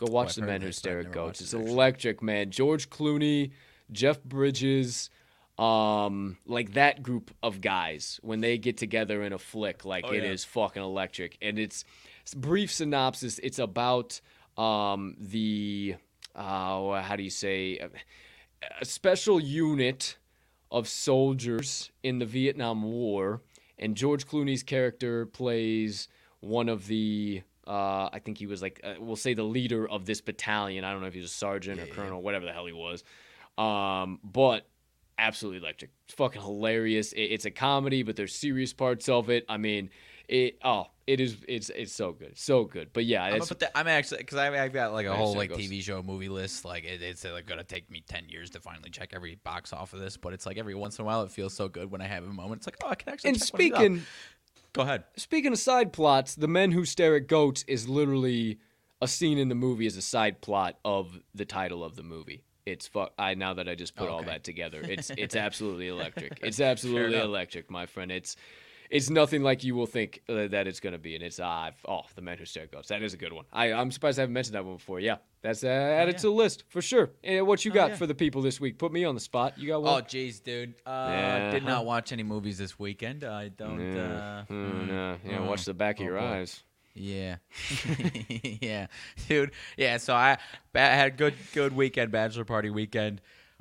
Go 0.00 0.06
watch 0.10 0.30
I've 0.30 0.34
The 0.36 0.42
Men 0.42 0.62
Who 0.62 0.72
Stare 0.72 1.00
at 1.00 1.12
Goats. 1.12 1.42
It's 1.42 1.52
electric, 1.52 2.22
man. 2.22 2.50
George 2.50 2.88
Clooney, 2.88 3.50
Jeff 3.92 4.22
Bridges, 4.24 5.10
um, 5.58 6.38
like 6.46 6.72
that 6.72 7.02
group 7.02 7.30
of 7.42 7.60
guys 7.60 8.18
when 8.22 8.40
they 8.40 8.56
get 8.56 8.78
together 8.78 9.22
in 9.22 9.34
a 9.34 9.38
flick, 9.38 9.84
like 9.84 10.06
Oh, 10.08 10.12
it 10.12 10.22
yeah. 10.22 10.30
is 10.30 10.42
fucking 10.42 10.82
electric. 10.82 11.36
And 11.42 11.58
it's, 11.58 11.84
it's 12.22 12.32
brief 12.32 12.72
synopsis. 12.72 13.38
It's 13.40 13.58
about 13.58 14.22
um 14.56 15.16
the 15.18 15.96
uh 16.34 17.00
how 17.02 17.14
do 17.16 17.22
you 17.22 17.30
say 17.30 17.78
a 18.80 18.84
special 18.84 19.38
unit 19.38 20.16
of 20.70 20.88
soldiers 20.88 21.90
in 22.02 22.20
the 22.20 22.26
Vietnam 22.26 22.82
War, 22.82 23.42
and 23.78 23.96
George 23.96 24.26
Clooney's 24.26 24.62
character 24.62 25.26
plays 25.26 26.08
one 26.40 26.68
of 26.70 26.86
the. 26.86 27.42
Uh, 27.70 28.10
I 28.12 28.18
think 28.18 28.36
he 28.36 28.46
was 28.46 28.60
like, 28.60 28.80
uh, 28.82 28.94
we'll 28.98 29.14
say 29.14 29.32
the 29.34 29.44
leader 29.44 29.88
of 29.88 30.04
this 30.04 30.20
battalion. 30.20 30.82
I 30.82 30.90
don't 30.90 31.02
know 31.02 31.06
if 31.06 31.14
he 31.14 31.20
was 31.20 31.30
a 31.30 31.34
sergeant 31.34 31.80
or 31.80 31.86
colonel, 31.86 32.20
whatever 32.20 32.44
the 32.44 32.52
hell 32.52 32.66
he 32.66 32.72
was. 32.72 33.04
Um, 33.56 34.18
but 34.24 34.66
absolutely 35.18 35.58
electric. 35.58 35.92
It's 36.06 36.14
fucking 36.14 36.42
hilarious. 36.42 37.12
It, 37.12 37.22
it's 37.22 37.44
a 37.44 37.52
comedy, 37.52 38.02
but 38.02 38.16
there's 38.16 38.34
serious 38.34 38.72
parts 38.72 39.08
of 39.08 39.30
it. 39.30 39.44
I 39.48 39.56
mean, 39.56 39.90
it. 40.28 40.58
Oh, 40.64 40.86
it 41.06 41.20
is. 41.20 41.36
It's 41.46 41.70
it's 41.70 41.92
so 41.92 42.10
good, 42.10 42.36
so 42.36 42.64
good. 42.64 42.92
But 42.92 43.04
yeah, 43.04 43.22
I'm, 43.22 43.34
it's, 43.34 43.48
put 43.48 43.60
that- 43.60 43.72
I'm 43.76 43.86
actually 43.86 44.18
because 44.18 44.38
I've 44.38 44.72
got 44.72 44.92
like 44.92 45.06
a 45.06 45.14
whole 45.14 45.36
like 45.36 45.50
goes. 45.50 45.58
TV 45.58 45.80
show 45.80 46.02
movie 46.02 46.28
list. 46.28 46.64
Like 46.64 46.84
it, 46.84 47.02
it's 47.02 47.24
like 47.24 47.46
gonna 47.46 47.62
take 47.62 47.88
me 47.88 48.02
ten 48.08 48.28
years 48.28 48.50
to 48.50 48.60
finally 48.60 48.90
check 48.90 49.10
every 49.12 49.36
box 49.44 49.72
off 49.72 49.92
of 49.92 50.00
this, 50.00 50.16
but 50.16 50.32
it's 50.32 50.46
like 50.46 50.58
every 50.58 50.74
once 50.74 50.98
in 50.98 51.04
a 51.04 51.06
while 51.06 51.22
it 51.22 51.30
feels 51.30 51.54
so 51.54 51.68
good 51.68 51.90
when 51.90 52.00
I 52.00 52.08
have 52.08 52.24
a 52.24 52.32
moment. 52.32 52.60
It's 52.60 52.66
like 52.66 52.78
oh, 52.82 52.88
I 52.88 52.94
can 52.96 53.12
actually. 53.12 53.30
and 53.30 53.40
check 53.40 53.52
one 53.52 53.60
of 53.60 53.64
these 53.64 53.72
out. 53.72 53.78
speaking. 53.78 54.06
Go 54.72 54.82
ahead. 54.82 55.04
Speaking 55.16 55.52
of 55.52 55.58
side 55.58 55.92
plots, 55.92 56.34
the 56.34 56.48
men 56.48 56.72
who 56.72 56.84
stare 56.84 57.16
at 57.16 57.26
goats 57.26 57.64
is 57.66 57.88
literally 57.88 58.58
a 59.02 59.08
scene 59.08 59.38
in 59.38 59.48
the 59.48 59.54
movie 59.54 59.86
as 59.86 59.96
a 59.96 60.02
side 60.02 60.40
plot 60.40 60.78
of 60.84 61.20
the 61.34 61.44
title 61.44 61.82
of 61.82 61.96
the 61.96 62.02
movie. 62.02 62.44
It's 62.66 62.86
fuck. 62.86 63.12
I 63.18 63.34
now 63.34 63.54
that 63.54 63.68
I 63.68 63.74
just 63.74 63.96
put 63.96 64.08
oh, 64.08 64.12
all 64.12 64.22
that 64.24 64.44
together, 64.44 64.80
it's 64.82 65.10
it's 65.10 65.36
absolutely 65.46 65.88
electric. 65.88 66.40
It's 66.42 66.60
absolutely 66.60 67.18
electric, 67.18 67.70
my 67.70 67.86
friend. 67.86 68.12
It's 68.12 68.36
it's 68.90 69.08
nothing 69.08 69.42
like 69.42 69.62
you 69.64 69.74
will 69.74 69.86
think 69.86 70.20
uh, 70.28 70.48
that 70.48 70.66
it's 70.66 70.80
gonna 70.80 70.98
be, 70.98 71.14
and 71.14 71.24
it's 71.24 71.38
uh, 71.40 71.70
oh, 71.88 72.02
the 72.14 72.22
man 72.22 72.36
who 72.38 72.44
stare 72.44 72.64
at 72.64 72.72
goats. 72.72 72.88
That 72.88 73.02
is 73.02 73.14
a 73.14 73.16
good 73.16 73.32
one. 73.32 73.44
I 73.52 73.72
I'm 73.72 73.90
surprised 73.90 74.18
I 74.18 74.22
haven't 74.22 74.34
mentioned 74.34 74.56
that 74.56 74.64
one 74.64 74.76
before. 74.76 75.00
Yeah, 75.00 75.16
that's 75.42 75.62
uh, 75.64 75.68
added 75.68 76.16
yeah. 76.16 76.18
to 76.18 76.26
the 76.26 76.32
list 76.32 76.64
for 76.68 76.82
sure. 76.82 77.10
And 77.24 77.46
what 77.46 77.64
you 77.64 77.70
Oh, 77.70 77.74
got 77.74 77.90
yeah. 77.90 77.96
for 77.96 78.06
the 78.06 78.14
people 78.14 78.42
this 78.42 78.60
week? 78.60 78.78
Put 78.78 78.92
me 78.92 79.04
on 79.04 79.14
the 79.14 79.20
spot. 79.20 79.56
You 79.58 79.68
got 79.68 79.76
Oh 79.76 79.80
one? 79.80 80.02
jeez, 80.02 80.42
dude. 80.42 80.74
Uh, 80.84 81.06
Yeah, 81.10 81.50
Did 81.52 81.64
not 81.64 81.86
watch 81.86 82.12
any 82.12 82.22
movies 82.24 82.58
this 82.58 82.78
weekend. 82.78 83.24
I 83.24 83.48
don't. 83.48 83.80
yeah, 83.94 84.02
Uh, 84.02 84.44
Mm, 84.52 84.72
mm, 84.72 84.88
no. 84.88 85.16
yeah. 85.24 85.38
mm. 85.38 85.46
Watch 85.46 85.64
the 85.64 85.74
back 85.74 86.00
of 86.00 86.02
Oh, 86.02 86.08
your 86.10 86.18
boy. 86.18 86.24
eyes. 86.26 86.62
Yeah, 86.92 87.36
yeah, 88.60 88.86
dude. 89.28 89.52
Yeah, 89.76 89.96
so 89.98 90.12
I, 90.14 90.38
ba- 90.72 90.80
I 90.82 90.94
had 90.96 91.06
a 91.12 91.16
good, 91.16 91.34
good 91.54 91.74
weekend, 91.74 92.10
bachelor 92.10 92.44
party 92.44 92.68
weekend. 92.70 93.20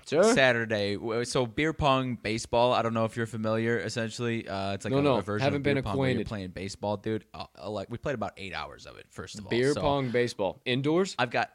Sure. 0.09 0.23
Saturday. 0.35 0.97
So 1.25 1.45
beer 1.45 1.73
pong, 1.73 2.15
baseball. 2.21 2.73
I 2.73 2.81
don't 2.81 2.93
know 2.93 3.05
if 3.05 3.15
you're 3.15 3.25
familiar. 3.27 3.77
Essentially, 3.79 4.47
uh, 4.47 4.73
it's 4.73 4.85
like 4.85 4.91
No, 4.93 4.99
a, 4.99 5.01
no, 5.01 5.15
a 5.17 5.21
version 5.21 5.43
haven't 5.43 5.57
of 5.57 5.63
been 5.63 5.75
beer 5.75 5.83
pong 5.83 5.97
where 5.97 6.09
you're 6.11 6.23
playing 6.25 6.49
baseball, 6.49 6.97
dude. 6.97 7.25
Uh, 7.33 7.45
uh, 7.61 7.69
like 7.69 7.89
we 7.89 7.97
played 7.97 8.15
about 8.15 8.33
eight 8.37 8.53
hours 8.53 8.85
of 8.85 8.97
it. 8.97 9.05
First 9.09 9.37
of 9.39 9.45
all, 9.45 9.49
Beer 9.49 9.73
So 9.73 9.81
pong 9.81 10.09
baseball 10.09 10.61
indoors. 10.65 11.15
I've 11.19 11.31
got. 11.31 11.51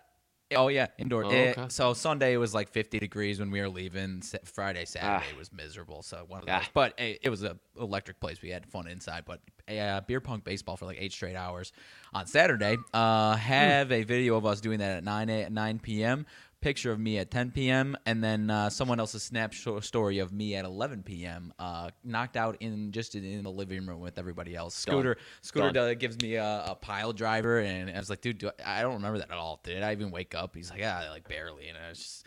Oh 0.55 0.69
yeah, 0.69 0.89
indoor. 0.99 1.25
Oh, 1.25 1.31
Eh, 1.31 1.51
okay. 1.57 1.65
so 1.69 1.95
Sunday 1.95 2.35
it 2.35 2.37
was 2.37 2.55
like 2.55 2.69
50 2.69 2.99
degrees 3.01 3.41
when 3.41 3.51
we 3.51 3.61
were 3.63 3.69
leaving. 3.69 4.23
Friday, 4.45 4.85
Saturday 4.85 5.25
Ah. 5.33 5.39
was 5.39 5.51
miserable. 5.53 6.03
So 6.03 6.25
one 6.29 6.43
of 6.43 6.49
Ah. 6.49 6.59
those. 6.59 6.69
But 6.75 6.95
eh, 6.99 7.15
it 7.23 7.31
was 7.31 7.43
a 7.43 7.59
electric 7.81 8.21
place. 8.21 8.41
We 8.43 8.51
had 8.51 8.67
fun 8.67 8.87
inside. 8.87 9.25
But 9.25 9.41
uh, 9.75 10.03
beer 10.03 10.21
pong 10.21 10.43
baseball 10.45 10.77
for 10.77 10.85
like 10.85 10.99
eight 11.01 11.13
straight 11.13 11.35
hours 11.35 11.73
on 12.13 12.27
Saturday. 12.27 12.77
Uh, 12.93 13.35
have 13.37 13.91
a 13.91 14.05
video 14.05 14.37
of 14.37 14.45
us 14.45 14.61
doing 14.61 14.79
that 14.81 14.99
at 14.99 15.03
9 15.03 15.29
a, 15.31 15.49
9 15.49 15.79
p.m. 15.81 16.27
Picture 16.65 16.93
of 16.93 16.99
me 16.99 17.19
at 17.19 17.31
10 17.31 17.51
p.m. 17.51 17.95
and 18.07 18.25
then 18.25 18.49
uh, 18.49 18.71
someone 18.71 18.99
else's 18.99 19.23
snapshot 19.23 19.85
story 19.85 20.21
of 20.21 20.33
me 20.33 20.55
at 20.55 20.65
11 20.65 21.03
p.m. 21.03 21.53
Uh, 21.59 21.91
knocked 22.03 22.39
out 22.39 22.57
in 22.61 22.91
just 22.91 23.15
in, 23.15 23.23
in 23.23 23.45
the 23.45 23.51
living 23.51 23.85
room 23.85 24.01
with 24.01 24.19
everybody 24.19 24.57
else. 24.57 24.75
Scooter 24.75 25.19
Scooter 25.43 25.73
Done. 25.73 25.99
gives 25.99 26.19
me 26.23 26.37
a, 26.37 26.65
a 26.69 26.75
pile 26.75 27.13
driver, 27.13 27.59
and 27.59 27.91
I 27.91 27.99
was 27.99 28.09
like, 28.09 28.23
dude, 28.23 28.39
do 28.39 28.51
I, 28.65 28.79
I 28.79 28.83
don't 28.83 28.95
remember 28.95 29.19
that 29.19 29.31
at 29.31 29.37
all. 29.37 29.61
Did 29.63 29.83
I 29.83 29.93
even 29.93 30.11
wake 30.11 30.35
up? 30.35 30.57
He's 30.57 30.71
like, 30.71 30.81
yeah, 30.81 31.11
like 31.11 31.29
barely. 31.29 31.69
And 31.69 31.77
I 31.77 31.91
was 31.91 31.99
just 31.99 32.27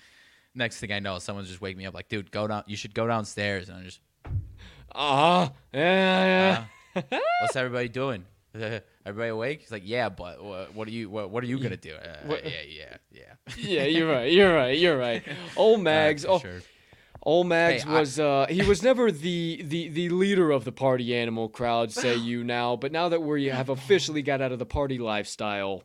next 0.54 0.80
thing 0.80 0.92
I 0.92 1.00
know, 1.00 1.18
someone's 1.18 1.48
just 1.48 1.60
waking 1.60 1.80
me 1.80 1.88
up 1.88 1.96
like, 1.96 2.08
dude, 2.08 2.30
go 2.30 2.46
down. 2.48 2.62
You 2.68 2.78
should 2.78 2.94
go 2.94 3.08
downstairs. 3.08 3.70
And 3.70 3.80
I'm 3.80 3.86
just, 3.86 4.02
Uh 4.94 5.16
huh. 5.48 5.50
Yeah, 5.74 6.66
yeah. 6.96 7.02
uh, 7.12 7.20
what's 7.42 7.56
everybody 7.56 7.90
doing? 7.90 8.24
everybody 9.08 9.30
awake? 9.30 9.62
He's 9.62 9.72
like, 9.72 9.84
yeah, 9.86 10.10
but 10.10 10.44
what, 10.44 10.76
what 10.76 10.88
are 10.88 10.92
you? 10.92 11.10
What, 11.10 11.30
what 11.32 11.44
are 11.44 11.48
you 11.48 11.60
gonna 11.60 11.78
do? 11.78 11.96
Uh, 11.96 12.36
yeah, 12.44 12.50
yeah, 12.68 12.98
yeah. 13.12 13.22
yeah, 13.58 13.84
you're 13.86 14.12
right. 14.12 14.32
You're 14.32 14.54
right. 14.54 14.78
You're 14.78 14.98
right. 14.98 15.24
Old 15.56 15.82
Mags. 15.82 16.26
Uh, 16.26 16.34
oh, 16.34 16.40
sure. 16.40 16.62
Old 17.24 17.48
Mags 17.48 17.84
Hey, 17.84 17.90
I- 17.90 18.00
was 18.00 18.20
uh 18.20 18.46
he 18.50 18.62
was 18.64 18.84
never 18.84 19.12
the, 19.12 19.62
the 19.66 19.90
the 19.90 20.10
leader 20.10 20.52
of 20.52 20.64
the 20.64 20.72
party 20.72 21.16
animal 21.16 21.50
crowd, 21.50 21.92
say 21.92 22.16
you 22.30 22.44
now, 22.44 22.76
but 22.76 22.92
now 22.92 23.10
that 23.10 23.22
we 23.22 23.46
have 23.46 23.70
officially 23.70 24.22
got 24.22 24.42
out 24.42 24.52
of 24.52 24.60
the 24.60 24.66
party 24.66 24.98
lifestyle, 24.98 25.84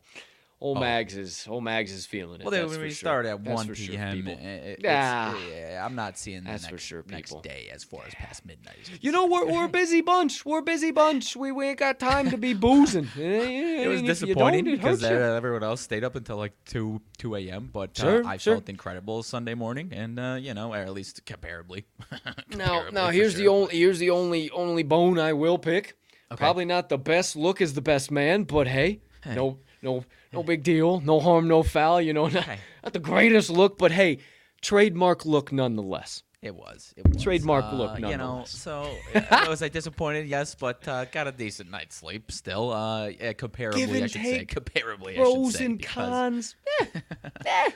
Old 0.63 0.79
Mags 0.79 1.17
is 1.17 1.45
Old 1.49 1.63
Mags 1.65 1.91
is 1.91 2.05
feeling 2.05 2.35
it. 2.39 2.43
Oh. 2.43 2.49
Well, 2.49 2.51
then 2.51 2.69
when 2.69 2.79
we 2.79 2.87
sure. 2.87 2.95
start 2.95 3.25
at 3.25 3.43
That's 3.43 3.53
1 3.55 3.67
for 3.67 3.75
sure, 3.75 3.95
p.m., 3.95 4.13
people. 4.15 4.31
eh, 4.41 4.45
eh, 4.47 4.75
it's- 4.79 4.85
Ah. 4.87 5.37
yeah, 5.49 5.85
I'm 5.85 5.93
not 5.95 6.17
seeing 6.17 6.43
the 6.45 6.51
That's 6.51 6.63
next, 6.63 6.71
for 6.71 6.77
sure, 6.77 7.03
next 7.09 7.41
day 7.43 7.69
as 7.73 7.83
far 7.83 8.03
as 8.07 8.15
past 8.15 8.45
midnight. 8.45 8.77
You 9.01 9.11
know, 9.11 9.25
we're, 9.27 9.45
we're 9.45 9.65
a 9.65 9.69
busy 9.69 9.99
bunch. 9.99 10.45
We're 10.45 10.59
a 10.59 10.63
busy 10.63 10.91
bunch. 10.91 11.35
We, 11.35 11.51
we 11.51 11.67
ain't 11.67 11.79
got 11.79 11.99
time 11.99 12.29
to 12.31 12.37
be 12.37 12.53
boozing. 12.53 13.09
It 13.17 13.87
was 13.89 14.01
disappointing 14.03 14.63
because 14.63 15.03
uh, 15.03 15.07
everyone 15.07 15.63
else 15.63 15.81
stayed 15.81 16.05
up 16.05 16.15
until 16.15 16.37
like 16.37 16.53
two 16.65 17.01
two 17.17 17.35
a.m. 17.35 17.69
But 17.73 18.01
uh, 18.01 18.21
I 18.25 18.37
sure. 18.37 18.55
felt 18.55 18.69
incredible 18.69 19.21
Sunday 19.23 19.55
morning, 19.55 19.89
and 19.91 20.17
uh, 20.17 20.37
you 20.39 20.53
know, 20.53 20.73
or 20.73 20.77
at 20.77 20.93
least 20.93 21.25
comparably. 21.25 21.83
Now, 22.55 22.83
Comparably, 22.83 22.93
now 22.93 23.09
here's 23.09 23.35
the 23.35 23.49
only 23.49 23.75
here's 23.77 23.99
the 23.99 24.11
only 24.11 24.49
only 24.51 24.83
bone 24.83 25.19
I 25.19 25.33
will 25.33 25.57
pick. 25.57 25.97
Probably 26.37 26.65
not 26.65 26.87
the 26.87 26.97
best 26.97 27.35
look 27.35 27.61
as 27.61 27.73
the 27.73 27.81
best 27.81 28.09
man, 28.11 28.43
but 28.43 28.67
hey, 28.67 29.01
no 29.25 29.57
no 29.81 30.05
no 30.33 30.43
big 30.43 30.63
deal. 30.63 30.99
No 31.01 31.19
harm, 31.19 31.47
no 31.47 31.63
foul. 31.63 32.01
You 32.01 32.13
know, 32.13 32.27
not, 32.29 32.47
not 32.83 32.93
the 32.93 32.99
greatest 32.99 33.49
look, 33.49 33.77
but 33.77 33.91
hey, 33.91 34.19
trademark 34.61 35.25
look 35.25 35.51
nonetheless. 35.51 36.23
It 36.41 36.53
was. 36.53 36.93
It 36.97 37.07
was. 37.07 37.23
Trademark 37.23 37.63
uh, 37.65 37.75
look, 37.75 37.95
You 37.99 38.01
know, 38.01 38.09
nonetheless. 38.17 38.49
so 38.51 38.93
uh, 39.15 39.45
was 39.47 39.63
I 39.63 39.69
disappointed? 39.69 40.27
Yes, 40.27 40.55
but 40.55 40.85
uh, 40.89 41.05
got 41.05 41.25
a 41.25 41.31
decent 41.31 41.71
night's 41.71 41.95
sleep 41.95 42.33
still. 42.33 42.69
Uh, 42.73 43.07
yeah, 43.07 43.31
comparably, 43.31 44.03
I 44.03 44.07
should 44.07 44.21
say. 44.21 44.39
take. 44.39 44.53
Comparably, 44.53 45.11
I 45.11 45.23
should 45.23 45.25
say. 45.25 45.33
Pros 45.33 45.61
and 45.61 45.77
because 45.77 45.93
cons. 45.95 46.55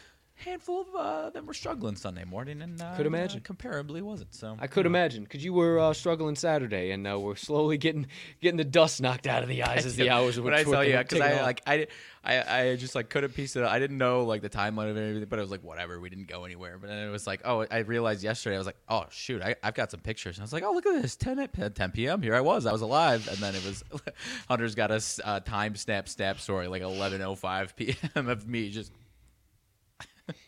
handful 0.47 0.81
of 0.81 0.87
uh, 0.95 1.29
them 1.29 1.45
were 1.45 1.53
struggling 1.53 1.95
Sunday 1.95 2.23
morning, 2.23 2.61
and 2.61 2.81
uh, 2.81 2.95
Could 2.95 3.05
imagine. 3.05 3.41
uh, 3.47 3.53
comparably 3.53 4.01
wasn't. 4.01 4.33
So 4.33 4.55
I 4.59 4.67
could 4.67 4.85
imagine, 4.85 5.23
because 5.23 5.43
you 5.43 5.53
were 5.53 5.79
uh, 5.79 5.93
struggling 5.93 6.35
Saturday, 6.35 6.91
and 6.91 7.05
uh, 7.07 7.19
we're 7.19 7.35
slowly 7.35 7.77
getting 7.77 8.07
getting 8.41 8.57
the 8.57 8.63
dust 8.63 9.01
knocked 9.01 9.27
out 9.27 9.43
of 9.43 9.49
the 9.49 9.63
eyes 9.63 9.85
as 9.85 9.95
the 9.95 10.09
hours 10.11 10.39
were 10.39 10.53
I 10.53 10.63
tell 10.63 10.83
you, 10.83 10.97
because 10.97 11.21
I 11.21 11.35
off. 11.35 11.41
like 11.43 11.61
I, 11.67 11.87
I 12.23 12.59
I 12.61 12.75
just 12.75 12.95
like 12.95 13.09
couldn't 13.09 13.33
piece 13.33 13.55
it. 13.55 13.63
I 13.63 13.79
didn't 13.79 13.97
know 13.97 14.23
like 14.23 14.41
the 14.41 14.49
timeline 14.49 14.89
of 14.89 14.97
everything, 14.97 15.27
but 15.29 15.39
I 15.39 15.41
was 15.41 15.51
like, 15.51 15.63
whatever. 15.63 15.99
We 15.99 16.09
didn't 16.09 16.27
go 16.27 16.45
anywhere. 16.45 16.77
But 16.77 16.87
then 16.87 17.07
it 17.07 17.11
was 17.11 17.27
like, 17.27 17.41
oh, 17.45 17.65
I 17.69 17.79
realized 17.79 18.23
yesterday. 18.23 18.55
I 18.55 18.59
was 18.59 18.67
like, 18.67 18.77
oh 18.89 19.05
shoot, 19.09 19.41
I, 19.41 19.55
I've 19.63 19.75
got 19.75 19.91
some 19.91 19.99
pictures. 19.99 20.37
And 20.37 20.43
I 20.43 20.45
was 20.45 20.53
like, 20.53 20.63
oh 20.63 20.71
look 20.71 20.85
at 20.85 21.01
this, 21.01 21.15
10 21.15 21.39
at 21.39 21.75
10 21.75 21.91
p.m. 21.91 22.21
Here 22.21 22.35
I 22.35 22.41
was, 22.41 22.65
I 22.65 22.71
was 22.71 22.81
alive. 22.81 23.27
And 23.27 23.37
then 23.37 23.55
it 23.55 23.65
was 23.65 23.83
Hunter's 24.47 24.75
got 24.75 24.91
a 24.91 25.01
uh, 25.23 25.39
time 25.41 25.75
snap 25.75 26.07
snap 26.09 26.39
story 26.39 26.67
like 26.67 26.81
11:05 26.81 27.75
p.m. 27.75 28.29
of 28.29 28.47
me 28.47 28.69
just 28.69 28.91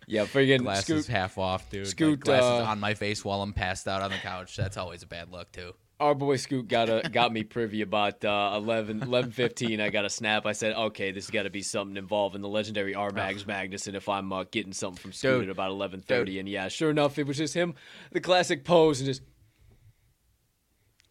yeah, 0.07 0.25
friggin' 0.25 0.59
glasses 0.59 1.05
Scoot, 1.05 1.13
half 1.13 1.37
off, 1.37 1.69
dude. 1.69 1.81
like, 1.81 1.91
Scoot, 1.91 2.19
glasses 2.19 2.65
uh, 2.65 2.69
on 2.69 2.79
my 2.79 2.93
face 2.93 3.23
while 3.23 3.41
I'm 3.41 3.53
passed 3.53 3.87
out 3.87 4.01
on 4.01 4.11
the 4.11 4.17
couch. 4.17 4.55
That's 4.55 4.77
always 4.77 5.03
a 5.03 5.07
bad 5.07 5.31
look 5.31 5.51
too. 5.51 5.73
our 5.99 6.15
boy 6.15 6.37
Scoot 6.37 6.67
got 6.67 6.89
a 6.89 7.09
got 7.09 7.31
me 7.33 7.43
privy 7.43 7.81
about 7.81 8.23
uh, 8.23 8.53
11, 8.55 9.01
11:15. 9.01 9.81
I 9.81 9.89
got 9.89 10.05
a 10.05 10.09
snap. 10.09 10.45
I 10.45 10.53
said, 10.53 10.75
"Okay, 10.75 11.11
this 11.11 11.25
has 11.25 11.31
got 11.31 11.43
to 11.43 11.49
be 11.49 11.61
something 11.61 11.97
involving 11.97 12.41
the 12.41 12.49
legendary 12.49 12.95
R 12.95 13.11
Mags 13.11 13.43
Magnuson." 13.43 13.95
If 13.95 14.09
I'm 14.09 14.31
uh, 14.31 14.45
getting 14.49 14.73
something 14.73 15.01
from 15.01 15.13
Scoot 15.13 15.41
Dude. 15.41 15.49
at 15.49 15.51
about 15.51 15.71
eleven 15.71 16.01
thirty, 16.01 16.39
and 16.39 16.47
yeah, 16.47 16.67
sure 16.67 16.89
enough, 16.89 17.19
it 17.19 17.27
was 17.27 17.37
just 17.37 17.53
him, 17.53 17.75
the 18.11 18.21
classic 18.21 18.63
pose, 18.63 18.99
and 18.99 19.07
just 19.07 19.21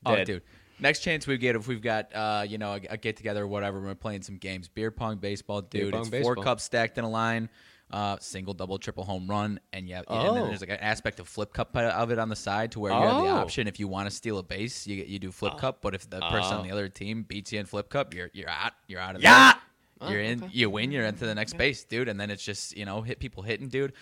Oh, 0.06 0.24
dude. 0.24 0.42
Next 0.80 1.00
chance 1.00 1.26
we 1.26 1.36
get 1.38 1.56
if 1.56 1.66
we've 1.66 1.82
got 1.82 2.14
uh, 2.14 2.44
you 2.48 2.58
know 2.58 2.74
a, 2.74 2.80
a 2.90 2.96
get 2.96 3.16
together 3.16 3.42
or 3.42 3.46
whatever, 3.48 3.80
we're 3.80 3.94
playing 3.94 4.22
some 4.22 4.36
games. 4.36 4.68
Beer 4.68 4.90
pong, 4.90 5.16
baseball, 5.16 5.60
dude. 5.60 5.92
pong, 5.92 6.02
it's 6.02 6.10
baseball. 6.10 6.34
four 6.36 6.44
cups 6.44 6.62
stacked 6.62 6.98
in 6.98 7.04
a 7.04 7.10
line, 7.10 7.48
uh, 7.90 8.16
single, 8.20 8.52
double, 8.55 8.78
triple 8.78 9.05
home 9.05 9.27
run, 9.28 9.59
and 9.73 9.89
yeah, 9.89 10.02
and 10.09 10.20
then 10.20 10.43
Oh. 10.43 10.47
there's 10.47 10.60
like 10.60 10.69
an 10.70 10.77
aspect 10.81 11.20
of 11.20 11.28
flip 11.28 11.52
cup 11.52 11.74
of 11.77 12.10
it 12.10 12.19
on 12.19 12.28
the 12.28 12.36
side 12.36 12.73
to 12.73 12.81
where 12.81 12.93
you 12.93 12.98
have 13.01 13.23
the 13.23 13.31
Oh. 13.31 13.36
option 13.36 13.66
if 13.66 13.81
you 13.81 13.89
want 13.89 14.09
to 14.10 14.15
steal 14.15 14.39
a 14.39 14.43
base, 14.43 14.86
you 14.86 15.02
you 15.06 15.19
do 15.19 15.32
flip 15.32 15.56
cup. 15.59 15.81
But 15.81 15.94
if 15.94 16.09
the 16.09 16.20
person 16.20 16.55
on 16.59 16.65
the 16.66 16.70
other 16.73 16.89
team 16.89 17.23
beats 17.23 17.52
you 17.52 17.60
in 17.60 17.66
flip 17.66 17.89
cup, 17.89 18.12
you're 18.15 18.31
you're 18.35 18.51
out. 18.51 18.73
You're 18.89 19.01
out 19.01 19.16
of 19.16 19.23
Yeah! 19.23 19.55
there. 20.01 20.10
You're 20.10 20.20
in. 20.20 20.51
You 20.52 20.70
win. 20.70 20.93
You're 20.93 21.06
into 21.06 21.27
the 21.27 21.35
next 21.35 21.56
base, 21.56 21.82
dude. 21.85 22.09
And 22.09 22.20
then 22.20 22.31
it's 22.31 22.44
just 22.44 22.77
you 22.77 22.85
know 22.85 23.01
hit 23.02 23.19
people 23.20 23.43
hitting, 23.43 23.69
dude. 23.69 23.93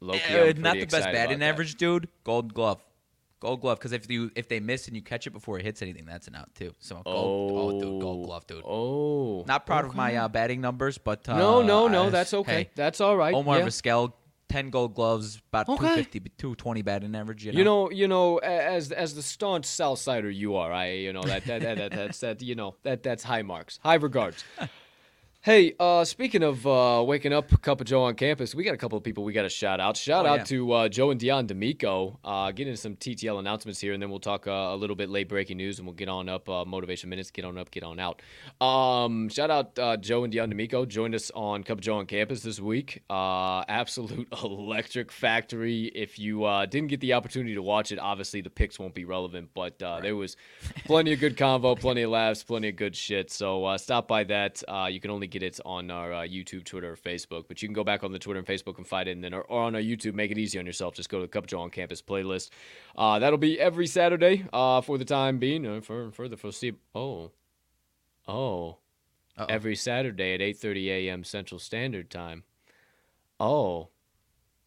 low 0.00 0.14
key. 0.18 0.34
Uh, 0.38 0.52
not 0.56 0.74
the 0.74 0.86
best 0.86 1.04
batting 1.12 1.42
average, 1.42 1.74
dude. 1.76 2.08
Gold 2.24 2.54
glove, 2.54 2.80
gold 3.40 3.60
glove. 3.60 3.78
Because 3.78 3.92
if 3.92 4.08
you 4.10 4.30
if 4.36 4.48
they 4.48 4.60
miss 4.60 4.86
and 4.86 4.94
you 4.94 5.02
catch 5.02 5.26
it 5.26 5.30
before 5.30 5.58
it 5.58 5.64
hits 5.64 5.82
anything, 5.82 6.04
that's 6.04 6.28
an 6.28 6.34
out 6.36 6.54
too. 6.54 6.72
So 6.78 7.02
gold, 7.04 7.74
oh, 7.74 7.80
dude, 7.80 8.00
gold 8.00 8.26
glove, 8.26 8.46
dude. 8.46 8.62
Oh, 8.66 9.44
Not 9.46 9.66
proud 9.66 9.84
of 9.86 9.94
my 9.94 10.14
uh, 10.16 10.28
batting 10.28 10.60
numbers, 10.60 10.98
but 10.98 11.28
uh, 11.28 11.36
no, 11.36 11.62
no, 11.62 11.88
no, 11.88 12.10
that's 12.10 12.32
okay. 12.34 12.52
hey, 12.52 12.70
that's 12.74 13.00
all 13.00 13.16
right. 13.16 13.34
Omar 13.34 13.58
yeah. 13.58 13.66
Vizquel, 13.66 14.12
ten 14.48 14.70
gold 14.70 14.94
gloves, 14.94 15.40
about 15.50 15.68
Okay. 15.68 15.78
250, 15.78 16.20
220 16.38 16.82
batting 16.82 17.14
average. 17.14 17.44
You 17.44 17.52
know, 17.52 17.58
You 17.58 17.64
know, 17.64 17.90
you 17.90 18.08
know, 18.08 18.38
as 18.38 18.92
as 18.92 19.14
the 19.14 19.22
staunch 19.22 19.64
South 19.64 19.98
Sider 19.98 20.30
you 20.30 20.56
are, 20.56 20.72
I, 20.72 20.92
you 20.92 21.12
know, 21.12 21.22
that 21.22 21.44
that, 21.46 21.62
that, 21.62 21.78
that 21.78 21.92
that's 21.92 22.20
that, 22.20 22.42
you 22.42 22.54
know, 22.54 22.76
that 22.82 23.02
that's 23.02 23.24
high 23.24 23.42
marks, 23.42 23.78
high 23.82 23.94
regards. 23.94 24.44
Hey, 25.42 25.72
uh, 25.80 26.04
speaking 26.04 26.42
of 26.42 26.66
uh, 26.66 27.02
waking 27.06 27.32
up, 27.32 27.62
Cup 27.62 27.80
of 27.80 27.86
Joe 27.86 28.02
on 28.02 28.14
campus, 28.14 28.54
we 28.54 28.62
got 28.62 28.74
a 28.74 28.76
couple 28.76 28.98
of 28.98 29.02
people 29.04 29.24
we 29.24 29.32
got 29.32 29.44
to 29.44 29.48
shout 29.48 29.80
out. 29.80 29.96
Shout 29.96 30.26
Oh, 30.26 30.28
out 30.28 30.38
yeah. 30.40 30.44
to 30.44 30.72
uh, 30.72 30.88
Joe 30.90 31.12
and 31.12 31.18
Dion 31.18 31.46
D'Amico. 31.46 32.18
Uh, 32.22 32.50
get 32.52 32.66
into 32.68 32.76
some 32.76 32.94
TTL 32.94 33.38
announcements 33.38 33.80
here, 33.80 33.94
and 33.94 34.02
then 34.02 34.10
we'll 34.10 34.18
talk 34.20 34.46
uh, 34.46 34.50
a 34.50 34.76
little 34.76 34.94
bit 34.96 35.08
late 35.08 35.30
breaking 35.30 35.56
news, 35.56 35.78
and 35.78 35.88
we'll 35.88 35.94
get 35.94 36.10
on 36.10 36.28
up 36.28 36.46
uh, 36.50 36.66
motivation 36.66 37.08
minutes. 37.08 37.30
Get 37.30 37.46
on 37.46 37.56
up, 37.56 37.70
get 37.70 37.82
on 37.84 37.98
out. 37.98 38.20
Um, 38.60 39.30
shout 39.30 39.50
out 39.50 39.78
uh, 39.78 39.96
Joe 39.96 40.24
and 40.24 40.30
Dion 40.30 40.50
D'Amico. 40.50 40.84
Joined 40.84 41.14
us 41.14 41.30
on 41.34 41.62
Cup 41.64 41.78
of 41.78 41.84
Joe 41.84 41.96
on 41.96 42.04
campus 42.04 42.42
this 42.42 42.60
week. 42.60 43.02
Uh, 43.08 43.60
absolute 43.66 44.28
electric 44.44 45.10
factory. 45.10 45.84
If 45.94 46.18
you 46.18 46.44
uh, 46.44 46.66
didn't 46.66 46.88
get 46.90 47.00
the 47.00 47.14
opportunity 47.14 47.54
to 47.54 47.62
watch 47.62 47.92
it, 47.92 47.98
obviously 47.98 48.42
the 48.42 48.50
picks 48.50 48.78
won't 48.78 48.94
be 48.94 49.06
relevant, 49.06 49.48
but 49.54 49.82
uh, 49.82 50.00
there 50.00 50.16
was 50.16 50.36
plenty 50.84 51.14
of 51.14 51.18
good 51.20 51.38
convo, 51.38 51.80
plenty 51.80 52.02
of 52.02 52.10
laughs, 52.10 52.44
plenty 52.44 52.68
of 52.68 52.76
good 52.76 52.94
shit. 52.94 53.30
So 53.30 53.64
uh, 53.64 53.78
stop 53.78 54.06
by 54.06 54.24
that. 54.24 54.62
Uh, 54.68 54.88
you 54.92 55.00
can 55.00 55.10
only 55.10 55.29
get 55.30 55.42
it 55.42 55.58
on 55.64 55.90
our 55.90 56.12
uh, 56.12 56.18
YouTube, 56.22 56.64
Twitter, 56.64 56.92
or 56.92 56.96
Facebook, 56.96 57.44
but 57.48 57.62
you 57.62 57.68
can 57.68 57.72
go 57.74 57.84
back 57.84 58.02
on 58.04 58.12
the 58.12 58.18
Twitter 58.18 58.38
and 58.38 58.46
Facebook 58.46 58.76
and 58.78 58.86
find 58.86 59.08
it, 59.08 59.12
and 59.12 59.24
then 59.24 59.32
or, 59.34 59.42
or 59.42 59.62
on 59.62 59.74
our 59.74 59.80
YouTube, 59.80 60.14
make 60.14 60.30
it 60.30 60.38
easy 60.38 60.58
on 60.58 60.66
yourself. 60.66 60.94
Just 60.94 61.08
go 61.08 61.18
to 61.18 61.22
the 61.22 61.28
Cup 61.28 61.46
Joe 61.46 61.60
on 61.60 61.70
Campus 61.70 62.02
playlist. 62.02 62.50
Uh, 62.96 63.18
that'll 63.18 63.38
be 63.38 63.58
every 63.60 63.86
Saturday 63.86 64.44
uh, 64.52 64.80
for 64.80 64.98
the 64.98 65.04
time 65.04 65.38
being, 65.38 65.66
uh, 65.66 65.80
for 65.80 66.10
for 66.10 66.28
the 66.28 66.36
foreseeable. 66.36 66.80
Oh, 66.94 67.30
oh, 68.28 68.78
Uh-oh. 69.38 69.46
every 69.48 69.76
Saturday 69.76 70.34
at 70.34 70.40
8:30 70.40 70.86
a.m. 70.88 71.24
Central 71.24 71.58
Standard 71.58 72.10
Time. 72.10 72.44
Oh, 73.38 73.88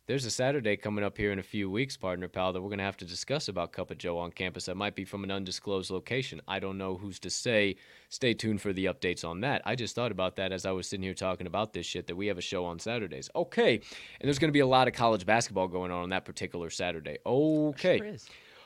there's 0.06 0.26
a 0.26 0.32
Saturday 0.32 0.76
coming 0.76 1.04
up 1.04 1.18
here 1.18 1.32
in 1.32 1.40
a 1.40 1.44
few 1.44 1.70
weeks, 1.70 1.96
partner 1.96 2.28
pal, 2.28 2.52
that 2.52 2.62
we're 2.62 2.70
going 2.70 2.80
to 2.80 2.84
have 2.84 2.98
to 2.98 3.06
discuss 3.06 3.48
about 3.48 3.72
Cup 3.72 3.90
of 3.90 3.98
Joe 3.98 4.18
on 4.18 4.32
campus. 4.32 4.66
That 4.66 4.76
might 4.76 4.96
be 4.96 5.06
from 5.06 5.24
an 5.24 5.32
undisclosed 5.32 5.90
location. 5.90 6.42
I 6.48 6.60
don't 6.60 6.78
know 6.78 6.98
who's 6.98 7.20
to 7.20 7.30
say. 7.30 7.78
Stay 8.10 8.34
tuned 8.34 8.62
for 8.62 8.74
the 8.74 8.86
updates 8.86 9.24
on 9.24 9.42
that. 9.42 9.62
I 9.66 9.76
just 9.76 9.96
thought 9.96 10.12
about 10.12 10.36
that 10.36 10.52
as 10.52 10.66
I 10.66 10.72
was 10.72 10.88
sitting 10.88 11.04
here 11.04 11.14
talking 11.14 11.48
about 11.48 11.74
this 11.74 11.86
shit 11.86 12.08
that 12.08 12.16
we 12.16 12.28
have 12.28 12.38
a 12.38 12.42
show 12.42 12.66
on 12.66 12.80
Saturdays. 12.80 13.30
Okay. 13.34 13.76
And 13.76 14.28
there's 14.28 14.40
going 14.40 14.50
to 14.50 14.54
be 14.54 14.60
a 14.60 14.68
lot 14.68 14.90
of 14.90 14.94
college 14.94 15.26
basketball 15.26 15.70
going 15.70 15.92
on 15.92 16.04
on 16.04 16.10
that 16.10 16.26
particular 16.26 16.70
Saturday. 16.70 17.18
Okay. 17.26 17.98
Sure. 17.98 18.16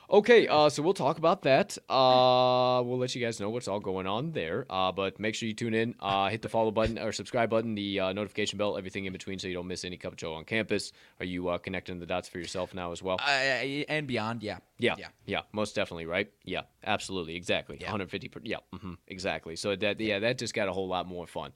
Okay, 0.10 0.48
uh, 0.48 0.70
so 0.70 0.82
we'll 0.82 0.94
talk 0.94 1.18
about 1.18 1.42
that. 1.42 1.78
Uh, 1.90 2.82
we'll 2.86 2.98
let 2.98 3.14
you 3.14 3.20
guys 3.22 3.42
know 3.42 3.50
what's 3.50 3.68
all 3.68 3.82
going 3.82 4.08
on 4.08 4.32
there. 4.32 4.66
Uh, 4.70 4.90
but 4.90 5.20
make 5.20 5.36
sure 5.36 5.48
you 5.48 5.54
tune 5.54 5.74
in. 5.74 5.96
Uh, 6.00 6.30
hit 6.30 6.42
the 6.42 6.48
follow 6.48 6.72
button 6.72 6.98
or 6.98 7.12
subscribe 7.12 7.50
button, 7.50 7.76
the 7.76 8.00
uh, 8.00 8.14
notification 8.14 8.58
bell, 8.58 8.78
everything 8.78 9.04
in 9.04 9.12
between, 9.12 9.38
so 9.38 9.50
you 9.50 9.54
don't 9.54 9.68
miss 9.68 9.84
any 9.84 9.98
Cup 9.98 10.14
of 10.14 10.18
Joe 10.18 10.34
on 10.36 10.46
campus. 10.46 10.94
Are 11.20 11.26
you 11.26 11.50
uh, 11.50 11.58
connecting 11.58 12.00
the 12.00 12.06
dots 12.06 12.30
for 12.30 12.40
yourself 12.40 12.74
now 12.74 12.94
as 12.94 13.04
well? 13.04 13.18
Uh, 13.20 13.28
and 13.90 14.08
beyond, 14.08 14.44
yeah. 14.44 14.60
Yeah, 14.80 14.96
Yeah. 14.98 15.08
yeah, 15.26 15.42
most 15.52 15.76
definitely, 15.76 16.06
right? 16.06 16.32
Yeah, 16.46 16.62
absolutely, 16.86 17.36
exactly, 17.36 17.76
Yeah. 17.78 17.88
150. 17.88 18.30
Per, 18.30 18.40
yeah, 18.44 18.58
hmm 18.74 18.94
exactly. 19.08 19.58
So 19.58 19.76
that, 19.76 20.00
yeah, 20.00 20.20
that 20.20 20.38
just 20.38 20.54
got 20.54 20.70
a 20.70 20.72
whole 20.72 20.88
lot 20.88 21.06
more 21.06 21.28
fun. 21.28 21.52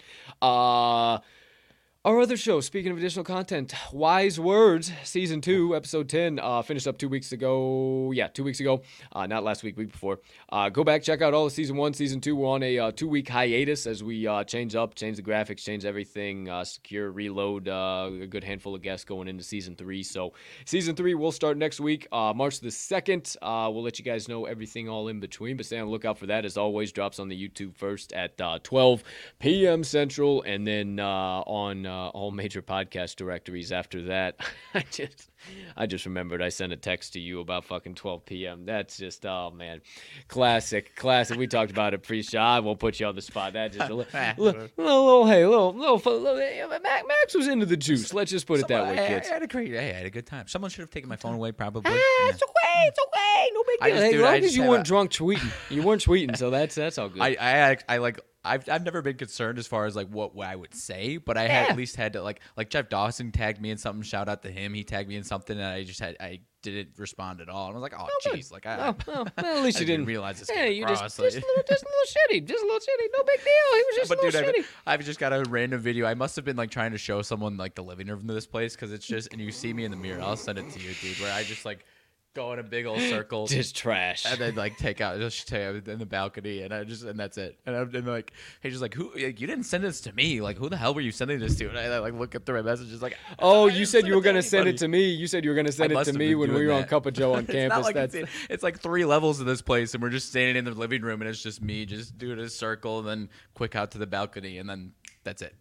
Our 2.03 2.19
other 2.19 2.35
show, 2.35 2.61
speaking 2.61 2.91
of 2.91 2.97
additional 2.97 3.23
content, 3.23 3.75
Wise 3.93 4.39
Words, 4.39 4.91
season 5.03 5.39
two, 5.39 5.75
episode 5.75 6.09
10, 6.09 6.39
uh, 6.39 6.63
finished 6.63 6.87
up 6.87 6.97
two 6.97 7.07
weeks 7.07 7.31
ago. 7.31 8.09
Yeah, 8.11 8.25
two 8.25 8.43
weeks 8.43 8.59
ago. 8.59 8.81
Uh, 9.11 9.27
not 9.27 9.43
last 9.43 9.61
week, 9.61 9.77
week 9.77 9.91
before. 9.91 10.17
Uh, 10.49 10.69
go 10.69 10.83
back, 10.83 11.03
check 11.03 11.21
out 11.21 11.35
all 11.35 11.45
of 11.45 11.51
season 11.51 11.77
one, 11.77 11.93
season 11.93 12.19
two. 12.19 12.35
We're 12.35 12.47
on 12.47 12.63
a 12.63 12.79
uh, 12.79 12.91
two 12.91 13.07
week 13.07 13.29
hiatus 13.29 13.85
as 13.85 14.03
we 14.03 14.25
uh, 14.25 14.43
change 14.45 14.73
up, 14.73 14.95
change 14.95 15.17
the 15.17 15.21
graphics, 15.21 15.57
change 15.57 15.85
everything, 15.85 16.49
uh, 16.49 16.63
secure, 16.63 17.11
reload 17.11 17.67
a 17.67 18.25
good 18.27 18.43
handful 18.43 18.73
of 18.73 18.81
guests 18.81 19.05
going 19.05 19.27
into 19.27 19.43
season 19.43 19.75
three. 19.75 20.01
So, 20.01 20.33
season 20.65 20.95
three 20.95 21.13
will 21.13 21.31
start 21.31 21.55
next 21.55 21.79
week, 21.79 22.07
March 22.11 22.61
the 22.61 22.69
2nd. 22.69 23.37
Uh, 23.43 23.69
we'll 23.71 23.83
let 23.83 23.99
you 23.99 24.05
guys 24.05 24.27
know 24.27 24.45
everything 24.45 24.89
all 24.89 25.07
in 25.07 25.19
between, 25.19 25.55
but 25.55 25.67
stay 25.67 25.77
on 25.77 25.85
the 25.85 25.91
lookout 25.91 26.17
for 26.17 26.25
that. 26.25 26.45
As 26.45 26.57
always, 26.57 26.91
drops 26.91 27.19
on 27.19 27.27
the 27.27 27.37
YouTube 27.49 27.75
first 27.75 28.11
at 28.13 28.41
uh, 28.41 28.57
12 28.63 29.03
p.m. 29.37 29.83
Central, 29.83 30.41
and 30.41 30.65
then 30.65 30.99
on 30.99 31.90
uh, 31.91 32.07
all 32.09 32.31
major 32.31 32.61
podcast 32.61 33.18
directories 33.18 33.72
after 33.72 34.03
that. 34.03 34.39
I 34.73 34.84
just, 34.89 35.30
I 35.76 35.85
just 35.85 36.05
remembered 36.05 36.41
I 36.41 36.49
sent 36.49 36.72
a 36.72 36.77
text 36.77 37.13
to 37.13 37.19
you 37.19 37.41
about 37.41 37.65
fucking 37.65 37.95
12 37.95 38.26
p.m. 38.26 38.65
That's 38.65 38.97
just, 38.97 39.26
oh 39.26 39.51
man, 39.51 39.81
classic, 40.27 40.95
classic. 40.95 41.38
We 41.38 41.47
talked 41.47 41.72
about 41.72 41.93
it 41.93 42.03
pre-show. 42.03 42.39
I 42.39 42.59
won't 42.61 42.80
put 42.80 42.99
you 42.99 43.05
on 43.07 43.15
the 43.15 43.22
spot. 43.22 43.53
That 43.53 43.73
just 43.73 43.89
a 43.89 43.93
little, 43.93 44.34
little, 44.38 44.69
little, 44.77 45.26
hey, 45.27 45.45
little, 45.45 45.73
little, 45.73 45.97
little, 45.97 46.19
little 46.22 46.69
Max, 46.69 47.05
Max 47.07 47.35
was 47.35 47.47
into 47.47 47.65
the 47.65 47.77
juice. 47.77 48.13
Let's 48.13 48.31
just 48.31 48.47
put 48.47 48.59
it 48.59 48.68
that 48.69 48.88
way, 48.88 48.95
kids. 49.07 49.27
I 49.30 49.34
had 49.34 49.43
a 49.43 49.47
great, 49.47 49.76
I 49.76 49.81
had 49.81 50.05
a 50.05 50.09
good 50.09 50.26
time. 50.26 50.47
Someone 50.47 50.72
should 50.72 50.81
have 50.81 50.91
taken 50.91 51.09
my 51.09 51.18
phone 51.18 51.35
away, 51.35 51.51
probably. 51.51 51.91
Ah, 51.91 51.95
Yeah. 52.23 52.30
it's 52.30 52.41
okay, 52.41 52.88
it's 52.88 52.99
okay, 53.07 53.49
no 53.53 53.63
big 53.68 53.80
deal. 53.80 53.95
Hey, 54.01 54.15
as 54.15 54.22
long 54.22 54.34
I 54.34 54.38
as 54.38 54.55
you 54.55 54.63
weren't 54.63 54.85
drunk 54.85 55.11
tweeting, 55.11 55.51
you 55.69 55.84
weren't 55.84 56.03
tweeting, 56.03 56.38
so 56.38 56.49
that's 56.49 56.76
that's 56.76 56.97
all 56.97 57.09
good. 57.09 57.22
I, 57.22 57.35
I, 57.39 57.77
I 57.89 57.97
like, 57.97 58.19
I've, 58.43 58.68
I've 58.68 58.84
never 58.84 59.01
been 59.03 59.18
concerned 59.18 59.59
as 59.59 59.68
far 59.68 59.85
as 59.85 59.95
like 59.95 60.07
what, 60.07 60.34
what 60.34 60.47
I 60.47 60.55
would 60.55 60.73
say, 60.73 61.18
but 61.18 61.38
I 61.38 61.43
had 61.43 61.65
Yeah. 61.65 61.72
at 61.72 61.77
least 61.77 61.95
had 61.95 62.13
to 62.13 62.23
like, 62.23 62.41
like 62.57 62.69
Jeff 62.72 62.89
Dawson 62.89 63.31
tagged 63.31 63.61
me 63.61 63.69
in 63.69 63.77
something. 63.77 64.01
Shout 64.01 64.27
out 64.27 64.41
to 64.43 64.51
him. 64.51 64.73
He 64.73 64.84
tagged 64.84 65.07
me 65.07 65.15
in 65.15 65.23
something, 65.23 65.55
and 65.57 65.65
I 65.65 65.84
just 65.84 65.99
had, 65.99 66.18
I 66.19 66.39
didn't 66.63 66.89
respond 66.97 67.39
at 67.41 67.49
all. 67.49 67.68
And 67.68 67.77
I 67.77 67.80
was 67.80 67.84
like, 67.84 67.93
oh, 67.99 68.07
jeez, 68.26 68.51
like 68.51 68.65
I, 68.65 68.77
Oh, 68.89 68.95
well, 69.07 69.27
well, 69.38 69.57
at 69.57 69.63
least 69.63 69.80
you 69.80 69.85
didn't 69.85 70.01
didn't 70.01 70.07
realize 70.07 70.39
this 70.39 70.49
Yeah, 70.51 70.65
you 70.65 70.85
just, 70.88 71.03
just, 71.03 71.19
a 71.19 71.22
little, 71.22 71.39
just 71.68 71.84
a 71.84 71.88
little 71.88 72.39
shitty, 72.41 72.47
just 72.47 72.63
a 72.63 72.65
little 72.65 72.80
shitty. 72.80 73.07
No 73.15 73.23
big 73.23 73.39
deal. 73.39 73.77
He 73.77 73.84
was 73.88 73.95
just 73.95 74.09
but 74.09 74.18
a 74.18 74.22
dude, 74.22 74.34
little 74.34 74.49
I've, 74.49 74.55
shitty. 74.55 74.68
I've 74.88 75.05
just 75.05 75.19
got 75.19 75.34
a 75.34 75.43
random 75.49 75.80
video. 75.80 76.05
I 76.07 76.13
must 76.15 76.35
have 76.35 76.45
been 76.45 76.57
like 76.57 76.72
trying 76.72 76.91
to 76.93 76.97
show 76.97 77.22
someone 77.22 77.57
like 77.57 77.76
the 77.76 77.84
living 77.84 78.07
room 78.07 78.27
of 78.27 78.35
this 78.35 78.47
place 78.47 78.76
because 78.76 78.91
it's 78.91 79.05
just, 79.05 79.31
and 79.34 79.41
you 79.41 79.51
see 79.51 79.72
me 79.73 79.85
in 79.85 79.91
the 79.91 79.97
mirror. 79.97 80.19
I'll 80.22 80.35
send 80.35 80.57
it 80.57 80.68
to 80.72 80.80
you, 80.80 80.93
dude. 81.01 81.19
Where 81.19 81.31
I 81.34 81.43
just 81.43 81.63
like 81.65 81.85
go 82.33 82.53
in 82.53 82.59
a 82.59 82.63
big 82.63 82.85
old 82.85 82.99
circle. 82.99 83.47
Just 83.51 83.75
trash. 83.75 84.25
and 84.25 84.39
then 84.39 84.55
like 84.55 84.77
take 84.77 85.01
out 85.01 85.19
just 85.19 85.47
take 85.47 85.61
out 85.61 85.87
in 85.87 85.99
the 85.99 86.05
balcony 86.05 86.61
and 86.61 86.73
I 86.73 86.83
just 86.83 87.03
and 87.03 87.19
that's 87.19 87.37
it 87.37 87.57
and 87.65 87.75
I'm 87.75 87.93
and, 87.93 88.07
like 88.07 88.31
he's 88.61 88.73
just 88.73 88.81
like 88.81 88.93
who 88.93 89.11
like, 89.15 89.39
you 89.39 89.47
didn't 89.47 89.65
send 89.65 89.83
this 89.83 90.01
to 90.01 90.13
me 90.13 90.41
like 90.41 90.57
who 90.57 90.69
the 90.69 90.77
hell 90.77 90.93
were 90.93 91.01
you 91.01 91.11
sending 91.11 91.39
this 91.39 91.55
to 91.57 91.67
and 91.67 91.77
I, 91.77 91.83
I, 91.85 91.99
like 91.99 92.13
look 92.13 92.35
up 92.35 92.45
through 92.45 92.61
my 92.61 92.69
messages 92.69 93.01
like 93.01 93.17
Oh, 93.39 93.67
you 93.67 93.85
said 93.85 94.07
you 94.07 94.15
were 94.15 94.21
gonna 94.21 94.41
to 94.41 94.47
send 94.47 94.67
it 94.67 94.77
to 94.77 94.87
me. 94.87 95.09
You 95.09 95.27
said 95.27 95.43
you 95.43 95.49
were 95.49 95.55
gonna 95.55 95.71
send 95.71 95.91
it 95.91 96.03
to 96.05 96.13
me 96.13 96.35
when 96.35 96.49
we 96.49 96.59
doing 96.59 96.67
were 96.67 96.73
on. 96.73 96.83
Cup 96.85 97.05
of 97.05 97.13
Joe 97.13 97.33
on 97.33 97.43
It's 97.43 97.51
campus. 97.51 97.83
like 97.83 97.95
That's 97.95 98.15
it's, 98.15 98.31
it's 98.49 98.63
like 98.63 98.79
three 98.79 99.05
levels 99.05 99.39
of 99.39 99.45
this 99.45 99.61
place 99.61 99.93
and 99.93 100.01
we're 100.01 100.09
just 100.09 100.29
standing 100.29 100.55
in 100.55 100.65
the 100.65 100.71
living 100.71 101.01
room 101.01 101.21
and 101.21 101.29
it's 101.29 101.41
just 101.41 101.61
me 101.61 101.85
just 101.85 102.17
doing 102.17 102.39
a 102.39 102.49
circle 102.49 102.99
and 102.99 103.07
then 103.07 103.29
quick 103.53 103.75
out 103.75 103.91
to 103.91 103.97
the 103.97 104.07
balcony 104.07 104.57
and 104.57 104.69
then 104.69 104.93
that's 105.23 105.41
it 105.41 105.55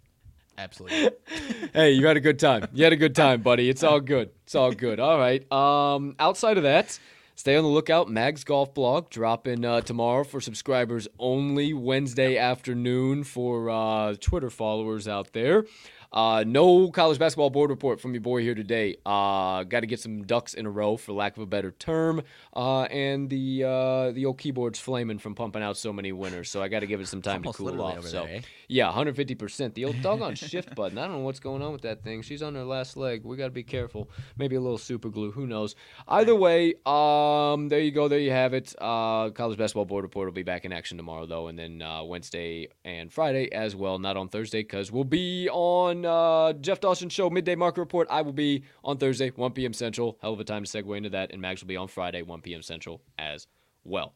absolutely 0.61 1.11
hey, 1.73 1.93
you 1.93 2.07
had 2.07 2.17
a 2.17 2.21
good 2.21 2.39
time. 2.39 2.69
You 2.73 2.85
had 2.85 2.93
a 2.93 2.97
good 2.97 3.15
time, 3.15 3.41
buddy. 3.43 3.69
It's 3.69 3.83
all 3.83 4.01
good. 4.01 4.31
It's 4.45 4.55
all 4.55 4.73
good. 4.73 5.01
All 5.01 5.19
right. 5.19 5.51
Um, 5.51 6.15
outside 6.19 6.57
of 6.59 6.65
that, 6.65 6.99
stay 7.35 7.57
on 7.57 7.65
the 7.65 7.71
lookout. 7.71 8.09
Mag's 8.11 8.45
Golf 8.45 8.75
Blog 8.75 9.09
dropping 9.09 9.65
uh, 9.65 9.81
tomorrow 9.81 10.25
for 10.25 10.41
subscribers 10.41 11.09
only. 11.19 11.73
Wednesday 11.73 12.37
afternoon 12.37 13.25
for 13.25 13.71
uh, 13.71 14.15
Twitter 14.21 14.51
followers 14.51 15.09
out 15.09 15.33
there. 15.33 15.65
Uh, 16.13 16.45
no 16.47 16.91
college 16.91 17.19
basketball 17.19 17.51
board 17.51 17.71
report 17.71 18.01
from 18.01 18.13
your 18.15 18.21
boy 18.21 18.43
here 18.43 18.55
today. 18.55 18.97
Uh, 19.07 19.63
got 19.65 19.81
to 19.81 19.87
get 19.87 20.01
some 20.01 20.25
ducks 20.25 20.55
in 20.55 20.67
a 20.67 20.71
row, 20.71 20.97
for 20.97 21.13
lack 21.13 21.37
of 21.37 21.43
a 21.43 21.47
better 21.47 21.71
term. 21.71 22.23
Uh, 22.55 22.83
and 22.85 23.31
the 23.31 23.65
uh, 23.65 24.11
the 24.11 24.27
old 24.27 24.39
keyboard's 24.39 24.81
flaming 24.81 25.19
from 25.19 25.35
pumping 25.35 25.63
out 25.63 25.77
so 25.77 25.93
many 25.93 26.11
winners, 26.11 26.51
so 26.51 26.63
I 26.63 26.69
got 26.69 26.81
to 26.81 26.87
give 26.87 27.01
it 27.01 27.07
some 27.07 27.23
time 27.23 27.43
to 27.45 27.53
cool 27.53 27.81
off. 27.81 28.05
So 28.07 28.25
there, 28.25 28.39
eh? 28.39 28.41
yeah, 28.69 28.91
150%. 28.91 29.75
The 29.75 29.85
old 29.85 30.03
doggone 30.03 30.35
shift 30.35 30.75
button. 30.75 30.99
I 30.99 31.03
don't 31.03 31.19
know 31.19 31.25
what's 31.25 31.41
going 31.41 31.63
on 31.63 31.73
with 31.73 31.83
that 31.83 32.03
thing. 32.03 32.23
She's 32.23 32.43
on 32.43 32.55
her 32.57 32.65
last 32.65 32.97
leg. 32.97 33.25
We 33.25 33.37
got 33.37 33.45
to 33.45 33.51
be 33.51 33.63
careful. 33.63 34.11
Maybe 34.37 34.57
a 34.57 34.61
little 34.61 34.79
super 34.79 35.11
glue. 35.11 35.31
Who 35.31 35.47
knows? 35.47 35.77
Either 36.09 36.35
way, 36.35 36.75
um, 36.87 37.69
there 37.69 37.81
you 37.81 37.93
go. 37.93 38.09
There 38.09 38.19
you 38.19 38.33
have 38.33 38.53
it. 38.53 38.75
Uh, 38.81 39.31
college 39.31 39.59
basketball 39.59 39.85
board 39.85 40.03
report 40.03 40.27
will 40.27 40.33
be 40.33 40.43
back 40.43 40.65
in 40.65 40.73
action 40.73 40.97
tomorrow, 40.97 41.27
though, 41.27 41.47
and 41.47 41.59
then 41.59 41.83
uh, 41.83 42.03
Wednesday 42.03 42.69
and 42.85 43.13
Friday 43.13 43.53
as 43.53 43.77
well. 43.77 44.01
Not 44.01 44.17
on 44.17 44.29
Thursday 44.29 44.63
because 44.63 44.91
we'll 44.91 45.05
be 45.05 45.49
on 45.51 46.00
uh, 46.05 46.53
Jeff 46.55 46.81
Dawson 46.81 47.09
Show 47.09 47.31
midday 47.31 47.55
market 47.55 47.81
report. 47.81 48.09
I 48.11 48.23
will 48.23 48.33
be 48.33 48.65
on 48.85 48.99
Thursday, 48.99 49.31
1 49.31 49.53
p.m. 49.53 49.73
Central. 49.73 50.19
Hell 50.21 50.33
of 50.33 50.41
a 50.41 50.45
time 50.45 50.65
to 50.65 50.71
segue 50.71 50.97
into 50.97 51.11
that. 51.11 51.33
And 51.33 51.41
Max 51.41 51.61
will 51.61 51.69
be 51.69 51.77
on 51.77 51.89
Friday, 51.89 52.23
1 52.23 52.41
p.m. 52.43 52.63
Central 52.63 53.01
as 53.19 53.47
well. 53.85 54.15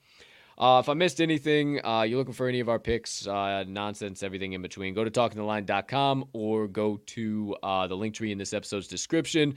Uh, 0.57 0.81
if 0.83 0.89
I 0.89 0.95
missed 0.95 1.21
anything, 1.21 1.85
uh, 1.85 2.03
you're 2.03 2.19
looking 2.19 2.35
for 2.35 2.49
any 2.49 2.61
of 2.61 2.69
our 2.69 2.79
picks, 2.79 3.27
uh, 3.27 3.65
nonsense, 3.67 4.23
everything 4.23 4.53
in 4.53 4.63
between, 4.63 4.95
go 4.95 5.03
to 5.03 5.11
talkingtheline.com 5.11 6.27
or 6.33 6.69
go 6.69 7.01
to 7.07 7.57
uh, 7.63 7.87
the 7.89 7.97
link 7.97 8.15
tree 8.15 8.31
in 8.31 8.39
this 8.39 8.53
episode's 8.53 8.87
description. 8.87 9.57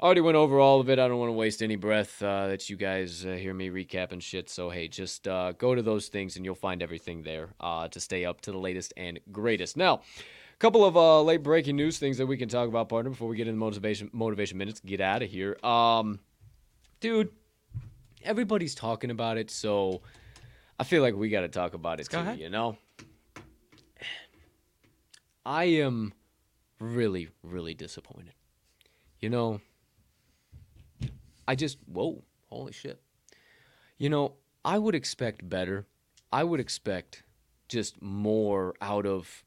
Already 0.00 0.20
went 0.20 0.36
over 0.36 0.60
all 0.60 0.80
of 0.80 0.88
it. 0.88 0.98
I 1.00 1.08
don't 1.08 1.18
want 1.18 1.28
to 1.28 1.34
waste 1.34 1.60
any 1.60 1.76
breath 1.76 2.22
uh, 2.22 2.46
that 2.46 2.70
you 2.70 2.76
guys 2.76 3.26
uh, 3.26 3.32
hear 3.32 3.52
me 3.52 3.68
recap 3.68 4.12
and 4.12 4.22
shit. 4.22 4.48
So, 4.48 4.70
hey, 4.70 4.86
just 4.86 5.24
go 5.24 5.74
to 5.74 5.82
those 5.82 6.06
things 6.06 6.36
and 6.36 6.44
you'll 6.44 6.54
find 6.54 6.82
everything 6.82 7.22
there 7.22 7.48
to 7.60 8.00
stay 8.00 8.24
up 8.24 8.40
to 8.42 8.52
the 8.52 8.58
latest 8.58 8.94
and 8.96 9.18
greatest. 9.32 9.76
Now, 9.76 10.02
couple 10.58 10.84
of 10.84 10.96
uh, 10.96 11.22
late 11.22 11.42
breaking 11.42 11.76
news 11.76 11.98
things 11.98 12.18
that 12.18 12.26
we 12.26 12.36
can 12.36 12.48
talk 12.48 12.68
about, 12.68 12.88
partner, 12.88 13.10
before 13.10 13.28
we 13.28 13.36
get 13.36 13.46
into 13.46 13.58
motivation 13.58 14.10
motivation 14.12 14.58
minutes. 14.58 14.80
Get 14.80 15.00
out 15.00 15.22
of 15.22 15.30
here, 15.30 15.56
um, 15.64 16.20
dude. 17.00 17.30
Everybody's 18.24 18.74
talking 18.74 19.10
about 19.10 19.38
it, 19.38 19.50
so 19.50 20.02
I 20.78 20.84
feel 20.84 21.02
like 21.02 21.14
we 21.14 21.28
got 21.28 21.42
to 21.42 21.48
talk 21.48 21.74
about 21.74 22.00
it 22.00 22.08
go 22.08 22.18
too. 22.18 22.22
ahead. 22.22 22.40
You 22.40 22.50
know, 22.50 22.76
I 25.46 25.64
am 25.64 26.12
really, 26.80 27.28
really 27.42 27.74
disappointed. 27.74 28.34
You 29.20 29.30
know, 29.30 29.60
I 31.46 31.54
just 31.54 31.78
whoa, 31.86 32.22
holy 32.48 32.72
shit. 32.72 33.00
You 33.98 34.08
know, 34.10 34.34
I 34.64 34.78
would 34.78 34.94
expect 34.94 35.48
better. 35.48 35.86
I 36.32 36.44
would 36.44 36.60
expect 36.60 37.22
just 37.68 38.02
more 38.02 38.74
out 38.80 39.06
of 39.06 39.44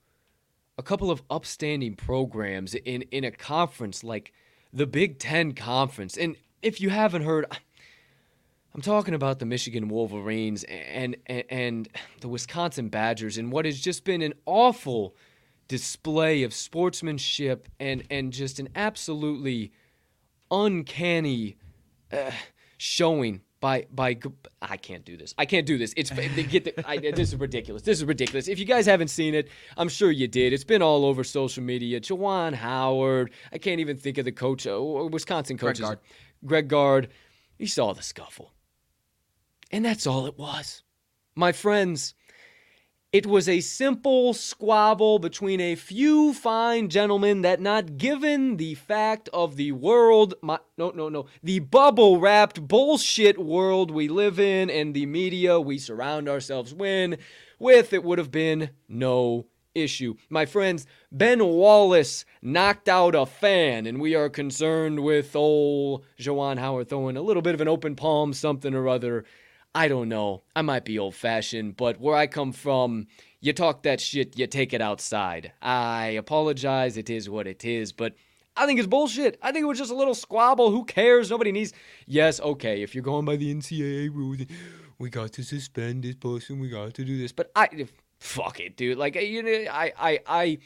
a 0.77 0.83
couple 0.83 1.11
of 1.11 1.21
upstanding 1.29 1.95
programs 1.95 2.73
in 2.73 3.03
in 3.03 3.23
a 3.23 3.31
conference 3.31 4.03
like 4.03 4.33
the 4.73 4.87
Big 4.87 5.19
10 5.19 5.53
conference. 5.53 6.17
And 6.17 6.35
if 6.61 6.79
you 6.79 6.89
haven't 6.89 7.23
heard 7.23 7.45
I'm 8.73 8.81
talking 8.81 9.13
about 9.13 9.39
the 9.39 9.45
Michigan 9.45 9.89
Wolverines 9.89 10.63
and, 10.63 11.17
and 11.25 11.43
and 11.49 11.89
the 12.21 12.29
Wisconsin 12.29 12.89
Badgers 12.89 13.37
and 13.37 13.51
what 13.51 13.65
has 13.65 13.79
just 13.79 14.05
been 14.05 14.21
an 14.21 14.33
awful 14.45 15.15
display 15.67 16.43
of 16.43 16.53
sportsmanship 16.53 17.67
and 17.79 18.03
and 18.09 18.31
just 18.31 18.59
an 18.59 18.69
absolutely 18.75 19.73
uncanny 20.49 21.57
uh, 22.11 22.31
showing 22.77 23.41
by 23.61 23.85
by 23.93 24.17
I 24.61 24.75
can't 24.75 25.05
do 25.05 25.15
this. 25.15 25.33
I 25.37 25.45
can't 25.45 25.65
do 25.65 25.77
this. 25.77 25.93
It's 25.95 26.09
they 26.35 26.43
get 26.43 26.65
the, 26.65 26.87
I, 26.87 26.97
this 26.97 27.29
is 27.29 27.35
ridiculous. 27.37 27.83
This 27.83 27.99
is 27.99 28.05
ridiculous. 28.05 28.49
If 28.49 28.59
you 28.59 28.65
guys 28.65 28.85
haven't 28.85 29.07
seen 29.07 29.33
it, 29.33 29.47
I'm 29.77 29.87
sure 29.87 30.11
you 30.11 30.27
did. 30.27 30.51
It's 30.51 30.65
been 30.65 30.81
all 30.81 31.05
over 31.05 31.23
social 31.23 31.63
media. 31.63 32.01
Juwan 32.01 32.53
Howard. 32.53 33.31
I 33.53 33.57
can't 33.57 33.79
even 33.79 33.95
think 33.95 34.17
of 34.17 34.25
the 34.25 34.31
coach, 34.33 34.67
uh, 34.67 34.81
Wisconsin 34.81 35.55
Greg 35.55 35.75
coaches. 35.75 35.85
Gard. 35.85 35.99
Greg 36.43 36.67
Gard. 36.67 37.07
He 37.57 37.67
saw 37.67 37.93
the 37.93 38.03
scuffle. 38.03 38.51
And 39.71 39.85
that's 39.85 40.05
all 40.05 40.25
it 40.25 40.37
was. 40.37 40.83
My 41.35 41.53
friends, 41.53 42.13
it 43.11 43.25
was 43.25 43.49
a 43.49 43.59
simple 43.59 44.33
squabble 44.33 45.19
between 45.19 45.59
a 45.59 45.75
few 45.75 46.33
fine 46.33 46.89
gentlemen 46.89 47.41
that, 47.41 47.59
not 47.59 47.97
given 47.97 48.55
the 48.55 48.73
fact 48.75 49.27
of 49.33 49.57
the 49.57 49.73
world, 49.73 50.33
my, 50.41 50.59
no, 50.77 50.91
no, 50.91 51.09
no, 51.09 51.25
the 51.43 51.59
bubble 51.59 52.19
wrapped 52.19 52.65
bullshit 52.65 53.37
world 53.37 53.91
we 53.91 54.07
live 54.07 54.39
in 54.39 54.69
and 54.69 54.93
the 54.93 55.05
media 55.05 55.59
we 55.59 55.77
surround 55.77 56.29
ourselves 56.29 56.73
with, 56.73 57.93
it 57.93 58.03
would 58.03 58.17
have 58.17 58.31
been 58.31 58.69
no 58.87 59.45
issue. 59.75 60.15
My 60.29 60.45
friends, 60.45 60.85
Ben 61.11 61.45
Wallace 61.45 62.23
knocked 62.41 62.87
out 62.87 63.13
a 63.13 63.25
fan, 63.25 63.85
and 63.87 63.99
we 63.99 64.15
are 64.15 64.29
concerned 64.29 65.01
with 65.01 65.35
old 65.35 66.05
Juwan 66.17 66.59
Howard 66.59 66.87
throwing 66.89 67.17
a 67.17 67.21
little 67.21 67.41
bit 67.41 67.55
of 67.55 67.61
an 67.61 67.67
open 67.67 67.95
palm, 67.95 68.33
something 68.33 68.73
or 68.73 68.87
other. 68.87 69.25
I 69.73 69.87
don't 69.87 70.09
know. 70.09 70.43
I 70.55 70.61
might 70.63 70.83
be 70.83 70.99
old 70.99 71.15
fashioned, 71.15 71.77
but 71.77 71.99
where 71.99 72.15
I 72.15 72.27
come 72.27 72.51
from, 72.51 73.07
you 73.39 73.53
talk 73.53 73.83
that 73.83 74.01
shit, 74.01 74.37
you 74.37 74.47
take 74.47 74.73
it 74.73 74.81
outside. 74.81 75.53
I 75.61 76.07
apologize, 76.07 76.97
it 76.97 77.09
is 77.09 77.29
what 77.29 77.47
it 77.47 77.63
is, 77.63 77.93
but 77.93 78.15
I 78.57 78.65
think 78.65 78.79
it's 78.79 78.87
bullshit. 78.87 79.39
I 79.41 79.53
think 79.53 79.63
it 79.63 79.67
was 79.67 79.77
just 79.77 79.91
a 79.91 79.95
little 79.95 80.13
squabble. 80.13 80.71
Who 80.71 80.83
cares? 80.83 81.29
Nobody 81.29 81.53
needs. 81.53 81.71
Yes, 82.05 82.41
okay, 82.41 82.81
if 82.81 82.93
you're 82.93 83.03
going 83.03 83.23
by 83.23 83.37
the 83.37 83.53
NCAA 83.53 84.13
rules, 84.13 84.39
we 84.99 85.09
got 85.09 85.31
to 85.33 85.43
suspend 85.43 86.03
this 86.03 86.15
person, 86.15 86.59
we 86.59 86.69
got 86.69 86.93
to 86.95 87.05
do 87.05 87.17
this. 87.17 87.31
But 87.31 87.49
I, 87.55 87.87
fuck 88.19 88.59
it, 88.59 88.75
dude. 88.75 88.97
Like, 88.97 89.15
you 89.15 89.41
know, 89.41 89.71
I, 89.71 89.93
I, 89.97 90.19
I, 90.27 90.57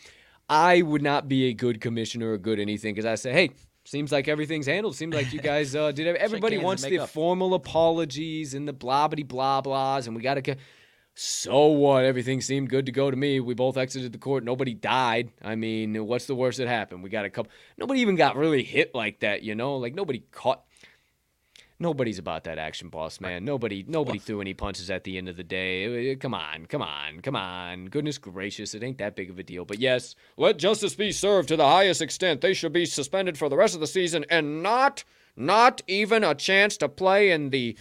I 0.50 0.82
would 0.82 1.04
not 1.04 1.28
be 1.28 1.46
a 1.50 1.54
good 1.54 1.80
commissioner 1.80 2.32
or 2.32 2.38
good 2.40 2.60
anything 2.60 2.96
because 2.96 3.06
I 3.06 3.16
say, 3.16 3.34
hey, 3.34 3.52
seems 3.86 4.12
like 4.12 4.28
everything's 4.28 4.66
handled. 4.66 4.96
Seems 4.96 5.16
like 5.16 5.32
you 5.32 5.40
guys 5.54 5.76
uh, 5.76 5.92
did. 5.92 6.16
Everybody 6.18 6.58
wants 6.58 6.84
the 6.84 7.00
up. 7.00 7.10
formal 7.10 7.54
apologies 7.54 8.54
and 8.54 8.68
the 8.68 8.74
blah 8.74 9.08
blah 9.08 9.24
blah 9.24 9.62
blahs, 9.62 10.08
and 10.08 10.16
we 10.16 10.22
got 10.22 10.44
to. 10.44 10.56
So 11.18 11.68
what? 11.68 12.04
Everything 12.04 12.42
seemed 12.42 12.70
good 12.70 12.86
to 12.88 12.92
go 12.92 13.10
to 13.10 13.16
me. 13.16 13.40
We 13.40 13.54
both 13.54 13.78
exited 13.78 14.12
the 14.12 14.18
court. 14.18 14.44
Nobody 14.44 14.74
died. 14.74 15.32
I 15.42 15.56
mean, 15.56 16.06
what's 16.06 16.26
the 16.26 16.36
worst 16.36 16.58
that 16.58 16.68
happened? 16.68 17.04
We 17.04 17.10
got 17.10 17.24
a 17.24 17.30
couple. 17.30 17.54
Nobody 17.78 18.02
even 18.02 18.18
got 18.18 18.36
really 18.36 18.64
hit 18.64 18.94
like 18.94 19.22
that, 19.22 19.42
you 19.42 19.56
know? 19.56 19.78
Like 19.78 19.96
nobody 19.96 20.24
caught. 20.32 20.66
Nobody's 21.78 22.20
about 22.20 22.46
that 22.46 22.58
action, 22.58 22.88
boss 22.88 23.20
man. 23.20 23.44
Nobody, 23.44 23.84
nobody 23.86 24.18
threw 24.18 24.40
any 24.40 24.54
punches 24.54 24.90
at 24.90 25.04
the 25.04 25.18
end 25.18 25.28
of 25.28 25.36
the 25.36 25.44
day. 25.44 26.16
Come 26.16 26.34
on, 26.34 26.68
come 26.68 26.82
on, 26.82 27.20
come 27.20 27.36
on. 27.36 27.88
Goodness 27.88 28.18
gracious, 28.18 28.74
it 28.74 28.82
ain't 28.82 28.98
that 29.00 29.18
big 29.18 29.30
of 29.30 29.40
a 29.40 29.44
deal. 29.44 29.66
But 29.66 29.80
yes, 29.80 30.16
let 30.38 30.58
justice 30.58 30.96
be 30.96 31.12
served 31.12 31.50
to 31.50 31.58
the 31.58 31.68
highest 31.68 32.02
extent. 32.02 32.40
They 32.40 32.54
should 32.54 32.72
be 32.72 32.86
suspended 32.86 33.38
for 33.38 33.50
the 33.50 33.58
rest 33.58 33.74
of 33.74 33.82
the 33.82 33.88
season 33.88 34.26
and 34.30 34.64
not, 34.64 35.04
not 35.36 35.82
even 35.86 36.24
a 36.24 36.34
chance 36.34 36.78
to 36.78 36.88
play 36.88 37.32
in 37.32 37.50
the 37.50 37.76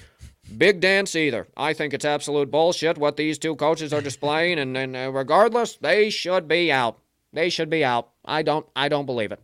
big 0.59 0.81
dance 0.81 1.15
either. 1.15 1.47
I 1.57 1.73
think 1.73 1.95
it's 1.95 2.05
absolute 2.05 2.51
bullshit 2.51 2.99
what 2.99 3.17
these 3.17 3.39
two 3.39 3.55
coaches 3.55 3.93
are 3.93 4.01
displaying, 4.01 4.59
and, 4.59 4.77
and 4.77 4.97
uh, 4.97 5.13
regardless, 5.13 5.77
they 5.77 6.11
should 6.11 6.49
be 6.49 6.73
out. 6.73 6.99
They 7.33 7.49
should 7.49 7.71
be 7.71 7.85
out. 7.85 8.11
I 8.25 8.43
don't. 8.43 8.67
I 8.75 8.89
don't 8.89 9.07
believe 9.07 9.31
it. 9.31 9.41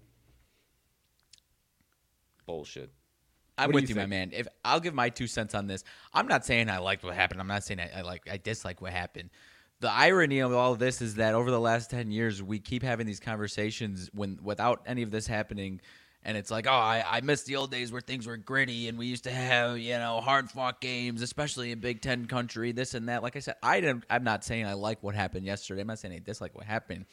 Bullshit. 2.46 2.90
I'm 3.64 3.72
with 3.72 3.88
you, 3.88 3.94
you 3.94 4.00
my 4.00 4.06
man. 4.06 4.30
If 4.32 4.48
I'll 4.64 4.80
give 4.80 4.94
my 4.94 5.08
two 5.08 5.26
cents 5.26 5.54
on 5.54 5.66
this, 5.66 5.84
I'm 6.12 6.26
not 6.26 6.44
saying 6.44 6.68
I 6.68 6.78
liked 6.78 7.04
what 7.04 7.14
happened. 7.14 7.40
I'm 7.40 7.46
not 7.46 7.64
saying 7.64 7.80
I, 7.80 7.98
I 7.98 8.00
like 8.02 8.28
I 8.30 8.36
dislike 8.36 8.80
what 8.80 8.92
happened. 8.92 9.30
The 9.80 9.90
irony 9.90 10.40
of 10.40 10.52
all 10.52 10.72
of 10.72 10.78
this 10.78 11.00
is 11.00 11.14
that 11.14 11.34
over 11.34 11.50
the 11.50 11.60
last 11.60 11.90
ten 11.90 12.10
years, 12.10 12.42
we 12.42 12.58
keep 12.58 12.82
having 12.82 13.06
these 13.06 13.20
conversations 13.20 14.10
when 14.12 14.38
without 14.42 14.82
any 14.86 15.02
of 15.02 15.10
this 15.10 15.26
happening 15.26 15.80
and 16.22 16.36
it's 16.36 16.50
like, 16.50 16.66
oh, 16.66 16.72
I, 16.72 17.02
I 17.08 17.20
miss 17.22 17.44
the 17.44 17.56
old 17.56 17.70
days 17.70 17.92
where 17.92 18.02
things 18.02 18.26
were 18.26 18.36
gritty 18.36 18.88
and 18.88 18.98
we 18.98 19.06
used 19.06 19.24
to 19.24 19.30
have, 19.30 19.78
you 19.78 19.96
know, 19.96 20.20
hard 20.20 20.50
fought 20.50 20.80
games, 20.80 21.22
especially 21.22 21.72
in 21.72 21.80
Big 21.80 22.02
Ten 22.02 22.26
country, 22.26 22.72
this 22.72 22.92
and 22.92 23.08
that. 23.08 23.22
Like 23.22 23.36
I 23.36 23.38
said, 23.38 23.54
I 23.62 23.80
didn't, 23.80 24.04
I'm 24.10 24.22
not 24.22 24.44
saying 24.44 24.66
I 24.66 24.74
like 24.74 25.02
what 25.02 25.14
happened 25.14 25.46
yesterday. 25.46 25.80
I'm 25.80 25.86
not 25.86 25.98
saying 25.98 26.14
I 26.14 26.18
dislike 26.18 26.54
what 26.54 26.66
happened. 26.66 27.06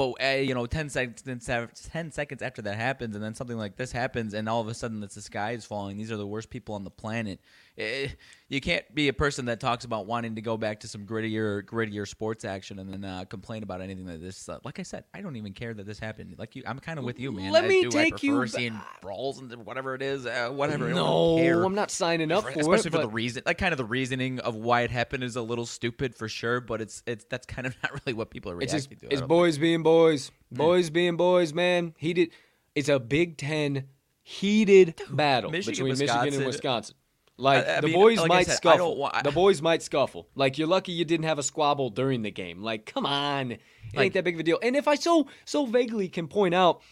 But 0.00 0.12
uh, 0.24 0.28
you 0.38 0.54
know, 0.54 0.64
10 0.64 0.88
seconds, 0.88 1.20
10 1.20 2.12
seconds 2.12 2.40
after 2.40 2.62
that 2.62 2.76
happens, 2.76 3.14
and 3.14 3.22
then 3.22 3.34
something 3.34 3.58
like 3.58 3.76
this 3.76 3.92
happens, 3.92 4.32
and 4.32 4.48
all 4.48 4.62
of 4.62 4.68
a 4.68 4.72
sudden, 4.72 5.00
the 5.00 5.10
sky 5.10 5.50
is 5.50 5.66
falling. 5.66 5.98
These 5.98 6.10
are 6.10 6.16
the 6.16 6.26
worst 6.26 6.48
people 6.48 6.74
on 6.74 6.84
the 6.84 6.90
planet. 6.90 7.38
It, 7.76 8.10
eh, 8.10 8.12
you 8.48 8.60
can't 8.60 8.84
be 8.94 9.08
a 9.08 9.12
person 9.12 9.44
that 9.44 9.60
talks 9.60 9.84
about 9.84 10.06
wanting 10.06 10.34
to 10.34 10.42
go 10.42 10.56
back 10.56 10.80
to 10.80 10.88
some 10.88 11.06
grittier, 11.06 11.62
grittier 11.62 12.06
sports 12.06 12.44
action, 12.44 12.78
and 12.80 12.92
then 12.92 13.04
uh, 13.04 13.24
complain 13.24 13.62
about 13.62 13.80
anything 13.80 14.06
like 14.06 14.20
this. 14.20 14.48
Uh, 14.48 14.58
like 14.64 14.80
I 14.80 14.82
said, 14.82 15.04
I 15.14 15.20
don't 15.20 15.36
even 15.36 15.52
care 15.52 15.72
that 15.72 15.86
this 15.86 15.98
happened. 15.98 16.34
Like 16.36 16.56
you, 16.56 16.64
I'm 16.66 16.80
kind 16.80 16.98
of 16.98 17.04
with 17.04 17.20
you, 17.20 17.30
man. 17.30 17.52
Let 17.52 17.64
I 17.64 17.68
me 17.68 17.82
do. 17.82 17.90
take 17.90 18.14
I 18.14 18.18
prefer 18.18 18.42
you 18.42 18.46
seeing 18.48 18.80
brawls 19.00 19.38
and 19.38 19.64
whatever 19.64 19.94
it 19.94 20.02
is, 20.02 20.26
uh, 20.26 20.50
whatever. 20.50 20.88
No, 20.88 21.38
I'm 21.38 21.74
not 21.74 21.90
signing 21.90 22.32
up 22.32 22.42
for 22.42 22.50
especially 22.50 22.60
it. 22.60 22.74
Especially 22.74 22.90
for 22.90 23.06
the 23.06 23.12
reason, 23.12 23.42
like 23.46 23.58
kind 23.58 23.72
of 23.72 23.78
the 23.78 23.84
reasoning 23.84 24.40
of 24.40 24.56
why 24.56 24.82
it 24.82 24.90
happened 24.90 25.22
is 25.22 25.36
a 25.36 25.42
little 25.42 25.66
stupid 25.66 26.14
for 26.16 26.28
sure. 26.28 26.60
But 26.60 26.80
it's 26.80 27.02
it's 27.06 27.24
that's 27.30 27.46
kind 27.46 27.66
of 27.66 27.76
not 27.82 27.92
really 27.92 28.14
what 28.14 28.30
people 28.30 28.50
are 28.50 28.56
reacting 28.56 28.78
it's 28.78 28.86
just, 28.86 29.00
to. 29.00 29.12
It's 29.12 29.22
boys 29.22 29.54
think. 29.54 29.62
being 29.62 29.82
boys. 29.82 30.30
Boys 30.50 30.90
being 30.90 31.16
boys, 31.16 31.54
man. 31.54 31.94
Heated. 31.96 32.30
It's 32.74 32.88
a 32.88 32.98
Big 32.98 33.36
Ten 33.36 33.84
heated 34.22 34.96
Dude, 34.96 35.16
battle 35.16 35.50
Michigan, 35.50 35.72
between 35.72 35.90
Wisconsin. 35.90 36.24
Michigan 36.24 36.40
and 36.42 36.46
Wisconsin. 36.46 36.94
Like 37.40 37.66
I, 37.66 37.78
I 37.78 37.80
the 37.80 37.88
mean, 37.88 37.96
boys 37.96 38.18
like 38.18 38.28
might 38.28 38.46
said, 38.46 38.56
scuffle. 38.56 38.96
Want, 38.96 39.24
the 39.24 39.30
boys 39.30 39.62
might 39.62 39.82
scuffle. 39.82 40.28
Like 40.34 40.58
you're 40.58 40.68
lucky 40.68 40.92
you 40.92 41.04
didn't 41.04 41.26
have 41.26 41.38
a 41.38 41.42
squabble 41.42 41.90
during 41.90 42.22
the 42.22 42.30
game. 42.30 42.62
Like 42.62 42.86
come 42.86 43.06
on, 43.06 43.52
it 43.52 43.60
like, 43.94 44.04
ain't 44.04 44.14
that 44.14 44.24
big 44.24 44.34
of 44.34 44.40
a 44.40 44.42
deal. 44.42 44.58
And 44.62 44.76
if 44.76 44.86
I 44.86 44.94
so 44.94 45.26
so 45.44 45.66
vaguely 45.66 46.08
can 46.08 46.28
point 46.28 46.54
out 46.54 46.82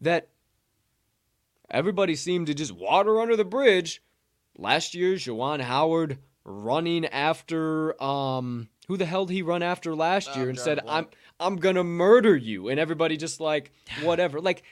that 0.00 0.28
everybody 1.70 2.16
seemed 2.16 2.48
to 2.48 2.54
just 2.54 2.72
water 2.72 3.20
under 3.20 3.36
the 3.36 3.44
bridge 3.44 4.02
last 4.58 4.94
year, 4.94 5.14
Juwan 5.14 5.60
Howard 5.60 6.18
running 6.44 7.06
after 7.06 8.00
um 8.02 8.68
who 8.86 8.96
the 8.96 9.06
hell 9.06 9.26
did 9.26 9.34
he 9.34 9.42
run 9.42 9.62
after 9.62 9.96
last 9.96 10.36
year 10.36 10.48
and 10.48 10.58
said 10.58 10.80
I'm 10.86 11.08
I'm 11.40 11.56
gonna 11.56 11.82
murder 11.84 12.36
you 12.36 12.68
and 12.68 12.78
everybody 12.78 13.16
just 13.16 13.40
like 13.40 13.72
whatever 14.02 14.40
like 14.40 14.62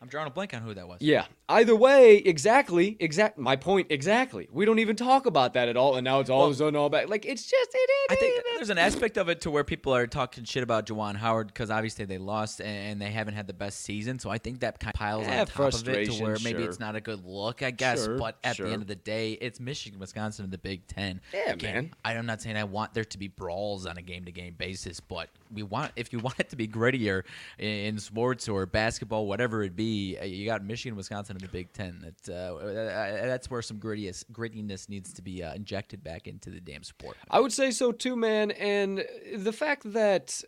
I'm 0.00 0.08
drawing 0.08 0.28
a 0.28 0.30
blank 0.30 0.54
on 0.54 0.62
who 0.62 0.74
that 0.74 0.86
was. 0.88 1.02
Yeah. 1.02 1.26
Either 1.50 1.74
way, 1.74 2.16
exactly, 2.16 2.94
exact. 3.00 3.38
My 3.38 3.56
point, 3.56 3.86
exactly. 3.88 4.48
We 4.52 4.66
don't 4.66 4.80
even 4.80 4.96
talk 4.96 5.24
about 5.24 5.54
that 5.54 5.66
at 5.66 5.78
all, 5.78 5.96
and 5.96 6.04
now 6.04 6.20
it's 6.20 6.28
all 6.28 6.52
well, 6.52 6.76
all 6.76 6.90
back. 6.90 7.08
Like 7.08 7.24
it's 7.24 7.42
just. 7.42 7.70
It, 7.74 7.78
it, 7.78 8.12
I 8.12 8.16
think 8.16 8.44
there's 8.56 8.68
an 8.68 8.76
aspect 8.76 9.16
of 9.16 9.30
it 9.30 9.40
to 9.42 9.50
where 9.50 9.64
people 9.64 9.94
are 9.94 10.06
talking 10.06 10.44
shit 10.44 10.62
about 10.62 10.84
Juwan 10.86 11.16
Howard 11.16 11.46
because 11.46 11.70
obviously 11.70 12.04
they 12.04 12.18
lost 12.18 12.60
and 12.60 13.00
they 13.00 13.10
haven't 13.10 13.32
had 13.32 13.46
the 13.46 13.54
best 13.54 13.80
season. 13.80 14.18
So 14.18 14.28
I 14.28 14.36
think 14.36 14.60
that 14.60 14.78
kind 14.78 14.92
of 14.94 14.98
piles 14.98 15.26
yeah, 15.26 15.40
on 15.40 15.46
top 15.46 15.72
of 15.72 15.88
it 15.88 16.10
to 16.10 16.22
where 16.22 16.36
maybe 16.44 16.60
sure. 16.60 16.68
it's 16.68 16.78
not 16.78 16.96
a 16.96 17.00
good 17.00 17.24
look, 17.24 17.62
I 17.62 17.70
guess. 17.70 18.04
Sure, 18.04 18.18
but 18.18 18.36
at 18.44 18.56
sure. 18.56 18.66
the 18.66 18.72
end 18.74 18.82
of 18.82 18.88
the 18.88 18.96
day, 18.96 19.32
it's 19.32 19.58
Michigan, 19.58 19.98
Wisconsin, 19.98 20.44
in 20.44 20.50
the 20.50 20.58
Big 20.58 20.86
Ten. 20.86 21.22
Yeah, 21.32 21.52
Again, 21.52 21.74
man. 21.74 22.18
I'm 22.18 22.26
not 22.26 22.42
saying 22.42 22.58
I 22.58 22.64
want 22.64 22.92
there 22.92 23.04
to 23.04 23.18
be 23.18 23.28
brawls 23.28 23.86
on 23.86 23.96
a 23.96 24.02
game-to-game 24.02 24.56
basis, 24.58 25.00
but 25.00 25.30
we 25.50 25.62
want 25.62 25.92
if 25.96 26.12
you 26.12 26.18
want 26.18 26.38
it 26.38 26.50
to 26.50 26.56
be 26.56 26.68
grittier 26.68 27.22
in 27.58 27.98
sports 27.98 28.50
or 28.50 28.66
basketball, 28.66 29.26
whatever 29.26 29.62
it 29.62 29.74
be, 29.74 30.18
uh, 30.20 30.24
you 30.26 30.44
got 30.44 30.62
Michigan, 30.62 30.94
Wisconsin 30.94 31.37
in 31.38 31.46
the 31.46 31.52
Big 31.52 31.72
Ten. 31.72 31.98
That 32.00 32.32
uh, 32.32 32.56
uh, 32.56 33.26
that's 33.26 33.50
where 33.50 33.62
some 33.62 33.78
grittiness 33.78 34.24
grittiness 34.32 34.88
needs 34.88 35.12
to 35.14 35.22
be 35.22 35.42
uh, 35.42 35.54
injected 35.54 36.02
back 36.02 36.26
into 36.26 36.50
the 36.50 36.60
damn 36.60 36.82
sport. 36.82 37.16
I 37.30 37.40
would 37.40 37.52
say 37.52 37.70
so 37.70 37.92
too, 37.92 38.16
man. 38.16 38.50
And 38.52 39.04
the 39.34 39.52
fact 39.52 39.92
that. 39.92 40.42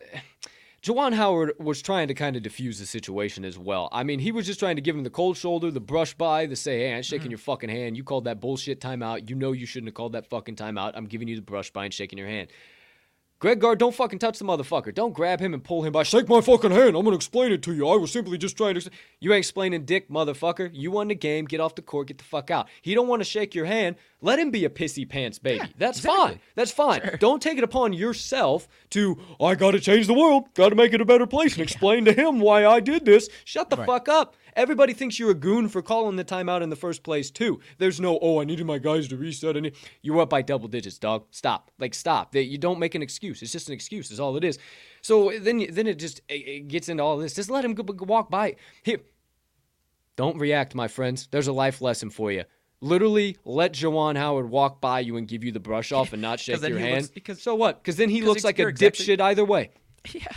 Juwan 0.83 1.13
Howard 1.13 1.53
was 1.59 1.83
trying 1.83 2.09
to 2.09 2.15
kind 2.15 2.37
of 2.37 2.43
diffuse 2.43 2.79
the 2.79 2.87
situation 2.87 3.45
as 3.45 3.59
well. 3.59 3.91
I 3.93 4.03
mean, 4.03 4.19
he 4.19 4.33
was 4.33 4.47
just 4.47 4.59
trying 4.59 4.77
to 4.77 4.83
give 4.83 4.97
him 4.97 5.03
the 5.03 5.11
cold 5.11 5.37
shoulder, 5.37 5.71
the 5.71 5.79
brush 5.79 6.15
by, 6.15 6.47
the 6.47 6.57
say, 6.57 6.79
hey, 6.79 6.95
I'm 6.95 7.03
shaking 7.03 7.25
mm-hmm. 7.25 7.33
your 7.33 7.39
fucking 7.39 7.69
hand. 7.69 7.99
You 7.99 8.03
called 8.03 8.25
that 8.25 8.41
bullshit 8.41 8.81
timeout. 8.81 9.29
You 9.29 9.37
know 9.37 9.53
you 9.53 9.67
shouldn't 9.67 9.89
have 9.89 9.95
called 9.95 10.13
that 10.13 10.31
fucking 10.31 10.57
timeout. 10.57 10.93
I'm 10.95 11.05
giving 11.05 11.29
you 11.29 11.37
the 11.37 11.43
brush 11.43 11.71
by 11.71 11.85
and 11.85 11.93
shaking 11.93 12.19
your 12.19 12.29
hand. 12.29 12.49
Greg 13.41 13.59
Gard, 13.59 13.79
don't 13.79 13.95
fucking 13.95 14.19
touch 14.19 14.39
the 14.39 14.45
motherfucker. 14.45 14.95
Don't 14.95 15.15
grab 15.15 15.41
him 15.41 15.55
and 15.55 15.65
pull 15.65 15.83
him 15.83 15.93
by. 15.93 16.03
Shake 16.03 16.29
my 16.29 16.43
fucking 16.43 16.73
hand. 16.73 16.95
I'm 16.95 17.05
gonna 17.05 17.17
explain 17.17 17.53
it 17.53 17.63
to 17.63 17.73
you. 17.73 17.89
I 17.89 17.97
was 17.97 18.11
simply 18.13 18.37
just 18.37 18.55
trying 18.55 18.79
to. 18.79 18.91
You 19.19 19.33
ain't 19.33 19.39
explaining 19.39 19.87
dick, 19.87 20.11
motherfucker. 20.11 20.69
You 20.75 20.91
won 20.91 21.09
the 21.09 21.15
game. 21.15 21.47
Get 21.47 21.59
off 21.59 21.75
the 21.75 21.81
court. 21.81 22.09
Get 22.09 22.19
the 22.19 22.25
fuck 22.25 22.51
out. 22.51 22.69
He 22.83 22.95
don't 22.95 23.09
want 23.09 23.21
to 23.21 23.25
shake 23.25 23.55
your 23.55 23.65
hand. 23.65 23.97
Let 24.21 24.39
him 24.39 24.51
be 24.51 24.67
a 24.67 24.69
pissy 24.69 25.09
pants 25.09 25.39
baby. 25.39 25.61
Yeah, 25.65 25.67
That's 25.79 26.01
exactly. 26.01 26.27
fine. 26.27 26.41
That's 26.55 26.71
fine. 26.71 27.01
Sure. 27.01 27.17
Don't 27.17 27.41
take 27.41 27.57
it 27.57 27.65
upon 27.65 27.95
yourself 27.95 28.69
to. 28.91 29.17
I 29.41 29.55
gotta 29.55 29.81
change 29.81 30.07
the 30.07 30.13
world. 30.13 30.53
Gotta 30.53 30.75
make 30.75 30.93
it 30.93 31.01
a 31.01 31.07
better 31.07 31.27
place 31.27 31.55
and 31.55 31.63
explain 31.63 32.05
to 32.05 32.13
him 32.13 32.41
why 32.41 32.67
I 32.67 32.81
did 32.81 33.07
this. 33.07 33.31
Shut 33.47 33.71
the 33.71 33.77
right. 33.77 33.87
fuck 33.87 34.11
up. 34.11 34.37
Everybody 34.55 34.93
thinks 34.93 35.19
you're 35.19 35.31
a 35.31 35.35
goon 35.35 35.69
for 35.69 35.83
calling 35.83 36.17
the 36.17 36.25
timeout 36.25 36.63
in 36.63 36.71
the 36.71 36.77
first 36.77 37.03
place, 37.03 37.31
too. 37.31 37.61
There's 37.79 38.01
no, 38.01 38.19
oh, 38.21 38.41
I 38.41 38.45
needed 38.45 38.67
my 38.67 38.79
guys 38.79 39.09
to 39.09 39.17
reset. 39.17 39.57
And 39.57 39.71
you 40.03 40.15
were 40.15 40.23
up 40.23 40.31
by 40.31 40.43
double 40.43 40.69
digits, 40.69 40.99
dog. 40.99 41.27
Stop. 41.31 41.71
Like, 41.79 41.95
stop. 41.95 42.35
You 42.35 42.59
don't 42.59 42.79
make 42.79 42.95
an 42.95 43.03
excuse. 43.03 43.43
It's 43.43 43.53
just 43.53 43.69
an 43.69 43.75
excuse, 43.75 44.11
is 44.11 44.21
all 44.21 44.37
it 44.37 44.45
is. 44.45 44.59
So 45.03 45.33
then, 45.39 45.67
then 45.71 45.87
it 45.87 45.99
just 45.99 46.21
it 46.29 46.69
gets 46.69 46.89
into 46.89 47.03
all 47.03 47.17
this. 47.19 47.35
Just 47.35 47.51
let 47.51 47.65
him 47.65 47.75
walk 48.01 48.31
by. 48.31 48.57
Here. 48.83 49.01
Don't 50.17 50.39
react, 50.39 50.75
my 50.75 50.89
friends. 50.89 51.29
There's 51.31 51.49
a 51.49 51.53
life 51.53 51.81
lesson 51.81 52.11
for 52.11 52.31
you. 52.31 52.45
Literally, 52.83 53.37
let 53.45 53.73
Juwan 53.73 54.17
Howard 54.17 54.51
walk 54.51 54.81
by 54.81 55.01
you 55.01 55.17
and 55.17 55.29
give 55.29 55.45
you 55.45 55.53
the 55.53 55.61
brush 55.61 55.93
off 55.93 56.13
and 56.13 56.23
not 56.23 56.41
shake 56.41 56.61
your 56.63 56.79
hand. 56.79 57.03
Looks, 57.03 57.09
because, 57.09 57.43
so 57.43 57.55
what? 57.55 57.83
Because 57.83 57.97
then 57.97 58.09
he 58.09 58.23
looks 58.23 58.45
like 58.45 58.59
a 58.59 58.69
exactly, 58.69 59.07
dipshit 59.07 59.21
either 59.21 59.45
way. 59.45 59.71
Yeah. 60.15 60.33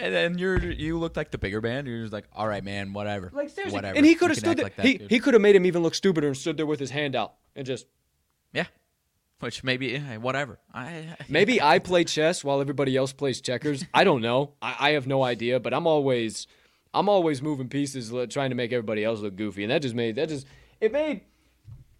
And 0.00 0.12
then 0.12 0.38
you're 0.38 0.58
you 0.58 0.98
look 0.98 1.16
like 1.16 1.30
the 1.30 1.38
bigger 1.38 1.60
man. 1.60 1.86
You're 1.86 2.02
just 2.02 2.12
like, 2.12 2.26
all 2.32 2.48
right, 2.48 2.64
man, 2.64 2.92
whatever, 2.92 3.30
like 3.32 3.50
seriously. 3.50 3.76
whatever. 3.76 3.96
And 3.96 4.04
he 4.04 4.14
could 4.14 4.30
have 4.30 4.38
stood 4.38 4.56
there. 4.56 4.64
Like 4.64 4.76
that, 4.76 4.86
he 4.86 4.98
dude. 4.98 5.10
he 5.10 5.20
could 5.20 5.34
have 5.34 5.40
made 5.40 5.54
him 5.54 5.66
even 5.66 5.82
look 5.82 5.94
stupider 5.94 6.26
and 6.26 6.36
stood 6.36 6.56
there 6.56 6.66
with 6.66 6.80
his 6.80 6.90
hand 6.90 7.14
out 7.14 7.34
and 7.54 7.64
just, 7.64 7.86
yeah. 8.52 8.66
Which 9.38 9.62
maybe 9.62 9.88
yeah, 9.88 10.16
whatever. 10.16 10.58
I 10.72 11.16
maybe 11.28 11.62
I 11.62 11.78
play 11.78 12.04
chess 12.04 12.42
while 12.42 12.60
everybody 12.60 12.96
else 12.96 13.12
plays 13.12 13.40
checkers. 13.40 13.84
I 13.94 14.02
don't 14.02 14.20
know. 14.20 14.54
I, 14.60 14.76
I 14.78 14.90
have 14.92 15.06
no 15.06 15.22
idea. 15.22 15.60
But 15.60 15.74
I'm 15.74 15.86
always 15.86 16.46
I'm 16.92 17.08
always 17.08 17.40
moving 17.40 17.68
pieces, 17.68 18.12
trying 18.30 18.50
to 18.50 18.56
make 18.56 18.72
everybody 18.72 19.04
else 19.04 19.20
look 19.20 19.36
goofy, 19.36 19.62
and 19.62 19.70
that 19.70 19.82
just 19.82 19.94
made 19.94 20.16
that 20.16 20.28
just 20.28 20.46
it 20.80 20.92
made 20.92 21.20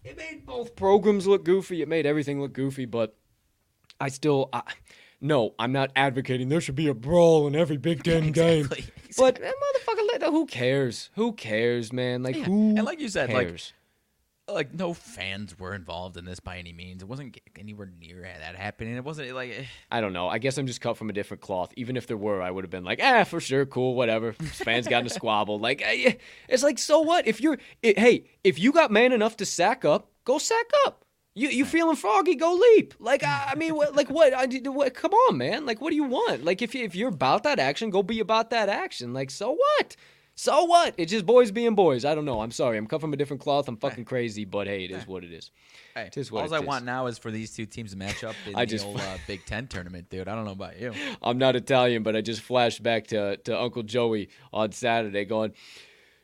it 0.03 0.17
made 0.17 0.45
both 0.45 0.75
programs 0.75 1.27
look 1.27 1.43
goofy. 1.43 1.81
It 1.81 1.87
made 1.87 2.05
everything 2.05 2.41
look 2.41 2.53
goofy. 2.53 2.85
But 2.85 3.15
I 3.99 4.09
still. 4.09 4.49
I, 4.53 4.61
No, 5.25 5.55
I'm 5.57 5.71
not 5.71 5.91
advocating 5.95 6.49
there 6.49 6.61
should 6.61 6.75
be 6.75 6.87
a 6.87 6.93
brawl 6.93 7.47
in 7.47 7.55
every 7.55 7.77
Big 7.77 8.03
Ten 8.03 8.31
game. 8.31 8.65
Exactly. 8.65 8.85
But 9.17 9.41
eh, 9.41 9.51
motherfucker, 9.51 10.29
who 10.29 10.45
cares? 10.45 11.09
Who 11.15 11.33
cares, 11.33 11.91
man? 11.91 12.21
Like 12.21 12.35
who? 12.35 12.75
And 12.75 12.83
like 12.83 12.99
you 12.99 13.09
said, 13.09 13.33
like 13.33 13.47
cares? 13.47 13.73
like 14.47 14.73
no 14.73 14.93
fans 14.93 15.57
were 15.57 15.73
involved 15.73 16.17
in 16.17 16.25
this 16.25 16.39
by 16.39 16.59
any 16.59 16.73
means. 16.73 17.01
It 17.01 17.07
wasn't 17.07 17.39
anywhere 17.57 17.91
near 17.99 18.21
that 18.21 18.55
happening. 18.55 18.95
It 18.95 19.03
wasn't 19.03 19.33
like 19.33 19.51
eh, 19.51 19.63
I 19.89 19.99
don't 19.99 20.13
know. 20.13 20.27
I 20.27 20.37
guess 20.37 20.59
I'm 20.59 20.67
just 20.67 20.81
cut 20.81 20.95
from 20.95 21.09
a 21.09 21.13
different 21.13 21.41
cloth. 21.41 21.73
Even 21.75 21.97
if 21.97 22.05
there 22.05 22.17
were, 22.17 22.41
I 22.41 22.51
would 22.51 22.63
have 22.63 22.71
been 22.71 22.83
like, 22.83 22.99
ah, 23.01 23.23
for 23.23 23.39
sure, 23.39 23.65
cool, 23.65 23.95
whatever. 23.95 24.33
Fans 24.33 24.87
got 24.87 24.99
in 25.01 25.07
a 25.07 25.09
squabble. 25.13 25.57
Like, 25.57 25.81
eh, 25.83 26.13
it's 26.47 26.61
like, 26.61 26.77
so 26.77 27.01
what? 27.01 27.25
If 27.25 27.41
you're, 27.41 27.57
it, 27.81 27.97
hey, 27.97 28.25
if 28.43 28.59
you 28.59 28.71
got 28.71 28.91
man 28.91 29.11
enough 29.11 29.37
to 29.37 29.45
sack 29.45 29.85
up, 29.85 30.11
go 30.23 30.37
sack 30.37 30.67
up. 30.85 31.04
You 31.37 31.49
you 31.49 31.65
feeling 31.65 31.95
froggy? 31.97 32.35
Go 32.35 32.53
leap. 32.53 32.93
Like 32.99 33.23
I, 33.23 33.49
I 33.51 33.55
mean, 33.55 33.75
what, 33.75 33.95
like 33.95 34.09
what? 34.09 34.33
I. 34.35 34.45
What? 34.69 34.93
Come 34.93 35.11
on, 35.13 35.37
man. 35.37 35.65
Like 35.65 35.81
what 35.81 35.89
do 35.89 35.95
you 35.97 36.05
want? 36.05 36.45
Like 36.45 36.61
if 36.61 36.73
you, 36.73 36.83
if 36.83 36.95
you're 36.95 37.09
about 37.09 37.43
that 37.43 37.59
action, 37.59 37.89
go 37.89 38.01
be 38.03 38.19
about 38.21 38.49
that 38.51 38.69
action. 38.69 39.13
Like 39.13 39.29
so 39.29 39.51
what? 39.51 39.95
So 40.37 40.65
what? 40.65 40.93
It's 40.97 41.11
just 41.11 41.25
boys 41.25 41.51
being 41.51 41.75
boys. 41.75 42.03
I 42.03 42.13
don't 42.13 42.25
know. 42.25 42.41
I'm 42.41 42.51
sorry. 42.51 42.77
I'm 42.77 42.87
cut 42.87 42.99
from 42.99 43.13
a 43.13 43.17
different 43.17 43.41
cloth. 43.41 43.69
I'm 43.69 43.77
fucking 43.77 44.03
crazy, 44.03 44.43
but 44.43 44.67
hey, 44.67 44.83
it 44.83 44.91
is 44.91 45.07
what 45.07 45.23
it 45.23 45.31
is. 45.31 45.49
hey, 45.93 46.07
It 46.07 46.17
is 46.17 46.29
what 46.29 46.43
all 46.45 46.53
I 46.53 46.59
is. 46.59 46.65
want 46.65 46.83
now 46.83 47.07
is 47.07 47.17
for 47.17 47.31
these 47.31 47.55
two 47.55 47.65
teams 47.65 47.91
to 47.91 47.97
match 47.97 48.21
up 48.21 48.35
in 48.45 48.53
I 48.53 48.65
the 48.65 48.71
just- 48.71 48.85
old 48.85 48.99
uh, 48.99 49.17
Big 49.27 49.45
Ten 49.45 49.67
tournament, 49.67 50.09
dude. 50.09 50.27
I 50.27 50.35
don't 50.35 50.43
know 50.43 50.51
about 50.51 50.77
you. 50.77 50.91
I'm 51.21 51.37
not 51.37 51.55
Italian, 51.55 52.03
but 52.03 52.17
I 52.17 52.21
just 52.21 52.41
flashed 52.41 52.83
back 52.83 53.07
to, 53.07 53.37
to 53.37 53.57
Uncle 53.57 53.83
Joey 53.83 54.27
on 54.51 54.73
Saturday 54.73 55.23
going, 55.23 55.53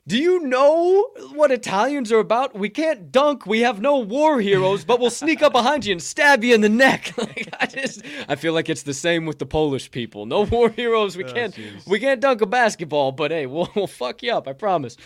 Do 0.07 0.17
you 0.17 0.39
know 0.39 1.09
what 1.33 1.51
Italians 1.51 2.11
are 2.11 2.17
about? 2.19 2.55
We 2.55 2.69
can't 2.69 3.11
dunk. 3.11 3.45
We 3.45 3.59
have 3.59 3.81
no 3.81 3.99
war 3.99 4.41
heroes, 4.41 4.83
but 4.83 4.99
we'll 4.99 5.11
sneak 5.11 5.43
up 5.43 5.51
behind 5.51 5.85
you 5.85 5.91
and 5.91 6.01
stab 6.01 6.43
you 6.43 6.55
in 6.55 6.61
the 6.61 6.69
neck. 6.69 7.13
like, 7.17 7.47
I 7.59 7.67
just 7.67 8.01
I 8.27 8.35
feel 8.35 8.53
like 8.53 8.67
it's 8.67 8.81
the 8.81 8.95
same 8.95 9.27
with 9.27 9.37
the 9.37 9.45
Polish 9.45 9.91
people. 9.91 10.25
No 10.25 10.41
war 10.51 10.69
heroes. 10.69 11.15
We 11.15 11.23
oh, 11.23 11.31
can't 11.31 11.55
we 11.85 11.99
can't 11.99 12.19
dunk 12.19 12.41
a 12.41 12.47
basketball, 12.47 13.11
but 13.11 13.29
hey, 13.29 13.45
we'll, 13.45 13.69
we'll 13.75 13.85
fuck 13.85 14.23
you 14.23 14.33
up, 14.33 14.47
I 14.47 14.53
promise. 14.53 14.97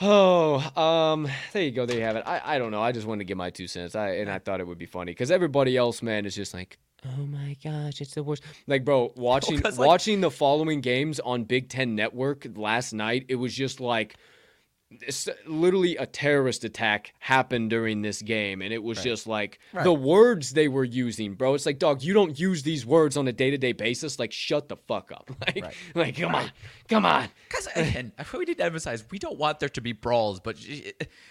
Oh, 0.00 0.56
um, 0.80 1.28
there 1.52 1.62
you 1.62 1.70
go. 1.72 1.84
There 1.86 1.96
you 1.98 2.02
have 2.04 2.16
it. 2.16 2.24
I, 2.26 2.40
I 2.54 2.58
don't 2.58 2.70
know. 2.70 2.80
I 2.82 2.92
just 2.92 3.06
wanted 3.06 3.20
to 3.20 3.24
give 3.24 3.36
my 3.36 3.50
two 3.50 3.66
cents. 3.66 3.94
I 3.94 4.12
and 4.16 4.30
I 4.30 4.38
thought 4.38 4.60
it 4.60 4.66
would 4.66 4.78
be 4.78 4.86
funny 4.86 5.12
because 5.12 5.30
everybody 5.30 5.76
else, 5.76 6.02
man, 6.02 6.24
is 6.24 6.34
just 6.34 6.54
like, 6.54 6.78
oh 7.06 7.26
my 7.26 7.56
gosh, 7.62 8.00
it's 8.00 8.14
the 8.14 8.22
worst. 8.22 8.42
Like, 8.66 8.84
bro, 8.84 9.12
watching 9.16 9.60
'cause, 9.60 9.78
like- 9.78 9.86
watching 9.86 10.20
the 10.20 10.30
following 10.30 10.80
games 10.80 11.20
on 11.20 11.44
Big 11.44 11.68
Ten 11.68 11.94
Network 11.94 12.46
last 12.56 12.92
night, 12.92 13.26
it 13.28 13.36
was 13.36 13.54
just 13.54 13.80
like. 13.80 14.16
It's 15.02 15.28
literally 15.46 15.96
a 15.96 16.06
terrorist 16.06 16.64
attack 16.64 17.12
happened 17.20 17.70
during 17.70 18.02
this 18.02 18.22
game, 18.22 18.60
and 18.60 18.72
it 18.72 18.82
was 18.82 19.00
just 19.00 19.26
like 19.28 19.60
Right. 19.72 19.84
the 19.84 19.92
words 19.92 20.50
they 20.50 20.66
were 20.66 20.82
using, 20.84 21.34
bro. 21.34 21.54
It's 21.54 21.64
like, 21.64 21.78
dog, 21.78 22.02
you 22.02 22.12
don't 22.12 22.36
use 22.36 22.64
these 22.64 22.84
words 22.84 23.16
on 23.16 23.28
a 23.28 23.32
day 23.32 23.50
to 23.50 23.56
day 23.58 23.70
basis. 23.72 24.18
Like, 24.18 24.32
shut 24.32 24.68
the 24.68 24.76
fuck 24.76 25.12
up. 25.12 25.30
Like, 25.46 25.62
Right. 25.64 25.74
like, 25.94 26.16
come 26.16 26.34
on, 26.34 26.50
come 26.88 27.06
on. 27.06 27.28
Because 27.48 27.68
again, 27.76 28.10
i 28.18 28.24
we 28.36 28.44
need 28.46 28.58
to 28.58 28.64
emphasize 28.64 29.04
we 29.12 29.20
don't 29.20 29.38
want 29.38 29.60
there 29.60 29.68
to 29.68 29.80
be 29.80 29.92
brawls, 29.92 30.40
but 30.40 30.56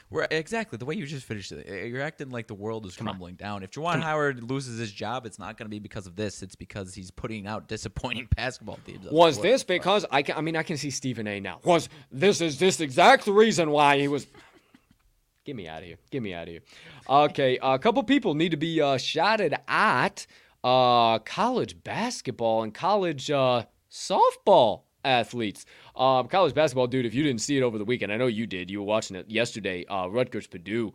we're 0.10 0.26
exactly 0.32 0.78
the 0.78 0.86
way 0.86 0.96
you 0.96 1.06
just 1.06 1.26
finished 1.26 1.52
it. 1.52 1.66
eh, 1.70 1.84
You're 1.86 2.02
acting 2.02 2.30
like 2.30 2.48
the 2.48 2.56
world 2.56 2.86
is 2.86 2.96
crumbling 2.96 3.36
down. 3.36 3.64
If 3.64 3.72
Juwan 3.72 4.02
Howard 4.02 4.42
loses 4.42 4.80
his 4.80 4.92
job, 4.94 5.26
it's 5.26 5.38
not 5.38 5.58
going 5.58 5.66
to 5.66 5.70
be 5.70 5.80
because 5.80 6.08
of 6.08 6.16
this. 6.16 6.42
It's 6.42 6.56
because 6.56 6.94
he's 6.94 7.12
putting 7.12 7.46
out 7.46 7.68
disappointing 7.68 8.30
basketball 8.38 8.80
teams. 8.86 9.06
Was 9.12 9.42
this 9.42 9.64
because 9.66 10.06
I 10.12 10.22
can? 10.22 10.38
I 10.38 10.42
mean, 10.42 10.56
I 10.56 10.64
can 10.64 10.78
see 10.78 10.92
Stephen 10.92 11.28
A. 11.28 11.42
now. 11.42 11.60
Was 11.66 11.90
this 12.10 12.40
is 12.40 12.58
this 12.58 12.80
exact 12.80 13.28
reason 13.28 13.49
why 13.58 14.00
he 14.00 14.08
was? 14.08 14.28
Get 15.46 15.56
me 15.56 15.68
out 15.68 15.80
of 15.80 15.86
here. 15.86 15.98
Get 16.12 16.22
me 16.22 16.34
out 16.34 16.44
of 16.44 16.50
here. 16.50 16.62
Okay, 17.10 17.58
a 17.62 17.80
couple 17.80 18.04
people 18.04 18.36
need 18.36 18.50
to 18.52 18.58
be 18.58 18.82
uh, 18.82 18.98
shouted 18.98 19.56
at. 19.68 20.28
Uh, 20.62 21.20
college 21.20 21.82
basketball 21.86 22.64
and 22.64 22.74
college 22.74 23.32
uh, 23.32 23.64
softball 23.90 24.82
athletes. 25.06 25.66
Um, 25.96 26.28
college 26.28 26.54
basketball, 26.54 26.88
dude. 26.88 27.06
If 27.06 27.14
you 27.14 27.24
didn't 27.24 27.42
see 27.42 27.58
it 27.58 27.62
over 27.62 27.78
the 27.78 27.86
weekend, 27.86 28.12
I 28.12 28.18
know 28.18 28.28
you 28.28 28.46
did. 28.46 28.70
You 28.70 28.80
were 28.80 28.86
watching 28.86 29.16
it 29.16 29.30
yesterday. 29.30 29.86
Uh, 29.86 30.08
Rutgers, 30.08 30.48
Purdue, 30.48 30.94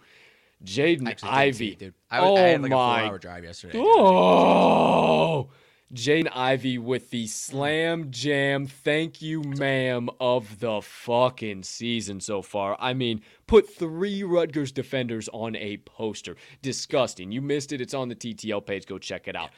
Jaden 0.64 1.08
Actually, 1.08 1.30
Ivey. 1.30 1.68
it, 1.68 1.78
dude. 1.78 1.94
I, 2.10 2.20
was, 2.20 2.30
oh 2.30 2.36
I 2.36 2.40
had 2.40 2.62
like 2.62 2.72
a 2.72 2.74
my 2.74 3.00
four-hour 3.00 3.18
drive 3.18 3.44
yesterday. 3.44 3.78
Oh, 3.78 5.48
Jaden 5.94 6.28
Ivey 6.34 6.76
with 6.76 7.10
the 7.10 7.28
slam 7.28 8.10
jam 8.10 8.66
thank 8.66 9.22
you, 9.22 9.42
ma'am, 9.42 10.10
of 10.18 10.58
the 10.58 10.82
fucking 10.82 11.62
season 11.62 12.20
so 12.20 12.42
far. 12.42 12.76
I 12.80 12.94
mean, 12.94 13.22
put 13.46 13.72
three 13.72 14.24
Rutgers 14.24 14.72
defenders 14.72 15.28
on 15.32 15.54
a 15.54 15.76
poster. 15.78 16.36
Disgusting. 16.62 17.30
You 17.30 17.40
missed 17.40 17.72
it. 17.72 17.80
It's 17.80 17.94
on 17.94 18.08
the 18.08 18.16
TTL 18.16 18.66
page. 18.66 18.86
Go 18.86 18.98
check 18.98 19.28
it 19.28 19.36
out. 19.36 19.50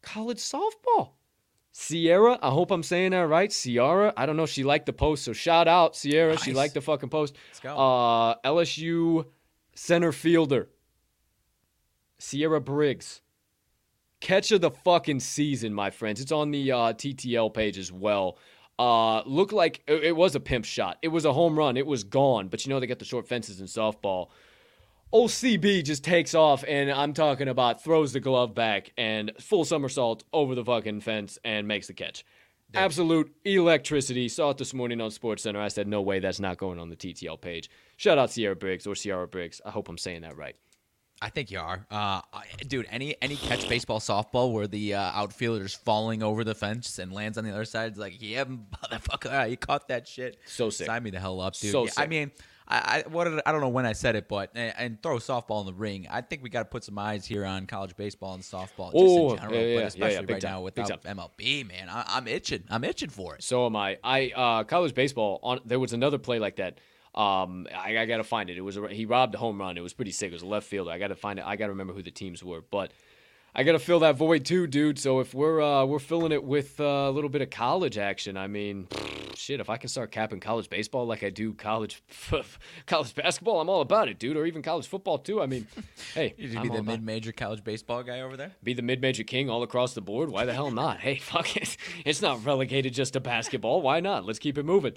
College 0.00 0.38
softball. 0.38 1.10
Ciara, 1.76 2.38
I 2.40 2.50
hope 2.50 2.70
I'm 2.70 2.84
saying 2.84 3.10
that 3.10 3.26
right. 3.26 3.50
Ciara, 3.50 4.12
I 4.16 4.26
don't 4.26 4.36
know. 4.36 4.46
She 4.46 4.62
liked 4.62 4.86
the 4.86 4.92
post, 4.92 5.24
so 5.24 5.32
shout 5.32 5.66
out 5.66 5.94
Ciara. 5.94 6.38
She 6.38 6.52
liked 6.52 6.74
the 6.74 6.80
fucking 6.80 7.08
post. 7.08 7.34
Let's 7.48 7.58
go. 7.58 7.76
Uh, 7.76 8.36
LSU 8.44 9.26
center 9.74 10.12
fielder 10.12 10.68
Ciara 12.20 12.60
Briggs. 12.60 13.22
Catch 14.24 14.52
of 14.52 14.62
the 14.62 14.70
fucking 14.70 15.20
season, 15.20 15.74
my 15.74 15.90
friends. 15.90 16.18
It's 16.18 16.32
on 16.32 16.50
the 16.50 16.72
uh, 16.72 16.94
TTL 16.94 17.52
page 17.52 17.76
as 17.76 17.92
well. 17.92 18.38
Uh, 18.78 19.20
looked 19.26 19.52
like 19.52 19.82
it, 19.86 20.02
it 20.02 20.16
was 20.16 20.34
a 20.34 20.40
pimp 20.40 20.64
shot. 20.64 20.96
It 21.02 21.08
was 21.08 21.26
a 21.26 21.32
home 21.34 21.58
run. 21.58 21.76
It 21.76 21.86
was 21.86 22.04
gone. 22.04 22.48
But 22.48 22.64
you 22.64 22.70
know 22.70 22.80
they 22.80 22.86
got 22.86 22.98
the 22.98 23.04
short 23.04 23.28
fences 23.28 23.60
in 23.60 23.66
softball. 23.66 24.28
OCB 25.12 25.84
just 25.84 26.04
takes 26.04 26.34
off, 26.34 26.64
and 26.66 26.90
I'm 26.90 27.12
talking 27.12 27.48
about 27.48 27.84
throws 27.84 28.14
the 28.14 28.20
glove 28.20 28.54
back 28.54 28.94
and 28.96 29.30
full 29.40 29.66
somersault 29.66 30.24
over 30.32 30.54
the 30.54 30.64
fucking 30.64 31.02
fence 31.02 31.38
and 31.44 31.68
makes 31.68 31.88
the 31.88 31.92
catch. 31.92 32.24
Absolute 32.72 33.30
electricity. 33.44 34.30
Saw 34.30 34.50
it 34.50 34.56
this 34.56 34.72
morning 34.72 35.02
on 35.02 35.10
Sports 35.10 35.42
Center. 35.42 35.60
I 35.60 35.68
said, 35.68 35.86
no 35.86 36.00
way, 36.00 36.18
that's 36.18 36.40
not 36.40 36.56
going 36.56 36.78
on 36.78 36.88
the 36.88 36.96
TTL 36.96 37.38
page. 37.38 37.68
Shout 37.98 38.16
out 38.16 38.30
Ciara 38.30 38.56
Briggs 38.56 38.86
or 38.86 38.94
Ciara 38.94 39.28
Briggs. 39.28 39.60
I 39.66 39.70
hope 39.70 39.90
I'm 39.90 39.98
saying 39.98 40.22
that 40.22 40.34
right. 40.34 40.56
I 41.24 41.30
think 41.30 41.50
you 41.50 41.58
are, 41.58 41.86
uh, 41.90 42.20
dude. 42.68 42.86
Any 42.90 43.16
any 43.22 43.36
catch 43.36 43.66
baseball 43.66 43.98
softball 43.98 44.52
where 44.52 44.66
the 44.66 44.92
uh, 44.92 45.00
outfielder's 45.00 45.72
falling 45.72 46.22
over 46.22 46.44
the 46.44 46.54
fence 46.54 46.98
and 46.98 47.14
lands 47.14 47.38
on 47.38 47.44
the 47.44 47.50
other 47.50 47.64
side, 47.64 47.88
it's 47.88 47.98
like, 47.98 48.20
yeah, 48.20 48.44
motherfucker, 48.44 49.48
you 49.50 49.56
caught 49.56 49.88
that 49.88 50.06
shit. 50.06 50.38
So 50.44 50.68
sick. 50.68 50.86
Sign 50.86 51.02
me 51.02 51.08
the 51.08 51.18
hell 51.18 51.40
up, 51.40 51.54
dude. 51.54 51.72
So 51.72 51.86
Yeah, 51.86 51.92
I 51.96 52.08
mean, 52.08 52.30
I, 52.68 53.04
I 53.06 53.08
what 53.08 53.26
I 53.26 53.52
don't 53.52 53.62
know 53.62 53.70
when 53.70 53.86
I 53.86 53.94
said 53.94 54.16
it, 54.16 54.28
but 54.28 54.50
and, 54.54 54.74
and 54.76 55.02
throw 55.02 55.16
softball 55.16 55.60
in 55.60 55.66
the 55.66 55.72
ring. 55.72 56.06
I 56.10 56.20
think 56.20 56.42
we 56.42 56.50
got 56.50 56.58
to 56.58 56.64
put 56.66 56.84
some 56.84 56.98
eyes 56.98 57.24
here 57.24 57.46
on 57.46 57.66
college 57.66 57.96
baseball 57.96 58.34
and 58.34 58.42
softball, 58.42 58.92
just 58.92 58.96
Oh, 58.96 59.30
in 59.30 59.38
general, 59.38 59.54
yeah, 59.54 59.60
yeah, 59.60 59.66
yeah, 59.66 59.74
but 59.76 59.80
yeah, 59.80 59.86
especially 59.86 60.26
big 60.26 60.30
right 60.30 60.42
time, 60.42 60.52
now 60.52 60.60
without 60.60 61.04
MLB, 61.04 61.66
man. 61.66 61.88
I, 61.88 62.04
I'm 62.06 62.28
itching. 62.28 62.64
I'm 62.68 62.84
itching 62.84 63.08
for 63.08 63.34
it. 63.34 63.42
So 63.42 63.64
am 63.64 63.76
I. 63.76 63.96
I 64.04 64.30
uh, 64.36 64.64
college 64.64 64.94
baseball. 64.94 65.40
On 65.42 65.58
there 65.64 65.80
was 65.80 65.94
another 65.94 66.18
play 66.18 66.38
like 66.38 66.56
that. 66.56 66.80
Um, 67.14 67.66
I, 67.74 67.98
I 67.98 68.06
gotta 68.06 68.24
find 68.24 68.50
it. 68.50 68.56
It 68.58 68.62
was 68.62 68.76
a, 68.76 68.88
he 68.88 69.06
robbed 69.06 69.34
a 69.34 69.38
home 69.38 69.60
run. 69.60 69.76
It 69.78 69.82
was 69.82 69.92
pretty 69.92 70.10
sick. 70.10 70.30
It 70.30 70.34
was 70.34 70.42
a 70.42 70.46
left 70.46 70.66
fielder. 70.66 70.90
I 70.90 70.98
gotta 70.98 71.14
find 71.14 71.38
it. 71.38 71.44
I 71.46 71.56
gotta 71.56 71.70
remember 71.72 71.92
who 71.92 72.02
the 72.02 72.10
teams 72.10 72.42
were. 72.42 72.60
But 72.60 72.92
I 73.54 73.62
gotta 73.62 73.78
fill 73.78 74.00
that 74.00 74.16
void 74.16 74.44
too, 74.44 74.66
dude. 74.66 74.98
So 74.98 75.20
if 75.20 75.32
we're 75.34 75.60
uh, 75.62 75.84
we're 75.84 76.00
filling 76.00 76.32
it 76.32 76.42
with 76.42 76.80
uh, 76.80 76.84
a 76.84 77.10
little 77.10 77.30
bit 77.30 77.40
of 77.42 77.50
college 77.50 77.98
action, 77.98 78.36
I 78.36 78.48
mean, 78.48 78.88
shit. 79.36 79.60
If 79.60 79.70
I 79.70 79.76
can 79.76 79.88
start 79.88 80.10
capping 80.10 80.40
college 80.40 80.68
baseball 80.68 81.06
like 81.06 81.22
I 81.22 81.30
do 81.30 81.52
college 81.54 82.02
college 82.86 83.14
basketball, 83.14 83.60
I'm 83.60 83.68
all 83.68 83.80
about 83.80 84.08
it, 84.08 84.18
dude. 84.18 84.36
Or 84.36 84.44
even 84.44 84.60
college 84.62 84.88
football 84.88 85.18
too. 85.18 85.40
I 85.40 85.46
mean, 85.46 85.68
hey, 86.14 86.34
You 86.36 86.48
should 86.48 86.56
I'm 86.56 86.62
be 86.64 86.68
the 86.70 86.82
mid-major 86.82 87.30
college 87.30 87.62
baseball 87.62 88.02
guy 88.02 88.22
over 88.22 88.36
there. 88.36 88.50
be 88.64 88.74
the 88.74 88.82
mid-major 88.82 89.22
king 89.22 89.48
all 89.48 89.62
across 89.62 89.94
the 89.94 90.00
board. 90.00 90.30
Why 90.30 90.44
the 90.46 90.52
hell 90.52 90.72
not? 90.72 90.98
Hey, 90.98 91.16
fuck 91.20 91.56
it. 91.56 91.76
It's 92.04 92.22
not 92.22 92.44
relegated 92.44 92.92
just 92.92 93.12
to 93.12 93.20
basketball. 93.20 93.82
Why 93.82 94.00
not? 94.00 94.24
Let's 94.24 94.40
keep 94.40 94.58
it 94.58 94.64
moving. 94.64 94.94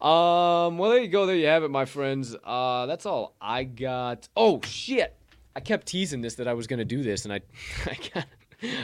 Um, 0.00 0.78
well, 0.78 0.90
there 0.90 1.00
you 1.00 1.08
go. 1.08 1.26
There 1.26 1.34
you 1.34 1.46
have 1.46 1.64
it, 1.64 1.70
my 1.70 1.84
friends. 1.84 2.36
Uh, 2.44 2.86
that's 2.86 3.04
all 3.04 3.34
I 3.40 3.64
got. 3.64 4.28
Oh 4.36 4.60
shit! 4.62 5.16
I 5.56 5.60
kept 5.60 5.88
teasing 5.88 6.20
this 6.20 6.36
that 6.36 6.46
I 6.46 6.54
was 6.54 6.66
gonna 6.68 6.84
do 6.84 7.02
this, 7.02 7.24
and 7.24 7.32
I, 7.32 7.40
I 7.86 7.98
got, 8.14 8.26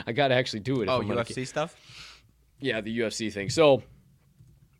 I 0.07 0.11
got 0.11 0.27
to 0.29 0.35
actually 0.35 0.59
do 0.61 0.81
it. 0.81 0.89
Oh, 0.89 1.01
UFC 1.01 1.47
stuff. 1.47 1.75
yeah, 2.59 2.81
the 2.81 2.99
UFC 2.99 3.31
thing. 3.31 3.49
So, 3.49 3.81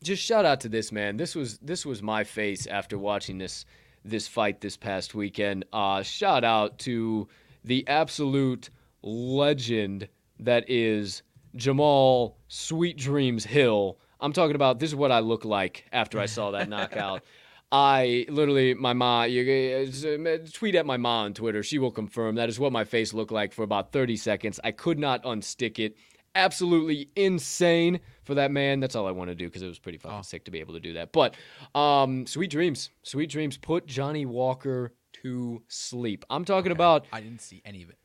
just 0.03 0.21
shout 0.21 0.43
out 0.43 0.59
to 0.61 0.69
this 0.69 0.91
man. 0.91 1.15
This 1.15 1.35
was 1.35 1.57
this 1.59 1.85
was 1.85 2.03
my 2.03 2.23
face 2.25 2.67
after 2.67 2.97
watching 2.97 3.37
this 3.37 3.65
this 4.03 4.27
fight 4.27 4.59
this 4.59 4.75
past 4.75 5.15
weekend. 5.15 5.65
Uh, 5.71 6.03
shout 6.03 6.43
out 6.43 6.77
to 6.79 7.27
the 7.63 7.87
absolute 7.87 8.69
legend 9.01 10.07
that 10.39 10.69
is 10.69 11.23
Jamal 11.55 12.37
Sweet 12.47 12.97
Dreams 12.97 13.45
Hill. 13.45 13.97
I'm 14.19 14.33
talking 14.33 14.55
about 14.55 14.79
this 14.79 14.91
is 14.91 14.95
what 14.95 15.11
I 15.11 15.19
look 15.19 15.45
like 15.45 15.85
after 15.91 16.19
I 16.19 16.25
saw 16.25 16.51
that 16.51 16.69
knockout. 16.69 17.23
I 17.71 18.25
literally, 18.29 18.73
my 18.73 18.93
mom, 18.93 19.29
you 19.29 19.41
uh, 19.43 20.37
tweet 20.53 20.75
at 20.75 20.85
my 20.85 20.97
mom 20.97 21.25
on 21.25 21.33
Twitter. 21.33 21.63
She 21.63 21.79
will 21.79 21.91
confirm 21.91 22.35
that 22.35 22.47
is 22.47 22.59
what 22.59 22.71
my 22.71 22.83
face 22.83 23.13
looked 23.13 23.31
like 23.31 23.53
for 23.53 23.63
about 23.63 23.91
30 23.91 24.15
seconds. 24.17 24.59
I 24.63 24.71
could 24.71 24.99
not 24.99 25.23
unstick 25.23 25.79
it. 25.79 25.97
Absolutely 26.35 27.09
insane 27.15 27.99
for 28.23 28.35
that 28.35 28.51
man. 28.51 28.79
That's 28.79 28.95
all 28.95 29.07
I 29.07 29.11
want 29.11 29.29
to 29.29 29.35
do 29.35 29.45
because 29.45 29.61
it 29.61 29.67
was 29.67 29.79
pretty 29.79 29.97
fucking 29.97 30.23
sick 30.23 30.45
to 30.45 30.51
be 30.51 30.59
able 30.59 30.73
to 30.73 30.79
do 30.79 30.93
that. 30.93 31.11
But 31.11 31.35
um, 31.73 32.27
sweet 32.27 32.51
dreams, 32.51 32.91
sweet 33.03 33.29
dreams. 33.29 33.57
Put 33.57 33.87
Johnny 33.87 34.25
Walker 34.25 34.93
to 35.23 35.63
sleep. 35.67 36.25
I'm 36.29 36.45
talking 36.45 36.71
about 36.71 37.07
I 37.11 37.21
didn't 37.21 37.41
see 37.41 37.61
any 37.65 37.83
of 37.83 37.89
it. 37.89 37.97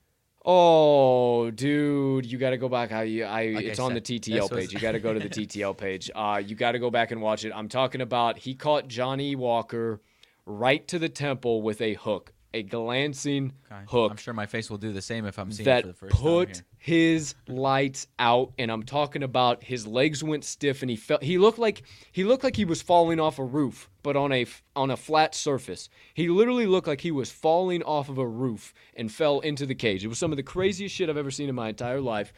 Oh, 0.45 1.51
dude, 1.51 2.25
you 2.25 2.39
got 2.39 2.51
to 2.51 2.57
go 2.57 2.69
back. 2.69 2.93
I, 2.93 3.23
I 3.23 3.53
Like 3.55 3.65
it's 3.67 3.79
I 3.79 3.85
on 3.85 3.95
the 3.95 4.01
TTL 4.01 4.51
page. 4.51 4.73
You 4.73 4.81
got 4.81 4.93
to 4.93 4.99
go 4.99 5.13
to 5.13 5.21
the 5.21 5.29
TTL 5.29 5.77
page. 5.77 6.11
Uh, 6.15 6.41
you 6.45 6.57
got 6.57 6.73
to 6.73 6.79
go 6.79 6.91
back 6.91 7.11
and 7.11 7.21
watch 7.21 7.45
it. 7.45 7.53
I'm 7.55 7.69
talking 7.69 8.01
about 8.01 8.39
he 8.39 8.55
caught 8.55 8.89
Johnny 8.89 9.37
Walker 9.37 10.01
right 10.47 10.87
to 10.89 10.99
the 10.99 11.09
temple 11.11 11.61
with 11.61 11.83
a 11.83 11.95
hook, 11.95 12.33
a 12.55 12.63
glancing 12.63 13.53
Okay. 13.71 13.83
hook 13.87 14.11
I'm 14.11 14.17
sure 14.17 14.33
my 14.35 14.47
face 14.47 14.71
will 14.71 14.79
do 14.79 14.93
the 14.93 15.03
same 15.03 15.27
if 15.27 15.39
I'm 15.39 15.53
seeing 15.53 15.69
it 15.69 15.71
that 15.71 15.83
for 15.83 15.87
the 15.89 15.95
first 15.95 16.15
time 16.15 16.23
put 16.23 16.49
here. 16.57 16.65
his 16.79 17.35
lights 17.47 18.09
out 18.19 18.53
and 18.59 18.73
i'm 18.73 18.83
talking 18.83 19.23
about 19.23 19.63
his 19.63 19.87
legs 19.87 20.25
went 20.25 20.45
stiff 20.45 20.83
and 20.83 20.91
he 20.91 20.97
felt 20.97 21.23
he 21.23 21.37
looked 21.39 21.59
like 21.59 21.83
he 22.11 22.25
looked 22.25 22.43
like 22.43 22.57
he 22.57 22.65
was 22.65 22.83
falling 22.83 23.21
off 23.21 23.39
a 23.39 23.45
roof 23.45 23.90
but 24.03 24.17
on 24.17 24.33
a 24.33 24.47
on 24.75 24.91
a 24.91 24.97
flat 24.97 25.35
surface 25.35 25.89
he 26.15 26.29
literally 26.29 26.67
looked 26.67 26.89
like 26.89 27.01
he 27.01 27.11
was 27.11 27.31
falling 27.31 27.83
off 27.83 28.09
of 28.09 28.19
a 28.19 28.27
roof 28.27 28.73
and 28.95 29.13
fell 29.13 29.41
into 29.41 29.67
the 29.67 29.75
cage 29.75 30.05
it 30.05 30.09
was 30.09 30.19
some 30.19 30.33
of 30.33 30.37
the 30.37 30.43
craziest 30.43 30.95
shit 30.95 31.09
i've 31.09 31.17
ever 31.17 31.31
seen 31.31 31.49
in 31.49 31.55
my 31.55 31.69
entire 31.69 32.01
life 32.01 32.33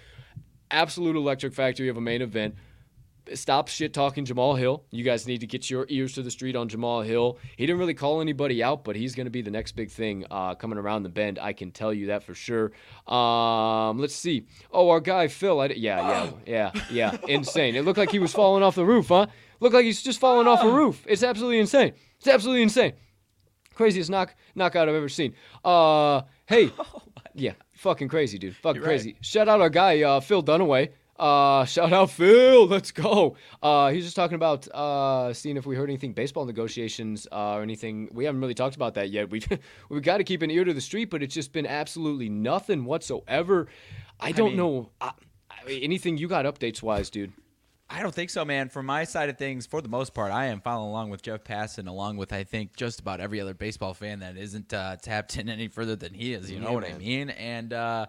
absolute 0.70 1.16
electric 1.16 1.52
factory 1.52 1.88
of 1.88 1.96
a 1.96 2.00
main 2.00 2.22
event 2.22 2.54
stop 3.34 3.68
shit 3.68 3.94
talking 3.94 4.24
Jamal 4.24 4.54
Hill. 4.54 4.84
You 4.90 5.04
guys 5.04 5.26
need 5.26 5.40
to 5.40 5.46
get 5.46 5.70
your 5.70 5.86
ears 5.88 6.14
to 6.14 6.22
the 6.22 6.30
street 6.30 6.56
on 6.56 6.68
Jamal 6.68 7.02
Hill. 7.02 7.38
He 7.56 7.66
didn't 7.66 7.78
really 7.78 7.94
call 7.94 8.20
anybody 8.20 8.62
out, 8.62 8.84
but 8.84 8.96
he's 8.96 9.14
going 9.14 9.26
to 9.26 9.30
be 9.30 9.42
the 9.42 9.50
next 9.50 9.72
big 9.72 9.90
thing 9.90 10.24
uh, 10.30 10.54
coming 10.54 10.78
around 10.78 11.02
the 11.02 11.08
bend. 11.08 11.38
I 11.38 11.52
can 11.52 11.70
tell 11.70 11.92
you 11.92 12.06
that 12.06 12.24
for 12.24 12.34
sure. 12.34 12.72
Um, 13.06 13.98
let's 13.98 14.14
see. 14.14 14.46
Oh, 14.72 14.90
our 14.90 15.00
guy 15.00 15.28
Phil. 15.28 15.60
I, 15.60 15.66
yeah, 15.66 16.30
yeah, 16.46 16.70
yeah, 16.72 16.82
yeah. 16.90 17.16
Insane. 17.28 17.76
It 17.76 17.84
looked 17.84 17.98
like 17.98 18.10
he 18.10 18.18
was 18.18 18.32
falling 18.32 18.62
off 18.62 18.74
the 18.74 18.84
roof, 18.84 19.08
huh? 19.08 19.26
Looked 19.62 19.74
like 19.76 19.84
he's 19.84 20.02
just 20.02 20.18
falling 20.18 20.48
off 20.48 20.60
a 20.64 20.68
roof. 20.68 21.06
It's 21.08 21.22
absolutely 21.22 21.60
insane. 21.60 21.92
It's 22.18 22.26
absolutely 22.26 22.62
insane. 22.62 22.94
Craziest 23.74 24.10
knock 24.10 24.34
knockout 24.56 24.88
I've 24.88 24.96
ever 24.96 25.08
seen. 25.08 25.34
Uh, 25.64 26.22
hey, 26.46 26.72
yeah, 27.34 27.52
fucking 27.74 28.08
crazy, 28.08 28.38
dude. 28.38 28.56
Fucking 28.56 28.82
You're 28.82 28.90
right. 28.90 28.98
crazy. 28.98 29.16
Shout 29.20 29.48
out 29.48 29.60
our 29.60 29.70
guy 29.70 30.02
uh, 30.02 30.18
Phil 30.18 30.42
Dunaway. 30.42 30.88
Uh, 31.16 31.64
shout 31.64 31.92
out 31.92 32.10
Phil. 32.10 32.66
Let's 32.66 32.90
go. 32.90 33.36
Uh, 33.62 33.90
he's 33.92 34.02
just 34.02 34.16
talking 34.16 34.34
about 34.34 34.66
uh, 34.74 35.32
seeing 35.32 35.56
if 35.56 35.64
we 35.64 35.76
heard 35.76 35.88
anything 35.88 36.12
baseball 36.12 36.44
negotiations 36.44 37.28
uh, 37.30 37.54
or 37.54 37.62
anything. 37.62 38.08
We 38.12 38.24
haven't 38.24 38.40
really 38.40 38.54
talked 38.54 38.74
about 38.74 38.94
that 38.94 39.10
yet. 39.10 39.30
We've 39.30 39.46
we've 39.88 40.02
got 40.02 40.16
to 40.16 40.24
keep 40.24 40.42
an 40.42 40.50
ear 40.50 40.64
to 40.64 40.74
the 40.74 40.80
street, 40.80 41.08
but 41.08 41.22
it's 41.22 41.34
just 41.34 41.52
been 41.52 41.66
absolutely 41.66 42.28
nothing 42.28 42.84
whatsoever. 42.84 43.68
I 44.18 44.32
don't 44.32 44.48
mean- 44.48 44.56
know. 44.56 44.90
I, 45.00 45.12
I 45.52 45.64
mean, 45.68 45.84
anything 45.84 46.18
you 46.18 46.26
got 46.26 46.46
updates 46.46 46.82
wise, 46.82 47.10
dude? 47.10 47.32
I 47.94 48.00
don't 48.00 48.14
think 48.14 48.30
so, 48.30 48.44
man. 48.44 48.70
From 48.70 48.86
my 48.86 49.04
side 49.04 49.28
of 49.28 49.36
things, 49.36 49.66
for 49.66 49.82
the 49.82 49.88
most 49.88 50.14
part, 50.14 50.32
I 50.32 50.46
am 50.46 50.60
following 50.60 50.88
along 50.88 51.10
with 51.10 51.20
Jeff 51.22 51.44
Passan, 51.44 51.88
along 51.88 52.16
with 52.16 52.32
I 52.32 52.42
think 52.42 52.74
just 52.74 53.00
about 53.00 53.20
every 53.20 53.40
other 53.40 53.52
baseball 53.54 53.92
fan 53.92 54.20
that 54.20 54.36
isn't 54.38 54.72
uh, 54.72 54.96
tapped 54.96 55.36
in 55.36 55.48
any 55.50 55.68
further 55.68 55.94
than 55.94 56.14
he 56.14 56.32
is. 56.32 56.50
You 56.50 56.58
know 56.58 56.68
Yeah, 56.68 56.74
what 56.74 56.84
I 56.84 56.96
mean? 56.96 57.30
And 57.30 57.72
uh, 57.72 58.06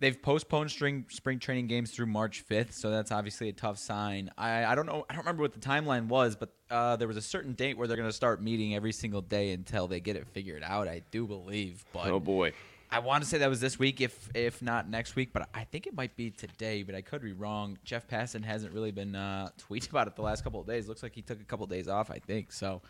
they've 0.00 0.20
postponed 0.20 0.70
spring 0.70 1.04
spring 1.10 1.38
training 1.38 1.66
games 1.66 1.90
through 1.90 2.06
March 2.06 2.40
fifth, 2.40 2.72
so 2.72 2.90
that's 2.90 3.12
obviously 3.12 3.50
a 3.50 3.52
tough 3.52 3.78
sign. 3.78 4.30
I, 4.38 4.64
I 4.64 4.74
don't 4.74 4.86
know. 4.86 5.04
I 5.10 5.12
don't 5.12 5.24
remember 5.24 5.42
what 5.42 5.52
the 5.52 5.60
timeline 5.60 6.06
was, 6.06 6.34
but 6.34 6.54
uh, 6.70 6.96
there 6.96 7.08
was 7.08 7.18
a 7.18 7.22
certain 7.22 7.52
date 7.52 7.76
where 7.76 7.86
they're 7.86 7.98
going 7.98 8.08
to 8.08 8.12
start 8.12 8.42
meeting 8.42 8.74
every 8.74 8.92
single 8.92 9.20
day 9.20 9.52
until 9.52 9.86
they 9.86 10.00
get 10.00 10.16
it 10.16 10.26
figured 10.28 10.62
out. 10.62 10.88
I 10.88 11.02
do 11.10 11.26
believe, 11.26 11.84
but 11.92 12.08
Oh 12.08 12.20
boy. 12.20 12.52
I 12.94 13.00
want 13.00 13.24
to 13.24 13.28
say 13.28 13.38
that 13.38 13.50
was 13.50 13.60
this 13.60 13.76
week, 13.76 14.00
if 14.00 14.30
if 14.36 14.62
not 14.62 14.88
next 14.88 15.16
week, 15.16 15.32
but 15.32 15.48
I 15.52 15.64
think 15.64 15.88
it 15.88 15.96
might 15.96 16.14
be 16.14 16.30
today. 16.30 16.84
But 16.84 16.94
I 16.94 17.00
could 17.00 17.22
be 17.22 17.32
wrong. 17.32 17.76
Jeff 17.84 18.06
Passan 18.06 18.44
hasn't 18.44 18.72
really 18.72 18.92
been 18.92 19.16
uh, 19.16 19.48
tweeting 19.68 19.90
about 19.90 20.06
it 20.06 20.14
the 20.14 20.22
last 20.22 20.44
couple 20.44 20.60
of 20.60 20.66
days. 20.68 20.86
Looks 20.86 21.02
like 21.02 21.12
he 21.12 21.20
took 21.20 21.40
a 21.40 21.44
couple 21.44 21.64
of 21.64 21.70
days 21.70 21.88
off. 21.88 22.08
I 22.08 22.20
think 22.20 22.52
so. 22.52 22.82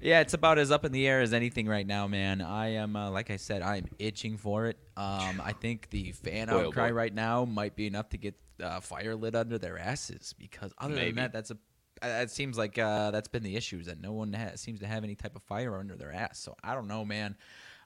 Yeah, 0.00 0.20
it's 0.20 0.34
about 0.34 0.58
as 0.58 0.70
up 0.70 0.84
in 0.84 0.92
the 0.92 1.08
air 1.08 1.22
as 1.22 1.32
anything 1.32 1.66
right 1.66 1.86
now, 1.86 2.06
man. 2.06 2.40
I 2.40 2.74
am, 2.74 2.94
uh, 2.94 3.10
like 3.10 3.30
I 3.30 3.36
said, 3.36 3.62
I 3.62 3.78
am 3.78 3.86
itching 3.98 4.36
for 4.36 4.66
it. 4.66 4.78
Um, 4.96 5.42
I 5.42 5.54
think 5.58 5.90
the 5.90 6.12
fan 6.12 6.46
Boy, 6.46 6.66
outcry 6.66 6.90
boy. 6.90 6.94
right 6.94 7.14
now 7.14 7.46
might 7.46 7.74
be 7.74 7.88
enough 7.88 8.10
to 8.10 8.18
get 8.18 8.34
uh, 8.62 8.78
fire 8.78 9.16
lit 9.16 9.34
under 9.34 9.58
their 9.58 9.76
asses. 9.76 10.34
Because 10.38 10.72
other 10.78 10.94
Maybe. 10.94 11.06
than 11.06 11.16
that, 11.16 11.32
that's 11.32 11.50
a 11.50 11.56
uh, 12.02 12.08
it 12.22 12.30
seems 12.30 12.58
like 12.58 12.78
uh, 12.78 13.10
that's 13.10 13.28
been 13.28 13.42
the 13.42 13.56
issue 13.56 13.78
is 13.78 13.86
that 13.86 14.00
no 14.00 14.12
one 14.12 14.32
ha- 14.34 14.52
seems 14.56 14.80
to 14.80 14.86
have 14.86 15.02
any 15.02 15.14
type 15.14 15.34
of 15.34 15.42
fire 15.42 15.76
under 15.78 15.96
their 15.96 16.12
ass. 16.12 16.38
So 16.38 16.54
I 16.62 16.74
don't 16.74 16.88
know, 16.88 17.04
man. 17.04 17.36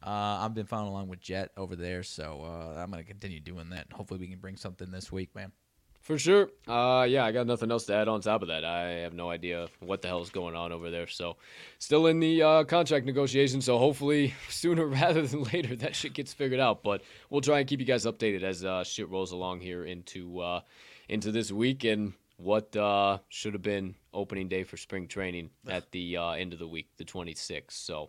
Uh, 0.02 0.40
I've 0.40 0.54
been 0.54 0.66
following 0.66 0.90
along 0.90 1.08
with 1.08 1.20
Jet 1.20 1.50
over 1.56 1.76
there, 1.76 2.02
so 2.02 2.42
uh, 2.44 2.80
I'm 2.80 2.90
gonna 2.90 3.04
continue 3.04 3.40
doing 3.40 3.70
that. 3.70 3.86
Hopefully, 3.92 4.20
we 4.20 4.28
can 4.28 4.38
bring 4.38 4.56
something 4.56 4.90
this 4.90 5.12
week, 5.12 5.34
man. 5.34 5.52
For 6.00 6.18
sure. 6.18 6.48
Uh, 6.66 7.06
yeah, 7.08 7.26
I 7.26 7.32
got 7.32 7.46
nothing 7.46 7.70
else 7.70 7.84
to 7.86 7.94
add 7.94 8.08
on 8.08 8.22
top 8.22 8.40
of 8.40 8.48
that. 8.48 8.64
I 8.64 8.88
have 9.02 9.12
no 9.12 9.28
idea 9.28 9.68
what 9.80 10.00
the 10.00 10.08
hell 10.08 10.22
is 10.22 10.30
going 10.30 10.56
on 10.56 10.72
over 10.72 10.90
there. 10.90 11.06
So, 11.06 11.36
still 11.78 12.06
in 12.06 12.20
the 12.20 12.42
uh, 12.42 12.64
contract 12.64 13.04
negotiations. 13.04 13.66
So, 13.66 13.78
hopefully, 13.78 14.34
sooner 14.48 14.86
rather 14.86 15.26
than 15.26 15.42
later, 15.44 15.76
that 15.76 15.94
shit 15.94 16.14
gets 16.14 16.32
figured 16.32 16.60
out. 16.60 16.82
But 16.82 17.02
we'll 17.28 17.42
try 17.42 17.58
and 17.60 17.68
keep 17.68 17.80
you 17.80 17.86
guys 17.86 18.06
updated 18.06 18.42
as 18.42 18.64
uh, 18.64 18.82
shit 18.82 19.10
rolls 19.10 19.32
along 19.32 19.60
here 19.60 19.84
into 19.84 20.40
uh, 20.40 20.60
into 21.08 21.30
this 21.32 21.52
week 21.52 21.84
and 21.84 22.14
what 22.38 22.74
uh, 22.74 23.18
should 23.28 23.52
have 23.52 23.62
been 23.62 23.94
opening 24.14 24.48
day 24.48 24.64
for 24.64 24.78
spring 24.78 25.06
training 25.06 25.50
at 25.68 25.90
the 25.90 26.16
uh, 26.16 26.30
end 26.30 26.54
of 26.54 26.58
the 26.58 26.68
week, 26.68 26.88
the 26.96 27.04
26th. 27.04 27.72
So. 27.72 28.08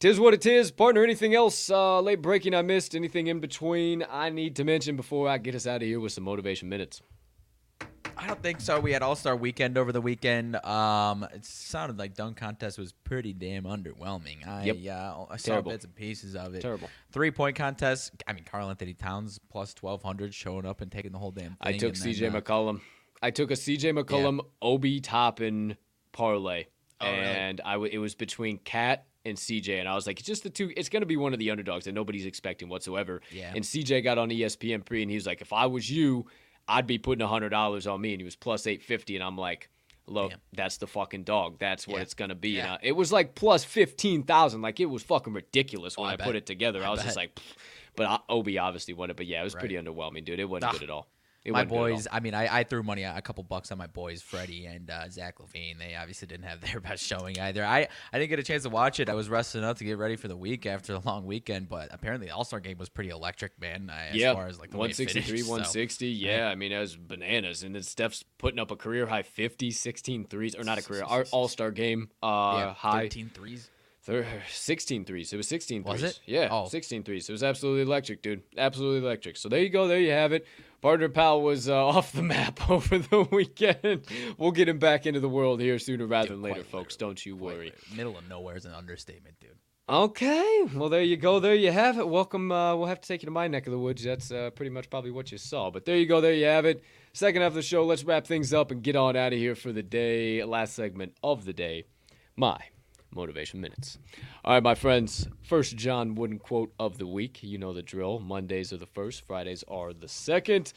Tis 0.00 0.18
what 0.18 0.32
it 0.32 0.46
is, 0.46 0.70
partner. 0.70 1.04
Anything 1.04 1.34
else 1.34 1.68
uh, 1.70 2.00
late 2.00 2.22
breaking 2.22 2.54
I 2.54 2.62
missed? 2.62 2.94
Anything 2.94 3.26
in 3.26 3.38
between 3.38 4.02
I 4.10 4.30
need 4.30 4.56
to 4.56 4.64
mention 4.64 4.96
before 4.96 5.28
I 5.28 5.36
get 5.36 5.54
us 5.54 5.66
out 5.66 5.82
of 5.82 5.88
here 5.88 6.00
with 6.00 6.12
some 6.12 6.24
motivation 6.24 6.70
minutes? 6.70 7.02
I 8.16 8.26
don't 8.26 8.42
think 8.42 8.62
so. 8.62 8.80
We 8.80 8.92
had 8.92 9.02
All 9.02 9.14
Star 9.14 9.36
Weekend 9.36 9.76
over 9.76 9.92
the 9.92 10.00
weekend. 10.00 10.56
Um, 10.64 11.24
it 11.34 11.44
sounded 11.44 11.98
like 11.98 12.14
dunk 12.14 12.38
contest 12.38 12.78
was 12.78 12.92
pretty 12.92 13.34
damn 13.34 13.64
underwhelming. 13.64 14.46
I 14.48 14.64
Yep. 14.64 14.76
yeah, 14.78 15.14
I 15.30 15.36
saw 15.36 15.52
Terrible. 15.52 15.72
bits 15.72 15.84
and 15.84 15.94
pieces 15.94 16.34
of 16.34 16.54
it. 16.54 16.62
Terrible. 16.62 16.88
Three 17.12 17.30
point 17.30 17.56
contest. 17.56 18.12
I 18.26 18.32
mean, 18.32 18.44
Karl-Anthony 18.44 18.94
Towns 18.94 19.38
plus 19.50 19.74
twelve 19.74 20.02
hundred 20.02 20.32
showing 20.34 20.64
up 20.64 20.80
and 20.80 20.90
taking 20.90 21.12
the 21.12 21.18
whole 21.18 21.30
damn 21.30 21.48
thing. 21.50 21.56
I 21.60 21.72
took 21.76 21.94
then, 21.94 22.08
CJ 22.14 22.34
uh, 22.34 22.40
McCollum. 22.40 22.80
I 23.22 23.30
took 23.30 23.50
a 23.50 23.54
CJ 23.54 23.98
McCollum 24.02 24.40
Obi 24.62 25.00
Toppin 25.00 25.76
parlay, 26.12 26.64
Oh, 27.02 27.10
really? 27.10 27.22
and 27.22 27.60
I 27.66 27.72
w- 27.74 27.90
it 27.92 27.98
was 27.98 28.14
between 28.14 28.58
Cat 28.58 29.04
and 29.24 29.36
CJ, 29.36 29.78
and 29.80 29.88
I 29.88 29.94
was 29.94 30.06
like, 30.06 30.18
it's 30.18 30.26
just 30.26 30.42
the 30.42 30.50
two. 30.50 30.72
It's 30.76 30.88
gonna 30.88 31.06
be 31.06 31.16
one 31.16 31.32
of 31.32 31.38
the 31.38 31.50
underdogs 31.50 31.84
that 31.86 31.92
nobody's 31.92 32.26
expecting 32.26 32.68
whatsoever. 32.68 33.20
Yeah. 33.30 33.52
And 33.54 33.64
CJ 33.64 34.02
got 34.04 34.18
on 34.18 34.30
ESPN 34.30 34.84
pre, 34.84 35.02
and 35.02 35.10
he 35.10 35.16
was 35.16 35.26
like, 35.26 35.40
if 35.42 35.52
I 35.52 35.66
was 35.66 35.90
you, 35.90 36.26
I'd 36.68 36.86
be 36.86 36.98
putting 36.98 37.26
hundred 37.26 37.50
dollars 37.50 37.86
on 37.86 38.00
me, 38.00 38.12
and 38.12 38.20
he 38.20 38.24
was 38.24 38.36
plus 38.36 38.66
eight 38.66 38.82
fifty, 38.82 39.14
and 39.16 39.24
I'm 39.24 39.36
like. 39.36 39.68
Look, 40.06 40.32
Yeah. 40.32 40.36
that's 40.54 40.78
the 40.78 40.88
fucking 40.88 41.22
dog. 41.22 41.58
That's 41.60 41.86
what 41.86 41.98
Yeah. 41.98 42.02
it's 42.02 42.14
gonna 42.14 42.34
be. 42.34 42.50
Yeah. 42.56 42.72
I- 42.74 42.78
it 42.82 42.92
was 42.96 43.12
like 43.12 43.36
plus 43.36 43.62
fifteen 43.62 44.24
thousand. 44.24 44.60
Like 44.60 44.80
it 44.80 44.86
was 44.86 45.04
fucking 45.04 45.32
ridiculous 45.32 45.96
when 45.96 46.06
Oh, 46.06 46.10
I 46.10 46.14
I, 46.14 46.16
put 46.16 46.34
it 46.34 46.46
together. 46.46 46.82
I, 46.82 46.86
I 46.86 46.90
was 46.90 47.00
just 47.04 47.14
like, 47.16 47.36
pfft. 47.36 47.54
but 47.94 48.22
Obi 48.28 48.58
obviously 48.58 48.92
won 48.92 49.10
it. 49.10 49.16
But 49.16 49.26
yeah, 49.26 49.40
it 49.40 49.44
was 49.44 49.54
Right. 49.54 49.60
pretty 49.60 49.76
underwhelming, 49.76 50.24
dude. 50.24 50.40
It 50.40 50.46
wasn't 50.48 50.64
Ah, 50.64 50.72
good 50.72 50.82
at 50.84 50.90
all. 50.90 51.06
It 51.44 51.52
my 51.52 51.60
wasn't 51.62 51.70
good 51.70 51.76
at 51.76 51.80
all. 51.80 51.88
boys, 51.96 52.08
I 52.12 52.20
mean, 52.20 52.34
I, 52.34 52.58
I 52.58 52.64
threw 52.64 52.82
money, 52.82 53.02
a 53.04 53.22
couple 53.22 53.42
bucks 53.44 53.72
on 53.72 53.78
my 53.78 53.86
boys, 53.86 54.20
Freddie 54.20 54.66
and 54.66 54.90
uh, 54.90 55.08
Zach 55.08 55.38
LaVine. 55.38 55.78
They 55.78 55.94
obviously 55.94 56.28
didn't 56.28 56.44
have 56.44 56.60
their 56.72 56.80
best 56.80 57.02
showing 57.02 57.40
either. 57.40 57.64
I, 57.64 57.88
I 58.12 58.18
didn't 58.18 58.28
get 58.28 58.38
a 58.38 58.42
chance 58.42 58.64
to 58.64 58.68
watch 58.68 59.00
it. 59.00 59.08
I 59.08 59.14
was 59.14 59.28
resting 59.30 59.64
up 59.64 59.78
to 59.78 59.84
get 59.84 59.96
ready 59.96 60.16
for 60.16 60.28
the 60.28 60.36
week 60.36 60.66
after 60.66 60.92
the 60.92 61.00
long 61.00 61.24
weekend, 61.24 61.68
but 61.70 61.88
apparently 61.92 62.26
the 62.26 62.34
All 62.34 62.44
Star 62.44 62.60
game 62.60 62.76
was 62.76 62.88
pretty 62.90 63.10
electric, 63.10 63.58
man. 63.60 63.90
I- 63.90 64.08
As 64.08 64.16
yeah, 64.16 64.34
far 64.34 64.48
as 64.48 64.60
like 64.60 64.70
the 64.70 64.76
way 64.76 64.88
it 64.90 64.98
163, 64.98 65.22
finished, 65.22 65.44
so- 65.46 65.50
160. 65.52 66.06
Yeah, 66.08 66.48
I 66.48 66.54
mean, 66.56 66.72
that 66.72 66.80
was 66.80 66.96
bananas. 66.96 67.62
And 67.62 67.74
then 67.74 67.82
Steph's 67.84 68.22
putting 68.36 68.58
up 68.58 68.70
a 68.70 68.76
career 68.76 69.06
high 69.06 69.22
50, 69.22 69.70
16 69.70 70.26
threes, 70.26 70.54
or 70.54 70.62
not 70.64 70.76
a 70.78 70.82
career, 70.82 71.04
All 71.04 71.48
Star 71.48 71.70
game 71.70 72.10
uh, 72.22 72.54
yeah, 72.58 72.74
high 72.74 73.02
13 73.04 73.30
threes. 73.32 73.70
16 74.48 75.04
threes. 75.04 75.32
It 75.32 75.36
was 75.36 75.48
16 75.48 75.82
Was 75.84 76.02
it? 76.02 76.20
Yeah, 76.26 76.48
Oh. 76.50 76.66
16 76.66 77.02
threes. 77.04 77.28
It 77.28 77.32
was 77.32 77.42
absolutely 77.42 77.82
electric, 77.82 78.22
dude. 78.22 78.42
Absolutely 78.56 79.06
electric. 79.06 79.36
So 79.36 79.48
there 79.48 79.60
you 79.60 79.68
go. 79.68 79.86
There 79.88 80.00
you 80.00 80.10
have 80.10 80.32
it. 80.32 80.46
Partner 80.80 81.08
Pal 81.08 81.42
was 81.42 81.68
uh, 81.68 81.86
off 81.86 82.12
the 82.12 82.22
map 82.22 82.70
over 82.70 82.98
the 82.98 83.26
weekend. 83.30 84.06
We'll 84.38 84.52
get 84.52 84.68
him 84.68 84.78
back 84.78 85.06
into 85.06 85.20
the 85.20 85.28
world 85.28 85.60
here 85.60 85.78
sooner 85.78 86.06
rather 86.06 86.28
than 86.28 86.42
later, 86.42 86.64
folks. 86.64 86.94
literally. 86.94 87.10
Don't 87.10 87.26
you 87.26 87.36
worry. 87.36 87.72
Middle 87.94 88.16
of 88.16 88.28
nowhere 88.28 88.56
is 88.56 88.64
an 88.64 88.72
understatement, 88.72 89.36
dude. 89.40 89.50
Okay, 89.88 90.68
well 90.72 90.88
there 90.88 91.02
you 91.02 91.16
go. 91.16 91.40
There 91.40 91.54
you 91.54 91.72
have 91.72 91.98
it. 91.98 92.08
Welcome. 92.08 92.52
Uh, 92.52 92.76
we'll 92.76 92.86
have 92.86 93.00
to 93.00 93.08
take 93.08 93.22
you 93.22 93.26
to 93.26 93.32
my 93.32 93.48
neck 93.48 93.66
of 93.66 93.72
the 93.72 93.78
woods. 93.78 94.04
That's 94.04 94.30
uh, 94.30 94.50
pretty 94.50 94.70
much 94.70 94.88
probably 94.88 95.10
what 95.10 95.32
you 95.32 95.38
saw. 95.38 95.68
But 95.72 95.84
there 95.84 95.96
you 95.96 96.06
go. 96.06 96.20
There 96.20 96.32
you 96.32 96.44
have 96.44 96.64
it. 96.64 96.84
Second 97.12 97.42
half 97.42 97.48
of 97.50 97.54
the 97.54 97.62
show. 97.62 97.84
Let's 97.84 98.04
wrap 98.04 98.24
things 98.24 98.54
up 98.54 98.70
and 98.70 98.84
get 98.84 98.94
on 98.94 99.16
out 99.16 99.32
of 99.32 99.38
here 99.40 99.56
for 99.56 99.72
the 99.72 99.82
day. 99.82 100.44
Last 100.44 100.74
segment 100.74 101.14
of 101.24 101.44
the 101.44 101.52
day. 101.52 101.86
My 102.36 102.58
motivation 103.14 103.60
minutes. 103.60 103.98
All 104.44 104.54
right, 104.54 104.62
my 104.62 104.74
friends. 104.74 105.28
First 105.42 105.76
John 105.76 106.14
Wooden 106.14 106.38
quote 106.38 106.72
of 106.78 106.98
the 106.98 107.06
week. 107.06 107.42
You 107.42 107.58
know 107.58 107.72
the 107.72 107.82
drill. 107.82 108.18
Mondays 108.18 108.72
are 108.72 108.76
the 108.76 108.86
first. 108.86 109.26
Fridays 109.26 109.64
are 109.68 109.92
the 109.92 110.08
second. 110.08 110.72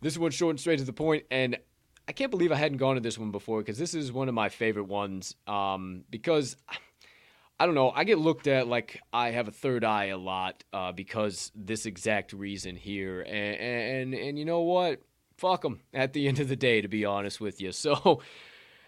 This 0.00 0.18
one's 0.18 0.34
short 0.34 0.50
and 0.50 0.60
straight 0.60 0.78
to 0.78 0.84
the 0.84 0.92
point, 0.92 1.24
and 1.30 1.56
I 2.08 2.12
can't 2.12 2.30
believe 2.30 2.52
I 2.52 2.56
hadn't 2.56 2.78
gone 2.78 2.94
to 2.94 3.00
this 3.00 3.18
one 3.18 3.30
before 3.30 3.60
because 3.60 3.78
this 3.78 3.94
is 3.94 4.12
one 4.12 4.28
of 4.28 4.34
my 4.34 4.48
favorite 4.48 4.84
ones. 4.84 5.34
Um, 5.46 6.04
because 6.10 6.56
I 7.58 7.66
don't 7.66 7.74
know. 7.74 7.90
I 7.90 8.04
get 8.04 8.18
looked 8.18 8.46
at 8.46 8.68
like 8.68 9.00
I 9.12 9.30
have 9.30 9.48
a 9.48 9.52
third 9.52 9.82
eye 9.84 10.06
a 10.06 10.18
lot 10.18 10.62
uh, 10.72 10.92
because 10.92 11.50
this 11.54 11.86
exact 11.86 12.32
reason 12.32 12.76
here, 12.76 13.22
and, 13.22 13.56
and 13.56 14.14
and 14.14 14.38
you 14.38 14.44
know 14.44 14.60
what? 14.60 15.00
Fuck 15.38 15.62
them. 15.62 15.80
At 15.92 16.12
the 16.12 16.28
end 16.28 16.38
of 16.38 16.48
the 16.48 16.56
day, 16.56 16.80
to 16.80 16.88
be 16.88 17.04
honest 17.04 17.40
with 17.40 17.60
you. 17.60 17.72
So 17.72 18.20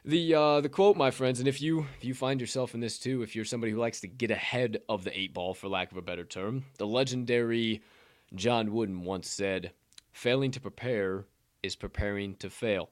The 0.09 0.35
uh, 0.35 0.61
the 0.63 0.71
quote, 0.71 0.97
my 0.97 1.11
friends, 1.11 1.39
and 1.39 1.47
if 1.47 1.61
you 1.61 1.87
if 1.99 2.03
you 2.03 2.15
find 2.15 2.41
yourself 2.41 2.73
in 2.73 2.81
this 2.81 2.99
too, 2.99 3.21
if 3.21 3.37
you're 3.37 3.45
somebody 3.45 3.73
who 3.73 3.79
likes 3.79 4.01
to 4.01 4.09
get 4.09 4.31
ahead 4.31 4.79
of 4.89 5.05
the 5.05 5.15
eight 5.15 5.35
ball, 5.35 5.53
for 5.53 5.69
lack 5.69 5.93
of 5.93 5.99
a 5.99 6.03
better 6.03 6.25
term, 6.25 6.65
the 6.79 6.87
legendary 6.87 7.83
John 8.35 8.73
Wooden 8.73 9.05
once 9.05 9.29
said, 9.29 9.73
"Failing 10.11 10.51
to 10.53 10.63
prepare 10.63 11.27
is 11.63 11.77
preparing 11.77 12.37
to 12.37 12.49
fail." 12.49 12.89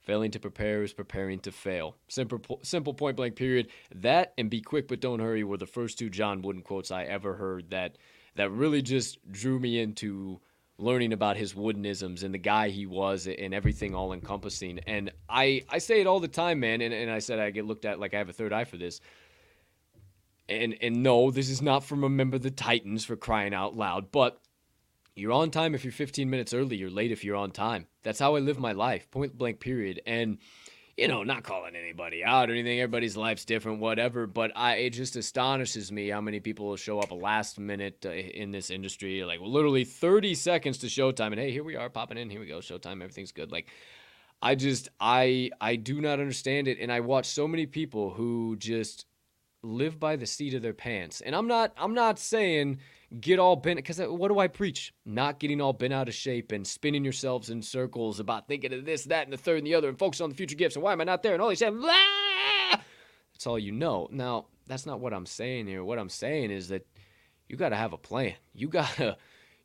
Failing 0.00 0.32
to 0.32 0.40
prepare 0.40 0.82
is 0.82 0.92
preparing 0.92 1.38
to 1.38 1.52
fail. 1.52 1.94
Simple, 2.08 2.58
simple 2.64 2.92
point 2.92 3.16
blank 3.16 3.36
period. 3.36 3.68
That 3.94 4.34
and 4.36 4.50
be 4.50 4.60
quick 4.60 4.88
but 4.88 5.00
don't 5.00 5.20
hurry 5.20 5.44
were 5.44 5.58
the 5.58 5.64
first 5.64 5.96
two 5.96 6.10
John 6.10 6.42
Wooden 6.42 6.62
quotes 6.62 6.90
I 6.90 7.04
ever 7.04 7.34
heard 7.34 7.70
that 7.70 7.98
that 8.34 8.50
really 8.50 8.82
just 8.82 9.30
drew 9.30 9.60
me 9.60 9.78
into 9.78 10.40
learning 10.78 11.12
about 11.12 11.36
his 11.36 11.54
woodenisms 11.54 12.22
and 12.22 12.34
the 12.34 12.38
guy 12.38 12.68
he 12.68 12.86
was 12.86 13.26
and 13.26 13.54
everything 13.54 13.94
all 13.94 14.12
encompassing. 14.12 14.78
And 14.80 15.10
I, 15.28 15.64
I 15.68 15.78
say 15.78 16.00
it 16.00 16.06
all 16.06 16.20
the 16.20 16.28
time, 16.28 16.60
man. 16.60 16.80
And, 16.82 16.92
and 16.92 17.10
I 17.10 17.18
said 17.18 17.38
I 17.38 17.50
get 17.50 17.64
looked 17.64 17.84
at 17.84 17.98
like 17.98 18.14
I 18.14 18.18
have 18.18 18.28
a 18.28 18.34
third 18.34 18.52
eye 18.52 18.64
for 18.64 18.76
this. 18.76 19.00
And 20.48 20.76
and 20.80 21.02
no, 21.02 21.30
this 21.30 21.48
is 21.48 21.60
not 21.60 21.82
from 21.82 22.04
a 22.04 22.08
member 22.08 22.36
of 22.36 22.42
the 22.42 22.52
Titans 22.52 23.04
for 23.04 23.16
crying 23.16 23.52
out 23.52 23.76
loud, 23.76 24.12
but 24.12 24.40
you're 25.16 25.32
on 25.32 25.50
time 25.50 25.74
if 25.74 25.82
you're 25.82 25.92
15 25.92 26.28
minutes 26.28 26.54
early. 26.54 26.76
You're 26.76 26.90
late 26.90 27.10
if 27.10 27.24
you're 27.24 27.36
on 27.36 27.50
time. 27.50 27.86
That's 28.02 28.18
how 28.18 28.36
I 28.36 28.40
live 28.40 28.58
my 28.58 28.72
life, 28.72 29.10
point 29.10 29.36
blank, 29.36 29.58
period. 29.58 30.02
And, 30.06 30.38
you 30.96 31.08
know, 31.08 31.22
not 31.22 31.42
calling 31.42 31.76
anybody 31.76 32.24
out 32.24 32.48
or 32.48 32.54
anything. 32.54 32.80
Everybody's 32.80 33.16
life's 33.16 33.44
different, 33.44 33.80
whatever. 33.80 34.26
But 34.26 34.52
I, 34.56 34.76
it 34.76 34.90
just 34.90 35.14
astonishes 35.16 35.92
me 35.92 36.08
how 36.08 36.22
many 36.22 36.40
people 36.40 36.66
will 36.66 36.76
show 36.76 37.00
up 37.00 37.12
last 37.12 37.58
minute 37.58 38.04
uh, 38.06 38.10
in 38.10 38.50
this 38.50 38.70
industry, 38.70 39.22
like 39.22 39.40
literally 39.40 39.84
30 39.84 40.34
seconds 40.34 40.78
to 40.78 40.86
showtime. 40.86 41.32
And 41.32 41.38
hey, 41.38 41.50
here 41.50 41.64
we 41.64 41.76
are 41.76 41.90
popping 41.90 42.16
in. 42.16 42.30
Here 42.30 42.40
we 42.40 42.46
go. 42.46 42.58
Showtime. 42.58 43.02
Everything's 43.02 43.32
good. 43.32 43.52
Like, 43.52 43.68
I 44.40 44.54
just, 44.54 44.88
I, 44.98 45.50
I 45.60 45.76
do 45.76 46.00
not 46.00 46.18
understand 46.18 46.66
it. 46.66 46.78
And 46.80 46.90
I 46.90 47.00
watch 47.00 47.26
so 47.26 47.46
many 47.46 47.66
people 47.66 48.10
who 48.10 48.56
just 48.56 49.04
live 49.62 50.00
by 50.00 50.16
the 50.16 50.26
seat 50.26 50.54
of 50.54 50.62
their 50.62 50.74
pants. 50.74 51.20
And 51.20 51.34
I'm 51.34 51.46
not, 51.46 51.74
I'm 51.76 51.94
not 51.94 52.18
saying 52.18 52.78
get 53.20 53.38
all 53.38 53.56
bent 53.56 53.76
because 53.76 54.00
uh, 54.00 54.12
what 54.12 54.28
do 54.28 54.38
I 54.38 54.48
preach? 54.48 54.92
Not 55.04 55.38
getting 55.38 55.60
all 55.60 55.72
bent 55.72 55.92
out 55.92 56.08
of 56.08 56.14
shape 56.14 56.52
and 56.52 56.66
spinning 56.66 57.04
yourselves 57.04 57.50
in 57.50 57.62
circles 57.62 58.20
about 58.20 58.48
thinking 58.48 58.72
of 58.72 58.84
this, 58.84 59.04
that, 59.04 59.24
and 59.24 59.32
the 59.32 59.36
third 59.36 59.58
and 59.58 59.66
the 59.66 59.74
other, 59.74 59.88
and 59.88 59.98
focus 59.98 60.20
on 60.20 60.30
the 60.30 60.34
future 60.34 60.56
gifts 60.56 60.76
and 60.76 60.82
why 60.82 60.92
am 60.92 61.00
I 61.00 61.04
not 61.04 61.22
there? 61.22 61.32
And 61.32 61.42
all 61.42 61.48
these 61.48 61.58
shit. 61.58 61.72
That's 63.32 63.46
all 63.46 63.58
you 63.58 63.72
know. 63.72 64.08
Now, 64.10 64.46
that's 64.66 64.86
not 64.86 65.00
what 65.00 65.12
I'm 65.12 65.26
saying 65.26 65.66
here. 65.66 65.84
What 65.84 65.98
I'm 65.98 66.08
saying 66.08 66.50
is 66.50 66.68
that 66.68 66.86
you 67.48 67.56
got 67.56 67.68
to 67.70 67.76
have 67.76 67.92
a 67.92 67.98
plan. 67.98 68.34
You 68.54 68.68
got 68.68 68.88
to. 68.96 69.16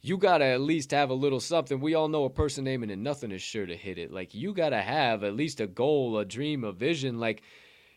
You 0.03 0.17
gotta 0.17 0.45
at 0.45 0.61
least 0.61 0.89
have 0.89 1.11
a 1.11 1.13
little 1.13 1.39
something. 1.39 1.79
We 1.79 1.93
all 1.93 2.07
know 2.07 2.23
a 2.23 2.29
person 2.31 2.67
aiming 2.67 2.89
and 2.89 3.03
nothing 3.03 3.31
is 3.31 3.43
sure 3.43 3.67
to 3.67 3.77
hit 3.77 3.99
it. 3.99 4.11
Like 4.11 4.33
you 4.33 4.51
gotta 4.51 4.81
have 4.81 5.23
at 5.23 5.35
least 5.35 5.59
a 5.59 5.67
goal, 5.67 6.17
a 6.17 6.25
dream, 6.25 6.63
a 6.63 6.71
vision. 6.71 7.19
Like 7.19 7.43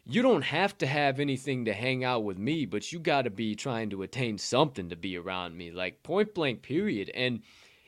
you 0.06 0.20
don't 0.20 0.42
have 0.42 0.76
to 0.78 0.86
have 0.86 1.18
anything 1.18 1.64
to 1.64 1.72
hang 1.72 2.04
out 2.04 2.24
with 2.24 2.38
me, 2.38 2.66
but 2.66 2.92
you 2.92 2.98
got 2.98 3.22
to 3.22 3.30
be 3.30 3.54
trying 3.54 3.90
to 3.90 4.02
attain 4.02 4.36
something 4.36 4.90
to 4.90 4.96
be 4.96 5.16
around 5.16 5.56
me, 5.56 5.70
like 5.70 6.02
point 6.02 6.34
blank, 6.34 6.62
period. 6.62 7.10
And 7.14 7.40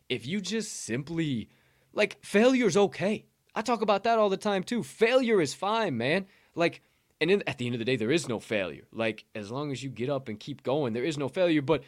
if 0.09 0.27
you 0.27 0.41
just 0.41 0.73
simply, 0.85 1.51
like, 1.93 2.19
failure's 2.25 2.77
okay. 2.77 3.27
I 3.55 3.63
talk 3.63 3.83
about 3.83 4.05
that 4.05 4.19
all 4.19 4.29
the 4.29 4.37
time 4.37 4.63
too. 4.63 4.83
Failure 4.83 5.41
is 5.41 5.53
fine, 5.53 5.97
man. 5.97 6.27
Like, 6.55 6.81
and 7.21 7.31
in, 7.31 7.43
at 7.47 7.59
the 7.59 7.67
end 7.67 7.75
of 7.75 7.79
the 7.79 7.85
day, 7.85 7.97
there 7.97 8.11
is 8.11 8.29
no 8.29 8.41
failure. 8.41 8.85
Like, 8.93 9.25
as 9.35 9.51
long 9.51 9.73
as 9.73 9.83
you 9.83 9.91
get 9.91 10.11
up 10.11 10.29
and 10.29 10.41
keep 10.41 10.63
going, 10.63 10.93
there 10.93 11.05
is 11.05 11.19
no 11.19 11.29
failure. 11.29 11.63
But 11.63 11.83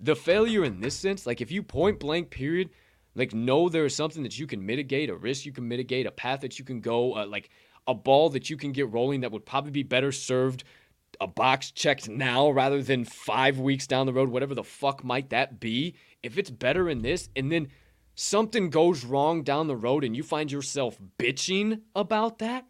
the 0.00 0.16
failure 0.16 0.64
in 0.64 0.80
this 0.80 0.94
sense, 0.94 1.26
like, 1.26 1.40
if 1.40 1.50
you 1.50 1.62
point 1.62 2.00
blank, 2.00 2.30
period, 2.30 2.70
like, 3.14 3.34
know 3.34 3.68
there 3.68 3.84
is 3.84 3.94
something 3.94 4.22
that 4.22 4.38
you 4.38 4.46
can 4.46 4.64
mitigate, 4.64 5.08
a 5.08 5.14
risk 5.14 5.46
you 5.46 5.52
can 5.52 5.68
mitigate, 5.68 6.06
a 6.06 6.10
path 6.10 6.40
that 6.40 6.58
you 6.58 6.64
can 6.64 6.80
go, 6.80 7.16
uh, 7.16 7.26
like, 7.26 7.50
a 7.86 7.94
ball 7.94 8.30
that 8.30 8.50
you 8.50 8.56
can 8.56 8.72
get 8.72 8.92
rolling 8.92 9.20
that 9.20 9.32
would 9.32 9.46
probably 9.46 9.70
be 9.70 9.82
better 9.82 10.12
served 10.12 10.64
a 11.20 11.26
box 11.26 11.70
checked 11.70 12.08
now 12.08 12.50
rather 12.50 12.82
than 12.82 13.04
five 13.04 13.58
weeks 13.58 13.86
down 13.86 14.06
the 14.06 14.12
road, 14.12 14.28
whatever 14.28 14.54
the 14.54 14.64
fuck 14.64 15.04
might 15.04 15.30
that 15.30 15.60
be. 15.60 15.94
If 16.22 16.38
it's 16.38 16.50
better 16.50 16.88
in 16.88 17.02
this, 17.02 17.28
and 17.36 17.50
then 17.52 17.68
something 18.14 18.70
goes 18.70 19.04
wrong 19.04 19.42
down 19.42 19.66
the 19.66 19.76
road 19.76 20.04
and 20.04 20.16
you 20.16 20.22
find 20.22 20.50
yourself 20.50 20.98
bitching 21.18 21.80
about 21.94 22.38
that 22.38 22.66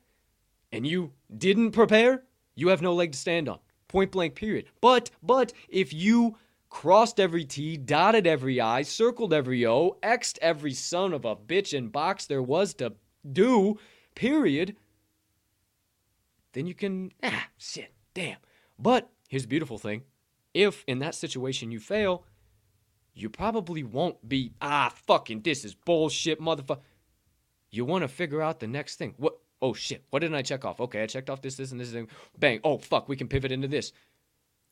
and 0.73 0.86
you 0.86 1.12
didn't 1.36 1.73
prepare, 1.73 2.24
you 2.55 2.69
have 2.69 2.82
no 2.82 2.95
leg 2.95 3.12
to 3.12 3.19
stand 3.19 3.49
on. 3.49 3.59
Point 3.89 4.11
blank, 4.11 4.35
period. 4.35 4.66
But, 4.81 5.11
but 5.23 5.53
if 5.69 5.93
you 5.93 6.36
crossed 6.69 7.20
every 7.20 7.45
T, 7.45 7.77
dotted 7.77 8.27
every 8.27 8.61
I, 8.61 8.82
circled 8.82 9.32
every 9.32 9.65
O, 9.66 9.99
X'd 10.03 10.39
every 10.43 10.74
son 10.74 11.12
of 11.12 11.24
a 11.24 11.36
bitch 11.36 11.73
in 11.73 11.89
box 11.89 12.27
there 12.27 12.43
was 12.43 12.74
to 12.74 12.95
do, 13.32 13.78
period, 14.15 14.77
then 16.55 16.66
you 16.66 16.74
can, 16.74 17.12
ah, 17.22 17.48
shit, 17.59 17.93
damn. 18.14 18.39
But 18.78 19.10
here's 19.28 19.43
the 19.43 19.48
beautiful 19.48 19.78
thing 19.78 20.02
if 20.55 20.85
in 20.86 21.01
that 21.01 21.14
situation 21.14 21.70
you 21.70 21.81
fail, 21.81 22.24
you 23.12 23.28
probably 23.28 23.82
won't 23.82 24.26
be, 24.28 24.52
ah, 24.62 24.93
fucking, 25.06 25.43
this 25.43 25.64
is 25.64 25.74
bullshit, 25.74 26.40
motherfucker. 26.40 26.81
You 27.70 27.85
want 27.85 28.02
to 28.02 28.09
figure 28.09 28.40
out 28.40 28.60
the 28.60 28.66
next 28.66 28.97
thing. 28.97 29.14
What? 29.16 29.35
Oh 29.60 29.72
shit, 29.72 30.05
what 30.10 30.20
didn't 30.20 30.36
I 30.36 30.43
check 30.43 30.64
off? 30.64 30.81
Okay, 30.81 31.02
I 31.02 31.06
checked 31.06 31.31
off 31.31 31.40
this, 31.40 31.56
this, 31.56 31.72
and 31.72 31.81
this 31.81 31.90
thing. 31.90 32.09
Bang. 32.39 32.60
Oh 32.62 32.78
fuck, 32.78 33.09
we 33.09 33.16
can 33.16 33.28
pivot 33.28 33.51
into 33.51 33.68
this. 33.68 33.93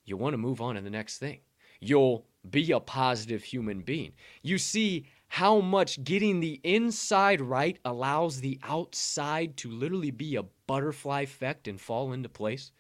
You 0.04 0.16
want 0.16 0.34
to 0.34 0.38
move 0.38 0.60
on 0.60 0.74
to 0.74 0.80
the 0.80 0.90
next 0.90 1.18
thing. 1.18 1.40
You'll 1.80 2.26
be 2.48 2.70
a 2.72 2.80
positive 2.80 3.42
human 3.42 3.80
being. 3.80 4.12
You 4.42 4.58
see 4.58 5.06
how 5.32 5.60
much 5.60 6.04
getting 6.04 6.40
the 6.40 6.60
inside 6.62 7.40
right 7.40 7.78
allows 7.86 8.42
the 8.42 8.60
outside 8.64 9.56
to 9.56 9.70
literally 9.70 10.10
be 10.10 10.36
a 10.36 10.42
butterfly 10.66 11.22
effect 11.22 11.66
and 11.66 11.80
fall 11.80 12.12
into 12.12 12.28
place? 12.28 12.70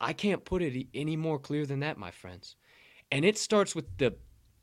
I 0.00 0.14
can't 0.14 0.46
put 0.46 0.62
it 0.62 0.86
any 0.94 1.14
more 1.14 1.38
clear 1.38 1.66
than 1.66 1.80
that, 1.80 1.98
my 1.98 2.10
friends. 2.10 2.56
And 3.10 3.22
it 3.22 3.36
starts 3.36 3.74
with 3.74 3.84
the 3.98 4.14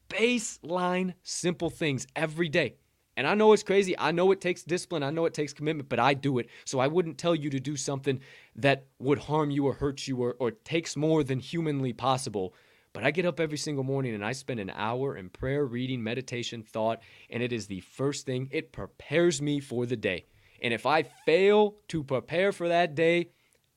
baseline 0.09 1.13
simple 1.21 1.69
things 1.69 2.07
every 2.15 2.49
day. 2.49 2.77
And 3.15 3.27
I 3.27 3.35
know 3.35 3.53
it's 3.53 3.61
crazy. 3.61 3.93
I 3.99 4.11
know 4.11 4.31
it 4.31 4.41
takes 4.41 4.63
discipline. 4.63 5.03
I 5.03 5.11
know 5.11 5.25
it 5.25 5.33
takes 5.35 5.53
commitment, 5.53 5.89
but 5.89 5.99
I 5.99 6.15
do 6.15 6.39
it. 6.39 6.49
So 6.65 6.79
I 6.79 6.87
wouldn't 6.87 7.19
tell 7.19 7.35
you 7.35 7.51
to 7.51 7.59
do 7.59 7.75
something 7.75 8.19
that 8.55 8.87
would 8.97 9.19
harm 9.19 9.51
you 9.51 9.67
or 9.67 9.73
hurt 9.73 10.07
you 10.07 10.17
or, 10.17 10.35
or 10.39 10.49
takes 10.49 10.97
more 10.97 11.23
than 11.23 11.37
humanly 11.37 11.93
possible 11.93 12.55
but 12.93 13.03
I 13.03 13.11
get 13.11 13.25
up 13.25 13.39
every 13.39 13.57
single 13.57 13.83
morning 13.83 14.15
and 14.15 14.25
I 14.25 14.31
spend 14.31 14.59
an 14.59 14.71
hour 14.71 15.15
in 15.15 15.29
prayer, 15.29 15.65
reading, 15.65 16.03
meditation, 16.03 16.63
thought, 16.63 17.01
and 17.29 17.43
it 17.43 17.53
is 17.53 17.67
the 17.67 17.81
first 17.81 18.25
thing. 18.25 18.49
It 18.51 18.71
prepares 18.71 19.41
me 19.41 19.59
for 19.59 19.85
the 19.85 19.95
day. 19.95 20.25
And 20.61 20.73
if 20.73 20.85
I 20.85 21.03
fail 21.03 21.75
to 21.89 22.03
prepare 22.03 22.51
for 22.51 22.67
that 22.67 22.95
day, 22.95 23.29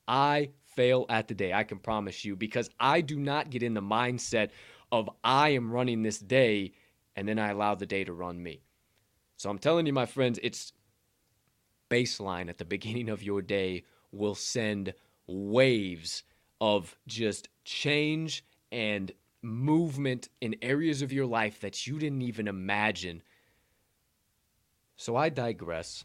I 0.07 0.49
fail 0.75 1.05
at 1.09 1.27
the 1.27 1.33
day. 1.33 1.53
I 1.53 1.63
can 1.63 1.79
promise 1.79 2.25
you 2.25 2.35
because 2.35 2.69
I 2.79 3.01
do 3.01 3.19
not 3.19 3.49
get 3.49 3.63
in 3.63 3.73
the 3.73 3.81
mindset 3.81 4.49
of 4.91 5.09
I 5.23 5.49
am 5.49 5.71
running 5.71 6.03
this 6.03 6.19
day 6.19 6.73
and 7.15 7.27
then 7.27 7.39
I 7.39 7.49
allow 7.49 7.75
the 7.75 7.85
day 7.85 8.03
to 8.03 8.13
run 8.13 8.41
me. 8.41 8.61
So 9.37 9.49
I'm 9.49 9.59
telling 9.59 9.85
you, 9.85 9.93
my 9.93 10.05
friends, 10.05 10.39
it's 10.41 10.73
baseline 11.89 12.49
at 12.49 12.57
the 12.57 12.65
beginning 12.65 13.09
of 13.09 13.21
your 13.21 13.41
day 13.41 13.83
will 14.11 14.35
send 14.35 14.93
waves 15.27 16.23
of 16.59 16.95
just 17.07 17.49
change 17.65 18.43
and 18.73 19.11
movement 19.43 20.29
in 20.41 20.55
areas 20.61 21.01
of 21.03 21.13
your 21.13 21.27
life 21.27 21.61
that 21.61 21.85
you 21.85 21.99
didn't 21.99 22.23
even 22.23 22.47
imagine. 22.47 23.21
So 24.97 25.15
I 25.15 25.29
digress. 25.29 26.03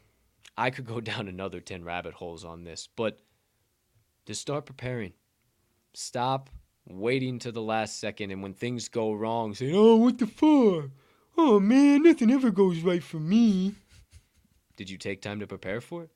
I 0.57 0.70
could 0.70 0.86
go 0.86 1.01
down 1.12 1.27
another 1.27 1.61
10 1.61 1.82
rabbit 1.82 2.15
holes 2.15 2.45
on 2.45 2.65
this, 2.65 2.89
but 2.95 3.19
just 4.27 4.43
start 4.43 4.66
preparing. 4.66 5.15
Stop 5.95 6.51
waiting 6.86 7.39
to 7.39 7.51
the 7.51 7.62
last 7.62 7.99
second 7.99 8.31
and 8.31 8.43
when 8.43 8.55
things 8.55 8.89
go 8.89 9.12
wrong, 9.12 9.55
say, 9.55 9.73
Oh, 9.74 9.97
what 9.97 10.19
the 10.19 10.27
fuck? 10.27 10.90
Oh 11.36 11.59
man, 11.61 12.03
nothing 12.03 12.31
ever 12.31 12.51
goes 12.51 12.81
right 12.81 13.03
for 13.03 13.19
me. 13.19 13.74
Did 14.77 14.90
you 14.90 14.99
take 14.99 15.23
time 15.23 15.40
to 15.40 15.47
prepare 15.47 15.81
for 15.81 16.05
it? 16.05 16.11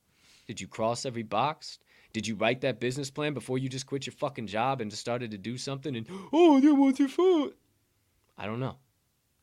Did 0.46 0.60
you 0.60 0.68
cross 0.68 1.06
every 1.06 1.22
box? 1.22 1.78
Did 2.12 2.26
you 2.26 2.34
write 2.34 2.60
that 2.60 2.80
business 2.80 3.10
plan 3.10 3.32
before 3.32 3.58
you 3.58 3.68
just 3.68 3.86
quit 3.86 4.06
your 4.06 4.12
fucking 4.12 4.46
job 4.46 4.80
and 4.80 4.90
just 4.90 5.00
started 5.00 5.30
to 5.30 5.38
do 5.38 5.56
something 5.56 5.96
and, 5.96 6.06
oh, 6.32 6.60
that 6.60 6.74
was 6.74 6.98
your 6.98 7.08
fault? 7.08 7.54
I 8.36 8.46
don't 8.46 8.60
know. 8.60 8.76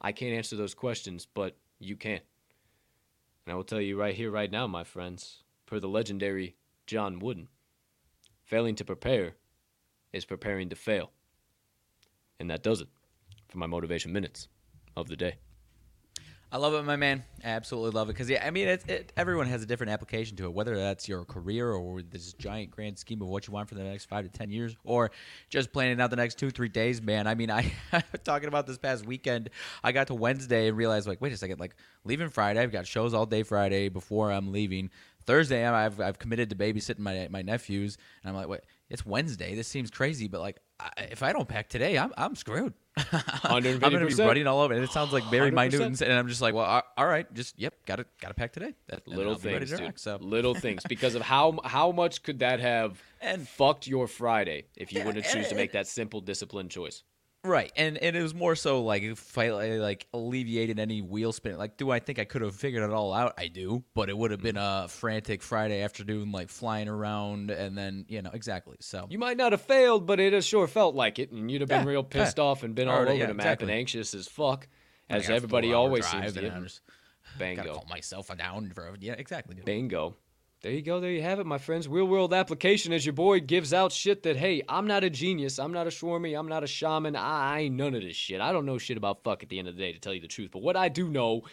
I 0.02 0.12
can't 0.12 0.36
answer 0.36 0.56
those 0.56 0.74
questions, 0.74 1.28
but 1.34 1.58
you 1.80 1.96
can. 1.96 2.22
And 3.46 3.54
I 3.54 3.56
will 3.56 3.64
tell 3.64 3.82
you 3.82 4.00
right 4.00 4.16
here, 4.16 4.30
right 4.30 4.52
now, 4.52 4.68
my 4.68 4.84
friends, 4.84 5.44
per 5.66 5.80
the 5.80 5.90
legendary 5.90 6.56
John 6.86 7.20
Wooden, 7.20 7.48
failing 8.44 8.76
to 8.76 8.86
prepare 8.86 9.36
is 10.14 10.26
preparing 10.26 10.70
to 10.70 10.76
fail. 10.76 11.12
And 12.40 12.50
that 12.50 12.64
does 12.64 12.82
it 12.82 12.88
for 13.48 13.58
my 13.58 13.68
motivation 13.68 14.14
minutes 14.14 14.48
of 14.96 15.08
the 15.08 15.16
day. 15.16 15.38
I 16.52 16.58
love 16.58 16.74
it, 16.74 16.84
my 16.84 16.96
man. 16.96 17.24
I 17.44 17.50
absolutely 17.50 17.92
love 17.92 18.10
it 18.10 18.14
because 18.14 18.28
yeah, 18.28 18.44
I 18.46 18.50
mean, 18.50 18.68
it, 18.68 18.84
it, 18.90 19.14
everyone 19.16 19.46
has 19.48 19.62
a 19.62 19.68
different 19.68 19.92
application 19.92 20.36
to 20.38 20.46
it. 20.46 20.54
Whether 20.54 20.76
that's 20.76 21.08
your 21.08 21.24
career 21.24 21.72
or 21.72 22.02
this 22.02 22.34
giant 22.34 22.72
grand 22.72 22.98
scheme 22.98 23.22
of 23.22 23.28
what 23.28 23.46
you 23.46 23.54
want 23.54 23.70
for 23.70 23.76
the 23.76 23.84
next 23.84 24.06
five 24.06 24.26
to 24.26 24.32
ten 24.32 24.50
years, 24.50 24.76
or 24.84 25.12
just 25.50 25.72
planning 25.72 26.02
out 26.02 26.10
the 26.10 26.16
next 26.16 26.40
two 26.40 26.50
three 26.50 26.68
days, 26.68 27.04
man. 27.04 27.28
I 27.28 27.36
mean, 27.36 27.52
I 27.52 27.72
talking 28.24 28.48
about 28.48 28.66
this 28.66 28.80
past 28.80 29.06
weekend. 29.06 29.52
I 29.84 29.92
got 29.92 30.08
to 30.08 30.16
Wednesday 30.16 30.70
and 30.70 30.76
realized 30.76 31.08
like, 31.08 31.22
wait 31.22 31.34
a 31.34 31.38
second, 31.38 31.60
like 31.60 31.76
leaving 32.04 32.30
Friday. 32.30 32.62
I've 32.62 32.72
got 32.72 32.88
shows 32.88 33.14
all 33.14 33.28
day 33.28 33.44
Friday 33.44 33.90
before 33.90 34.32
I'm 34.32 34.52
leaving. 34.52 34.90
Thursday, 35.28 35.64
I've 35.64 36.02
I've 36.02 36.18
committed 36.18 36.50
to 36.50 36.56
babysitting 36.56 37.00
my 37.00 37.28
my 37.30 37.44
nephews, 37.44 37.96
and 38.24 38.32
I'm 38.32 38.36
like, 38.36 38.48
wait, 38.48 38.62
it's 38.90 39.06
Wednesday. 39.06 39.54
This 39.54 39.68
seems 39.68 39.92
crazy, 39.92 40.28
but 40.28 40.42
like, 40.42 40.58
if 40.98 41.24
I 41.24 41.34
don't 41.34 41.48
pack 41.48 41.70
today, 41.70 41.98
I'm 41.98 42.12
I'm 42.18 42.36
screwed. 42.36 42.74
I'm 43.44 43.62
gonna 43.64 44.06
be 44.08 44.14
running 44.16 44.48
all 44.48 44.60
over, 44.62 44.74
and 44.74 44.84
it 44.84 44.92
sounds 44.92 45.14
like 45.14 45.24
very 45.32 45.52
100%. 45.52 45.72
minute, 45.80 46.02
and 46.02 46.14
I'm 46.14 46.28
just 46.28 46.42
like, 46.42 46.54
well, 46.54 46.84
all 46.98 47.06
right, 47.08 47.32
just 47.34 47.58
yep, 47.58 47.74
gotta 47.86 48.06
gotta 48.22 48.34
pack 48.34 48.52
today. 48.54 48.74
That, 48.88 49.08
little 49.08 49.34
I'll 49.34 49.40
be 49.40 49.48
ready 49.54 49.60
things, 49.60 49.72
to 49.72 49.78
dude. 49.78 49.86
rock, 49.86 50.00
so 50.00 50.18
Little 50.22 50.54
things, 50.54 50.84
because 50.90 51.16
of 51.16 51.22
how 51.22 51.60
how 51.64 51.92
much 51.92 52.24
could 52.24 52.40
that 52.40 52.60
have 52.60 53.02
And- 53.22 53.48
fucked 53.48 53.88
your 53.88 54.08
Friday 54.08 54.66
if 54.76 54.92
you 54.92 55.00
Yeah, 55.00 55.06
wouldn't 55.06 55.26
and 55.26 55.34
choose 55.34 55.48
to 55.50 55.56
it- 55.56 55.58
make 55.58 55.72
that 55.74 55.88
simple 55.88 56.20
disciplined 56.22 56.72
choice. 56.72 57.04
Right, 57.44 57.72
and 57.78 57.98
and 57.98 58.18
it 58.18 58.22
was 58.22 58.34
more 58.34 58.54
so 58.56 58.84
like 58.84 59.02
if 59.02 59.38
I 59.38 59.50
like 59.50 60.08
alleviated 60.14 60.78
any 60.78 61.02
wheel 61.02 61.32
spin. 61.32 61.58
Like, 61.58 61.78
do 61.78 61.90
I 61.90 62.00
think 62.00 62.20
I 62.20 62.26
could 62.26 62.42
have 62.42 62.54
figured 62.54 62.84
it 62.84 62.90
all 62.90 63.14
out? 63.14 63.34
I 63.38 63.48
do, 63.48 63.84
but 63.94 64.10
it 64.10 64.18
would 64.18 64.32
have 64.32 64.42
been 64.42 64.56
mm-hmm. 64.56 64.86
a 64.86 64.90
frantic 64.90 65.42
Friday 65.42 65.82
afternoon, 65.82 66.34
like 66.34 66.50
flying 66.50 66.90
around, 66.90 67.50
and 67.50 67.78
then 67.78 68.06
you 68.10 68.22
know 68.22 68.32
exactly. 68.34 68.76
So 68.82 69.08
You 69.10 69.20
might 69.20 69.38
not 69.38 69.54
have 69.54 69.62
failed, 69.62 70.06
but 70.06 70.20
it 70.20 70.44
sure 70.44 70.68
felt 70.68 70.96
like 70.96 71.18
it, 71.18 71.32
and 71.32 71.50
you'd 71.50 71.62
have 71.62 71.70
been 71.70 71.86
Yeah, 71.86 71.90
real 71.90 72.04
pissed 72.04 72.40
yeah. 72.40 72.44
off 72.44 72.64
and 72.64 72.76
been 72.76 72.90
all 72.90 73.04
over 73.04 73.14
yeah, 73.14 73.28
the 73.28 73.34
map 73.34 73.46
exactly. 73.46 73.66
and 73.66 73.72
anxious 73.72 74.14
as 74.14 74.28
fuck, 74.28 74.68
as 75.10 75.30
everybody 75.30 75.72
always 75.72 76.06
seems 76.06 76.34
to. 76.34 76.52
I'm 76.52 76.68
gotta 77.56 77.70
calm 77.70 77.86
myself 77.90 78.36
down 78.38 78.72
for 78.76 78.94
yeah, 79.00 79.14
exactly. 79.14 79.56
Dude. 79.56 79.64
Bingo. 79.64 80.18
There 80.62 80.74
you 80.74 80.82
go. 80.82 81.00
There 81.00 81.12
you 81.12 81.22
have 81.22 81.40
it, 81.40 81.46
my 81.46 81.58
friends. 81.58 81.88
Real 81.88 82.06
world 82.06 82.34
application 82.34 82.92
as 82.92 83.06
your 83.06 83.14
boy 83.14 83.40
gives 83.40 83.74
out 83.74 83.94
shit 83.94 84.24
that, 84.24 84.36
hey, 84.36 84.62
I'm 84.68 84.88
not 84.88 85.06
a 85.06 85.10
genius. 85.10 85.58
I'm 85.58 85.72
not 85.72 85.88
a 85.88 85.90
Schwarmy. 85.90 86.38
I'm 86.38 86.50
not 86.50 86.66
a 86.66 86.68
shaman. 86.68 87.16
I, 87.16 87.56
I 87.56 87.60
ain't 87.60 87.76
none 87.76 87.96
of 87.96 88.02
this 88.02 88.18
shit. 88.18 88.42
I 88.42 88.52
don't 88.52 88.66
know 88.66 88.78
shit 88.78 88.98
about 88.98 89.24
fuck 89.24 89.42
at 89.42 89.48
the 89.48 89.58
end 89.58 89.70
of 89.70 89.76
the 89.78 89.82
day, 89.82 89.94
to 89.94 90.00
tell 90.00 90.14
you 90.14 90.20
the 90.20 90.28
truth. 90.28 90.50
But 90.52 90.62
what 90.62 90.76
I 90.76 90.90
do 90.90 91.08
know 91.08 91.44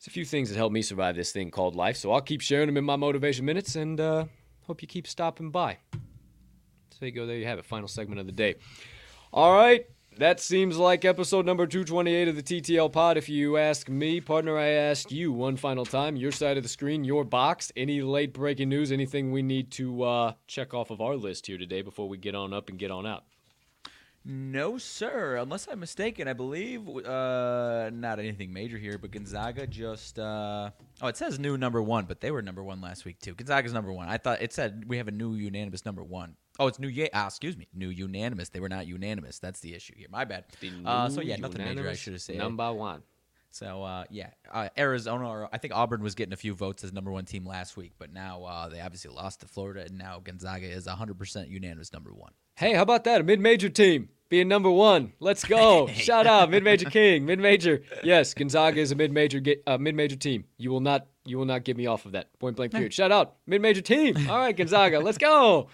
is 0.00 0.06
a 0.06 0.10
few 0.10 0.24
things 0.24 0.48
that 0.48 0.56
helped 0.56 0.72
me 0.72 0.80
survive 0.80 1.16
this 1.16 1.32
thing 1.32 1.50
called 1.50 1.74
life. 1.74 1.96
So 1.96 2.12
I'll 2.12 2.20
keep 2.20 2.40
sharing 2.40 2.66
them 2.68 2.76
in 2.76 2.84
my 2.84 2.94
motivation 2.94 3.44
minutes 3.44 3.74
and 3.74 4.00
uh, 4.00 4.26
hope 4.62 4.80
you 4.80 4.86
keep 4.86 5.08
stopping 5.08 5.50
by. 5.50 5.78
So 5.92 6.98
there 7.00 7.08
you 7.08 7.14
go. 7.14 7.26
There 7.26 7.36
you 7.36 7.46
have 7.46 7.58
it. 7.58 7.64
Final 7.64 7.88
segment 7.88 8.20
of 8.20 8.26
the 8.26 8.32
day. 8.32 8.54
All 9.32 9.52
right. 9.52 9.86
That 10.20 10.38
seems 10.38 10.76
like 10.76 11.06
episode 11.06 11.46
number 11.46 11.66
228 11.66 12.28
of 12.28 12.36
the 12.36 12.42
TTL 12.42 12.92
pod. 12.92 13.16
If 13.16 13.30
you 13.30 13.56
ask 13.56 13.88
me, 13.88 14.20
partner, 14.20 14.58
I 14.58 14.66
ask 14.66 15.10
you 15.10 15.32
one 15.32 15.56
final 15.56 15.86
time 15.86 16.14
your 16.14 16.30
side 16.30 16.58
of 16.58 16.62
the 16.62 16.68
screen, 16.68 17.04
your 17.04 17.24
box, 17.24 17.72
any 17.74 18.02
late 18.02 18.34
breaking 18.34 18.68
news, 18.68 18.92
anything 18.92 19.32
we 19.32 19.40
need 19.40 19.70
to 19.70 20.02
uh, 20.02 20.32
check 20.46 20.74
off 20.74 20.90
of 20.90 21.00
our 21.00 21.16
list 21.16 21.46
here 21.46 21.56
today 21.56 21.80
before 21.80 22.06
we 22.06 22.18
get 22.18 22.34
on 22.34 22.52
up 22.52 22.68
and 22.68 22.78
get 22.78 22.90
on 22.90 23.06
out. 23.06 23.24
No, 24.22 24.76
sir. 24.76 25.36
Unless 25.36 25.68
I'm 25.72 25.80
mistaken, 25.80 26.28
I 26.28 26.34
believe 26.34 26.86
uh, 26.86 27.88
not 27.90 28.18
anything 28.18 28.52
major 28.52 28.76
here, 28.76 28.98
but 28.98 29.12
Gonzaga 29.12 29.66
just. 29.66 30.18
Uh, 30.18 30.68
oh, 31.00 31.08
it 31.08 31.16
says 31.16 31.38
new 31.38 31.56
number 31.56 31.82
one, 31.82 32.04
but 32.04 32.20
they 32.20 32.30
were 32.30 32.42
number 32.42 32.62
one 32.62 32.82
last 32.82 33.06
week 33.06 33.18
too. 33.20 33.34
Gonzaga's 33.34 33.72
number 33.72 33.90
one. 33.90 34.08
I 34.08 34.18
thought 34.18 34.42
it 34.42 34.52
said 34.52 34.84
we 34.86 34.98
have 34.98 35.08
a 35.08 35.12
new 35.12 35.32
unanimous 35.32 35.86
number 35.86 36.04
one. 36.04 36.36
Oh, 36.60 36.66
it's 36.66 36.78
new. 36.78 36.88
Yeah, 36.88 37.08
ah, 37.14 37.26
excuse 37.26 37.56
me, 37.56 37.66
new 37.74 37.88
unanimous. 37.88 38.50
They 38.50 38.60
were 38.60 38.68
not 38.68 38.86
unanimous. 38.86 39.38
That's 39.38 39.60
the 39.60 39.74
issue 39.74 39.94
here. 39.96 40.08
My 40.10 40.26
bad. 40.26 40.44
Uh, 40.84 41.08
so 41.08 41.22
yeah, 41.22 41.36
nothing 41.36 41.64
major. 41.64 41.88
I 41.88 41.94
should 41.94 42.12
have 42.12 42.22
said. 42.22 42.36
Number 42.36 42.70
one. 42.72 43.02
So 43.50 43.82
uh, 43.82 44.04
yeah, 44.10 44.28
uh, 44.52 44.68
Arizona. 44.76 45.26
Or 45.26 45.48
I 45.52 45.56
think 45.58 45.74
Auburn 45.74 46.02
was 46.02 46.14
getting 46.14 46.34
a 46.34 46.36
few 46.36 46.52
votes 46.54 46.84
as 46.84 46.92
number 46.92 47.10
one 47.10 47.24
team 47.24 47.46
last 47.46 47.78
week, 47.78 47.92
but 47.98 48.12
now 48.12 48.44
uh, 48.44 48.68
they 48.68 48.80
obviously 48.80 49.10
lost 49.10 49.40
to 49.40 49.46
Florida, 49.46 49.86
and 49.86 49.96
now 49.96 50.20
Gonzaga 50.22 50.66
is 50.66 50.86
100% 50.86 51.48
unanimous 51.48 51.92
number 51.94 52.12
one. 52.12 52.32
Hey, 52.56 52.74
how 52.74 52.82
about 52.82 53.04
that? 53.04 53.22
A 53.22 53.24
mid-major 53.24 53.70
team 53.70 54.10
being 54.28 54.46
number 54.46 54.70
one. 54.70 55.14
Let's 55.18 55.44
go! 55.44 55.86
Shout 55.94 56.26
out, 56.26 56.50
mid-major 56.50 56.90
king, 56.90 57.24
mid-major. 57.24 57.82
Yes, 58.04 58.34
Gonzaga 58.34 58.80
is 58.80 58.92
a 58.92 58.94
mid-major 58.96 59.40
ga- 59.40 59.62
uh, 59.66 59.78
mid-major 59.78 60.16
team. 60.16 60.44
You 60.58 60.70
will 60.70 60.80
not, 60.80 61.06
you 61.24 61.38
will 61.38 61.46
not 61.46 61.64
get 61.64 61.76
me 61.78 61.86
off 61.86 62.04
of 62.04 62.12
that. 62.12 62.38
Point 62.38 62.56
blank 62.56 62.72
period. 62.72 62.92
Shout 62.92 63.10
out, 63.10 63.36
mid-major 63.46 63.80
team. 63.80 64.28
All 64.28 64.36
right, 64.38 64.54
Gonzaga, 64.54 65.00
let's 65.00 65.18
go. 65.18 65.68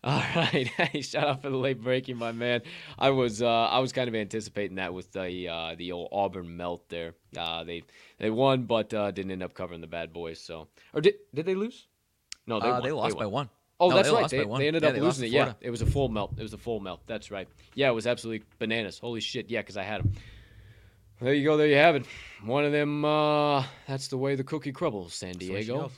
All 0.04 0.22
right, 0.36 0.66
hey, 0.76 1.00
shout 1.00 1.26
out 1.26 1.42
for 1.42 1.50
the 1.50 1.56
late 1.56 1.82
breaking, 1.82 2.16
my 2.18 2.30
man. 2.32 2.62
I 2.98 3.10
was, 3.10 3.42
uh, 3.42 3.48
I 3.48 3.80
was 3.80 3.92
kind 3.92 4.08
of 4.08 4.14
anticipating 4.14 4.76
that 4.76 4.94
with 4.94 5.10
the, 5.12 5.48
uh, 5.48 5.74
the 5.76 5.90
old 5.92 6.08
Auburn 6.12 6.56
melt 6.56 6.88
there. 6.88 7.14
Uh, 7.36 7.64
they, 7.64 7.82
they 8.18 8.30
won, 8.30 8.62
but 8.62 8.94
uh, 8.94 9.10
didn't 9.10 9.32
end 9.32 9.42
up 9.42 9.54
covering 9.54 9.80
the 9.80 9.88
bad 9.88 10.12
boys. 10.12 10.40
So, 10.40 10.68
or 10.94 11.00
did, 11.00 11.14
did 11.34 11.46
they 11.46 11.56
lose? 11.56 11.88
No, 12.46 12.60
they 12.60 12.68
Uh, 12.68 12.80
they 12.80 12.92
lost 12.92 13.18
by 13.18 13.26
won. 13.26 13.32
one. 13.32 13.50
Oh, 13.80 13.90
No, 13.90 13.96
that's 13.96 14.08
they 14.08 14.14
right. 14.14 14.30
They, 14.30 14.44
by 14.44 14.58
they 14.58 14.66
ended 14.68 14.82
Yeah, 14.82 14.88
up 14.90 14.94
they 14.94 15.00
losing 15.00 15.24
it. 15.26 15.30
Yeah, 15.32 15.52
it 15.60 15.70
was 15.70 15.82
a 15.82 15.86
full 15.86 16.08
melt. 16.08 16.34
It 16.38 16.42
was 16.42 16.52
a 16.52 16.58
full 16.58 16.80
melt. 16.80 17.00
That's 17.06 17.30
right. 17.30 17.48
Yeah, 17.74 17.88
it 17.90 17.94
was 17.94 18.06
absolutely 18.06 18.46
bananas. 18.58 18.98
Holy 18.98 19.20
shit. 19.20 19.50
Yeah, 19.50 19.60
because 19.62 19.76
I 19.76 19.82
had 19.82 20.02
them. 20.02 20.12
There 21.20 21.34
you 21.34 21.44
go. 21.44 21.56
There 21.56 21.66
you 21.66 21.74
have 21.76 21.96
it. 21.96 22.06
One 22.44 22.64
of 22.64 22.70
them. 22.72 23.04
Uh, 23.04 23.64
that's 23.88 24.06
the 24.08 24.16
way 24.16 24.36
the 24.36 24.44
cookie 24.44 24.70
crumbles, 24.72 25.14
San 25.14 25.34
Diego. 25.34 25.90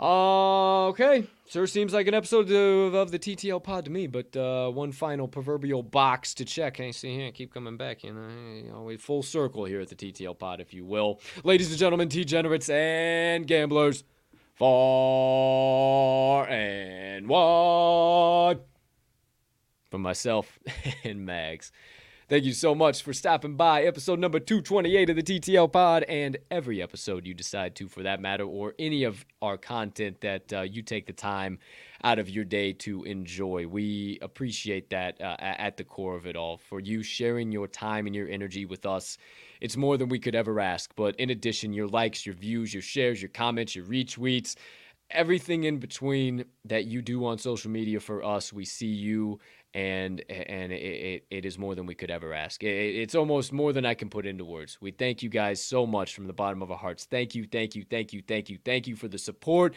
Okay. 0.00 1.26
Sure 1.48 1.66
seems 1.66 1.92
like 1.92 2.06
an 2.06 2.14
episode 2.14 2.50
of, 2.50 2.94
of 2.94 3.10
the 3.10 3.18
TTL 3.18 3.62
pod 3.62 3.84
to 3.84 3.90
me, 3.90 4.06
but 4.06 4.36
uh, 4.36 4.70
one 4.70 4.92
final 4.92 5.26
proverbial 5.26 5.82
box 5.82 6.32
to 6.34 6.44
check. 6.44 6.76
Hey, 6.76 6.92
see 6.92 7.16
here, 7.16 7.32
keep 7.32 7.52
coming 7.52 7.76
back. 7.76 8.04
You 8.04 8.12
know, 8.14 8.76
always 8.76 9.00
full 9.02 9.22
circle 9.22 9.64
here 9.64 9.80
at 9.80 9.88
the 9.88 9.96
TTL 9.96 10.38
pod, 10.38 10.60
if 10.60 10.72
you 10.72 10.84
will. 10.84 11.20
Ladies 11.44 11.70
and 11.70 11.78
gentlemen, 11.78 12.08
degenerates 12.08 12.70
and 12.70 13.46
gamblers, 13.46 14.04
far 14.54 16.48
and 16.48 17.28
wide. 17.28 18.60
For 19.90 19.98
myself 19.98 20.58
and 21.04 21.26
Mags. 21.26 21.72
Thank 22.30 22.44
you 22.44 22.52
so 22.52 22.76
much 22.76 23.02
for 23.02 23.12
stopping 23.12 23.56
by 23.56 23.82
episode 23.82 24.20
number 24.20 24.38
228 24.38 25.10
of 25.10 25.16
the 25.16 25.22
TTL 25.24 25.72
pod 25.72 26.04
and 26.04 26.38
every 26.48 26.80
episode 26.80 27.26
you 27.26 27.34
decide 27.34 27.74
to, 27.74 27.88
for 27.88 28.04
that 28.04 28.20
matter, 28.20 28.44
or 28.44 28.72
any 28.78 29.02
of 29.02 29.26
our 29.42 29.56
content 29.58 30.20
that 30.20 30.52
uh, 30.52 30.60
you 30.60 30.82
take 30.82 31.08
the 31.08 31.12
time 31.12 31.58
out 32.04 32.20
of 32.20 32.30
your 32.30 32.44
day 32.44 32.72
to 32.72 33.02
enjoy. 33.02 33.66
We 33.66 34.20
appreciate 34.22 34.90
that 34.90 35.20
uh, 35.20 35.38
at 35.40 35.76
the 35.76 35.82
core 35.82 36.14
of 36.14 36.24
it 36.24 36.36
all. 36.36 36.56
For 36.56 36.78
you 36.78 37.02
sharing 37.02 37.50
your 37.50 37.66
time 37.66 38.06
and 38.06 38.14
your 38.14 38.28
energy 38.28 38.64
with 38.64 38.86
us, 38.86 39.18
it's 39.60 39.76
more 39.76 39.96
than 39.96 40.08
we 40.08 40.20
could 40.20 40.36
ever 40.36 40.60
ask. 40.60 40.92
But 40.94 41.16
in 41.16 41.30
addition, 41.30 41.72
your 41.72 41.88
likes, 41.88 42.24
your 42.24 42.36
views, 42.36 42.72
your 42.72 42.84
shares, 42.84 43.20
your 43.20 43.30
comments, 43.30 43.74
your 43.74 43.86
retweets, 43.86 44.54
everything 45.10 45.64
in 45.64 45.78
between 45.78 46.44
that 46.64 46.84
you 46.84 47.02
do 47.02 47.26
on 47.26 47.38
social 47.38 47.70
media 47.70 48.00
for 48.00 48.24
us, 48.24 48.52
we 48.52 48.64
see 48.64 48.86
you 48.86 49.40
and 49.72 50.22
and 50.28 50.72
it, 50.72 51.24
it, 51.30 51.44
is 51.44 51.58
more 51.58 51.74
than 51.74 51.86
we 51.86 51.94
could 51.94 52.10
ever 52.10 52.32
ask. 52.32 52.62
It, 52.64 52.96
it's 52.96 53.14
almost 53.14 53.52
more 53.52 53.72
than 53.72 53.86
I 53.86 53.94
can 53.94 54.08
put 54.08 54.26
into 54.26 54.44
words. 54.44 54.78
We 54.80 54.90
thank 54.90 55.22
you 55.22 55.28
guys 55.28 55.62
so 55.62 55.86
much 55.86 56.14
from 56.14 56.26
the 56.26 56.32
bottom 56.32 56.60
of 56.62 56.70
our 56.70 56.76
hearts. 56.76 57.04
Thank 57.04 57.34
you, 57.34 57.46
thank 57.46 57.76
you, 57.76 57.84
thank 57.88 58.12
you, 58.12 58.22
thank 58.26 58.50
you, 58.50 58.58
thank 58.64 58.88
you 58.88 58.96
for 58.96 59.06
the 59.06 59.18
support. 59.18 59.74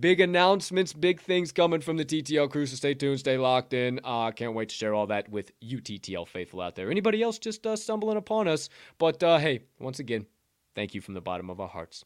Big 0.00 0.20
announcements, 0.20 0.92
big 0.92 1.20
things 1.20 1.52
coming 1.52 1.80
from 1.80 1.96
the 1.96 2.04
TTL 2.04 2.50
crew. 2.50 2.66
So 2.66 2.76
stay 2.76 2.94
tuned, 2.94 3.20
stay 3.20 3.36
locked 3.36 3.74
in. 3.74 4.00
Uh, 4.02 4.30
can't 4.30 4.54
wait 4.54 4.70
to 4.70 4.74
share 4.74 4.94
all 4.94 5.06
that 5.08 5.28
with 5.28 5.52
you, 5.60 5.80
TTL 5.80 6.26
faithful 6.26 6.60
out 6.60 6.74
there. 6.74 6.90
Anybody 6.90 7.22
else 7.22 7.38
just 7.38 7.66
uh, 7.66 7.76
stumbling 7.76 8.16
upon 8.16 8.48
us? 8.48 8.70
But 8.98 9.22
uh, 9.22 9.38
hey, 9.38 9.60
once 9.78 9.98
again, 9.98 10.26
thank 10.74 10.94
you 10.94 11.00
from 11.00 11.14
the 11.14 11.20
bottom 11.20 11.50
of 11.50 11.60
our 11.60 11.68
hearts. 11.68 12.04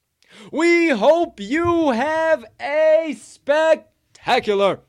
We 0.53 0.91
hope 0.91 1.41
you 1.41 1.91
have 1.91 2.45
a 2.61 3.17
spectacular 3.19 4.81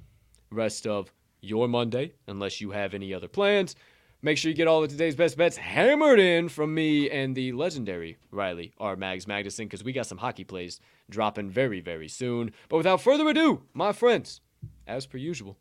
rest 0.51 0.87
of 0.87 1.13
your 1.41 1.67
Monday, 1.67 2.13
unless 2.27 2.61
you 2.61 2.71
have 2.71 2.93
any 2.93 3.13
other 3.13 3.27
plans. 3.27 3.75
Make 4.21 4.37
sure 4.37 4.49
you 4.49 4.55
get 4.55 4.67
all 4.67 4.83
of 4.83 4.89
today's 4.89 5.15
best 5.15 5.37
bets 5.37 5.55
hammered 5.55 6.19
in 6.19 6.49
from 6.49 6.73
me 6.73 7.09
and 7.09 7.35
the 7.35 7.53
legendary 7.53 8.17
Riley 8.31 8.73
R. 8.77 8.97
Mags 8.97 9.25
Magnuson, 9.25 9.65
because 9.65 9.83
we 9.83 9.93
got 9.93 10.07
some 10.07 10.17
hockey 10.17 10.43
plays 10.43 10.81
dropping 11.09 11.49
very, 11.49 11.79
very 11.79 12.09
soon. 12.09 12.51
But 12.67 12.77
without 12.77 13.01
further 13.01 13.27
ado, 13.29 13.63
my 13.73 13.93
friends, 13.93 14.41
as 14.85 15.05
per 15.05 15.17
usual, 15.17 15.57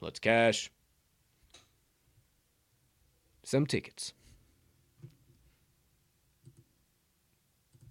let's 0.00 0.18
cash 0.18 0.70
some 3.44 3.66
tickets. 3.66 4.12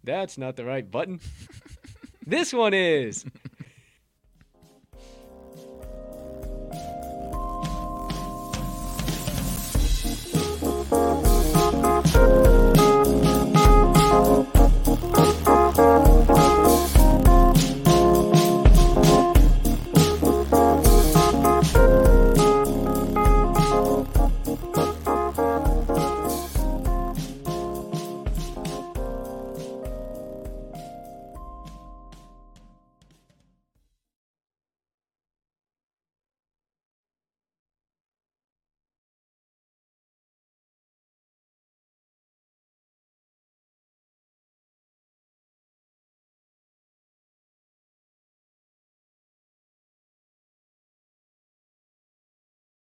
That's 0.03 0.37
not 0.37 0.55
the 0.55 0.65
right 0.65 0.89
button. 0.89 1.19
this 2.25 2.53
one 2.53 2.73
is. 2.73 3.25